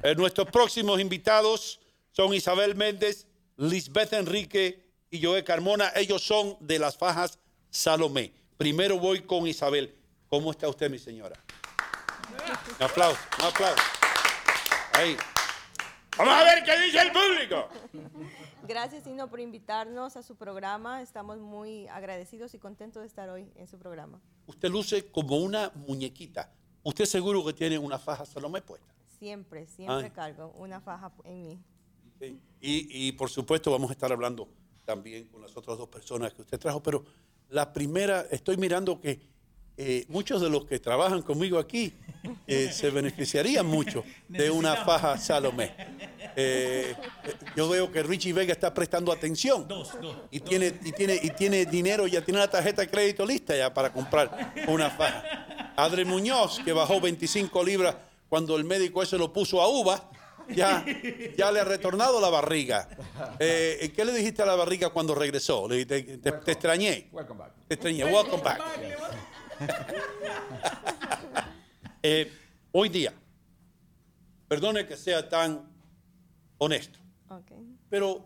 [0.02, 1.78] Eh, nuestros próximos invitados
[2.10, 5.92] son Isabel Méndez, Lisbeth Enrique y Joé Carmona.
[5.94, 7.38] Ellos son de las fajas
[7.70, 8.32] Salomé.
[8.56, 9.94] Primero voy con Isabel.
[10.28, 11.36] ¿Cómo está usted, mi señora?
[12.78, 13.82] Un aplauso, un aplauso.
[14.94, 15.16] Ahí.
[16.16, 17.68] Vamos a ver qué dice el público.
[18.70, 21.02] Gracias, Ino, por invitarnos a su programa.
[21.02, 24.20] Estamos muy agradecidos y contentos de estar hoy en su programa.
[24.46, 26.52] Usted luce como una muñequita.
[26.84, 28.94] Usted seguro que tiene una faja Salomé puesta.
[29.18, 30.12] Siempre, siempre Ah.
[30.12, 31.60] cargo una faja en mí.
[32.60, 34.46] Y, y, por supuesto vamos a estar hablando
[34.84, 37.04] también con las otras dos personas que usted trajo, pero
[37.48, 39.20] la primera, estoy mirando que
[39.76, 41.94] eh, muchos de los que trabajan conmigo aquí
[42.46, 45.74] eh, se beneficiarían mucho de una faja Salomé.
[46.36, 46.94] Eh,
[47.56, 49.66] yo veo que Richie Vega está prestando atención.
[50.30, 53.72] Y tiene, y, tiene, y tiene dinero, ya tiene la tarjeta de crédito lista ya
[53.72, 55.72] para comprar una faja.
[55.76, 57.96] Adri Muñoz, que bajó 25 libras
[58.28, 60.10] cuando el médico ese lo puso a uva,
[60.54, 60.84] ya,
[61.36, 62.88] ya le ha retornado la barriga.
[63.38, 65.66] Eh, ¿Qué le dijiste a la barriga cuando regresó?
[65.68, 67.08] Le dijiste, te, te extrañé.
[67.12, 67.52] Welcome back.
[67.66, 68.04] Te extrañé.
[68.04, 68.60] Welcome back.
[72.02, 72.32] Eh,
[72.72, 73.12] hoy día,
[74.48, 75.70] perdone que sea tan
[76.56, 76.98] honesto,
[77.90, 78.24] pero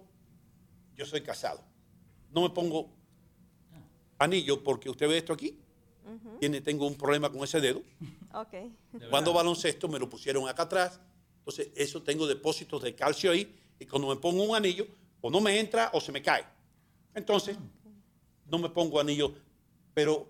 [0.94, 1.60] yo soy casado.
[2.30, 2.88] No me pongo
[4.16, 5.58] anillo porque usted ve esto aquí.
[6.38, 7.82] Tiene, tengo un problema con ese dedo.
[8.32, 8.54] Ok.
[9.10, 11.00] Cuando baloncesto me lo pusieron acá atrás.
[11.38, 13.58] Entonces, eso tengo depósitos de calcio ahí.
[13.80, 14.86] Y cuando me pongo un anillo,
[15.20, 16.44] o no me entra o se me cae.
[17.12, 17.56] Entonces,
[18.46, 19.34] no me pongo anillo.
[19.94, 20.28] Pero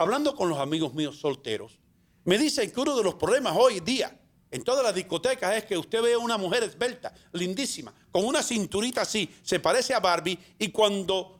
[0.00, 1.78] hablando con los amigos míos solteros,
[2.24, 4.18] me dicen que uno de los problemas hoy día
[4.50, 8.42] en todas las discotecas es que usted ve a una mujer esbelta, lindísima, con una
[8.42, 11.38] cinturita así, se parece a Barbie, y cuando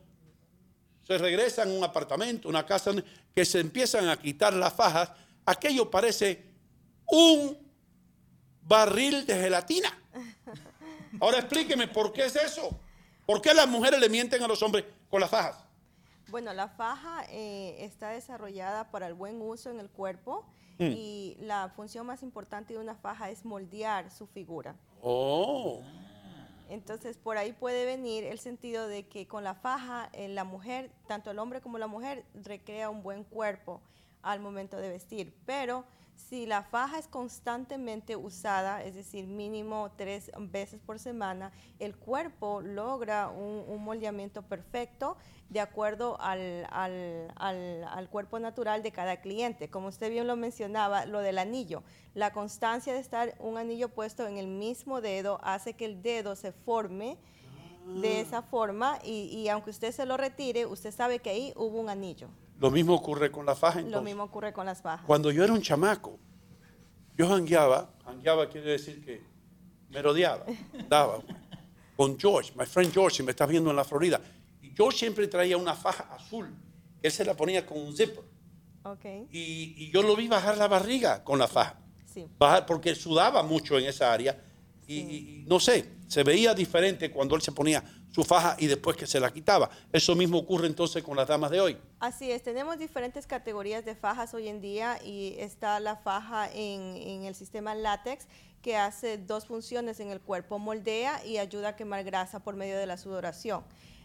[1.07, 2.93] se regresan a un apartamento, una casa,
[3.35, 5.11] que se empiezan a quitar las fajas,
[5.47, 6.45] aquello parece
[7.07, 7.57] un
[8.61, 9.99] barril de gelatina.
[11.19, 12.79] Ahora explíqueme por qué es eso.
[13.25, 15.70] ¿Por qué las mujeres le mienten a los hombres con las fajas?
[16.31, 20.45] Bueno, la faja eh, está desarrollada para el buen uso en el cuerpo
[20.81, 20.93] Mm.
[20.97, 24.75] y la función más importante de una faja es moldear su figura.
[25.03, 25.83] Oh.
[26.71, 30.91] Entonces, por ahí puede venir el sentido de que con la faja, eh, la mujer,
[31.07, 33.83] tanto el hombre como la mujer, recrea un buen cuerpo
[34.23, 35.35] al momento de vestir.
[35.45, 35.85] Pero
[36.29, 42.61] si la faja es constantemente usada, es decir, mínimo tres veces por semana, el cuerpo
[42.61, 45.17] logra un, un moldeamiento perfecto
[45.49, 49.69] de acuerdo al, al- al- al cuerpo natural de cada cliente.
[49.71, 51.83] Como usted bien lo mencionaba, lo del anillo.
[52.15, 56.37] La constancia de estar un anillo puesto en el mismo dedo hace que el dedo
[56.37, 57.17] se forme
[58.01, 61.81] de esa forma y, y aunque usted se lo retire, usted sabe que ahí hubo
[61.81, 62.29] un anillo.
[62.61, 64.05] Lo mismo ocurre con la faja Lo entonces.
[64.05, 65.05] mismo ocurre con las fajas.
[65.07, 66.19] Cuando yo era un chamaco,
[67.17, 69.23] yo jangueaba, jangueaba quiere decir que
[69.89, 70.45] me rodeaba,
[70.89, 71.21] daba
[71.97, 74.21] con George, my friend George, si me estás viendo en la Florida.
[74.63, 76.49] Y George siempre traía una faja azul.
[77.03, 78.25] Él se la ponía con un zipper.
[78.85, 79.05] Ok.
[79.31, 81.79] Y, y yo lo vi bajar la barriga con la faja.
[82.07, 82.27] Sí.
[82.39, 84.39] Bajar, porque sudaba mucho en esa área.
[84.87, 88.97] Y, y no sé, se veía diferente cuando él se ponía su faja y después
[88.97, 89.71] que se la quitaba.
[89.93, 91.79] Eso mismo ocurre entonces con las damas de hoy.
[92.01, 96.97] Así es, tenemos diferentes categorías de fajas hoy en día y está la faja en,
[96.97, 98.27] en el sistema látex
[98.61, 102.77] que hace dos funciones en el cuerpo, moldea y ayuda a quemar grasa por medio
[102.77, 103.63] de la sudoración.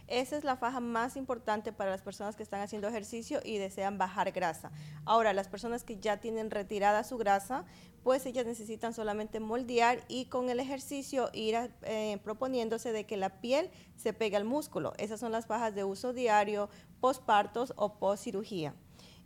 [0.08, 3.98] Esa es la faja más importante para las personas que están haciendo ejercicio y desean
[3.98, 4.70] bajar grasa.
[5.04, 7.64] Ahora, las personas que ya tienen retirada su grasa,
[8.06, 13.40] pues ellas necesitan solamente moldear y con el ejercicio ir eh, proponiéndose de que la
[13.40, 14.92] piel se pegue al músculo.
[14.96, 16.68] Esas son las fajas de uso diario,
[17.00, 18.76] pospartos o post cirugía.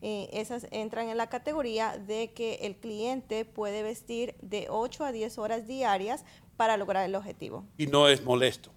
[0.00, 5.36] esas entran en la categoría de que el cliente puede vestir de 8 a 10
[5.36, 6.24] horas diarias
[6.56, 7.66] para lograr el objetivo.
[7.76, 8.70] Y no es molesto.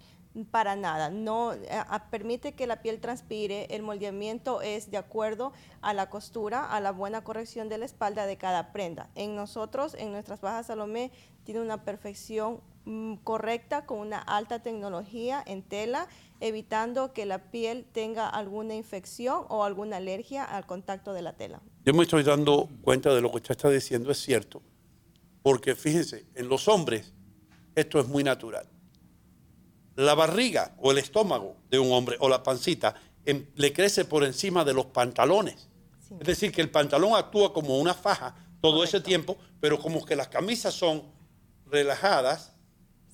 [0.50, 1.68] Para nada, no eh,
[2.10, 6.90] permite que la piel transpire, el moldeamiento es de acuerdo a la costura, a la
[6.90, 9.08] buena corrección de la espalda de cada prenda.
[9.14, 11.12] En nosotros, en nuestras bajas Salomé,
[11.44, 16.08] tiene una perfección mm, correcta con una alta tecnología en tela,
[16.40, 21.62] evitando que la piel tenga alguna infección o alguna alergia al contacto de la tela.
[21.84, 24.62] Yo me estoy dando cuenta de lo que usted está diciendo, es cierto,
[25.42, 27.14] porque fíjense, en los hombres
[27.76, 28.66] esto es muy natural.
[29.96, 34.64] La barriga o el estómago de un hombre o la pancita le crece por encima
[34.64, 35.68] de los pantalones.
[36.20, 40.14] Es decir, que el pantalón actúa como una faja todo ese tiempo, pero como que
[40.16, 41.02] las camisas son
[41.66, 42.52] relajadas,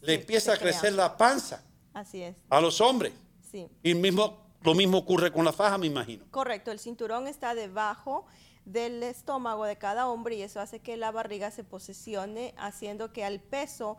[0.03, 0.73] le empieza a crea.
[0.73, 3.13] crecer la panza Así es, a los hombres.
[3.51, 3.69] sí.
[3.83, 6.25] Y mismo, lo mismo ocurre con la faja, me imagino.
[6.31, 8.27] Correcto, el cinturón está debajo
[8.65, 13.25] del estómago de cada hombre y eso hace que la barriga se posicione, haciendo que
[13.25, 13.97] al peso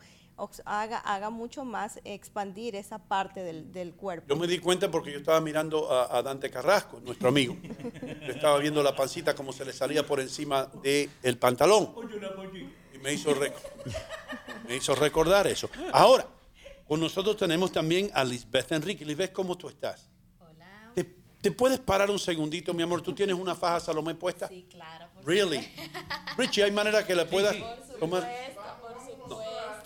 [0.66, 4.28] haga, haga mucho más expandir esa parte del, del cuerpo.
[4.30, 7.58] Yo me di cuenta porque yo estaba mirando a, a Dante Carrasco, nuestro amigo.
[8.22, 11.94] Yo estaba viendo la pancita como se le salía por encima del pantalón.
[12.94, 13.34] Y me hizo,
[14.68, 15.70] me hizo recordar eso.
[15.92, 16.28] Ahora,
[16.88, 19.06] con nosotros tenemos también a Lisbeth Enrique.
[19.06, 20.10] Lisbeth, ¿cómo tú estás?
[20.40, 20.92] Hola.
[20.94, 21.04] ¿Te,
[21.42, 23.02] te puedes parar un segundito, mi amor?
[23.02, 24.48] ¿Tú tienes una faja Salomé puesta?
[24.48, 25.08] Sí, claro.
[25.26, 25.68] Really?
[26.38, 28.30] Richie, ¿hay manera que la puedas Por tomar?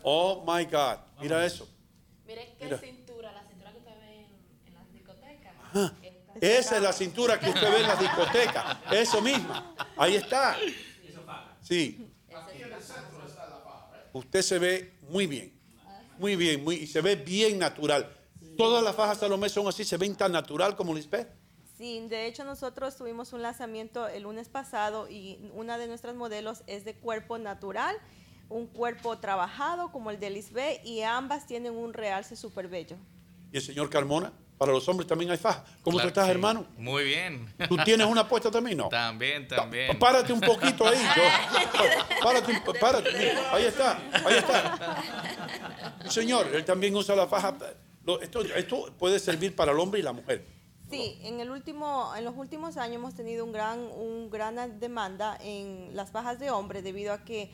[0.08, 1.00] Oh my God.
[1.19, 1.67] Mira eso.
[2.27, 2.77] Miren qué Mira.
[2.77, 5.53] cintura, la cintura que usted ve en, en las discotecas.
[5.74, 5.93] Ah,
[6.40, 8.77] esa es la cintura que usted ve en las discotecas.
[8.92, 9.75] Eso misma.
[9.98, 10.58] Ahí está.
[11.61, 12.08] Sí.
[14.14, 15.59] Usted se ve muy bien.
[16.19, 18.16] Muy bien, muy, y se ve bien natural.
[18.58, 21.27] Todas las fajas Salomé son así, se ven tan natural como Lisbeth.
[21.77, 26.64] Sí, de hecho nosotros tuvimos un lanzamiento el lunes pasado y una de nuestras modelos
[26.67, 27.98] es de cuerpo natural,
[28.49, 32.95] un cuerpo trabajado como el de Lisbeth y ambas tienen un realce súper bello.
[33.51, 35.64] Y el señor Carmona, para los hombres también hay fajas.
[35.82, 36.32] ¿Cómo Claro tú estás, sí.
[36.32, 36.65] hermano?
[36.77, 37.53] Muy bien.
[37.67, 38.77] ¿Tú tienes una puesta también?
[38.77, 38.90] No.
[38.90, 39.98] También, también.
[39.99, 40.98] Párate un poquito ahí.
[41.15, 43.11] yo- párate, párate.
[43.17, 45.03] mira, ahí está, ahí está.
[46.09, 47.56] Señor, él también usa la faja.
[48.06, 50.45] Lo- Esto, esto puede servir para el hombre y la mujer.
[50.90, 55.35] Sí, en, el último, en los últimos años hemos tenido un gran, un gran demanda
[55.41, 57.49] en las fajas de hombre debido a que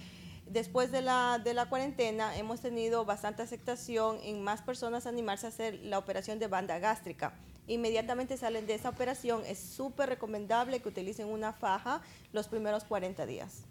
[0.51, 5.49] después de la, de la cuarentena hemos tenido bastante aceptación en más personas animarse a
[5.49, 7.33] hacer la operación de banda gástrica.
[7.67, 12.01] Inmediatamente salen de esa operación, es súper recomendable que utilicen una faja
[12.33, 13.63] los primeros 40 días.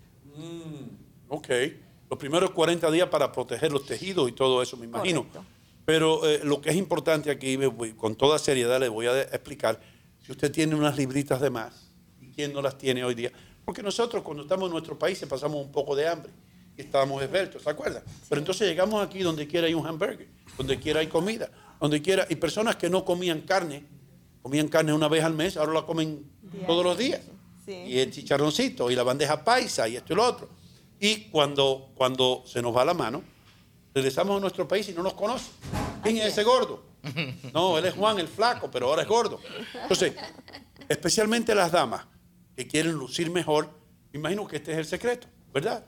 [1.29, 1.49] Ok.
[2.09, 5.27] Los primeros 40 días para proteger los tejidos y todo eso, me imagino.
[5.85, 9.81] Pero eh, lo que es importante aquí, voy- con toda seriedad le voy a explicar,
[10.25, 13.33] si usted tiene unas libritas de más, ¿y quién no las tiene hoy día?
[13.65, 16.33] Porque nosotros cuando estamos en nuestro país pasamos un poco de hambre
[16.81, 18.03] estábamos esbeltos, ¿se acuerdan?
[18.29, 21.51] Pero entonces llegamos aquí donde quiera hay un hamburger, donde quiera hay comida,
[21.81, 23.85] donde quiera, y personas que no comían carne,
[24.43, 26.25] comían carne una vez al mes, ahora la comen
[26.67, 27.21] todos los días.
[27.67, 30.49] Y el chicharroncito, y la bandeja paisa, y esto y lo otro.
[30.99, 33.23] Y cuando, cuando se nos va la mano,
[33.95, 35.51] regresamos a nuestro país y no nos conoce.
[36.03, 36.83] ¿Quién es ese gordo?
[37.55, 39.41] No, él es Juan el flaco, pero ahora es gordo.
[39.83, 40.15] Entonces,
[40.89, 42.07] especialmente las damas
[42.57, 43.71] que quieren lucir mejor,
[44.13, 45.87] me imagino que este es el secreto, ¿verdad?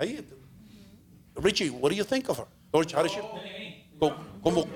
[0.00, 0.06] Yeah.
[0.20, 0.24] Ahí.
[1.36, 2.46] Richie, what do you think of her?
[2.72, 3.20] George, how does she-
[3.98, 4.66] ¿Cómo, cómo,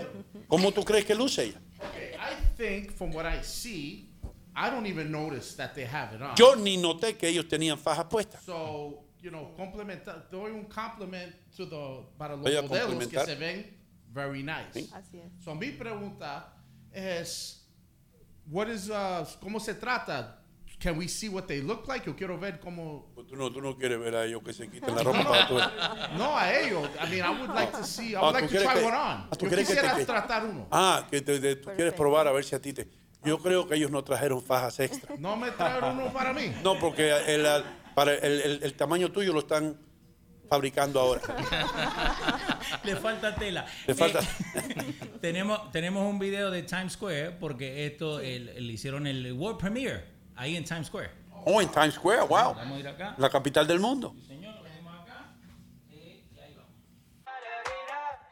[0.48, 1.60] cómo tú crees que luce ella?
[1.82, 4.08] I think from what I see,
[4.56, 6.34] I don't even notice that they have it on.
[6.36, 8.42] Yo ni noté que ellos tenían fajas puestas.
[8.44, 13.16] So, you know, complementa, doy un compliment to the, para los Voy a modelos que
[13.18, 13.26] complementar.
[13.26, 13.66] se ven
[14.12, 14.88] very nice.
[14.92, 15.44] Así es.
[15.44, 16.44] So, mi pregunta
[16.92, 17.66] es,
[18.50, 20.39] what is, uh, ¿cómo se trata?
[20.80, 22.06] Can we see what they look like?
[22.06, 23.04] Yo quiero ver cómo...
[23.28, 25.54] Tú no, tú no quieres ver a ellos que se quiten la ropa para tú.
[26.16, 26.88] No, a ellos.
[26.98, 28.80] I mean, I would like to see, I would Ah, like ¿tú to quieres try
[28.80, 29.02] que- one on.
[29.02, 30.66] ah, ¿tú Yo quieres que te- tratar uno.
[30.70, 32.88] Ah, que te- te- tú quieres probar a ver si a ti te.
[33.22, 35.14] Yo creo que ellos no trajeron fajas extra.
[35.18, 36.50] No me trajeron uno para mí.
[36.64, 39.78] No, porque el, el- para el, el- el tamaño tuyo lo están
[40.48, 41.20] fabricando ahora.
[42.84, 43.66] Le falta tela.
[43.86, 44.20] Le falta.
[44.20, 50.19] Eh, tenemos, tenemos un video de Times Square porque esto le hicieron el World Premiere
[50.40, 51.10] ahí en Times Square.
[51.44, 52.54] Oh, en Times Square, wow.
[52.54, 53.14] Vamos a ir acá.
[53.18, 54.14] La capital del mundo.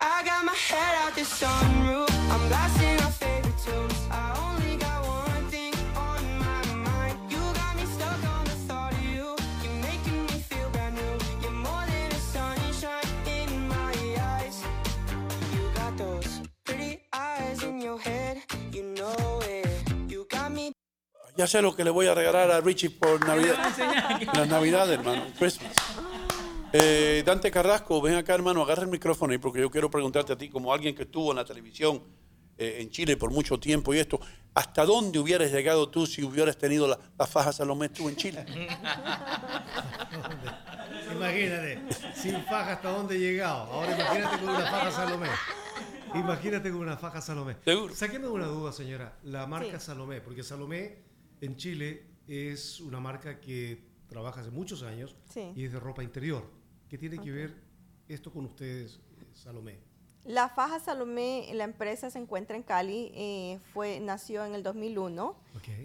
[0.00, 2.08] I got my head out the sunroof.
[2.30, 4.47] I'm blasting our favorite tunes.
[21.38, 23.54] Ya sé lo que le voy a regalar a Richie por Navidad.
[24.34, 25.22] Las Navidades, hermano.
[25.38, 25.72] Christmas.
[26.72, 30.36] Eh, Dante Carrasco, ven acá, hermano, agarra el micrófono ahí porque yo quiero preguntarte a
[30.36, 32.02] ti, como alguien que estuvo en la televisión
[32.58, 34.18] eh, en Chile por mucho tiempo y esto,
[34.52, 38.44] ¿hasta dónde hubieras llegado tú si hubieras tenido la, la faja Salomé tú en Chile?
[41.14, 41.78] Imagínate,
[42.16, 43.62] sin faja hasta dónde he llegado.
[43.72, 45.28] Ahora imagínate con una faja Salomé.
[46.14, 47.54] Imagínate con una faja Salomé.
[47.64, 47.94] Seguro.
[47.94, 49.12] Sáqueme una duda, señora.
[49.22, 49.86] La marca Sí.
[49.86, 51.06] Salomé, porque Salomé
[51.40, 55.52] en Chile es una marca que trabaja hace muchos años Sí.
[55.54, 56.44] y es de ropa interior.
[56.88, 57.54] ¿Qué tiene que ver
[58.08, 59.78] esto con ustedes, eh, Salomé?
[60.24, 65.36] La faja Salomé, la empresa se encuentra en Cali, eh, fue, nació en el 2001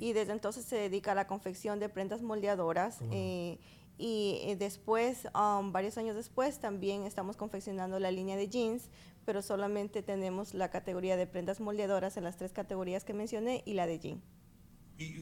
[0.01, 2.99] y desde entonces se dedica a la confección de prendas moldeadoras.
[3.11, 3.57] eh,
[3.97, 8.89] y eh, después, um, varios años después, también estamos confeccionando la línea de jeans,
[9.23, 13.75] pero solamente tenemos la categoría de prendas moldeadoras en las tres categorías que mencioné y
[13.75, 14.21] la de jean.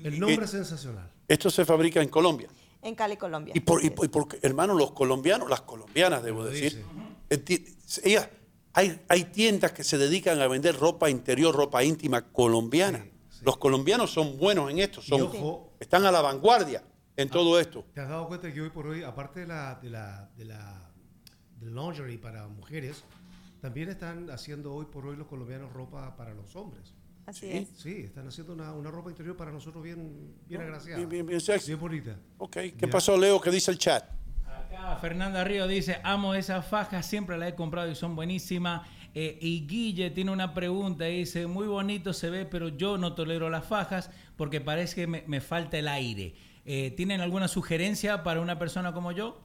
[0.03, 1.11] El nombre es sensacional.
[1.27, 2.49] Esto se fabrica en Colombia.
[2.81, 3.53] En Cali, Colombia.
[3.55, 6.83] Y por, y por- y por- hermano, los colombianos, las colombianas, debo decir,
[8.03, 8.29] ellas-
[8.73, 13.05] hay, hay tiendas que se dedican a vender ropa interior, ropa íntima colombiana.
[13.41, 15.73] Los colombianos son buenos en esto, son, ojo.
[15.79, 16.83] están a la vanguardia
[17.17, 17.85] en todo esto.
[17.93, 20.89] ¿Te has dado cuenta que hoy por hoy, aparte de la, de la, de la
[21.59, 23.03] del lingerie para mujeres,
[23.61, 26.93] también están haciendo hoy por hoy los colombianos ropa para los hombres?
[27.25, 27.57] Así sí.
[27.57, 27.69] es.
[27.75, 30.97] Sí, están haciendo una, una ropa interior para nosotros bien, bien agraciada.
[30.97, 31.67] Bien, bien, bien sexy.
[31.67, 32.15] Bien bonita.
[32.37, 33.39] Ok, ¿qué pasó, Leo?
[33.39, 34.03] ¿Qué dice el chat?
[34.83, 38.87] Ah, Fernanda Río dice, amo esas fajas, siempre las he comprado y son buenísimas.
[39.13, 43.49] Eh, y Guille tiene una pregunta, dice, muy bonito se ve, pero yo no tolero
[43.49, 46.33] las fajas porque parece que me, me falta el aire.
[46.65, 49.41] Eh, ¿Tienen alguna sugerencia para una persona como yo?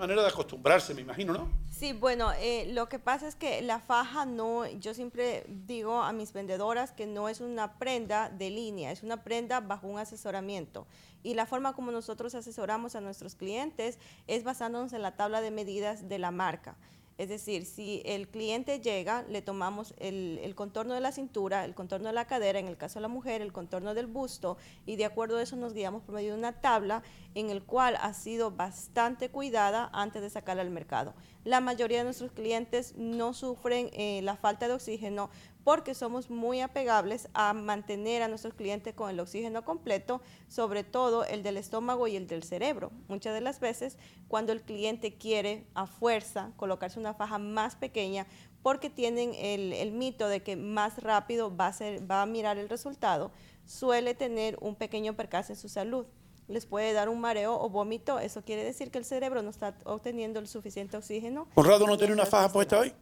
[0.00, 1.50] Manera de acostumbrarse, me imagino, ¿no?
[1.70, 6.12] Sí, bueno, eh, lo que pasa es que la faja no, yo siempre digo a
[6.12, 10.86] mis vendedoras que no es una prenda de línea, es una prenda bajo un asesoramiento.
[11.22, 15.50] Y la forma como nosotros asesoramos a nuestros clientes es basándonos en la tabla de
[15.50, 16.76] medidas de la marca.
[17.20, 21.74] Es decir, si el cliente llega, le tomamos el, el, contorno de la cintura, el
[21.74, 24.96] contorno de la cadera, en el caso de la mujer, el contorno del busto, y
[24.96, 27.02] de acuerdo a eso nos guiamos por medio de una tabla
[27.34, 31.12] en el cual ha sido bastante cuidada antes de sacarla al mercado.
[31.44, 35.28] La mayoría de nuestros clientes no sufren eh, la falta de oxígeno
[35.64, 41.24] porque somos muy apegables a mantener a nuestros clientes con el oxígeno completo, sobre todo
[41.24, 42.90] el del estómago y el del cerebro.
[43.08, 43.98] Muchas de las veces
[44.28, 48.26] cuando el cliente quiere a fuerza colocarse una faja más pequeña,
[48.62, 52.68] porque tienen el, mito de que más rápido va a, ser, va a mirar el
[52.68, 53.30] resultado,
[53.64, 56.06] suele tener un pequeño percance en su salud
[56.50, 59.74] les puede dar un mareo o vómito, eso quiere decir que el cerebro no está
[59.84, 61.48] obteniendo el suficiente oxígeno.
[61.54, 62.92] ¿Conrado no tiene una faja puesta hoy?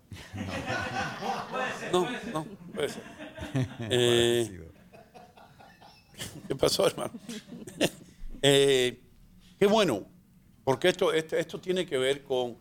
[1.92, 3.02] No, no, puede ser.
[3.90, 4.68] Eh,
[6.46, 7.12] ¿Qué pasó, hermano?
[8.40, 9.02] Eh,
[9.58, 10.06] qué bueno,
[10.62, 12.56] porque esto, este, esto tiene que ver con...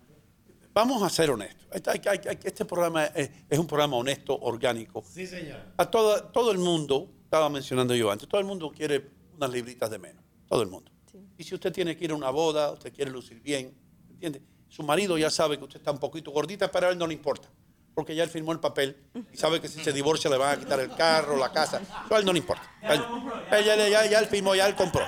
[0.73, 1.67] Vamos a ser honestos.
[1.71, 5.03] Este, este programa es, es un programa honesto, orgánico.
[5.07, 5.59] Sí, señor.
[5.77, 9.91] A todo, todo el mundo, estaba mencionando yo antes, todo el mundo quiere unas libritas
[9.91, 10.26] de menos.
[10.47, 10.91] Todo el mundo.
[11.37, 13.73] Y si usted tiene que ir a una boda, usted quiere lucir bien,
[14.09, 14.41] ¿entiende?
[14.69, 17.13] Su marido ya sabe que usted está un poquito gordita, pero a él no le
[17.13, 17.47] importa.
[17.93, 18.95] Porque ya él firmó el papel
[19.33, 21.81] y sabe que si se divorcia le van a quitar el carro, la casa.
[22.05, 22.69] Eso a él no le importa.
[22.81, 23.01] A él-
[23.49, 25.03] a él ya, ya- ya él firmó, ya él compró.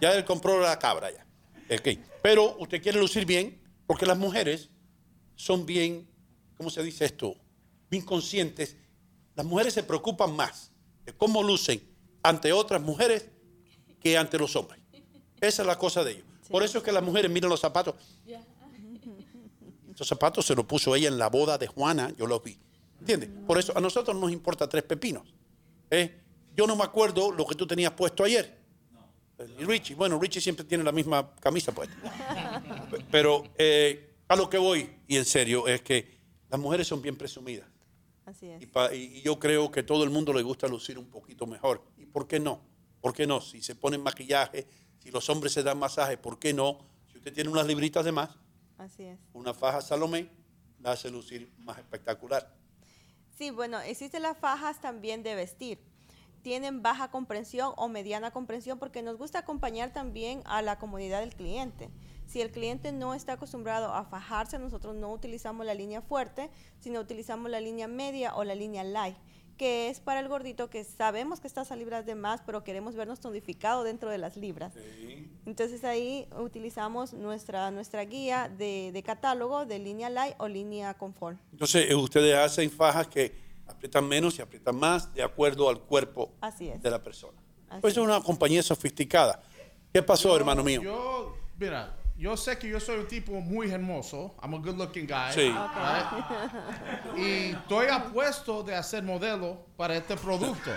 [0.00, 1.26] Ya él compró la cabra ya.
[1.74, 1.98] Ok.
[2.22, 4.68] Pero usted quiere lucir bien porque las mujeres
[5.36, 6.06] son bien,
[6.56, 7.34] ¿cómo se dice esto?
[7.90, 8.76] Bien conscientes.
[9.34, 10.70] Las mujeres se preocupan más
[11.06, 11.82] de cómo lucen
[12.22, 13.30] ante otras mujeres
[14.00, 14.80] que ante los hombres.
[15.46, 16.24] Esa es la cosa de ellos.
[16.48, 17.94] Por eso es que las mujeres miran los zapatos.
[19.90, 22.58] Estos zapatos se los puso ella en la boda de Juana, yo los vi.
[23.00, 23.30] ¿Entiendes?
[23.46, 25.22] Por eso a nosotros nos importa tres pepinos.
[25.90, 26.20] ¿eh?
[26.56, 28.58] Yo no me acuerdo lo que tú tenías puesto ayer.
[29.58, 31.94] Y Richie, bueno, Richie siempre tiene la misma camisa puesta.
[33.10, 36.18] Pero eh, a lo que voy, y en serio, es que
[36.50, 37.68] las mujeres son bien presumidas.
[38.26, 38.62] Así es.
[38.62, 41.82] Y, pa- y yo creo que todo el mundo le gusta lucir un poquito mejor.
[41.98, 42.60] ¿Y por qué no?
[43.00, 43.40] ¿Por qué no?
[43.40, 44.66] Si se ponen maquillaje,
[45.04, 46.78] si los hombres se dan masaje, ¿por qué no?
[47.12, 48.30] Si usted tiene unas libritas de más,
[48.78, 49.18] Así es.
[49.34, 50.28] una faja Salomé,
[50.80, 52.52] la hace lucir más espectacular.
[53.36, 55.78] Sí, bueno, existen las fajas también de vestir.
[56.42, 61.34] Tienen baja comprensión o mediana comprensión porque nos gusta acompañar también a la comunidad del
[61.34, 61.90] cliente.
[62.26, 66.50] Si el cliente no está acostumbrado a fajarse, nosotros no utilizamos la línea fuerte,
[66.80, 69.16] sino utilizamos la línea media o la línea light,
[69.56, 72.94] que es para el gordito que sabemos que está a libras de más, pero queremos
[72.94, 74.72] vernos tonificado dentro de las libras.
[75.46, 81.38] Entonces ahí utilizamos nuestra, nuestra guía de, de catálogo de línea light o línea confort.
[81.52, 83.34] Entonces, eh, ustedes hacen fajas que
[83.66, 86.82] aprietan menos y aprietan más de acuerdo al cuerpo Así es.
[86.82, 87.38] de la persona.
[87.80, 89.42] Pues es una compañía sofisticada.
[89.92, 90.82] ¿Qué pasó, hermano mío?
[90.82, 94.34] Yo, mira, yo sé que yo soy un tipo muy hermoso.
[94.42, 95.32] I'm a good looking guy.
[95.32, 95.50] Sí.
[95.50, 96.06] right?
[97.16, 100.70] Y estoy apuesto de hacer modelo para este producto.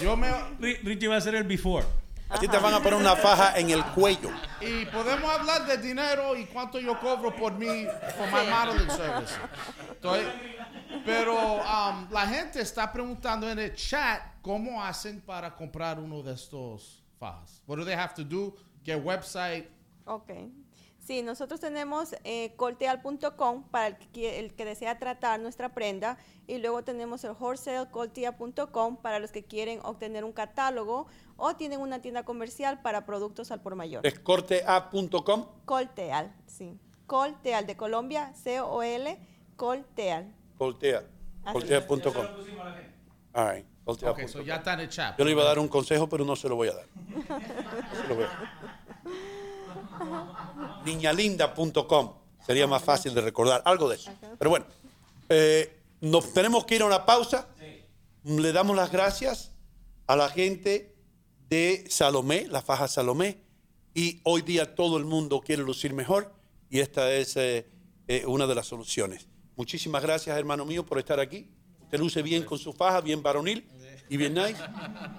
[0.00, 0.28] Yo me...
[0.58, 1.84] Richie va a hacer el before.
[2.30, 4.28] A ti te van a poner una faja en el cuello.
[4.60, 9.34] Y podemos hablar de dinero y cuánto yo cobro por mi por my modeling service.
[9.92, 10.26] Estoy-
[11.06, 16.34] pero um, la gente está preguntando en el chat cómo hacen para comprar uno de
[16.34, 17.62] estos fajas.
[17.66, 18.54] What do they have to do?
[18.88, 19.68] Get website.
[20.06, 20.30] Ok.
[20.98, 26.58] Sí, nosotros tenemos eh, colteal.com para el que, el que desea tratar nuestra prenda y
[26.58, 32.24] luego tenemos el wholesalecoltea.com para los que quieren obtener un catálogo o tienen una tienda
[32.24, 34.06] comercial para productos al por mayor.
[34.06, 35.46] Es cortea.com.
[35.66, 36.78] Colteal, sí.
[37.06, 39.18] Colteal de Colombia, C-O-L,
[39.56, 40.34] Colteal.
[40.56, 41.04] Coltea.
[41.44, 42.26] Así Coltea.com.
[43.34, 43.66] All right.
[43.88, 44.24] coltea.com.
[44.24, 45.18] Ok, so ya está en el chat.
[45.18, 46.86] Yo le iba a dar un consejo, pero no se lo voy a dar.
[48.02, 48.52] Se lo voy a dar.
[50.84, 52.14] Niñalinda.com.
[52.44, 53.62] Sería más fácil de recordar.
[53.64, 54.10] Algo de eso.
[54.38, 54.66] Pero bueno,
[55.30, 57.48] eh, nos tenemos que ir a una pausa.
[58.24, 59.52] Le damos las gracias
[60.06, 60.94] a la gente
[61.48, 63.38] de Salomé, la faja Salomé.
[63.94, 66.34] Y hoy día todo el mundo quiere lucir mejor.
[66.68, 67.66] Y esta es eh,
[68.06, 69.28] eh, una de las soluciones.
[69.56, 71.50] Muchísimas gracias, hermano mío, por estar aquí.
[71.84, 73.66] Usted luce bien con su faja, bien varonil
[74.08, 74.56] y bien nice.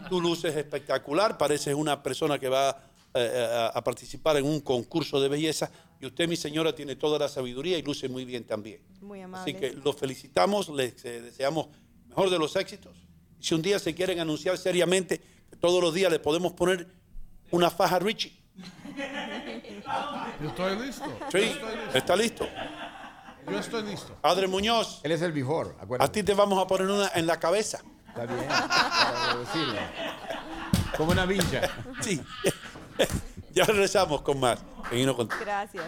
[0.09, 2.82] Tú luces espectacular, pareces una persona que va
[3.14, 7.19] eh, a, a participar en un concurso de belleza y usted, mi señora, tiene toda
[7.19, 8.82] la sabiduría y luce muy bien también.
[9.01, 9.51] Muy amable.
[9.51, 11.68] Así que los felicitamos, les eh, deseamos
[12.08, 12.95] mejor de los éxitos.
[13.40, 15.22] Si un día se quieren anunciar seriamente,
[15.59, 16.88] todos los días le podemos poner
[17.51, 18.38] una faja a Richie.
[20.42, 21.06] Yo estoy listo.
[21.32, 21.98] Sí, Yo estoy listo.
[21.98, 22.48] está listo.
[23.50, 24.16] Yo estoy listo.
[24.22, 25.01] Padre Muñoz.
[25.03, 27.82] Él es el before, A ti te vamos a poner una en la cabeza.
[28.19, 28.48] Está bien.
[28.49, 29.80] para decirlo.
[30.98, 31.61] Como una vincha.
[32.01, 32.22] Sí.
[33.53, 34.61] ya regresamos con más.
[34.91, 35.39] Hino Contigo.
[35.41, 35.85] Gracias.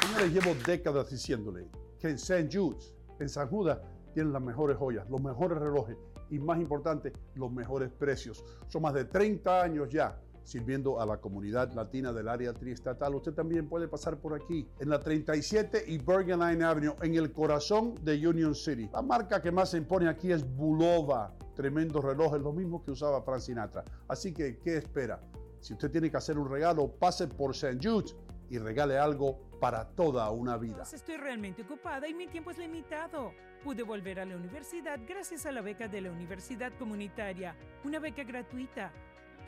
[0.00, 1.66] Señores, llevo décadas diciéndole
[2.00, 2.48] que en St.
[2.50, 3.78] Jude's, en San Judas,
[4.14, 5.96] tienen las mejores joyas, los mejores relojes
[6.30, 8.42] y, más importante, los mejores precios.
[8.68, 10.18] Son más de 30 años ya
[10.48, 13.14] sirviendo a la comunidad latina del área triestatal.
[13.14, 17.32] Usted también puede pasar por aquí, en la 37 y Bergen Line Avenue, en el
[17.32, 18.88] corazón de Union City.
[18.90, 21.34] La marca que más se impone aquí es Bulova.
[21.54, 23.84] Tremendos relojes, lo mismo que usaba Frank Sinatra.
[24.08, 25.20] Así que, ¿qué espera?
[25.60, 27.78] Si usted tiene que hacer un regalo, pase por St.
[27.82, 28.16] Jude's
[28.48, 30.84] y regale algo para toda una vida.
[30.90, 33.32] Estoy realmente ocupada y mi tiempo es limitado.
[33.62, 37.54] Pude volver a la universidad gracias a la beca de la Universidad Comunitaria,
[37.84, 38.92] una beca gratuita.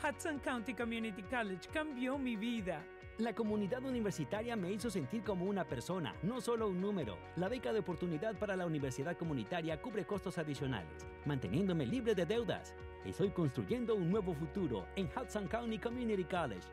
[0.02, 2.82] Hudson County Community College cambió mi vida.
[3.18, 7.18] La comunidad universitaria me hizo sentir como una persona, no solo un número.
[7.36, 12.74] La beca de oportunidad para la universidad comunitaria cubre costos adicionales, manteniéndome libre de deudas.
[13.04, 16.66] Estoy construyendo un nuevo futuro en Hudson County Community College.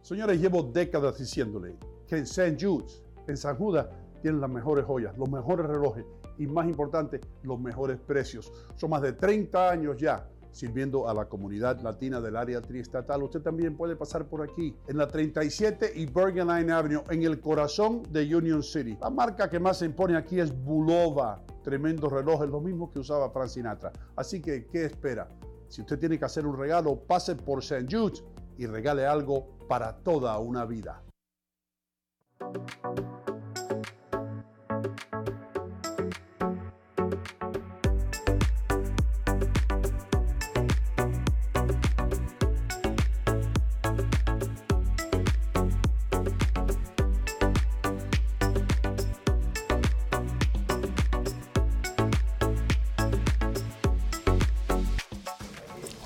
[0.00, 2.56] Señores, llevo décadas diciéndole que en St.
[2.60, 3.88] Jude's, en San Judas,
[4.22, 6.04] tienen las mejores joyas, los mejores relojes
[6.40, 8.50] y, más importante, los mejores precios.
[8.76, 13.22] Son más de 30 años ya sirviendo a la comunidad latina del área triestatal.
[13.22, 17.40] Usted también puede pasar por aquí, en la 37 y Bergen Line Avenue, en el
[17.40, 18.98] corazón de Union City.
[19.00, 21.44] La marca que más se impone aquí es Bulova.
[21.62, 23.92] Tremendos relojes, lo mismo que usaba Frank Sinatra.
[24.16, 25.28] Así que, ¿qué espera?
[25.68, 27.86] Si usted tiene que hacer un regalo, pase por St.
[27.88, 28.24] Jude's
[28.56, 31.02] y regale algo para toda una vida.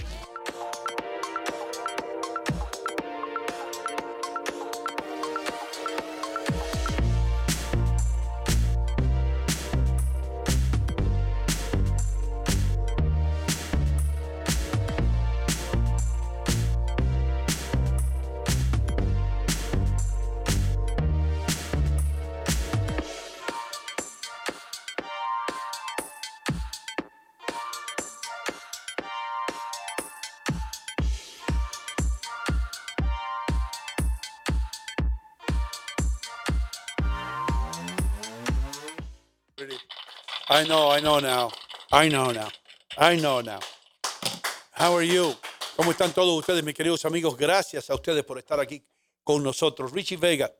[40.60, 41.50] I know, I know now.
[41.90, 42.48] I know now.
[42.98, 43.60] I know now.
[44.72, 45.34] How are you?
[45.74, 47.34] ¿Cómo están todos ustedes, mis queridos amigos?
[47.34, 48.84] Gracias a ustedes por estar aquí
[49.24, 49.90] con nosotros.
[49.90, 50.54] Richie Vega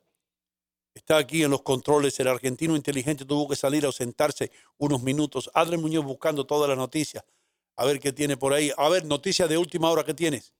[0.94, 2.18] está aquí en los controles.
[2.18, 5.50] El argentino inteligente tuvo que salir a ausentarse unos minutos.
[5.52, 7.22] Adrián Muñoz buscando todas las noticias.
[7.76, 8.72] A ver qué tiene por ahí.
[8.78, 10.54] A ver, noticias de última hora, ¿qué tienes?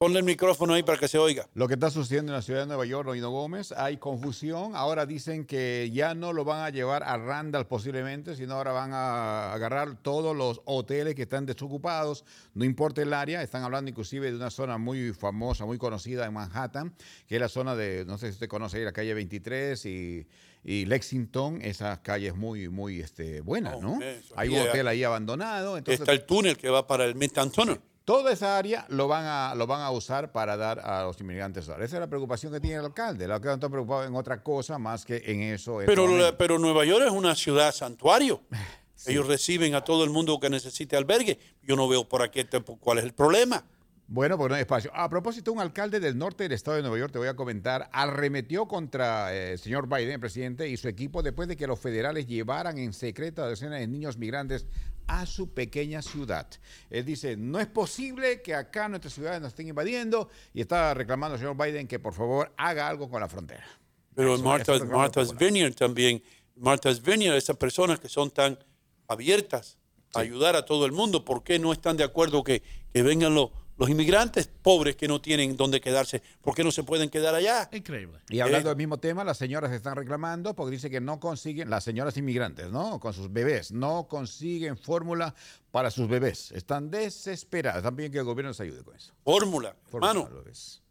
[0.00, 1.48] Ponle el micrófono ahí para que se oiga.
[1.54, 4.76] Lo que está sucediendo en la ciudad de Nueva York, Oino Gómez, hay confusión.
[4.76, 8.92] Ahora dicen que ya no lo van a llevar a Randall posiblemente, sino ahora van
[8.92, 13.42] a agarrar todos los hoteles que están desocupados, no importa el área.
[13.42, 16.94] Están hablando inclusive de una zona muy famosa, muy conocida en Manhattan,
[17.26, 20.28] que es la zona de, no sé si usted conoce ahí, la calle 23 y,
[20.62, 24.00] y Lexington, esas calles muy, muy este, buenas, ¿no?
[24.00, 24.32] eso.
[24.36, 25.76] Hay un hotel ahí abandonado.
[25.76, 27.80] Entonces, Está el túnel que va para el Midtown Tunnel.
[28.08, 31.64] Toda esa área lo van, a, lo van a usar para dar a los inmigrantes.
[31.68, 33.26] Esa es la preocupación que tiene el alcalde.
[33.26, 35.80] El alcalde no está preocupado en otra cosa más que en eso.
[35.84, 36.06] Pero,
[36.38, 38.40] pero Nueva York es una ciudad santuario.
[39.06, 41.38] Ellos reciben a todo el mundo que necesite albergue.
[41.62, 43.62] Yo no veo por aquí este- cuál es el problema.
[44.06, 44.90] Bueno, pues no hay espacio.
[44.94, 47.90] A propósito, un alcalde del norte del estado de Nueva York, te voy a comentar,
[47.92, 51.78] arremetió contra eh, el señor Biden, el presidente, y su equipo después de que los
[51.78, 54.64] federales llevaran en secreto a decenas de niños migrantes
[55.08, 56.46] a su pequeña ciudad.
[56.90, 61.34] Él dice, no es posible que acá nuestras ciudades nos estén invadiendo y está reclamando
[61.34, 63.66] al señor Biden que por favor haga algo con la frontera.
[64.14, 64.58] Pero reclama
[64.90, 65.36] Martha's.
[65.36, 66.22] Vineyard también.
[66.54, 68.58] Martha's Vineyard, esas personas que son tan
[69.06, 69.78] abiertas
[70.14, 71.24] ayudar a todo el mundo.
[71.24, 72.62] ¿Por qué no están de acuerdo que,
[72.92, 76.20] que vengan los, los inmigrantes pobres que no tienen dónde quedarse?
[76.42, 77.70] ¿Por qué no se pueden quedar allá?
[77.72, 78.18] Increíble.
[78.28, 81.84] Y hablando del mismo tema, las señoras están reclamando porque dice que no consiguen, las
[81.84, 82.98] señoras inmigrantes, ¿no?
[82.98, 85.34] Con sus bebés, no consiguen fórmula
[85.70, 86.50] para sus bebés.
[86.52, 87.82] Están desesperadas.
[87.84, 89.12] También que el gobierno les ayude con eso.
[89.22, 90.42] Fórmula, Fórmula hermano.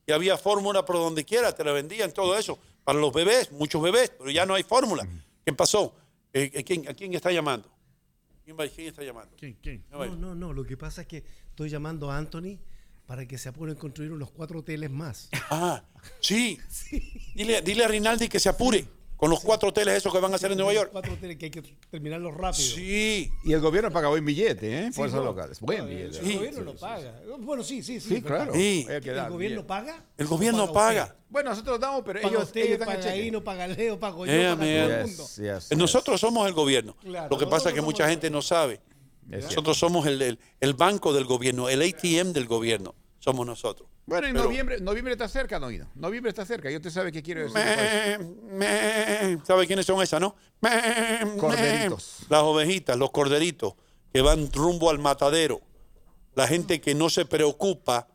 [0.06, 2.58] Y había fórmula por donde quiera, te la vendían, todo eso.
[2.86, 5.06] Para los bebés, muchos bebés, pero ya no hay fórmula.
[5.44, 5.94] ¿Qué pasó?
[6.32, 7.70] Eh, eh, ¿quién, ¿A quién está llamando?
[8.46, 9.36] ¿Quién, está llamando?
[9.36, 9.84] ¿Quién?
[9.92, 10.54] No, no, no.
[10.54, 12.58] Lo que pasa es que estoy llamando a Anthony
[13.08, 15.30] para que se apuren a construir unos cuatro hoteles más.
[15.50, 15.82] Ah,
[16.22, 16.60] sí.
[17.34, 20.36] Dile, dile a Rinaldi que se apure con los cuatro hoteles esos que van a
[20.36, 20.90] hacer en Nueva York.
[20.92, 22.76] Cuatro hoteles que hay que terminarlos rápido.
[22.76, 23.32] Sí.
[23.46, 24.90] Y el gobierno paga buen billete, ¿eh?
[24.92, 25.26] Sí, Por esos no.
[25.26, 25.60] locales.
[25.62, 26.20] Buen No, billete.
[26.20, 27.20] El gobierno lo paga.
[27.40, 28.16] Bueno, sí, sí, sí.
[28.16, 28.54] Sí, claro.
[28.54, 29.66] ¿El gobierno bien.
[29.66, 30.04] paga?
[30.18, 31.16] El gobierno paga.
[31.30, 33.26] Bueno, nosotros damos, pero Paga ellos, usted, ellos paga cheque.
[33.26, 35.24] Hino, paga Leo, pago yo, Yeah, paga todo el mundo.
[35.24, 36.96] Yes, yes, Eh, Nosotros somos el gobierno.
[37.02, 38.80] Claro, Lo que pasa es que mucha gente no sabe.
[39.28, 42.96] Nosotros somos el, el- el banco del gobierno, el ATM del gobierno.
[43.20, 43.90] Somos nosotros.
[44.06, 45.90] Bueno, en Pero- noviembre, noviembre está cerca, no, Hino.
[45.96, 46.70] Noviembre está cerca.
[46.72, 47.56] Yo te sabe qué quiero decir.
[47.56, 48.18] Me,
[48.58, 49.46] me.
[49.46, 50.36] ¿Sabe quiénes son esas, no?
[50.62, 50.70] Me,
[51.26, 51.38] me.
[51.38, 52.20] Corderitos.
[52.30, 53.74] Las ovejitas, los corderitos
[54.14, 55.60] que van rumbo al matadero.
[56.36, 58.08] La gente que no se preocupa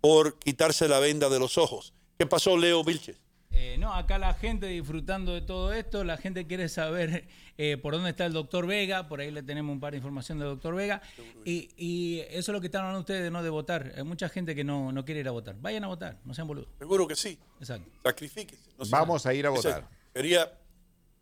[0.00, 1.92] por quitarse la venda de los ojos.
[2.18, 3.20] ¿Qué pasó, Leo Vilches?
[3.60, 7.92] Eh, no, acá la gente disfrutando de todo esto, la gente quiere saber eh, por
[7.94, 10.76] dónde está el doctor Vega, por ahí le tenemos un par de información del doctor
[10.76, 11.02] Vega,
[11.44, 13.42] y, y eso es lo que están hablando ustedes, ¿no?
[13.42, 13.92] De votar.
[13.96, 15.56] Hay mucha gente que no, no quiere ir a votar.
[15.58, 16.68] Vayan a votar, no sean boludos.
[16.78, 17.36] Seguro que sí.
[17.58, 17.90] Exacto.
[18.04, 18.62] Sacrifíquese.
[18.78, 19.88] No se- Vamos a ir a votar.
[20.14, 20.52] Sería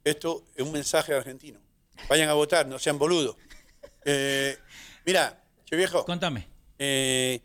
[0.05, 1.59] esto es un mensaje argentino.
[2.11, 3.35] Vayan a votar, no sean boludos.
[4.05, 4.59] Eh,
[5.07, 6.05] mira, che viejo.
[6.05, 6.47] Contame.
[6.79, 7.41] eh,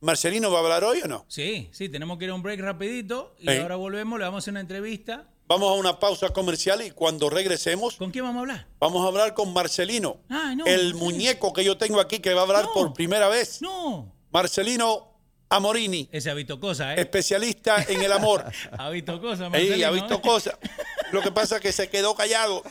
[0.00, 1.24] ¿Marcelino va a hablar hoy o no?
[1.28, 4.40] Sí, sí, tenemos que ir a un break rapidito y ahora volvemos, le vamos a
[4.44, 5.28] hacer una entrevista.
[5.48, 7.96] Vamos a una pausa comercial y cuando regresemos.
[7.96, 8.66] ¿Con quién vamos a hablar?
[8.80, 10.18] Vamos a hablar con Marcelino.
[10.28, 10.94] Ah, no, el sí.
[10.94, 13.62] muñeco que yo tengo aquí que va a hablar por primera vez.
[13.62, 14.12] No.
[14.32, 15.12] Marcelino
[15.48, 16.08] Amorini.
[16.10, 17.00] Ese ha visto cosas, ¿eh?
[17.00, 18.44] Especialista en el amor.
[18.76, 20.20] ha visto cosas, Marcelino, ha visto ¿eh?
[20.20, 20.56] cosas.
[21.12, 22.64] Lo que pasa es que se quedó callado.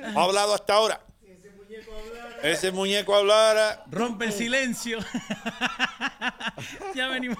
[0.00, 1.00] Ha hablado hasta ahora.
[2.42, 3.84] Ese muñeco hablara.
[3.90, 4.98] Rompe el silencio.
[6.94, 7.38] ya venimos.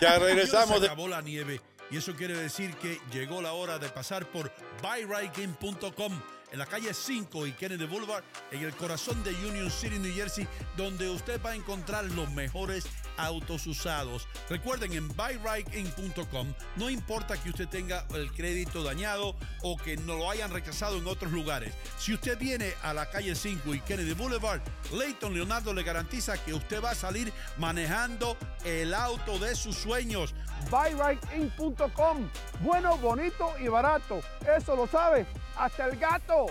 [0.00, 0.80] Ya regresamos.
[0.80, 1.60] Se acabó la nieve
[1.90, 4.50] y eso quiere decir que llegó la hora de pasar por
[4.82, 6.20] buyrightgame.com
[6.52, 10.46] en la calle 5 y Kennedy Boulevard, en el corazón de Union City, New Jersey,
[10.76, 12.84] donde usted va a encontrar los mejores
[13.16, 14.28] autos usados.
[14.50, 20.30] Recuerden, en buyrightgame.com no importa que usted tenga el crédito dañado o que no lo
[20.30, 21.74] hayan rechazado en otros lugares.
[21.98, 24.60] Si usted viene a la calle 5 y Kennedy Boulevard,
[24.92, 30.34] Leighton Leonardo le garantiza que usted va a salir manejando el auto de sus sueños.
[30.70, 32.28] buyrightInc.com.
[32.60, 34.20] Bueno, bonito y barato.
[34.46, 35.26] Eso lo sabe
[35.62, 36.46] hasta el gato.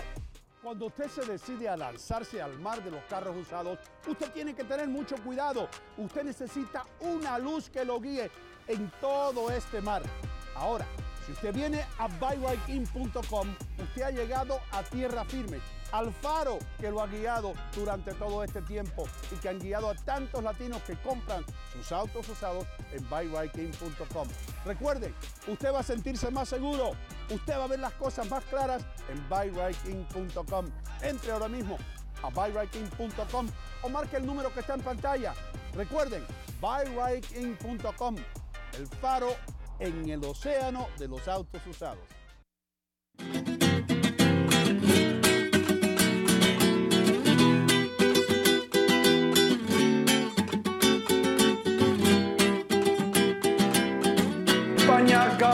[0.62, 4.64] Cuando usted se decide a lanzarse al mar de los carros usados, usted tiene que
[4.64, 5.68] tener mucho cuidado.
[5.98, 8.30] Usted necesita una luz que lo guíe
[8.68, 10.02] en todo este mar.
[10.54, 10.86] Ahora,
[11.26, 15.60] si usted viene a buyrightIn.com, usted ha llegado a tierra firme,
[15.92, 19.94] al faro que lo ha guiado durante todo este tiempo y que han guiado a
[19.94, 24.26] tantos latinos que compran sus autos usados en buyrightIn.com.
[24.64, 25.14] Recuerden,
[25.46, 26.92] usted va a sentirse más seguro,
[27.30, 30.66] usted va a ver las cosas más claras en buyrightIn.com.
[31.02, 31.78] Entre ahora mismo
[32.22, 33.48] a buyrightIn.com
[33.82, 35.34] o marque el número que está en pantalla.
[35.74, 36.24] Recuerden,
[36.60, 38.16] buyrightIn.com,
[38.78, 39.34] el faro
[39.78, 42.04] en el océano de los autos usados.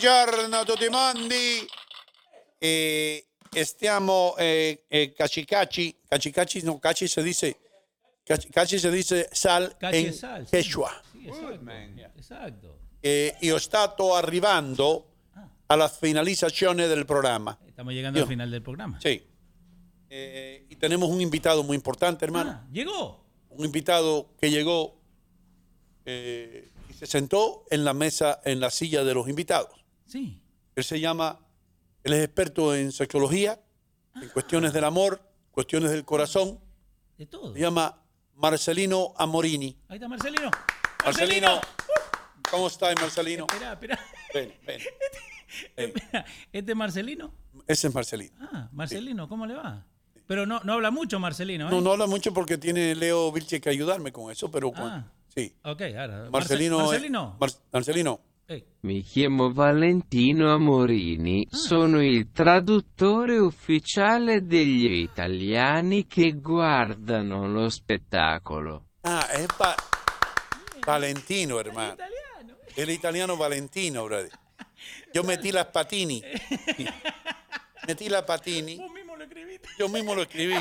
[0.00, 1.68] Buongiorno a tutti mondi.
[2.56, 3.26] Eh,
[3.64, 7.58] stiamo eh, eh, cachi cachi, cachi cachi, no, se dice,
[8.24, 10.48] se dice sal Cachi in e sal, sì.
[10.48, 11.02] quechua.
[11.12, 12.18] Sì, esatto.
[12.18, 12.78] esatto.
[13.00, 15.16] Eh, io sto arrivando
[15.66, 17.58] alla finalizzazione del programma.
[17.66, 18.24] Estamos llegando Yo.
[18.24, 18.98] al final del programa.
[19.02, 19.22] Sí.
[20.08, 22.50] Eh, y tenemos un invitado muy importante, hermano.
[22.52, 23.22] Ah, llegó.
[23.50, 24.98] Un invitado que llegó
[26.06, 29.79] eh, y se sentó en la mesa, en la silla de los invitados.
[30.10, 30.42] Sí.
[30.74, 31.38] Él se llama,
[32.02, 33.60] él es experto en sexología,
[34.20, 35.20] en cuestiones del amor,
[35.52, 36.58] cuestiones del corazón.
[37.16, 37.52] De todo.
[37.54, 38.02] Se llama
[38.34, 39.76] Marcelino Amorini.
[39.88, 40.50] Ahí está Marcelino.
[41.04, 41.60] Marcelino,
[42.50, 43.46] ¿cómo estás, Marcelino?
[43.52, 43.98] Espera, espera.
[44.34, 44.80] Ven, ven.
[46.52, 47.32] ¿Este es Marcelino?
[47.66, 48.34] Ese es Marcelino.
[48.52, 49.86] Ah, Marcelino, ¿cómo le va?
[50.26, 51.70] Pero no, no habla mucho Marcelino, ¿eh?
[51.70, 55.12] No, no habla mucho porque tiene Leo Vilche que ayudarme con eso, pero con- Ah.
[55.34, 55.54] sí.
[55.64, 56.28] Ok, ahora.
[56.30, 57.36] Marcelino, Marce- Marcelino.
[57.40, 58.20] Mar- Marcelino,
[58.80, 68.86] Mi chiamo Valentino Amorini, sono il traduttore ufficiale degli italiani che guardano lo spettacolo.
[69.02, 69.76] Ah, es Pa-
[70.84, 71.94] Valentino, hermano.
[72.74, 74.32] El italiano Valentino, brother.
[75.12, 76.20] Yo metí las patini.
[77.86, 78.76] Metí las patini.
[78.78, 79.68] Vos mismo lo escribiste.
[79.78, 80.54] Yo mismo lo escribí.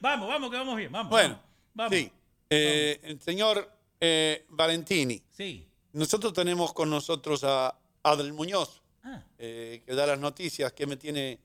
[0.00, 0.90] Vamos, vamos, que vamos bien.
[0.90, 1.10] Vamos.
[1.10, 1.38] Bueno,
[1.74, 1.94] vamos.
[1.94, 2.10] sí.
[2.50, 5.22] Eh, el señor eh, Valentini.
[5.30, 5.68] Sí.
[5.94, 9.22] Nosotros tenemos con nosotros a Adel Muñoz, Ah.
[9.38, 11.38] eh, que da las noticias, que me tiene,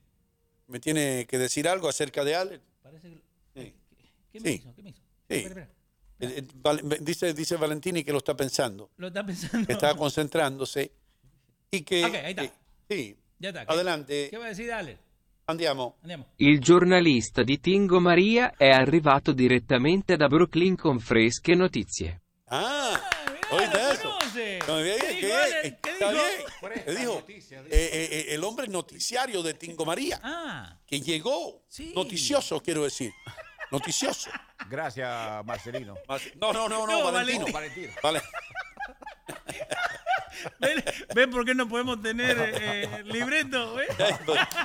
[0.66, 2.60] me tiene que decir algo acerca de Adel.
[2.82, 3.22] Parece que...
[3.54, 3.74] Sí.
[4.32, 4.54] ¿Qué me Sí.
[4.56, 4.74] hizo?
[4.74, 5.00] ¿Qué me hizo?
[5.00, 5.34] Sí.
[5.36, 5.68] Espera, espera.
[6.20, 6.44] Eh,
[6.92, 9.66] eh, dice, dice Valentini que lo está pensando, Lo está pensando.
[9.66, 10.90] que está concentrándose
[11.70, 12.04] y que...
[12.04, 12.44] Ok, ahí está.
[12.44, 12.52] eh,
[12.88, 13.64] sí, Ya está.
[13.66, 14.66] ¿Qué- adelante, ¿Qué va a decir?
[14.66, 14.98] Dale.
[15.46, 15.96] andiamo.
[16.02, 16.26] Andiamo.
[16.38, 22.20] Il giornalista di Tingo Maria è arrivato direttamente da Brooklyn con fresche notizie.
[22.46, 23.00] Ah,
[23.50, 24.16] oíste eso.
[24.66, 25.78] No, bien, ¿Qué ¿qué dijo?
[25.82, 26.22] ¿Qué Está dijo?
[26.62, 26.84] bien.
[26.84, 27.24] ¿Qué dijo?
[27.28, 30.76] Eh, eh, eh, el hombre noticiario de Tingo María, Ah.
[30.86, 33.12] que llegó, noticioso quiero decir,
[33.70, 34.30] noticioso.
[34.68, 35.94] Gracias, Marcelino.
[36.36, 37.46] No, no, no, no, No, Valentino.
[37.52, 37.92] Valentino.
[38.02, 38.22] Vale.
[40.58, 40.84] ¿Ven,
[41.14, 43.74] ven por qué no podemos tener eh, eh, libreto?
[43.76, 43.88] ¿ves?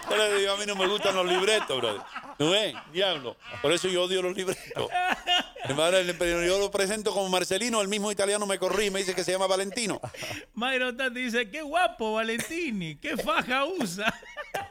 [0.09, 2.01] Yo le digo, a mí no me gustan los libretos, brother.
[2.39, 2.75] ¿No ves?
[2.93, 3.35] Diablo.
[3.61, 4.89] Por eso yo odio los libretos.
[5.63, 9.23] Hermano, Yo lo presento como Marcelino, el mismo italiano me corrí y me dice que
[9.23, 9.99] se llama Valentino.
[10.53, 14.13] Mayro Tati dice, qué guapo Valentini, qué faja usa.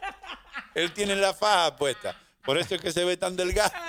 [0.74, 2.16] Él tiene la faja puesta.
[2.44, 3.72] Por eso es que se ve tan delgado.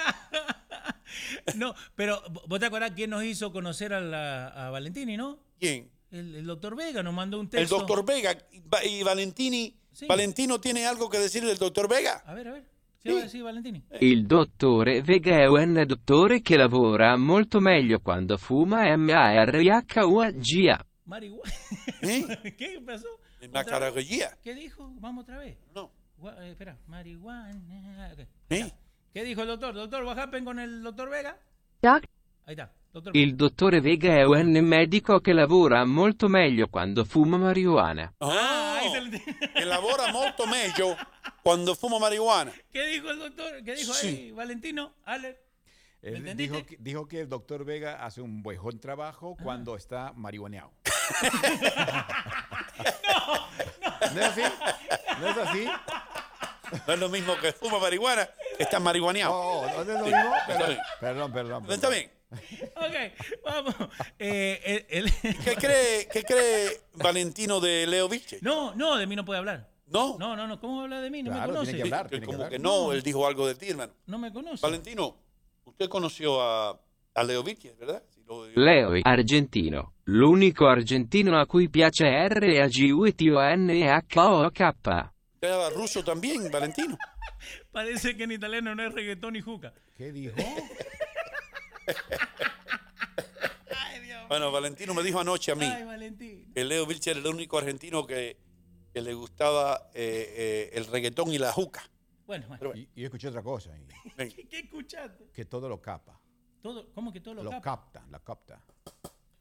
[1.55, 5.39] No, pero vos te acordás quién nos hizo conocer a, la- a Valentini, ¿no?
[5.59, 5.89] ¿Quién?
[6.15, 7.77] El, el doctor Vega nos mandó un El texto.
[7.77, 8.37] doctor Vega
[8.83, 9.75] y Valentini.
[10.07, 12.23] Valentino tiene algo que decir del doctor Vega.
[12.25, 12.63] A ver, a ver.
[13.01, 13.83] ¿Qué va a decir Valentini?
[13.99, 20.85] Il dottore Vega è un dottore che lavora molto meglio quando fuma M-A-R-I-H-U-G-A.
[21.03, 21.51] Marihuana.
[22.57, 23.07] ¿Qué pasó?
[24.41, 24.91] ¿Qué dijo?
[24.99, 25.57] Vamos otra vez.
[25.75, 25.91] No.
[26.39, 28.15] Eh, espera, marihuana.
[28.49, 28.71] ¿Eh?
[29.13, 29.75] ¿Qué dijo el doctor?
[29.75, 31.37] ¿Doctor Bajapen con el doctor Vega?
[32.45, 32.73] Ahí está.
[32.95, 38.13] Doctor Il dottore Vega è un medico che lavora molto meglio quando fuma marijuana.
[38.19, 38.79] Ah,
[39.53, 40.95] elabora molto meglio
[41.43, 42.53] cuando fuma marihuana.
[42.71, 43.61] ¿Qué dijo el doctor?
[43.65, 44.07] ¿Qué dijo Sí.
[44.07, 44.93] ahí Valentino?
[45.03, 45.41] Ale.
[46.01, 50.71] Él dijo que, dijo que el doctor Vega hace un buen trabajo cuando está marihuaneado.
[54.13, 54.41] ¿No es así?
[55.19, 55.67] ¿No es así?
[56.87, 58.25] No es lo mismo que fuma marihuana
[58.55, 59.33] que está marihuaneado.
[59.33, 60.33] Oh, ¿no es lo Sí, mismo?
[60.35, 60.79] está Perdón, bien.
[61.01, 61.71] perdón, perdón.
[61.71, 62.09] Está bien.
[62.75, 62.95] Ok,
[63.43, 63.75] vamos.
[64.19, 65.11] Eh, el- el-
[65.43, 68.39] ¿Qué cree, ¿Qué cree Valentino de Leo Vilche?
[68.41, 69.69] No, no, de mí no puede hablar.
[69.87, 70.17] No.
[70.19, 70.59] No, no, no.
[70.59, 71.21] ¿Cómo habla de mí?
[71.23, 71.71] No Claro, me conoce.
[71.73, 72.59] tiene que hablar, tiene que hablar.
[72.59, 73.93] no, él dijo algo de ti, hermano.
[74.07, 74.61] No me conoce.
[74.65, 75.15] Valentino,
[75.65, 76.79] usted conoció a,
[77.13, 78.01] a Leo Vilche, ¿verdad?
[78.27, 82.05] Lo- Leo argentino, l'unico argentino a cui piace
[83.55, 85.13] R-A-G-U-T-O-N-H-O-K.
[85.35, 86.97] Usted era ruso también, Valentino.
[87.71, 89.73] Parece que en italiano no es reggaetón ni juca.
[89.97, 90.35] ¿Qué dijo?
[94.27, 98.05] Bueno, Valentino me dijo anoche a mí Ay, que Leo Vilche era el único argentino
[98.07, 98.37] que,
[98.91, 101.87] que le gustaba eh, eh, el reggaetón y la juca.
[102.25, 102.71] Bueno, bueno.
[102.75, 103.85] Y, y escuché otra cosa, y-
[104.33, 105.29] ¿Qué, qué escuchaste?
[105.31, 106.19] que todo lo capa.
[106.61, 107.61] Todo, ¿Cómo que todo lo, Lo capa?
[107.61, 108.59] capta, lo capta.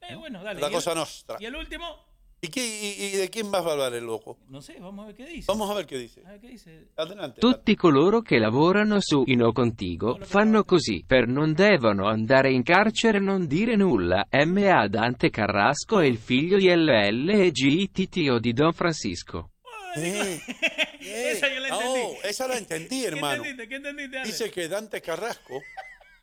[0.02, 0.60] Eh, bueno, dale.
[0.60, 1.38] La ¿Y el- cosa nostra.
[1.40, 2.04] ¿Y el último?
[2.44, 4.38] ¿Y, qué, y, y de quién más va a hablar el loco?
[4.48, 5.44] No sé, vamos a ver qué dice.
[5.48, 6.22] Vamos a ver qué dice.
[6.26, 6.88] A ver qué dice.
[6.96, 7.40] Adelante.
[7.40, 13.18] Tutti coloro che lavorano su Ino Contigo fanno così, per non devono andare in carcere
[13.18, 14.26] e non dire nulla.
[14.30, 14.88] M.A.
[14.88, 19.50] Dante Carrasco è il figlio di LL e GTTO di Don Francisco.
[19.96, 20.40] Eh,
[21.00, 22.00] Esa yo la entendí.
[22.00, 23.44] Oh, esa la entendí, ¿Qué hermano.
[23.44, 23.68] entendiste?
[23.68, 24.22] ¿Qué entendiste?
[24.24, 25.60] Dice que Dante Carrasco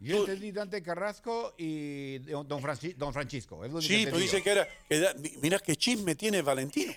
[0.01, 3.63] Yo entendí Dante Carrasco y don, don Franci- don Francisco.
[3.63, 4.67] es lo único Sí, pero dice que era.
[4.89, 6.93] que da- mira qué chisme tiene Valentino.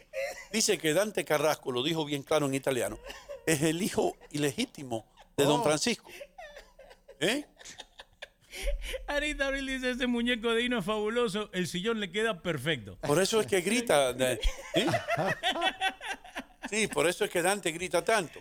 [0.53, 2.99] Dice que Dante Carrasco, lo dijo bien claro en italiano,
[3.47, 5.65] es el hijo ilegítimo de don Oh.
[5.65, 6.11] Francisco.
[7.21, 7.45] ¿Eh?
[9.09, 12.97] Arita Abril dice, ese muñeco de Hino es fabuloso, el sillón le queda perfecto.
[13.01, 14.13] Por eso es que grita.
[14.13, 14.41] de-
[14.75, 14.87] ¿eh?
[16.71, 18.41] Sí, por eso es que Dante grita tanto.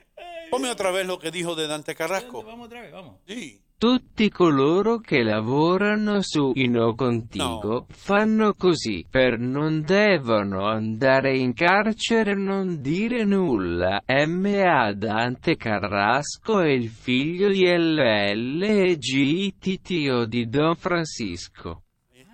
[0.50, 2.44] Ponme otra vez lo que dijo de Dante Carrasco.
[2.44, 3.20] Vamos otra vez, vamos.
[3.28, 3.60] Sí.
[3.84, 12.32] Tutti coloro che lavorano su Ino Contigo fanno così per non devono andare in carcere
[12.32, 14.02] e non dire nulla.
[14.08, 14.94] M.A.
[14.94, 19.54] Dante Carrasco è il figlio di LL e G.
[19.60, 21.84] Titio di Don Francisco.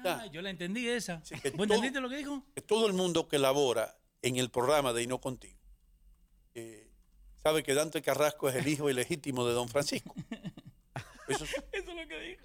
[0.03, 1.19] Ah, yo la entendí esa.
[1.41, 2.43] que ¿Vos todo- entendiste lo que dijo?
[2.53, 5.57] que todo el mundo que labora en el programa de Hino Contigo
[6.53, 6.91] eh,
[7.41, 10.13] sabe que Dante Carrasco es el hijo ilegítimo de don Francisco.
[11.29, 12.41] Eso, Eso es lo que dijo.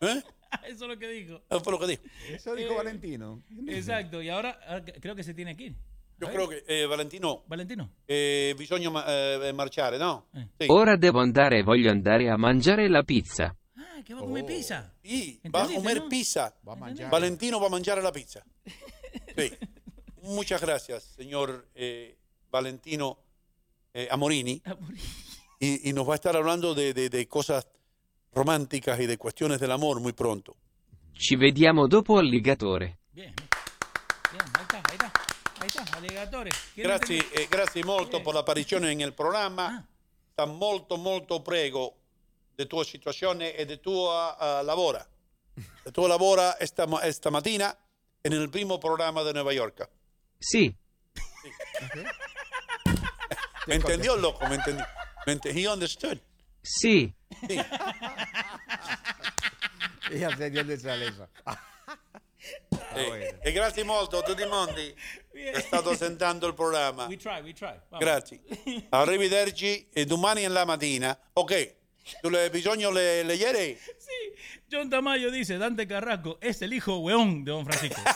[0.00, 0.22] ¿eh?
[0.68, 1.42] Eso es lo que dijo.
[1.50, 2.02] Eso fue lo que dijo.
[2.28, 3.42] Eso dijo Eh, Valentino.
[3.66, 5.76] Exacto, y ahora ah, creo que se tiene que ir.
[6.20, 7.90] Yo creo che eh, Valentino, Valentino.
[8.06, 10.28] eh, bisogna ma- eh, marciare, no?
[10.58, 10.66] Sì.
[10.68, 13.54] Ora devo andare, voglio andare a mangiare la pizza.
[13.76, 14.96] Ah, que va a comer pizza.
[15.00, 16.08] Sì, va a ¿Entendiste, comer no?
[16.08, 16.58] pizza.
[16.66, 17.08] Va a mangiare.
[17.10, 18.42] Valentino va a mangiare la pizza.
[19.36, 19.52] Sí.
[20.22, 22.18] Muchas gracias, señor eh,
[22.50, 23.18] Valentino
[23.94, 24.60] eh, Amorini.
[25.60, 27.68] Y, y nos va a estar hablando de, de- de cosas
[28.32, 30.56] románticas y de cuestiones del amor muy pronto.
[31.12, 32.98] Ci vediamo dopo alligatore.
[33.10, 35.12] Bien, bien, ahí está, ahí está.
[35.60, 36.50] Ahí está, alligatore.
[36.74, 39.84] ¿Quieren Grazie, eh, grazie molto per l'apparizione nel programma.
[40.32, 41.96] Sta molto, molto prego
[42.54, 45.04] di tua situazione e di tua eh, lavora.
[45.82, 47.76] De tu lavora esta, ma- esta mattina
[48.22, 49.88] en el primo programa de Nueva York.
[50.38, 50.72] Sì,
[53.66, 54.46] ¿Me entendió, loco?
[54.48, 54.86] ¿Me entendió?
[55.26, 56.20] ¿Me ent- He understood.
[56.62, 57.12] sì.
[57.46, 57.60] Sí.
[60.10, 61.28] Ella se dio de esa lesa.
[62.94, 64.94] Eh, e grazie molto a tutti i mondi
[65.30, 67.06] che stato sentendo il programma.
[67.06, 67.78] We try, we try.
[67.88, 68.04] Vamos.
[68.04, 68.40] Grazie.
[68.90, 71.18] Arrivederci e domani en la mattina.
[71.34, 71.74] Ok,
[72.20, 73.78] tu le bisogno le, leggere?
[74.66, 78.00] John Tamayo dice, Dante Carrasco es el hijo weón de Don Francisco.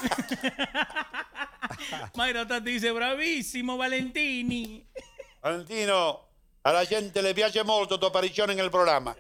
[2.15, 4.87] Mayra Tati dice, bravissimo Valentini.
[5.41, 6.32] Valentino,
[6.65, 9.15] a la gente le piace molto tu apparizione nel programma.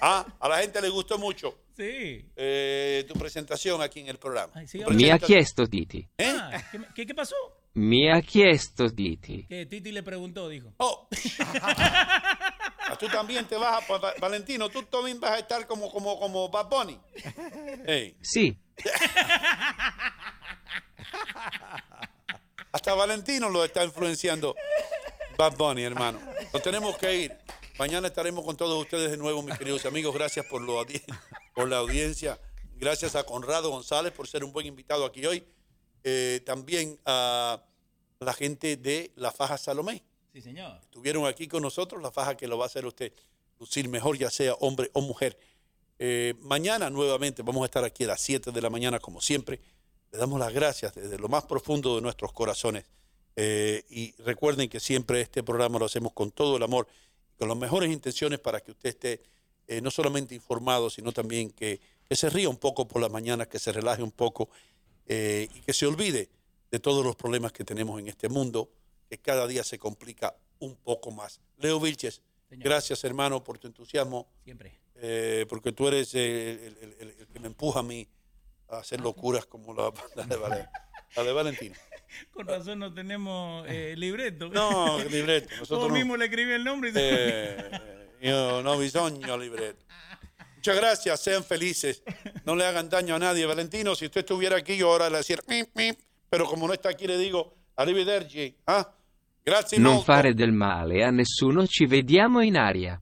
[0.00, 2.24] Ah, a la gente le gustó mucho Sí.
[2.36, 4.52] eh, tu presentación aquí en el programa.
[4.70, 6.08] Tu Mi ha chiesto Titi.
[6.18, 7.34] Ah, ¿qué, qué, qué pasó?
[7.74, 9.44] Mi ha chiesto Titi.
[9.48, 10.72] Que Titi le preguntó, dijo.
[10.78, 11.08] Oh.
[12.86, 16.20] Ah, tú también te vas a, Pa- Valentino, tú también vas a estar como, como,
[16.20, 17.00] como Bad Bunny.
[17.86, 18.16] Ey.
[18.20, 18.56] Sì,
[22.72, 24.54] Hasta Valentino lo está influenciando
[25.36, 26.20] Bad Bunny, hermano.
[26.52, 27.36] Nos tenemos que ir.
[27.78, 30.14] Mañana estaremos con todos ustedes de nuevo, mis queridos amigos.
[30.14, 31.02] Gracias por, lo audi-
[31.54, 32.40] por la audiencia.
[32.76, 35.44] Gracias a Conrado González por ser un buen invitado aquí hoy.
[36.04, 37.62] Eh, también a
[38.20, 40.02] la gente de la Faja Salomé.
[40.32, 40.78] Sí, señor.
[40.82, 43.12] Estuvieron aquí con nosotros, la faja que lo va a hacer usted
[43.60, 45.38] lucir mejor, ya sea hombre o mujer.
[46.00, 49.60] Eh, mañana nuevamente vamos a estar aquí a las 7 de la mañana, como siempre.
[50.10, 52.84] Le damos las gracias desde lo más profundo de nuestros corazones.
[53.36, 56.86] Eh, y recuerden que siempre este programa lo hacemos con todo el amor,
[57.38, 59.20] con las mejores intenciones para que usted esté
[59.66, 63.48] eh, no solamente informado, sino también que, que se ría un poco por las mañanas,
[63.48, 64.48] que se relaje un poco
[65.06, 66.28] eh, y que se olvide
[66.70, 68.70] de todos los problemas que tenemos en este mundo,
[69.08, 71.40] que cada día se complica un poco más.
[71.58, 72.64] Leo Vilches, Señor.
[72.64, 74.78] gracias hermano por tu entusiasmo, Siempre.
[74.96, 78.06] eh, porque tú eres el, el- el- el que me empuja a mí
[78.68, 80.68] a hacer locuras como la, la de, Valen-
[81.16, 81.74] la de Valentino.
[82.32, 84.48] Con razón no tenemos eh, libreto.
[84.48, 85.48] No, libreto.
[85.58, 85.94] Nosotros Vos no.
[85.94, 87.70] mismo le escribí el nombre y Eh,
[88.22, 89.84] io no bisogno libreto.
[90.56, 92.02] Muchas gracias, sean felices,
[92.46, 93.44] no le hagan daño a nadie.
[93.44, 95.36] Valentino, si usted estuviera aquí, yo ahora le decía,
[96.30, 98.56] pero como no está aquí, le digo, arrivederci.
[98.66, 98.90] ¿ah?
[99.44, 100.06] Grazie non molto.
[100.10, 102.98] fare del male a nessuno, ci vediamo in aria.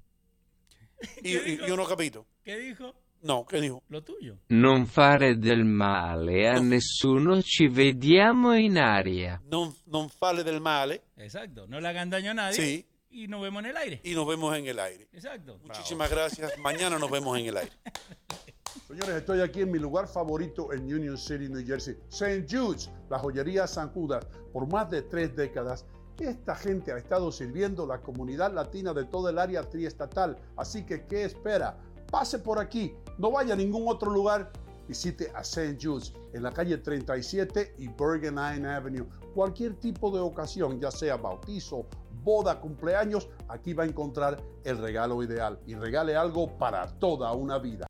[1.22, 2.26] Io, io- non ho capito.
[2.44, 2.92] ¿Qué dijo?
[3.22, 3.82] No, ¿qué dijo?
[3.88, 4.38] Lo tuyo.
[4.48, 9.40] Non fare del male a nessuno, ci vediamo in aria.
[9.48, 11.64] Non, non fare del male Exacto.
[11.68, 12.54] No le hagan daño a nadie.
[12.54, 12.86] Sí.
[13.10, 14.00] Y nos vemos en el aire.
[14.02, 15.06] y nos vemos en el aire.
[15.12, 15.60] Exacto.
[15.62, 16.58] Muchísimas gracias.
[16.58, 17.72] Mañana nos vemos en el aire.
[18.88, 21.96] Señores, estoy aquí en mi lugar favorito en Union City, New Jersey.
[22.08, 22.46] St.
[22.50, 24.26] Jude's, la joyería San Judas.
[24.52, 25.86] Por más de tres décadas,
[26.18, 30.38] esta gente ha estado sirviendo la comunidad latina de todo el área triestatal.
[30.56, 31.78] Así que, ¿qué espera?
[32.10, 32.94] Pase por aquí.
[33.18, 34.50] No vaya a ningún otro lugar.
[34.88, 35.78] Visite a St.
[35.80, 39.06] Jude's en la calle 37 y Bergen Avenue.
[39.34, 41.86] Cualquier tipo de ocasión, ya sea bautizo,
[42.22, 47.58] boda, cumpleaños, aquí va a encontrar el regalo ideal y regale algo para toda una
[47.58, 47.86] vida.